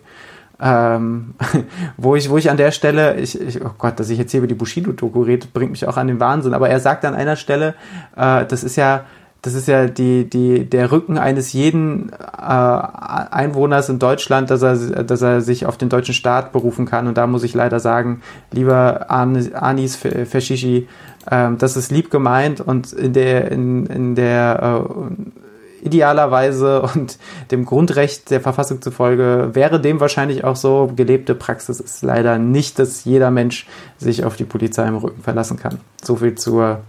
Ähm, 0.61 1.35
wo 1.97 2.15
ich, 2.15 2.29
wo 2.29 2.37
ich 2.37 2.49
an 2.49 2.57
der 2.57 2.71
Stelle, 2.71 3.15
ich, 3.15 3.39
ich, 3.39 3.63
oh 3.63 3.71
Gott, 3.77 3.99
dass 3.99 4.09
ich 4.09 4.17
jetzt 4.17 4.31
hier 4.31 4.39
über 4.39 4.47
die 4.47 4.55
Bushido-Doku 4.55 5.23
rede, 5.23 5.47
bringt 5.53 5.71
mich 5.71 5.87
auch 5.87 5.97
an 5.97 6.07
den 6.07 6.19
Wahnsinn. 6.19 6.53
Aber 6.53 6.69
er 6.69 6.79
sagt 6.79 7.05
an 7.05 7.15
einer 7.15 7.35
Stelle, 7.35 7.75
äh, 8.15 8.45
das 8.45 8.63
ist 8.63 8.75
ja, 8.75 9.05
das 9.41 9.53
ist 9.53 9.67
ja 9.67 9.87
die, 9.87 10.29
die, 10.29 10.65
der 10.69 10.91
Rücken 10.91 11.17
eines 11.17 11.53
jeden 11.53 12.11
äh, 12.11 12.15
Einwohners 12.41 13.87
in 13.87 13.97
Deutschland, 13.97 14.49
dass 14.49 14.61
er, 14.61 15.03
dass 15.03 15.21
er 15.21 15.41
sich 15.41 15.65
auf 15.65 15.77
den 15.77 15.87
deutschen 15.87 16.13
Staat 16.13 16.51
berufen 16.51 16.85
kann. 16.85 17.07
Und 17.07 17.17
da 17.17 17.25
muss 17.25 17.43
ich 17.43 17.53
leider 17.53 17.79
sagen, 17.79 18.21
lieber 18.51 19.09
Anis 19.09 19.95
Feshishi, 19.95 20.87
äh, 21.29 21.49
das 21.57 21.77
ist 21.77 21.91
lieb 21.91 22.11
gemeint 22.11 22.59
und 22.59 22.91
in 22.91 23.13
der, 23.13 23.49
in, 23.51 23.85
in 23.85 24.15
der 24.15 24.85
äh, 24.89 25.85
idealerweise 25.85 26.81
und 26.81 27.17
dem 27.51 27.63
Grundrecht 27.63 28.31
der 28.31 28.41
Verfassung 28.41 28.81
zufolge 28.81 29.51
wäre 29.53 29.79
dem 29.79 30.01
wahrscheinlich 30.01 30.43
auch 30.43 30.57
so. 30.57 30.91
Gelebte 30.93 31.33
Praxis 31.33 31.79
ist 31.79 32.03
leider 32.03 32.37
nicht, 32.37 32.77
dass 32.77 33.05
jeder 33.05 33.31
Mensch 33.31 33.67
sich 33.97 34.25
auf 34.25 34.35
die 34.35 34.43
Polizei 34.43 34.85
im 34.85 34.97
Rücken 34.97 35.21
verlassen 35.21 35.57
kann. 35.57 35.79
So 36.03 36.17
viel 36.17 36.35
zur 36.35 36.81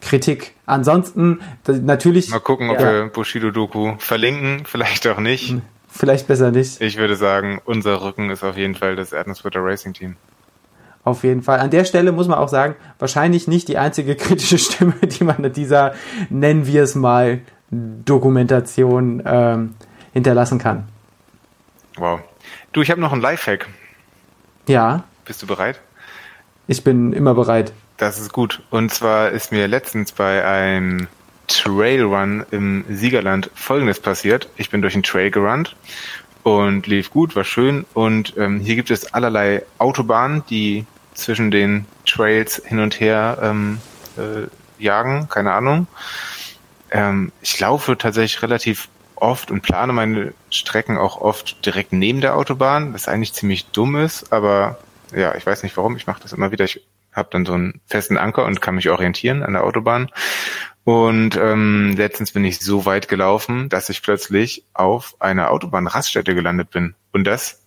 Kritik. 0.00 0.54
Ansonsten 0.66 1.40
natürlich. 1.66 2.30
Mal 2.30 2.40
gucken, 2.40 2.70
ob 2.70 2.80
ja. 2.80 2.92
wir 2.92 3.08
Bushido-Doku 3.08 3.94
verlinken, 3.98 4.64
vielleicht 4.64 5.06
auch 5.06 5.18
nicht. 5.18 5.50
Hm, 5.50 5.62
vielleicht 5.88 6.28
besser 6.28 6.50
nicht. 6.50 6.80
Ich 6.80 6.96
würde 6.96 7.16
sagen, 7.16 7.60
unser 7.64 8.02
Rücken 8.02 8.30
ist 8.30 8.44
auf 8.44 8.56
jeden 8.56 8.74
Fall 8.74 8.96
das 8.96 9.12
Erdnussbutter 9.12 9.62
Racing 9.62 9.94
Team. 9.94 10.16
Auf 11.04 11.24
jeden 11.24 11.42
Fall. 11.42 11.60
An 11.60 11.70
der 11.70 11.84
Stelle 11.84 12.12
muss 12.12 12.28
man 12.28 12.38
auch 12.38 12.48
sagen, 12.48 12.74
wahrscheinlich 12.98 13.48
nicht 13.48 13.68
die 13.68 13.78
einzige 13.78 14.14
kritische 14.16 14.58
Stimme, 14.58 14.94
die 15.02 15.24
man 15.24 15.42
in 15.42 15.52
dieser, 15.52 15.94
nennen 16.28 16.66
wir 16.66 16.82
es 16.82 16.94
mal, 16.94 17.40
Dokumentation 17.70 19.22
ähm, 19.26 19.74
hinterlassen 20.12 20.58
kann. 20.58 20.88
Wow. 21.96 22.20
Du, 22.72 22.82
ich 22.82 22.90
habe 22.90 23.00
noch 23.00 23.12
einen 23.12 23.20
Lifehack. 23.20 23.66
Ja. 24.66 25.04
Bist 25.24 25.42
du 25.42 25.46
bereit? 25.46 25.80
Ich 26.66 26.84
bin 26.84 27.12
immer 27.12 27.34
bereit. 27.34 27.72
Das 27.98 28.20
ist 28.20 28.32
gut. 28.32 28.62
Und 28.70 28.94
zwar 28.94 29.30
ist 29.30 29.50
mir 29.50 29.66
letztens 29.66 30.12
bei 30.12 30.44
einem 30.44 31.08
Trailrun 31.48 32.46
im 32.52 32.84
Siegerland 32.88 33.50
Folgendes 33.54 33.98
passiert. 33.98 34.48
Ich 34.56 34.70
bin 34.70 34.82
durch 34.82 34.94
einen 34.94 35.02
Trail 35.02 35.32
gerannt 35.32 35.74
und 36.44 36.86
lief 36.86 37.10
gut, 37.10 37.34
war 37.34 37.42
schön. 37.42 37.84
Und 37.94 38.34
ähm, 38.36 38.60
hier 38.60 38.76
gibt 38.76 38.92
es 38.92 39.12
allerlei 39.12 39.64
Autobahnen, 39.78 40.44
die 40.48 40.86
zwischen 41.14 41.50
den 41.50 41.86
Trails 42.06 42.62
hin 42.64 42.78
und 42.78 43.00
her 43.00 43.38
ähm, 43.42 43.80
äh, 44.16 44.46
jagen, 44.82 45.28
keine 45.28 45.52
Ahnung. 45.52 45.88
Ähm, 46.92 47.32
ich 47.42 47.58
laufe 47.58 47.98
tatsächlich 47.98 48.42
relativ 48.42 48.88
oft 49.16 49.50
und 49.50 49.62
plane 49.62 49.92
meine 49.92 50.32
Strecken 50.50 50.98
auch 50.98 51.20
oft 51.20 51.66
direkt 51.66 51.92
neben 51.92 52.20
der 52.20 52.36
Autobahn, 52.36 52.94
was 52.94 53.08
eigentlich 53.08 53.32
ziemlich 53.32 53.66
dumm 53.66 53.96
ist, 53.96 54.32
aber 54.32 54.78
ja, 55.12 55.34
ich 55.34 55.44
weiß 55.44 55.64
nicht 55.64 55.76
warum, 55.76 55.96
ich 55.96 56.06
mache 56.06 56.22
das 56.22 56.32
immer 56.32 56.52
wieder. 56.52 56.64
Ich 56.64 56.80
habe 57.18 57.28
dann 57.32 57.44
so 57.44 57.52
einen 57.52 57.80
festen 57.86 58.16
Anker 58.16 58.46
und 58.46 58.62
kann 58.62 58.76
mich 58.76 58.88
orientieren 58.88 59.42
an 59.42 59.52
der 59.52 59.64
Autobahn. 59.64 60.10
Und 60.84 61.36
ähm, 61.36 61.94
letztens 61.96 62.32
bin 62.32 62.44
ich 62.44 62.60
so 62.60 62.86
weit 62.86 63.08
gelaufen, 63.08 63.68
dass 63.68 63.90
ich 63.90 64.02
plötzlich 64.02 64.64
auf 64.72 65.16
einer 65.20 65.50
Autobahnraststätte 65.50 66.34
gelandet 66.34 66.70
bin. 66.70 66.94
Und 67.12 67.24
das 67.24 67.60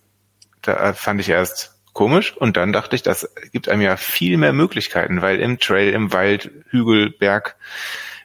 da 0.62 0.92
fand 0.92 1.20
ich 1.20 1.28
erst 1.28 1.74
komisch 1.92 2.34
und 2.36 2.56
dann 2.56 2.72
dachte 2.72 2.96
ich, 2.96 3.02
das 3.02 3.28
gibt 3.52 3.68
einem 3.68 3.82
ja 3.82 3.96
viel 3.96 4.38
mehr 4.38 4.52
Möglichkeiten, 4.52 5.20
weil 5.20 5.40
im 5.40 5.58
Trail, 5.58 5.92
im 5.92 6.12
Wald, 6.12 6.50
Hügel, 6.70 7.10
Berg, 7.10 7.56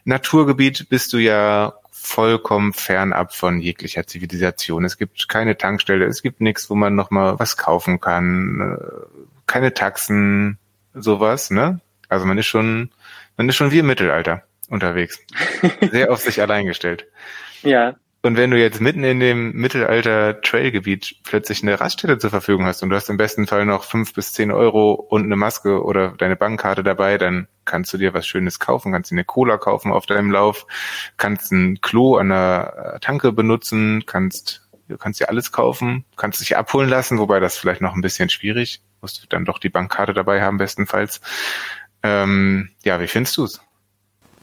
Naturgebiet 0.05 0.87
bist 0.87 1.11
du 1.11 1.17
ja 1.17 1.73
vollkommen 1.91 2.71
fernab 2.71 3.35
von 3.35 3.59
jeglicher 3.59 4.07
Zivilisation. 4.07 4.85
Es 4.85 4.97
gibt 4.97 5.27
keine 5.27 5.57
Tankstelle, 5.57 6.05
es 6.05 6.21
gibt 6.21 6.39
nichts, 6.39 6.69
wo 6.69 6.75
man 6.75 6.95
nochmal 6.95 7.39
was 7.39 7.57
kaufen 7.57 7.99
kann, 7.99 8.77
äh, 8.79 9.27
keine 9.47 9.73
Taxen, 9.73 10.59
sowas, 11.01 11.51
ne? 11.51 11.81
Also 12.09 12.25
man 12.25 12.37
ist 12.37 12.47
schon, 12.47 12.91
man 13.35 13.49
ist 13.49 13.55
schon 13.55 13.71
wie 13.71 13.79
im 13.79 13.87
Mittelalter 13.87 14.43
unterwegs. 14.69 15.19
Sehr 15.91 16.11
auf 16.11 16.19
sich 16.19 16.41
allein 16.41 16.65
gestellt. 16.65 17.05
Ja. 17.63 17.95
Und 18.21 18.37
wenn 18.37 18.51
du 18.51 18.59
jetzt 18.59 18.81
mitten 18.81 19.03
in 19.03 19.19
dem 19.19 19.51
Mittelalter-Trailgebiet 19.53 21.23
plötzlich 21.23 21.63
eine 21.63 21.79
Raststätte 21.79 22.19
zur 22.19 22.29
Verfügung 22.29 22.65
hast 22.65 22.83
und 22.83 22.89
du 22.89 22.95
hast 22.95 23.09
im 23.09 23.17
besten 23.17 23.47
Fall 23.47 23.65
noch 23.65 23.83
fünf 23.83 24.13
bis 24.13 24.31
zehn 24.31 24.51
Euro 24.51 24.93
und 24.93 25.23
eine 25.23 25.35
Maske 25.35 25.83
oder 25.83 26.09
deine 26.09 26.35
Bankkarte 26.35 26.83
dabei, 26.83 27.17
dann 27.17 27.47
kannst 27.65 27.93
du 27.93 27.97
dir 27.97 28.13
was 28.13 28.27
Schönes 28.27 28.59
kaufen, 28.59 28.91
kannst 28.91 29.09
dir 29.09 29.15
eine 29.15 29.25
Cola 29.25 29.57
kaufen 29.57 29.91
auf 29.91 30.05
deinem 30.05 30.29
Lauf, 30.29 30.67
kannst 31.17 31.51
ein 31.51 31.81
Klo 31.81 32.17
an 32.17 32.29
der 32.29 32.99
Tanke 33.01 33.31
benutzen, 33.31 34.03
kannst 34.05 34.67
du 34.87 34.97
kannst 34.97 35.19
dir 35.19 35.29
alles 35.29 35.51
kaufen, 35.51 36.05
kannst 36.15 36.41
dich 36.41 36.57
abholen 36.57 36.89
lassen, 36.89 37.17
wobei 37.19 37.39
das 37.39 37.57
vielleicht 37.57 37.81
noch 37.81 37.95
ein 37.95 38.01
bisschen 38.01 38.29
schwierig, 38.29 38.81
musst 39.01 39.23
du 39.23 39.27
dann 39.27 39.45
doch 39.45 39.59
die 39.59 39.69
Bankkarte 39.69 40.13
dabei 40.13 40.41
haben, 40.41 40.57
bestenfalls. 40.57 41.21
Ähm, 42.03 42.69
ja, 42.83 42.99
wie 42.99 43.07
findest 43.07 43.37
du's? 43.37 43.61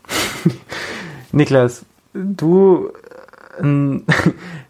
Niklas, 1.32 1.84
du, 2.12 2.92
äh, 3.58 3.62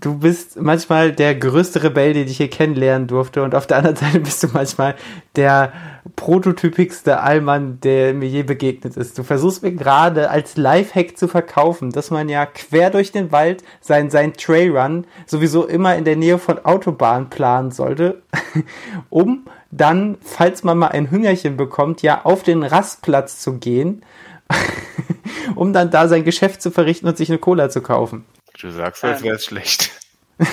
du 0.00 0.18
bist 0.18 0.60
manchmal 0.60 1.12
der 1.12 1.34
größte 1.34 1.82
Rebell, 1.82 2.14
den 2.14 2.26
ich 2.26 2.38
hier 2.38 2.48
kennenlernen 2.48 3.08
durfte, 3.08 3.42
und 3.42 3.54
auf 3.54 3.66
der 3.66 3.78
anderen 3.78 3.96
Seite 3.96 4.20
bist 4.20 4.42
du 4.42 4.48
manchmal 4.52 4.94
der 5.36 5.72
prototypigste 6.16 7.20
Allmann, 7.20 7.78
der 7.80 8.14
mir 8.14 8.28
je 8.28 8.42
begegnet 8.42 8.96
ist. 8.96 9.18
Du 9.18 9.22
versuchst 9.22 9.62
mir 9.62 9.72
gerade 9.72 10.30
als 10.30 10.56
Lifehack 10.56 11.16
zu 11.16 11.28
verkaufen, 11.28 11.90
dass 11.90 12.10
man 12.10 12.28
ja 12.28 12.46
quer 12.46 12.90
durch 12.90 13.12
den 13.12 13.32
Wald 13.32 13.62
sein, 13.80 14.10
sein 14.10 14.32
Trailrun 14.32 15.06
sowieso 15.26 15.66
immer 15.66 15.96
in 15.96 16.04
der 16.04 16.16
Nähe 16.16 16.38
von 16.38 16.64
Autobahnen 16.64 17.28
planen 17.28 17.70
sollte, 17.70 18.22
um 19.10 19.46
dann, 19.70 20.18
falls 20.22 20.64
man 20.64 20.78
mal 20.78 20.88
ein 20.88 21.10
Hüngerchen 21.10 21.56
bekommt, 21.56 22.02
ja 22.02 22.24
auf 22.24 22.42
den 22.42 22.62
Rastplatz 22.62 23.40
zu 23.40 23.54
gehen, 23.54 24.02
um 25.54 25.72
dann 25.72 25.90
da 25.90 26.08
sein 26.08 26.24
Geschäft 26.24 26.62
zu 26.62 26.70
verrichten 26.70 27.08
und 27.08 27.16
sich 27.16 27.30
eine 27.30 27.38
Cola 27.38 27.70
zu 27.70 27.80
kaufen. 27.80 28.24
Du 28.62 28.70
sagst, 28.70 29.02
als 29.02 29.24
wäre 29.24 29.34
es 29.34 29.44
schlecht. 29.44 29.90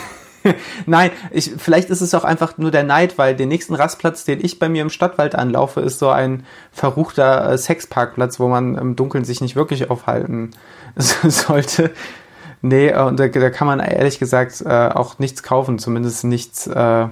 Nein, 0.87 1.11
ich, 1.29 1.51
vielleicht 1.57 1.91
ist 1.91 2.01
es 2.01 2.15
auch 2.15 2.23
einfach 2.23 2.57
nur 2.57 2.71
der 2.71 2.83
Neid, 2.83 3.19
weil 3.19 3.35
den 3.35 3.49
nächsten 3.49 3.75
Rastplatz, 3.75 4.25
den 4.25 4.43
ich 4.43 4.57
bei 4.57 4.67
mir 4.67 4.81
im 4.81 4.89
Stadtwald 4.89 5.35
anlaufe, 5.35 5.81
ist 5.81 5.99
so 5.99 6.09
ein 6.09 6.43
verruchter 6.71 7.51
äh, 7.51 7.57
Sexparkplatz, 7.57 8.39
wo 8.39 8.47
man 8.47 8.75
im 8.79 8.95
Dunkeln 8.95 9.25
sich 9.25 9.41
nicht 9.41 9.55
wirklich 9.55 9.91
aufhalten 9.91 10.51
sollte. 10.95 11.91
Nee, 12.63 12.91
und 12.95 13.19
da, 13.19 13.27
da 13.27 13.49
kann 13.51 13.67
man 13.67 13.79
ehrlich 13.79 14.17
gesagt 14.17 14.63
äh, 14.65 14.89
auch 14.89 15.19
nichts 15.19 15.43
kaufen, 15.43 15.77
zumindest 15.77 16.23
nichts, 16.23 16.65
äh, 16.65 17.07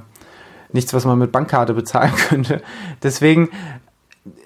nichts, 0.74 0.96
was 0.96 1.06
man 1.06 1.20
mit 1.20 1.32
Bankkarte 1.32 1.76
bezahlen 1.76 2.16
könnte. 2.30 2.64
Deswegen, 3.04 3.50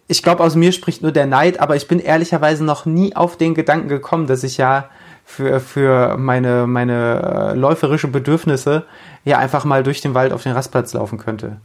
ich 0.09 0.21
glaube, 0.21 0.43
aus 0.43 0.55
mir 0.55 0.73
spricht 0.73 1.01
nur 1.01 1.13
der 1.13 1.27
Neid, 1.27 1.61
aber 1.61 1.77
ich 1.77 1.87
bin 1.87 1.99
ehrlicherweise 1.99 2.65
noch 2.65 2.85
nie 2.85 3.15
auf 3.15 3.37
den 3.37 3.53
Gedanken 3.53 3.87
gekommen, 3.87 4.27
dass 4.27 4.43
ich 4.43 4.57
ja 4.57 4.89
für, 5.25 5.59
für 5.59 6.17
meine, 6.17 6.67
meine 6.67 7.53
äh, 7.53 7.57
läuferische 7.57 8.07
Bedürfnisse 8.07 8.83
ja 9.23 9.37
einfach 9.37 9.65
mal 9.65 9.83
durch 9.83 10.01
den 10.01 10.13
Wald 10.13 10.33
auf 10.33 10.43
den 10.43 10.51
Rastplatz 10.51 10.93
laufen 10.93 11.17
könnte. 11.17 11.57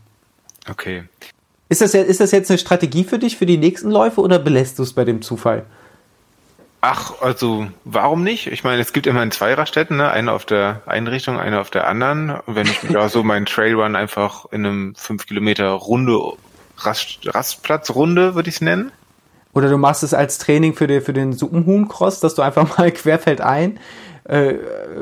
Okay. 0.69 1.05
Ist 1.69 1.81
das, 1.81 1.95
ist 1.95 2.21
das 2.21 2.31
jetzt 2.31 2.51
eine 2.51 2.59
Strategie 2.59 3.05
für 3.05 3.19
dich 3.19 3.37
für 3.37 3.47
die 3.47 3.59
nächsten 3.59 3.91
Läufe 3.91 4.21
oder 4.21 4.39
belässt 4.39 4.79
du 4.79 4.83
es 4.83 4.93
bei 4.93 5.05
dem 5.05 5.23
Zufall? 5.23 5.65
Ach, 6.81 7.21
also 7.21 7.67
warum 7.85 8.23
nicht? 8.23 8.47
Ich 8.47 8.63
meine, 8.63 8.81
es 8.81 8.93
gibt 8.93 9.09
immer 9.09 9.23
in 9.23 9.33
zwei 9.33 9.55
Raststätten, 9.55 9.97
ne? 9.97 10.09
eine 10.11 10.31
auf 10.31 10.45
der 10.45 10.83
einen 10.87 11.09
Richtung, 11.09 11.39
eine 11.39 11.59
auf 11.59 11.71
der 11.71 11.89
anderen. 11.89 12.31
Und 12.31 12.55
wenn 12.55 12.69
ich 12.69 12.79
da 12.93 13.09
so 13.09 13.25
meinen 13.25 13.47
Trailrun 13.47 13.97
einfach 13.97 14.47
in 14.53 14.65
einem 14.65 14.95
5 14.95 15.27
Kilometer 15.27 15.71
Runde, 15.71 16.17
Rast, 16.79 17.19
Rastplatzrunde, 17.25 18.37
würde 18.37 18.49
ich 18.49 18.57
es 18.57 18.61
nennen, 18.61 18.93
oder 19.57 19.71
du 19.71 19.79
machst 19.79 20.03
es 20.03 20.13
als 20.13 20.37
Training 20.37 20.75
für, 20.75 20.87
die, 20.87 21.01
für 21.01 21.15
den 21.15 21.33
Suppenhuhn-Cross, 21.33 22.21
dass 22.21 22.35
du 22.35 22.43
einfach 22.43 22.77
mal 22.79 22.93
querfeld 22.93 23.41
ein, 23.41 23.81
äh, 24.25 24.57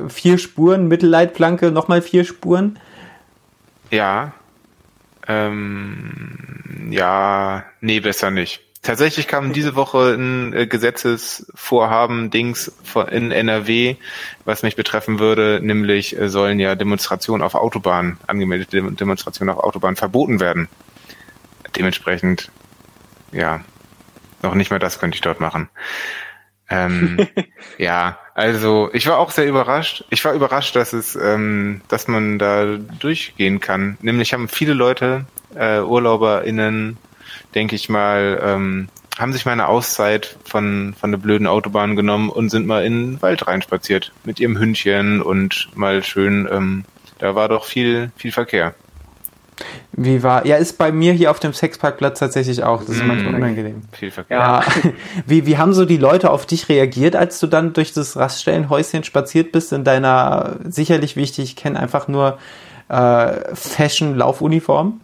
vier 0.08 0.38
Spuren, 0.38 0.86
Mittelleitplanke, 0.86 1.72
nochmal 1.72 2.02
vier 2.02 2.24
Spuren. 2.24 2.78
Ja. 3.90 4.32
Ähm, 5.26 6.86
ja, 6.88 7.64
nee, 7.80 7.98
besser 7.98 8.30
nicht. 8.30 8.60
Tatsächlich 8.80 9.26
kam 9.26 9.52
diese 9.52 9.74
Woche 9.74 10.14
ein 10.14 10.52
äh, 10.52 10.66
Gesetzesvorhaben 10.68 12.30
Dings 12.30 12.70
in 13.10 13.32
NRW, 13.32 13.96
was 14.44 14.62
mich 14.62 14.76
betreffen 14.76 15.18
würde, 15.18 15.58
nämlich 15.64 16.16
äh, 16.16 16.28
sollen 16.28 16.60
ja 16.60 16.76
Demonstrationen 16.76 17.42
auf 17.42 17.56
Autobahnen, 17.56 18.18
angemeldete 18.28 18.82
Demonstrationen 18.92 19.52
auf 19.52 19.64
Autobahnen 19.64 19.96
verboten 19.96 20.38
werden. 20.38 20.68
Dementsprechend, 21.74 22.52
ja, 23.32 23.64
noch 24.44 24.54
nicht 24.54 24.70
mal 24.70 24.78
das 24.78 25.00
könnte 25.00 25.16
ich 25.16 25.20
dort 25.20 25.40
machen. 25.40 25.68
Ähm, 26.70 27.26
ja, 27.78 28.18
also 28.34 28.90
ich 28.92 29.06
war 29.06 29.18
auch 29.18 29.30
sehr 29.30 29.46
überrascht. 29.46 30.04
Ich 30.10 30.24
war 30.24 30.32
überrascht, 30.32 30.76
dass 30.76 30.92
es, 30.92 31.16
ähm, 31.16 31.82
dass 31.88 32.08
man 32.08 32.38
da 32.38 32.76
durchgehen 32.76 33.60
kann. 33.60 33.98
Nämlich 34.00 34.32
haben 34.32 34.48
viele 34.48 34.74
Leute, 34.74 35.26
äh, 35.54 35.78
UrlauberInnen, 35.78 36.96
denke 37.54 37.76
ich 37.76 37.88
mal, 37.88 38.40
ähm, 38.42 38.88
haben 39.18 39.32
sich 39.32 39.44
mal 39.46 39.52
eine 39.52 39.68
Auszeit 39.68 40.36
von, 40.44 40.94
von 40.98 41.12
der 41.12 41.18
blöden 41.18 41.46
Autobahn 41.46 41.94
genommen 41.94 42.30
und 42.30 42.50
sind 42.50 42.66
mal 42.66 42.84
in 42.84 43.12
den 43.12 43.22
Wald 43.22 43.46
reinspaziert 43.46 44.12
mit 44.24 44.40
ihrem 44.40 44.58
Hündchen 44.58 45.22
und 45.22 45.68
mal 45.74 46.02
schön, 46.02 46.48
ähm, 46.50 46.84
da 47.18 47.36
war 47.36 47.48
doch 47.48 47.64
viel, 47.64 48.10
viel 48.16 48.32
Verkehr. 48.32 48.74
Wie 49.92 50.22
war, 50.22 50.44
ja, 50.46 50.56
ist 50.56 50.78
bei 50.78 50.90
mir 50.90 51.12
hier 51.12 51.30
auf 51.30 51.38
dem 51.38 51.52
Sexparkplatz 51.52 52.18
tatsächlich 52.18 52.64
auch. 52.64 52.80
Das 52.80 52.96
ist 52.96 53.04
mm, 53.04 53.06
manchmal 53.06 53.34
unangenehm. 53.36 53.82
Viel 53.92 54.10
Verkehr. 54.10 54.36
Ja. 54.36 54.64
Wie, 55.26 55.46
wie 55.46 55.56
haben 55.56 55.72
so 55.72 55.84
die 55.84 55.96
Leute 55.96 56.30
auf 56.30 56.46
dich 56.46 56.68
reagiert, 56.68 57.14
als 57.14 57.38
du 57.38 57.46
dann 57.46 57.72
durch 57.72 57.92
das 57.92 58.16
Raststellenhäuschen 58.16 59.04
spaziert 59.04 59.52
bist 59.52 59.72
in 59.72 59.84
deiner, 59.84 60.56
sicherlich 60.64 61.16
wichtig, 61.16 61.44
ich 61.44 61.56
kenne 61.56 61.78
einfach 61.78 62.08
nur 62.08 62.38
äh, 62.88 63.54
Fashion-Laufuniform? 63.54 65.00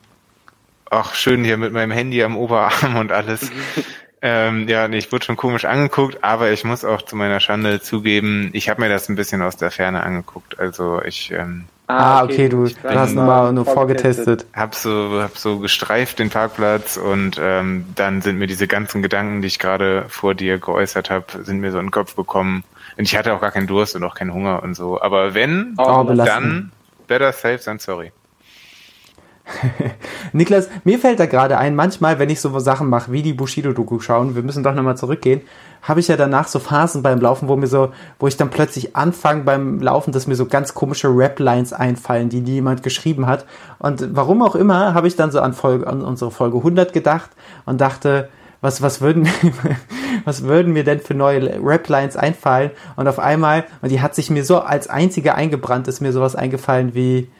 Ach, 0.90 1.14
schön 1.14 1.44
hier 1.44 1.56
mit 1.56 1.72
meinem 1.72 1.92
Handy 1.92 2.22
am 2.24 2.36
Oberarm 2.36 2.96
und 2.96 3.12
alles. 3.12 3.52
ähm, 4.22 4.68
ja, 4.68 4.88
ich 4.88 5.12
wurde 5.12 5.24
schon 5.24 5.36
komisch 5.36 5.64
angeguckt, 5.64 6.24
aber 6.24 6.50
ich 6.50 6.64
muss 6.64 6.84
auch 6.84 7.02
zu 7.02 7.14
meiner 7.14 7.38
Schande 7.38 7.80
zugeben, 7.80 8.50
ich 8.52 8.68
habe 8.68 8.80
mir 8.80 8.88
das 8.88 9.08
ein 9.08 9.14
bisschen 9.14 9.42
aus 9.42 9.56
der 9.56 9.70
Ferne 9.70 10.02
angeguckt. 10.02 10.58
Also 10.58 11.00
ich 11.02 11.30
ähm, 11.30 11.66
Ah, 11.90 12.20
ah, 12.20 12.24
okay, 12.24 12.48
du, 12.48 12.68
du 12.68 12.88
hast 12.88 13.14
nur 13.14 13.24
mal 13.24 13.52
nur 13.52 13.64
vorgetestet. 13.64 14.46
Hab 14.54 14.74
so, 14.74 15.20
hab 15.22 15.36
so 15.36 15.58
gestreift 15.58 16.18
den 16.18 16.30
Parkplatz 16.30 16.96
und 16.96 17.36
ähm, 17.40 17.86
dann 17.96 18.22
sind 18.22 18.38
mir 18.38 18.46
diese 18.46 18.66
ganzen 18.66 19.02
Gedanken, 19.02 19.42
die 19.42 19.48
ich 19.48 19.58
gerade 19.58 20.04
vor 20.08 20.34
dir 20.34 20.58
geäußert 20.58 21.10
habe, 21.10 21.26
sind 21.42 21.60
mir 21.60 21.72
so 21.72 21.78
in 21.78 21.86
den 21.86 21.90
Kopf 21.90 22.14
gekommen. 22.16 22.64
Und 22.96 23.04
ich 23.04 23.16
hatte 23.16 23.32
auch 23.34 23.40
gar 23.40 23.50
keinen 23.50 23.66
Durst 23.66 23.96
und 23.96 24.04
auch 24.04 24.14
keinen 24.14 24.32
Hunger 24.32 24.62
und 24.62 24.74
so. 24.74 25.00
Aber 25.00 25.34
wenn, 25.34 25.74
oh, 25.78 26.04
dann 26.14 26.70
better 27.06 27.32
safe 27.32 27.58
than 27.58 27.78
sorry. 27.78 28.12
Niklas, 30.32 30.68
mir 30.84 30.98
fällt 30.98 31.20
da 31.20 31.26
gerade 31.26 31.58
ein, 31.58 31.74
manchmal, 31.74 32.18
wenn 32.18 32.30
ich 32.30 32.40
so 32.40 32.58
Sachen 32.58 32.88
mache, 32.88 33.12
wie 33.12 33.22
die 33.22 33.32
Bushido-Doku 33.32 34.00
schauen, 34.00 34.34
wir 34.34 34.42
müssen 34.42 34.62
doch 34.62 34.74
nochmal 34.74 34.96
zurückgehen, 34.96 35.42
habe 35.82 36.00
ich 36.00 36.08
ja 36.08 36.16
danach 36.16 36.48
so 36.48 36.58
Phasen 36.58 37.02
beim 37.02 37.20
Laufen, 37.20 37.48
wo 37.48 37.56
mir 37.56 37.66
so, 37.66 37.92
wo 38.18 38.26
ich 38.26 38.36
dann 38.36 38.50
plötzlich 38.50 38.96
anfange 38.96 39.44
beim 39.44 39.80
Laufen, 39.80 40.12
dass 40.12 40.26
mir 40.26 40.34
so 40.34 40.46
ganz 40.46 40.74
komische 40.74 41.08
Rap-Lines 41.08 41.72
einfallen, 41.72 42.28
die 42.28 42.40
jemand 42.40 42.82
geschrieben 42.82 43.26
hat. 43.26 43.46
Und 43.78 44.14
warum 44.14 44.42
auch 44.42 44.54
immer, 44.54 44.94
habe 44.94 45.08
ich 45.08 45.16
dann 45.16 45.30
so 45.30 45.40
an, 45.40 45.54
Folge, 45.54 45.86
an 45.86 46.02
unsere 46.02 46.30
Folge 46.30 46.58
100 46.58 46.92
gedacht 46.92 47.30
und 47.64 47.80
dachte, 47.80 48.28
was, 48.60 48.82
was 48.82 49.00
würden, 49.00 49.26
was 50.24 50.42
würden 50.42 50.72
mir 50.72 50.84
denn 50.84 51.00
für 51.00 51.14
neue 51.14 51.60
Rap-Lines 51.64 52.16
einfallen? 52.16 52.72
Und 52.96 53.08
auf 53.08 53.18
einmal, 53.18 53.64
und 53.80 53.90
die 53.90 54.02
hat 54.02 54.14
sich 54.14 54.28
mir 54.28 54.44
so 54.44 54.60
als 54.60 54.88
einzige 54.88 55.34
eingebrannt, 55.34 55.88
ist 55.88 56.00
mir 56.00 56.12
sowas 56.12 56.36
eingefallen 56.36 56.94
wie, 56.94 57.30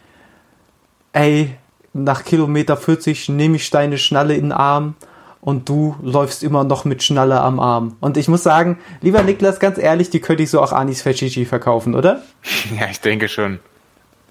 ey, 1.13 1.57
nach 1.93 2.25
Kilometer 2.25 2.77
40 2.77 3.29
nehme 3.29 3.57
ich 3.57 3.71
deine 3.71 3.99
Schnalle 3.99 4.35
in 4.35 4.47
den 4.47 4.53
Arm 4.53 4.95
und 5.41 5.69
du 5.69 5.97
läufst 6.03 6.43
immer 6.43 6.65
noch 6.65 6.85
mit 6.85 7.03
Schnalle 7.03 7.41
am 7.41 7.59
Arm. 7.61 7.97
Und 8.01 8.17
ich 8.17 8.29
muss 8.29 8.43
sagen, 8.43 8.79
lieber 9.01 9.23
Niklas, 9.23 9.59
ganz 9.59 9.79
ehrlich, 9.79 10.11
die 10.11 10.21
könnte 10.21 10.43
ich 10.43 10.51
so 10.51 10.61
auch 10.61 10.73
Anis 10.73 11.03
Fashishi 11.03 11.45
verkaufen, 11.45 11.95
oder? 11.95 12.23
Ja, 12.79 12.87
ich 12.91 13.01
denke 13.01 13.29
schon. 13.29 13.59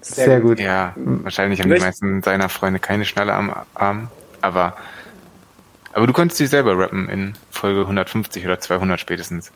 Sehr, 0.00 0.24
Sehr 0.24 0.40
gut. 0.40 0.60
Ja, 0.60 0.94
wahrscheinlich 0.96 1.60
haben 1.60 1.72
die 1.72 1.80
meisten 1.80 2.22
seiner 2.22 2.48
Freunde 2.48 2.80
keine 2.80 3.04
Schnalle 3.04 3.34
am 3.34 3.52
Arm, 3.74 4.08
aber 4.40 4.74
aber 5.92 6.06
du 6.06 6.12
könntest 6.12 6.40
dich 6.40 6.48
selber 6.48 6.78
rappen 6.78 7.08
in 7.08 7.34
Folge 7.50 7.80
150 7.80 8.44
oder 8.44 8.60
200 8.60 9.00
spätestens. 9.00 9.50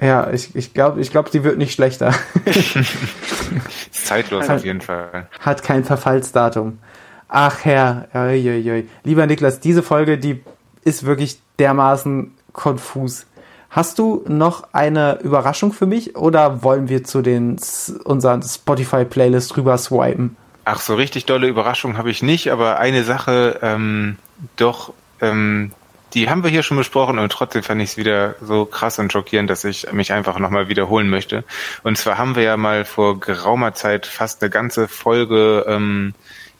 Ja, 0.00 0.30
ich, 0.30 0.54
ich 0.54 0.74
glaube, 0.74 1.00
ich 1.00 1.10
glaub, 1.10 1.30
die 1.30 1.42
wird 1.42 1.58
nicht 1.58 1.72
schlechter. 1.72 2.14
zeitlos 3.90 4.48
auf 4.48 4.64
jeden 4.64 4.82
Fall. 4.82 5.26
Hat 5.40 5.62
kein 5.62 5.84
Verfallsdatum. 5.84 6.78
Ach 7.28 7.64
Herr, 7.64 8.08
oi. 8.14 8.86
lieber 9.04 9.26
Niklas, 9.26 9.60
diese 9.60 9.82
Folge, 9.82 10.18
die 10.18 10.42
ist 10.84 11.04
wirklich 11.04 11.40
dermaßen 11.58 12.32
konfus. 12.52 13.26
Hast 13.70 13.98
du 13.98 14.24
noch 14.26 14.68
eine 14.72 15.18
Überraschung 15.22 15.72
für 15.72 15.86
mich 15.86 16.16
oder 16.16 16.62
wollen 16.62 16.88
wir 16.88 17.04
zu 17.04 17.20
den 17.20 17.56
unseren 18.04 18.42
Spotify-Playlist 18.42 19.56
rüber 19.56 19.76
swipen? 19.76 20.36
Ach, 20.64 20.80
so 20.80 20.94
richtig 20.94 21.26
dolle 21.26 21.48
Überraschung 21.48 21.98
habe 21.98 22.10
ich 22.10 22.22
nicht, 22.22 22.50
aber 22.50 22.78
eine 22.78 23.04
Sache 23.04 23.58
ähm, 23.62 24.16
doch, 24.56 24.92
ähm, 25.20 25.72
die 26.14 26.30
haben 26.30 26.42
wir 26.42 26.50
hier 26.50 26.62
schon 26.62 26.76
besprochen 26.76 27.18
und 27.18 27.30
trotzdem 27.30 27.62
fand 27.62 27.82
ich 27.82 27.90
es 27.90 27.96
wieder 27.96 28.36
so 28.40 28.64
krass 28.64 28.98
und 28.98 29.12
schockierend, 29.12 29.50
dass 29.50 29.64
ich 29.64 29.92
mich 29.92 30.12
einfach 30.12 30.38
nochmal 30.38 30.68
wiederholen 30.68 31.10
möchte. 31.10 31.44
Und 31.82 31.98
zwar 31.98 32.16
haben 32.16 32.36
wir 32.36 32.42
ja 32.42 32.56
mal 32.56 32.84
vor 32.84 33.20
geraumer 33.20 33.74
Zeit 33.74 34.06
fast 34.06 34.42
eine 34.42 34.50
ganze 34.50 34.88
Folge 34.88 35.66
ähm, 35.68 36.14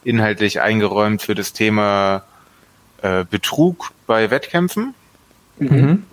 inhaltlich 0.06 0.60
eingeräumt 0.60 1.22
für 1.22 1.34
das 1.34 1.52
Thema 1.52 2.24
äh, 3.02 3.24
Betrug 3.24 3.92
bei 4.06 4.30
Wettkämpfen. 4.30 4.94
Mhm 5.58 6.04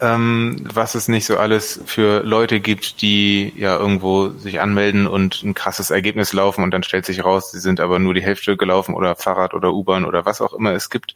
ähm, 0.00 0.56
was 0.72 0.94
es 0.94 1.08
nicht 1.08 1.26
so 1.26 1.36
alles 1.36 1.80
für 1.86 2.22
Leute 2.22 2.60
gibt, 2.60 3.02
die 3.02 3.52
ja 3.56 3.76
irgendwo 3.76 4.28
sich 4.30 4.60
anmelden 4.60 5.06
und 5.06 5.42
ein 5.42 5.54
krasses 5.54 5.90
Ergebnis 5.90 6.32
laufen 6.32 6.64
und 6.64 6.72
dann 6.72 6.82
stellt 6.82 7.06
sich 7.06 7.24
raus, 7.24 7.50
sie 7.50 7.60
sind 7.60 7.80
aber 7.80 7.98
nur 7.98 8.14
die 8.14 8.22
Hälfte 8.22 8.56
gelaufen 8.56 8.94
oder 8.94 9.16
Fahrrad 9.16 9.54
oder 9.54 9.72
U-Bahn 9.72 10.04
oder 10.04 10.24
was 10.26 10.40
auch 10.40 10.52
immer 10.54 10.72
es 10.72 10.90
gibt. 10.90 11.14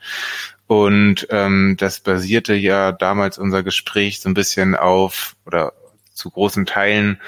Und 0.66 1.26
ähm, 1.30 1.76
das 1.78 2.00
basierte 2.00 2.54
ja 2.54 2.92
damals 2.92 3.38
unser 3.38 3.62
Gespräch 3.62 4.20
so 4.20 4.28
ein 4.28 4.34
bisschen 4.34 4.74
auf 4.74 5.36
oder 5.46 5.72
zu 6.12 6.30
großen 6.30 6.64
Teilen 6.64 7.20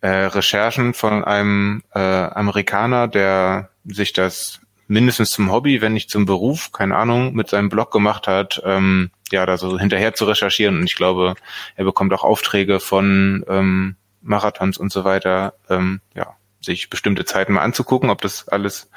äh, 0.00 0.08
Recherchen 0.08 0.94
von 0.94 1.24
einem 1.24 1.82
äh, 1.94 1.98
Amerikaner, 1.98 3.08
der 3.08 3.70
sich 3.92 4.12
das 4.12 4.60
mindestens 4.88 5.30
zum 5.30 5.52
Hobby, 5.52 5.80
wenn 5.80 5.92
nicht 5.92 6.10
zum 6.10 6.24
Beruf, 6.24 6.72
keine 6.72 6.96
Ahnung, 6.96 7.34
mit 7.34 7.48
seinem 7.48 7.68
Blog 7.68 7.92
gemacht 7.92 8.26
hat, 8.26 8.60
ähm, 8.64 9.10
ja, 9.30 9.44
da 9.46 9.58
so 9.58 9.78
hinterher 9.78 10.14
zu 10.14 10.24
recherchieren. 10.24 10.78
Und 10.78 10.84
ich 10.84 10.96
glaube, 10.96 11.34
er 11.76 11.84
bekommt 11.84 12.12
auch 12.12 12.24
Aufträge 12.24 12.80
von 12.80 13.44
ähm, 13.48 13.96
Marathons 14.22 14.78
und 14.78 14.90
so 14.90 15.04
weiter, 15.04 15.54
ähm, 15.68 16.00
ja, 16.14 16.34
sich 16.60 16.90
bestimmte 16.90 17.24
Zeiten 17.24 17.52
mal 17.52 17.62
anzugucken, 17.62 18.10
ob 18.10 18.22
das 18.22 18.48
alles 18.48 18.90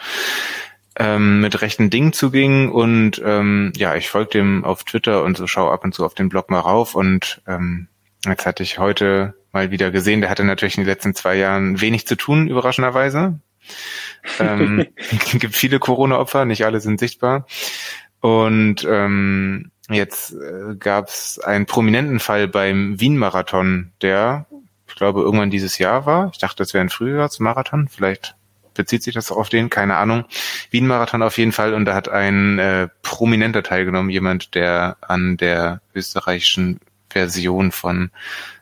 ähm, 0.95 1.41
mit 1.41 1.61
rechten 1.61 1.89
Dingen 1.89 2.13
zuging. 2.13 2.71
Und 2.71 3.21
ähm, 3.23 3.73
ja, 3.75 3.95
ich 3.95 4.09
folge 4.09 4.31
dem 4.31 4.63
auf 4.63 4.85
Twitter 4.85 5.23
und 5.23 5.37
so 5.37 5.45
schaue 5.45 5.71
ab 5.71 5.83
und 5.83 5.93
zu 5.93 6.05
auf 6.05 6.15
den 6.15 6.29
Blog 6.29 6.49
mal 6.49 6.59
rauf. 6.59 6.95
Und 6.95 7.41
ähm, 7.47 7.87
jetzt 8.25 8.45
hatte 8.45 8.63
ich 8.63 8.79
heute 8.79 9.35
mal 9.51 9.71
wieder 9.71 9.91
gesehen, 9.91 10.21
der 10.21 10.29
hatte 10.29 10.45
natürlich 10.45 10.77
in 10.77 10.83
den 10.83 10.89
letzten 10.89 11.13
zwei 11.13 11.35
Jahren 11.35 11.81
wenig 11.81 12.07
zu 12.07 12.15
tun, 12.15 12.47
überraschenderweise 12.47 13.39
ähm, 14.39 14.87
gibt 15.33 15.55
viele 15.55 15.79
Corona-Opfer, 15.79 16.45
nicht 16.45 16.65
alle 16.65 16.81
sind 16.81 16.99
sichtbar. 16.99 17.45
Und 18.19 18.85
ähm, 18.87 19.71
jetzt 19.89 20.33
äh, 20.33 20.75
gab 20.77 21.07
es 21.07 21.39
einen 21.39 21.65
prominenten 21.65 22.19
Fall 22.19 22.47
beim 22.47 22.99
Wien-Marathon, 22.99 23.91
der, 24.01 24.45
ich 24.87 24.95
glaube, 24.95 25.21
irgendwann 25.21 25.49
dieses 25.49 25.77
Jahr 25.79 26.05
war. 26.05 26.29
Ich 26.31 26.37
dachte, 26.37 26.57
das 26.57 26.73
wäre 26.73 26.83
ein 26.83 26.89
Frühjahrsmarathon. 26.89 27.87
Vielleicht 27.87 28.35
bezieht 28.73 29.03
sich 29.03 29.13
das 29.13 29.31
auf 29.31 29.49
den, 29.49 29.69
keine 29.69 29.95
Ahnung. 29.97 30.25
Wien-Marathon 30.69 31.23
auf 31.23 31.37
jeden 31.37 31.51
Fall. 31.51 31.73
Und 31.73 31.85
da 31.85 31.95
hat 31.95 32.09
ein 32.09 32.59
äh, 32.59 32.87
Prominenter 33.01 33.63
teilgenommen, 33.63 34.09
jemand, 34.09 34.55
der 34.55 34.97
an 35.01 35.37
der 35.37 35.81
österreichischen 35.93 36.79
Version 37.09 37.71
von 37.71 38.11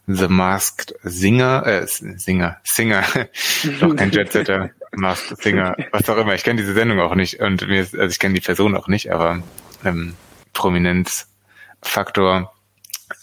The 0.07 0.27
Masked 0.27 0.95
Singer, 1.03 1.65
äh, 1.67 1.85
Singer, 1.85 2.57
Singer, 2.63 3.03
doch 3.79 3.95
kein 3.95 4.11
Jetsetter, 4.11 4.71
Masked 4.95 5.41
Singer, 5.41 5.75
was 5.91 6.09
auch 6.09 6.17
immer. 6.17 6.35
Ich 6.35 6.43
kenne 6.43 6.61
diese 6.61 6.73
Sendung 6.73 6.99
auch 6.99 7.15
nicht 7.15 7.39
und 7.39 7.67
mir 7.67 7.81
ist, 7.81 7.97
also 7.97 8.11
ich 8.11 8.19
kenne 8.19 8.35
die 8.35 8.41
Person 8.41 8.75
auch 8.75 8.87
nicht, 8.87 9.11
aber 9.11 9.43
ähm, 9.83 10.15
Prominenzfaktor 10.53 12.51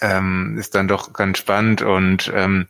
ähm, 0.01 0.57
ist 0.59 0.75
dann 0.75 0.89
doch 0.89 1.13
ganz 1.13 1.39
spannend 1.39 1.83
und 1.83 2.31
ähm, 2.35 2.67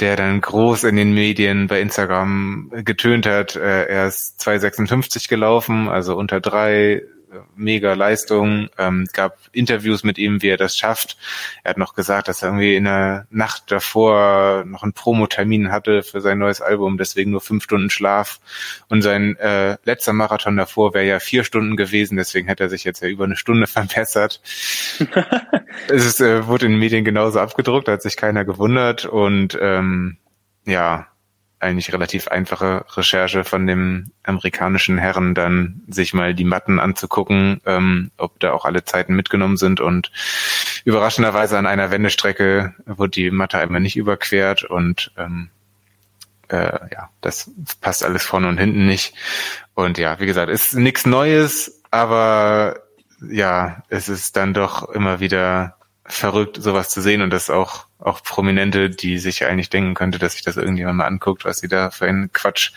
der 0.00 0.16
dann 0.16 0.40
groß 0.40 0.84
in 0.84 0.96
den 0.96 1.12
Medien 1.12 1.66
bei 1.68 1.80
Instagram 1.80 2.70
getönt 2.84 3.26
hat, 3.26 3.56
äh, 3.56 3.84
er 3.86 4.06
ist 4.06 4.40
2,56 4.40 5.28
gelaufen, 5.28 5.88
also 5.88 6.16
unter 6.16 6.40
drei, 6.40 7.02
mega 7.54 7.94
Leistung, 7.94 8.68
ähm, 8.78 9.06
gab 9.12 9.38
Interviews 9.52 10.04
mit 10.04 10.18
ihm, 10.18 10.42
wie 10.42 10.48
er 10.48 10.56
das 10.56 10.76
schafft. 10.76 11.16
Er 11.64 11.70
hat 11.70 11.78
noch 11.78 11.94
gesagt, 11.94 12.28
dass 12.28 12.42
er 12.42 12.48
irgendwie 12.48 12.76
in 12.76 12.84
der 12.84 13.26
Nacht 13.30 13.70
davor 13.70 14.64
noch 14.64 14.82
einen 14.82 14.92
Promotermin 14.92 15.72
hatte 15.72 16.02
für 16.02 16.20
sein 16.20 16.38
neues 16.38 16.60
Album, 16.60 16.98
deswegen 16.98 17.30
nur 17.30 17.40
fünf 17.40 17.64
Stunden 17.64 17.90
Schlaf. 17.90 18.40
Und 18.88 19.02
sein 19.02 19.36
äh, 19.36 19.76
letzter 19.84 20.12
Marathon 20.12 20.56
davor 20.56 20.94
wäre 20.94 21.06
ja 21.06 21.20
vier 21.20 21.44
Stunden 21.44 21.76
gewesen, 21.76 22.16
deswegen 22.16 22.48
hat 22.48 22.60
er 22.60 22.68
sich 22.68 22.84
jetzt 22.84 23.02
ja 23.02 23.08
über 23.08 23.24
eine 23.24 23.36
Stunde 23.36 23.66
verbessert. 23.66 24.40
es 25.88 26.04
ist, 26.04 26.20
äh, 26.20 26.46
wurde 26.46 26.66
in 26.66 26.72
den 26.72 26.80
Medien 26.80 27.04
genauso 27.04 27.40
abgedruckt, 27.40 27.88
hat 27.88 28.02
sich 28.02 28.16
keiner 28.16 28.44
gewundert 28.44 29.04
und 29.04 29.58
ähm, 29.60 30.18
ja, 30.64 31.06
eigentlich 31.66 31.92
relativ 31.92 32.28
einfache 32.28 32.84
Recherche 32.96 33.44
von 33.44 33.66
dem 33.66 34.12
amerikanischen 34.22 34.98
Herren, 34.98 35.34
dann 35.34 35.82
sich 35.88 36.14
mal 36.14 36.34
die 36.34 36.44
Matten 36.44 36.78
anzugucken, 36.78 37.60
ähm, 37.66 38.10
ob 38.16 38.38
da 38.40 38.52
auch 38.52 38.64
alle 38.64 38.84
Zeiten 38.84 39.14
mitgenommen 39.14 39.56
sind 39.56 39.80
und 39.80 40.10
überraschenderweise 40.84 41.58
an 41.58 41.66
einer 41.66 41.90
Wendestrecke 41.90 42.74
wurde 42.86 43.10
die 43.10 43.30
Matte 43.30 43.58
einmal 43.58 43.80
nicht 43.80 43.96
überquert 43.96 44.64
und 44.64 45.12
ähm, 45.16 45.50
äh, 46.48 46.78
ja, 46.92 47.10
das 47.20 47.50
passt 47.80 48.04
alles 48.04 48.24
vorne 48.24 48.48
und 48.48 48.58
hinten 48.58 48.86
nicht. 48.86 49.14
Und 49.74 49.98
ja, 49.98 50.20
wie 50.20 50.26
gesagt, 50.26 50.50
ist 50.50 50.74
nichts 50.74 51.06
Neues, 51.06 51.82
aber 51.90 52.80
ja, 53.30 53.82
es 53.88 54.08
ist 54.08 54.36
dann 54.36 54.54
doch 54.54 54.88
immer 54.90 55.20
wieder 55.20 55.75
verrückt, 56.08 56.56
sowas 56.60 56.90
zu 56.90 57.00
sehen. 57.00 57.22
Und 57.22 57.30
das 57.30 57.50
auch, 57.50 57.86
auch 57.98 58.22
Prominente, 58.22 58.90
die 58.90 59.18
sich 59.18 59.44
eigentlich 59.44 59.70
denken 59.70 59.94
könnte, 59.94 60.18
dass 60.18 60.32
sich 60.32 60.42
das 60.42 60.56
irgendjemand 60.56 60.98
mal 60.98 61.06
anguckt, 61.06 61.44
was 61.44 61.58
sie 61.58 61.68
da 61.68 61.90
für 61.90 62.06
einen 62.06 62.32
Quatsch 62.32 62.72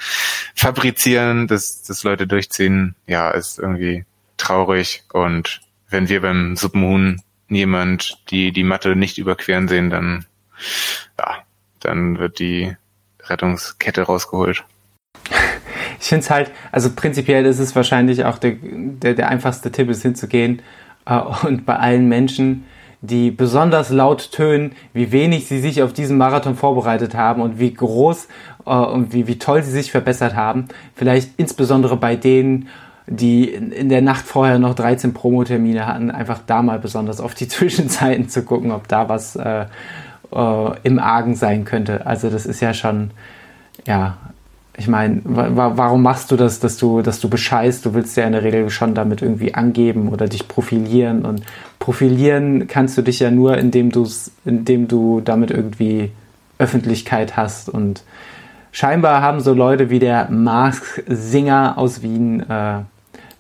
fabrizieren, 0.56 1.48
dass, 1.48 1.84
dass 1.84 2.04
Leute 2.04 2.28
durchziehen, 2.28 2.96
ja, 3.08 3.32
ist 3.32 3.60
irgendwie 3.60 4.06
traurig. 4.38 5.04
Und 5.12 5.62
wenn 5.90 6.10
wir 6.10 6.22
beim 6.22 6.56
Suppenhuhn 6.56 7.22
jemand 7.50 8.20
die, 8.30 8.52
die 8.52 8.64
Matte 8.64 8.96
nicht 8.96 9.18
überqueren 9.18 9.68
sehen, 9.68 9.90
dann, 9.90 10.26
ja, 11.18 11.38
dann 11.80 12.20
wird 12.20 12.40
die 12.40 12.76
Rettungskette 13.24 14.04
rausgeholt. 14.04 14.64
Ich 16.00 16.08
finde 16.08 16.24
es 16.24 16.30
halt, 16.30 16.52
also 16.72 16.92
prinzipiell 16.96 17.46
ist 17.46 17.60
es 17.60 17.76
wahrscheinlich 17.76 18.24
auch 18.24 18.38
der, 18.38 18.56
der, 18.62 19.16
der 19.16 19.30
einfachste 19.30 19.72
Tipp, 19.72 19.90
ist 19.90 20.02
hinzugehen 20.02 20.62
äh, 21.06 21.18
und 21.18 21.66
bei 21.66 21.76
allen 21.76 22.08
Menschen, 22.08 22.66
die 23.02 23.32
besonders 23.32 23.90
laut 23.90 24.32
tönen, 24.32 24.74
wie 24.94 25.12
wenig 25.12 25.48
sie 25.48 25.60
sich 25.60 25.82
auf 25.82 25.94
diesen 25.94 26.18
Marathon 26.18 26.56
vorbereitet 26.56 27.16
haben 27.16 27.42
und 27.42 27.60
wie 27.60 27.74
groß 27.74 28.28
äh, 28.66 28.72
und 28.72 29.14
wie, 29.14 29.28
wie 29.28 29.40
toll 29.40 29.64
sie 29.64 29.72
sich 29.72 29.92
verbessert 29.92 30.36
haben. 30.36 30.68
Vielleicht 30.96 31.32
insbesondere 31.38 31.96
bei 31.96 32.16
denen, 32.16 32.68
die 33.08 33.50
in 33.50 33.90
der 33.90 34.02
Nacht 34.02 34.26
vorher 34.26 34.60
noch 34.60 34.76
13 34.76 35.14
Promotermine 35.14 35.88
hatten, 35.88 36.12
einfach 36.12 36.42
da 36.46 36.62
mal 36.62 36.80
besonders 36.80 37.22
auf 37.22 37.34
die 37.36 37.48
Zwischenzeiten 37.50 38.30
zu 38.30 38.44
gucken, 38.44 38.72
ob 38.72 38.88
da 38.88 39.08
was 39.08 39.36
äh, 39.36 39.66
äh, 40.32 40.72
im 40.84 41.00
Argen 41.00 41.36
sein 41.36 41.64
könnte. 41.66 42.06
Also 42.06 42.30
das 42.30 42.46
ist 42.46 42.60
ja 42.60 42.74
schon, 42.74 43.12
ja, 43.88 44.18
ich 44.78 44.88
meine, 44.88 45.22
wa 45.26 45.74
warum 45.76 46.02
machst 46.02 46.32
du 46.32 46.38
das, 46.38 46.60
dass 46.60 46.78
du, 46.78 47.02
dass 47.02 47.20
du 47.20 47.30
bescheißt? 47.30 47.86
Du 47.86 47.94
willst 47.94 48.16
ja 48.16 48.26
in 48.26 48.32
der 48.32 48.44
Regel 48.44 48.70
schon 48.70 48.94
damit 48.94 49.22
irgendwie 49.22 49.54
angeben 49.54 50.08
oder 50.08 50.28
dich 50.28 50.48
profilieren. 50.48 51.26
Und 51.26 51.44
profilieren 51.80 52.68
kannst 52.68 52.98
du 52.98 53.02
dich 53.02 53.20
ja 53.20 53.32
nur, 53.32 53.58
indem 53.58 53.92
du 53.92 54.08
indem 54.46 54.88
du 54.88 55.22
damit 55.22 55.50
irgendwie 55.52 56.12
Öffentlichkeit 56.58 57.38
hast. 57.38 57.70
Und 57.70 58.04
scheinbar 58.72 59.22
haben 59.22 59.40
so 59.40 59.54
Leute 59.54 59.90
wie 59.90 60.00
der 60.00 60.30
Mark 60.30 61.04
Singer 61.08 61.78
aus 61.78 62.02
Wien 62.02 62.42
äh, 62.50 62.82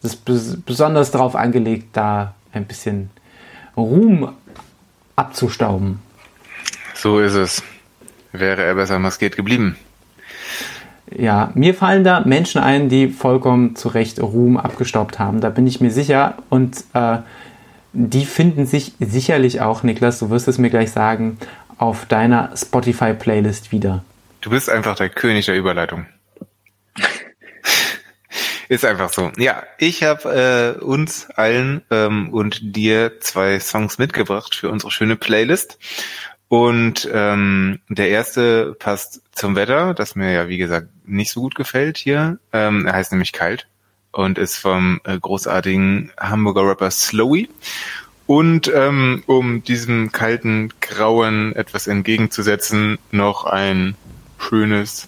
das 0.01 0.15
besonders 0.15 1.11
darauf 1.11 1.35
angelegt, 1.35 1.89
da 1.93 2.33
ein 2.53 2.65
bisschen 2.65 3.09
Ruhm 3.75 4.31
abzustauben. 5.15 5.99
So 6.95 7.19
ist 7.19 7.35
es. 7.35 7.63
Wäre 8.31 8.63
er 8.63 8.75
besser 8.75 8.99
maskiert 8.99 9.35
geblieben. 9.35 9.75
Ja, 11.15 11.51
mir 11.55 11.73
fallen 11.73 12.03
da 12.03 12.21
Menschen 12.21 12.61
ein, 12.61 12.87
die 12.87 13.09
vollkommen 13.09 13.75
zu 13.75 13.89
Recht 13.89 14.21
Ruhm 14.21 14.57
abgestaubt 14.57 15.17
haben. 15.17 15.41
Da 15.41 15.49
bin 15.49 15.65
ich 15.65 15.81
mir 15.81 15.91
sicher. 15.91 16.35
Und 16.49 16.83
äh, 16.93 17.17
die 17.93 18.25
finden 18.25 18.65
sich 18.65 18.93
sicherlich 18.99 19.61
auch, 19.61 19.83
Niklas, 19.83 20.19
du 20.19 20.29
wirst 20.29 20.47
es 20.47 20.57
mir 20.57 20.69
gleich 20.69 20.91
sagen, 20.91 21.37
auf 21.77 22.05
deiner 22.05 22.55
Spotify-Playlist 22.55 23.71
wieder. 23.71 24.03
Du 24.41 24.49
bist 24.49 24.69
einfach 24.69 24.95
der 24.95 25.09
König 25.09 25.45
der 25.45 25.55
Überleitung. 25.55 26.05
Ist 28.69 28.85
einfach 28.85 29.11
so. 29.11 29.31
Ja, 29.37 29.63
ich 29.79 30.03
habe 30.03 30.77
äh, 30.79 30.83
uns 30.83 31.29
allen 31.31 31.81
ähm, 31.89 32.31
und 32.31 32.59
dir 32.75 33.19
zwei 33.19 33.59
Songs 33.59 33.97
mitgebracht 33.97 34.53
für 34.53 34.69
unsere 34.69 34.91
schöne 34.91 35.15
Playlist. 35.15 35.79
Und 36.49 37.09
ähm, 37.11 37.79
der 37.89 38.09
erste 38.09 38.75
passt 38.77 39.21
zum 39.31 39.55
Wetter, 39.55 39.93
das 39.93 40.15
mir 40.15 40.31
ja 40.31 40.47
wie 40.47 40.57
gesagt 40.57 40.89
nicht 41.05 41.31
so 41.31 41.41
gut 41.41 41.55
gefällt 41.55 41.97
hier. 41.97 42.37
Ähm, 42.53 42.85
er 42.85 42.93
heißt 42.93 43.11
nämlich 43.11 43.31
Kalt 43.31 43.67
und 44.11 44.37
ist 44.37 44.57
vom 44.57 44.99
äh, 45.03 45.17
großartigen 45.17 46.11
Hamburger 46.19 46.67
Rapper 46.67 46.91
Slowy. 46.91 47.49
Und 48.25 48.71
ähm, 48.75 49.23
um 49.25 49.63
diesem 49.63 50.11
kalten 50.11 50.71
Grauen 50.81 51.55
etwas 51.55 51.87
entgegenzusetzen, 51.87 52.99
noch 53.11 53.45
ein 53.45 53.95
schönes 54.37 55.07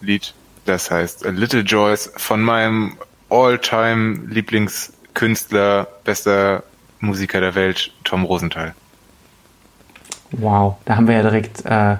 Lied, 0.00 0.32
das 0.64 0.90
heißt 0.90 1.26
Little 1.26 1.60
Joys 1.60 2.10
von 2.16 2.40
meinem 2.40 2.96
All-Time 3.28 4.20
Lieblingskünstler, 4.28 5.86
bester 6.04 6.62
Musiker 7.00 7.40
der 7.40 7.54
Welt, 7.54 7.92
Tom 8.04 8.24
Rosenthal. 8.24 8.74
Wow, 10.32 10.76
da 10.84 10.96
haben 10.96 11.08
wir 11.08 11.16
ja 11.16 11.22
direkt, 11.22 11.64
äh, 11.64 11.96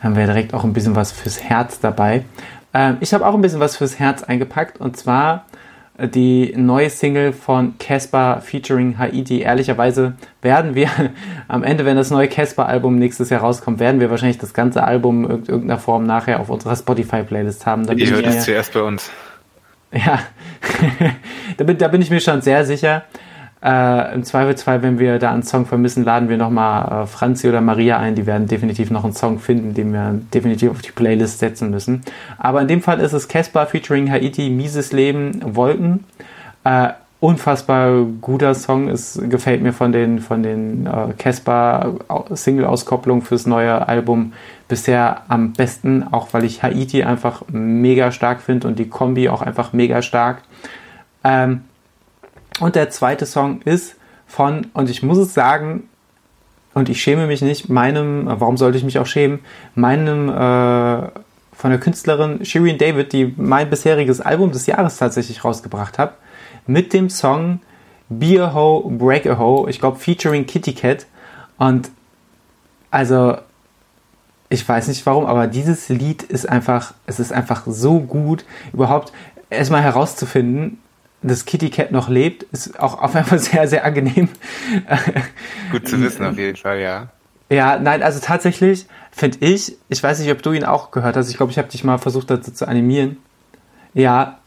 haben 0.00 0.14
wir 0.14 0.20
ja 0.20 0.26
direkt 0.26 0.54
auch 0.54 0.64
ein 0.64 0.72
bisschen 0.72 0.96
was 0.96 1.12
fürs 1.12 1.42
Herz 1.42 1.80
dabei. 1.80 2.24
Ähm, 2.72 2.96
ich 3.00 3.12
habe 3.12 3.26
auch 3.26 3.34
ein 3.34 3.42
bisschen 3.42 3.60
was 3.60 3.76
fürs 3.76 3.98
Herz 3.98 4.22
eingepackt 4.22 4.80
und 4.80 4.96
zwar 4.96 5.44
äh, 5.47 5.47
die 6.00 6.54
neue 6.56 6.90
Single 6.90 7.32
von 7.32 7.76
Casper 7.78 8.40
featuring 8.40 8.98
Haiti. 8.98 9.40
Ehrlicherweise 9.40 10.14
werden 10.42 10.74
wir 10.74 10.88
am 11.48 11.64
Ende, 11.64 11.84
wenn 11.84 11.96
das 11.96 12.10
neue 12.10 12.28
Casper-Album 12.28 12.98
nächstes 12.98 13.30
Jahr 13.30 13.40
rauskommt, 13.40 13.80
werden 13.80 14.00
wir 14.00 14.08
wahrscheinlich 14.10 14.38
das 14.38 14.54
ganze 14.54 14.84
Album 14.84 15.24
in 15.24 15.30
irgendeiner 15.46 15.78
Form 15.78 16.04
nachher 16.04 16.38
auf 16.38 16.50
unserer 16.50 16.76
Spotify-Playlist 16.76 17.66
haben. 17.66 17.86
Da 17.86 17.94
Ihr 17.94 18.10
hört 18.10 18.26
es 18.26 18.44
zuerst 18.44 18.72
bei 18.74 18.82
uns. 18.82 19.10
Ja, 19.92 20.20
da, 21.56 21.64
bin, 21.64 21.78
da 21.78 21.88
bin 21.88 22.02
ich 22.02 22.10
mir 22.10 22.20
schon 22.20 22.42
sehr 22.42 22.64
sicher. 22.64 23.04
Äh, 23.62 24.14
Im 24.14 24.22
Zweifelsfall, 24.22 24.82
wenn 24.82 24.98
wir 24.98 25.18
da 25.18 25.32
einen 25.32 25.42
Song 25.42 25.66
vermissen, 25.66 26.04
laden 26.04 26.28
wir 26.28 26.36
nochmal 26.36 27.04
äh, 27.04 27.06
Franzi 27.06 27.48
oder 27.48 27.60
Maria 27.60 27.98
ein. 27.98 28.14
Die 28.14 28.26
werden 28.26 28.46
definitiv 28.46 28.90
noch 28.90 29.02
einen 29.02 29.14
Song 29.14 29.40
finden, 29.40 29.74
den 29.74 29.92
wir 29.92 30.20
definitiv 30.32 30.70
auf 30.70 30.82
die 30.82 30.92
Playlist 30.92 31.40
setzen 31.40 31.70
müssen. 31.70 32.02
Aber 32.38 32.60
in 32.62 32.68
dem 32.68 32.82
Fall 32.82 33.00
ist 33.00 33.12
es 33.12 33.26
Casper 33.26 33.66
featuring 33.66 34.10
Haiti, 34.10 34.48
Mieses 34.48 34.92
Leben, 34.92 35.40
Wolken. 35.56 36.04
Äh, 36.62 36.90
unfassbar 37.20 38.04
guter 38.20 38.54
Song. 38.54 38.88
Es 38.88 39.20
gefällt 39.28 39.60
mir 39.60 39.72
von 39.72 39.90
den 39.90 40.20
von 40.20 40.44
den 40.44 40.86
äh, 40.86 41.12
Casper 41.18 41.94
Single-Auskopplungen 42.30 43.22
fürs 43.22 43.46
neue 43.46 43.88
Album 43.88 44.34
bisher 44.68 45.22
am 45.26 45.52
besten, 45.52 46.04
auch 46.12 46.28
weil 46.32 46.44
ich 46.44 46.62
Haiti 46.62 47.02
einfach 47.02 47.42
mega 47.50 48.12
stark 48.12 48.40
finde 48.40 48.68
und 48.68 48.78
die 48.78 48.88
Kombi 48.88 49.28
auch 49.28 49.42
einfach 49.42 49.72
mega 49.72 50.00
stark. 50.00 50.42
Ähm, 51.24 51.62
und 52.60 52.74
der 52.74 52.90
zweite 52.90 53.26
Song 53.26 53.62
ist 53.62 53.96
von, 54.26 54.66
und 54.74 54.90
ich 54.90 55.02
muss 55.02 55.18
es 55.18 55.34
sagen, 55.34 55.88
und 56.74 56.88
ich 56.88 57.02
schäme 57.02 57.26
mich 57.26 57.42
nicht, 57.42 57.68
meinem, 57.68 58.26
warum 58.26 58.56
sollte 58.56 58.78
ich 58.78 58.84
mich 58.84 58.98
auch 58.98 59.06
schämen, 59.06 59.40
meinem 59.74 60.28
äh, 60.28 61.08
von 61.52 61.70
der 61.70 61.80
Künstlerin 61.80 62.44
Shirin 62.44 62.78
David, 62.78 63.12
die 63.12 63.34
mein 63.36 63.68
bisheriges 63.68 64.20
Album 64.20 64.52
des 64.52 64.66
Jahres 64.66 64.96
tatsächlich 64.96 65.44
rausgebracht 65.44 65.98
hat, 65.98 66.14
mit 66.66 66.92
dem 66.92 67.10
Song 67.10 67.60
Be 68.08 68.40
a 68.42 68.54
Ho, 68.54 68.88
Break 68.96 69.26
a 69.26 69.38
Ho, 69.38 69.66
ich 69.68 69.80
glaube 69.80 69.98
featuring 69.98 70.46
Kitty 70.46 70.72
Cat. 70.72 71.06
Und 71.58 71.90
also, 72.90 73.38
ich 74.48 74.66
weiß 74.66 74.88
nicht 74.88 75.04
warum, 75.04 75.26
aber 75.26 75.46
dieses 75.46 75.88
Lied 75.88 76.22
ist 76.22 76.48
einfach, 76.48 76.94
es 77.06 77.18
ist 77.18 77.32
einfach 77.32 77.64
so 77.66 77.98
gut, 78.00 78.44
überhaupt 78.72 79.12
erstmal 79.50 79.82
herauszufinden, 79.82 80.78
dass 81.22 81.44
Kitty 81.44 81.70
Cat 81.70 81.92
noch 81.92 82.08
lebt, 82.08 82.44
ist 82.44 82.78
auch 82.78 83.00
auf 83.00 83.14
jeden 83.14 83.26
Fall 83.26 83.38
sehr, 83.38 83.68
sehr 83.68 83.84
angenehm. 83.84 84.28
Gut 85.72 85.88
zu 85.88 86.00
wissen, 86.00 86.24
auf 86.24 86.38
jeden 86.38 86.56
Fall, 86.56 86.80
ja. 86.80 87.08
Ja, 87.50 87.78
nein, 87.78 88.02
also 88.02 88.20
tatsächlich 88.20 88.86
finde 89.10 89.38
ich, 89.40 89.76
ich 89.88 90.02
weiß 90.02 90.20
nicht, 90.20 90.30
ob 90.30 90.42
du 90.42 90.52
ihn 90.52 90.64
auch 90.64 90.90
gehört 90.90 91.16
hast, 91.16 91.30
ich 91.30 91.36
glaube, 91.36 91.50
ich 91.50 91.58
habe 91.58 91.68
dich 91.68 91.82
mal 91.82 91.98
versucht 91.98 92.30
dazu 92.30 92.52
zu 92.52 92.68
animieren. 92.68 93.16
Ja, 93.94 94.38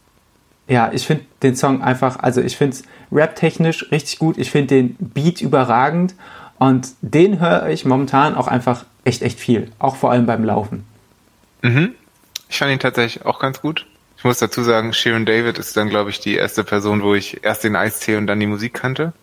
ja, 0.68 0.90
ich 0.92 1.06
finde 1.06 1.24
den 1.42 1.56
Song 1.56 1.82
einfach, 1.82 2.20
also 2.20 2.40
ich 2.40 2.56
finde 2.56 2.76
es 2.76 2.84
rap-technisch 3.10 3.90
richtig 3.90 4.18
gut, 4.18 4.38
ich 4.38 4.50
finde 4.50 4.76
den 4.76 4.96
Beat 4.98 5.42
überragend 5.42 6.14
und 6.58 6.88
den 7.02 7.40
höre 7.40 7.68
ich 7.68 7.84
momentan 7.84 8.36
auch 8.36 8.46
einfach 8.46 8.84
echt, 9.04 9.22
echt 9.22 9.40
viel, 9.40 9.70
auch 9.80 9.96
vor 9.96 10.12
allem 10.12 10.26
beim 10.26 10.44
Laufen. 10.44 10.84
Mhm. 11.62 11.94
Ich 12.48 12.58
fand 12.58 12.70
ihn 12.70 12.78
tatsächlich 12.78 13.26
auch 13.26 13.40
ganz 13.40 13.60
gut. 13.60 13.86
Ich 14.22 14.24
muss 14.24 14.38
dazu 14.38 14.62
sagen, 14.62 14.92
Sharon 14.92 15.26
David 15.26 15.58
ist 15.58 15.76
dann, 15.76 15.88
glaube 15.88 16.10
ich, 16.10 16.20
die 16.20 16.36
erste 16.36 16.62
Person, 16.62 17.02
wo 17.02 17.12
ich 17.12 17.42
erst 17.42 17.64
den 17.64 17.74
Eistee 17.74 18.14
und 18.14 18.28
dann 18.28 18.38
die 18.38 18.46
Musik 18.46 18.72
kannte. 18.72 19.14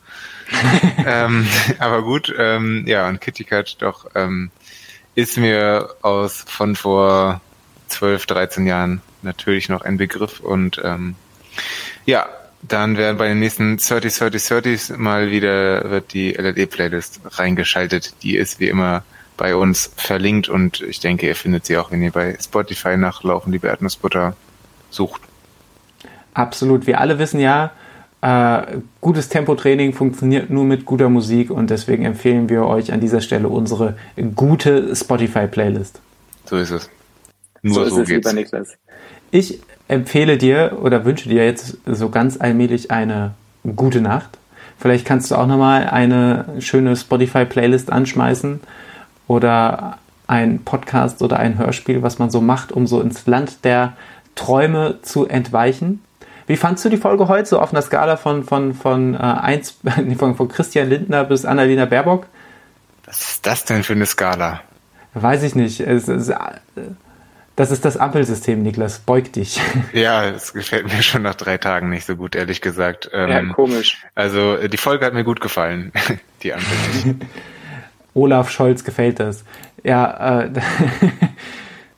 ähm, 1.06 1.48
aber 1.80 2.02
gut, 2.02 2.36
ähm, 2.38 2.84
ja, 2.86 3.08
und 3.08 3.22
Kitty 3.22 3.46
Cat 3.46 3.78
doch 3.80 4.08
ähm, 4.14 4.52
ist 5.16 5.38
mir 5.38 5.88
aus 6.02 6.44
von 6.50 6.76
vor 6.76 7.40
12, 7.88 8.26
13 8.26 8.68
Jahren 8.68 9.02
natürlich 9.22 9.70
noch 9.70 9.84
ein 9.84 9.96
Begriff 9.96 10.42
und 10.42 10.82
ähm, 10.84 11.16
ja, 12.06 12.28
dann 12.62 12.98
werden 12.98 13.16
bei 13.16 13.30
den 13.30 13.40
nächsten 13.40 13.78
30, 13.78 14.14
30, 14.14 14.48
30 14.48 14.98
mal 14.98 15.32
wieder 15.32 15.90
wird 15.92 16.12
die 16.12 16.34
LLE-Playlist 16.34 17.22
reingeschaltet. 17.24 18.16
Die 18.22 18.36
ist 18.36 18.60
wie 18.60 18.68
immer 18.68 19.06
bei 19.38 19.56
uns 19.56 19.94
verlinkt 19.96 20.50
und 20.50 20.82
ich 20.82 21.00
denke, 21.00 21.26
ihr 21.26 21.38
findet 21.38 21.68
sie 21.68 21.78
auch, 21.78 21.90
wenn 21.90 22.04
ihr 22.04 22.12
bei 22.12 22.38
Spotify 22.38 22.98
nachlaufen, 22.98 23.54
liebe 23.54 23.70
Erdnussbutter 23.70 24.36
sucht. 24.90 25.22
Absolut. 26.34 26.88
Wir 26.88 27.00
alle 27.00 27.20
wissen 27.20 27.40
ja, 27.40 27.72
äh, 28.22 28.80
gutes 29.00 29.30
Tempotraining 29.30 29.94
funktioniert 29.94 30.50
nur 30.50 30.66
mit 30.66 30.86
guter 30.86 31.10
Musik 31.10 31.52
und 31.52 31.70
deswegen 31.70 32.06
empfehlen 32.06 32.50
wir 32.50 32.66
euch 32.66 32.92
an 32.92 33.00
dieser 33.00 33.22
Stelle 33.22 33.48
unsere 33.48 33.96
gute 34.36 34.96
Spotify-Playlist. 34.96 36.02
So 36.46 36.58
ist 36.58 36.72
es. 36.72 36.90
Nur 37.62 37.86
so, 37.86 37.90
so 37.90 38.02
ist 38.02 38.10
es, 38.10 38.16
lieber 38.16 38.34
Niklas. 38.34 38.70
Ich 39.32 39.62
empfehle 39.88 40.38
dir 40.38 40.80
oder 40.82 41.06
wünsche 41.06 41.30
dir 41.30 41.46
jetzt 41.46 41.78
so 41.86 42.10
ganz 42.10 42.40
allmählich 42.40 42.92
eine 42.92 43.36
gute 43.76 44.02
Nacht. 44.02 44.38
Vielleicht 44.78 45.06
kannst 45.06 45.32
du 45.32 45.36
auch 45.36 45.48
nochmal 45.48 45.88
eine 45.90 46.46
schöne 46.60 46.96
Spotify-Playlist 46.96 47.92
anschmeißen 47.92 48.60
oder 49.28 49.98
ein 50.28 50.60
Podcast 50.64 51.22
oder 51.22 51.38
ein 51.38 51.58
Hörspiel, 51.58 52.02
was 52.02 52.20
man 52.20 52.30
so 52.30 52.40
macht, 52.40 52.72
um 52.72 52.86
so 52.88 53.02
ins 53.02 53.26
Land 53.28 53.66
der 53.66 53.94
Träume 54.40 55.00
zu 55.02 55.28
entweichen. 55.28 56.02
Wie 56.48 56.56
fandst 56.56 56.86
du 56.86 56.90
die 56.90 56.98
Folge 56.98 57.28
heute 57.28 57.46
so 57.46 57.60
auf 57.60 57.74
einer 57.74 57.82
Skala 57.82 58.16
von, 58.16 58.46
von, 58.46 58.74
von, 58.74 59.14
äh, 59.14 59.18
1, 59.18 59.80
von, 60.18 60.36
von 60.36 60.48
Christian 60.48 60.90
Lindner 60.90 61.26
bis 61.26 61.44
Annalena 61.44 61.86
Baerbock? 61.86 62.26
Was 63.06 63.32
ist 63.32 63.46
das 63.46 63.66
denn 63.66 63.84
für 63.84 63.94
eine 63.94 64.06
Skala? 64.06 64.62
Weiß 65.14 65.44
ich 65.44 65.56
nicht. 65.56 65.82
Es, 65.82 66.08
es, 66.08 66.32
das 67.58 67.72
ist 67.72 67.84
das 67.84 67.98
Ampelsystem, 67.98 68.64
Niklas. 68.64 69.00
Beug 69.00 69.34
dich. 69.34 69.60
Ja, 69.94 70.30
es 70.30 70.54
gefällt 70.54 70.86
mir 70.86 71.04
schon 71.04 71.24
nach 71.24 71.36
drei 71.36 71.58
Tagen 71.58 71.90
nicht 71.90 72.06
so 72.06 72.16
gut, 72.16 72.34
ehrlich 72.34 72.62
gesagt. 72.62 73.10
Ähm, 73.12 73.30
ja, 73.30 73.54
komisch. 73.54 73.98
Also 74.16 74.56
die 74.70 74.78
Folge 74.78 75.06
hat 75.06 75.14
mir 75.14 75.26
gut 75.26 75.42
gefallen. 75.42 75.92
Die 76.44 76.54
Ampel. 76.54 77.16
Olaf 78.14 78.50
Scholz 78.50 78.86
gefällt 78.86 79.20
das. 79.20 79.44
Ja, 79.84 80.44
äh, 80.44 80.50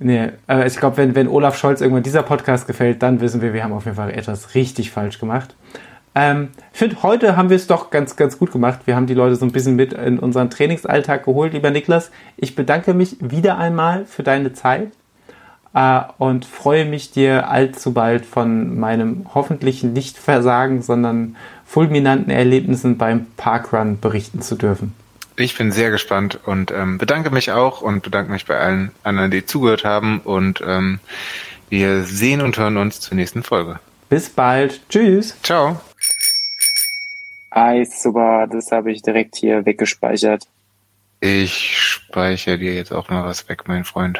Nee, 0.03 0.31
äh, 0.49 0.67
ich 0.67 0.77
glaube, 0.77 0.97
wenn, 0.97 1.13
wenn 1.13 1.27
Olaf 1.27 1.57
Scholz 1.57 1.79
irgendwann 1.79 2.01
dieser 2.01 2.23
Podcast 2.23 2.65
gefällt, 2.65 3.03
dann 3.03 3.21
wissen 3.21 3.41
wir, 3.41 3.53
wir 3.53 3.63
haben 3.63 3.71
auf 3.71 3.85
jeden 3.85 3.97
Fall 3.97 4.09
etwas 4.09 4.55
richtig 4.55 4.89
falsch 4.89 5.19
gemacht. 5.19 5.55
Ähm, 6.15 6.49
ich 6.73 6.79
finde, 6.79 7.03
heute 7.03 7.37
haben 7.37 7.49
wir 7.51 7.55
es 7.55 7.67
doch 7.67 7.91
ganz, 7.91 8.15
ganz 8.15 8.39
gut 8.39 8.51
gemacht. 8.51 8.81
Wir 8.85 8.95
haben 8.95 9.05
die 9.05 9.13
Leute 9.13 9.35
so 9.35 9.45
ein 9.45 9.51
bisschen 9.51 9.75
mit 9.75 9.93
in 9.93 10.17
unseren 10.17 10.49
Trainingsalltag 10.49 11.25
geholt, 11.25 11.53
lieber 11.53 11.69
Niklas. 11.69 12.09
Ich 12.35 12.55
bedanke 12.55 12.95
mich 12.95 13.17
wieder 13.19 13.59
einmal 13.59 14.05
für 14.05 14.23
deine 14.23 14.53
Zeit 14.53 14.91
äh, 15.75 16.01
und 16.17 16.45
freue 16.45 16.85
mich, 16.85 17.11
dir 17.11 17.49
allzu 17.49 17.93
bald 17.93 18.25
von 18.25 18.79
meinem 18.79 19.27
hoffentlich 19.35 19.83
nicht 19.83 20.17
Versagen, 20.17 20.81
sondern 20.81 21.35
fulminanten 21.63 22.31
Erlebnissen 22.31 22.97
beim 22.97 23.27
Parkrun 23.37 23.99
berichten 23.99 24.41
zu 24.41 24.55
dürfen. 24.55 24.95
Ich 25.41 25.57
bin 25.57 25.71
sehr 25.71 25.89
gespannt 25.89 26.39
und 26.45 26.69
ähm, 26.69 26.99
bedanke 26.99 27.31
mich 27.31 27.51
auch 27.51 27.81
und 27.81 28.03
bedanke 28.03 28.31
mich 28.31 28.45
bei 28.45 28.59
allen 28.59 28.91
anderen, 29.03 29.31
die 29.31 29.43
zugehört 29.43 29.83
haben. 29.83 30.19
Und 30.19 30.61
ähm, 30.65 30.99
wir 31.69 32.03
sehen 32.03 32.41
und 32.41 32.57
hören 32.57 32.77
uns 32.77 32.99
zur 32.99 33.15
nächsten 33.15 33.41
Folge. 33.41 33.79
Bis 34.07 34.29
bald. 34.29 34.87
Tschüss. 34.89 35.35
Ciao. 35.41 35.81
Ah, 37.49 37.83
super. 37.85 38.47
Das 38.51 38.71
habe 38.71 38.91
ich 38.91 39.01
direkt 39.01 39.35
hier 39.35 39.65
weggespeichert. 39.65 40.47
Ich 41.21 41.77
speichere 41.77 42.59
dir 42.59 42.75
jetzt 42.75 42.91
auch 42.91 43.09
mal 43.09 43.25
was 43.25 43.49
weg, 43.49 43.63
mein 43.67 43.83
Freund. 43.83 44.19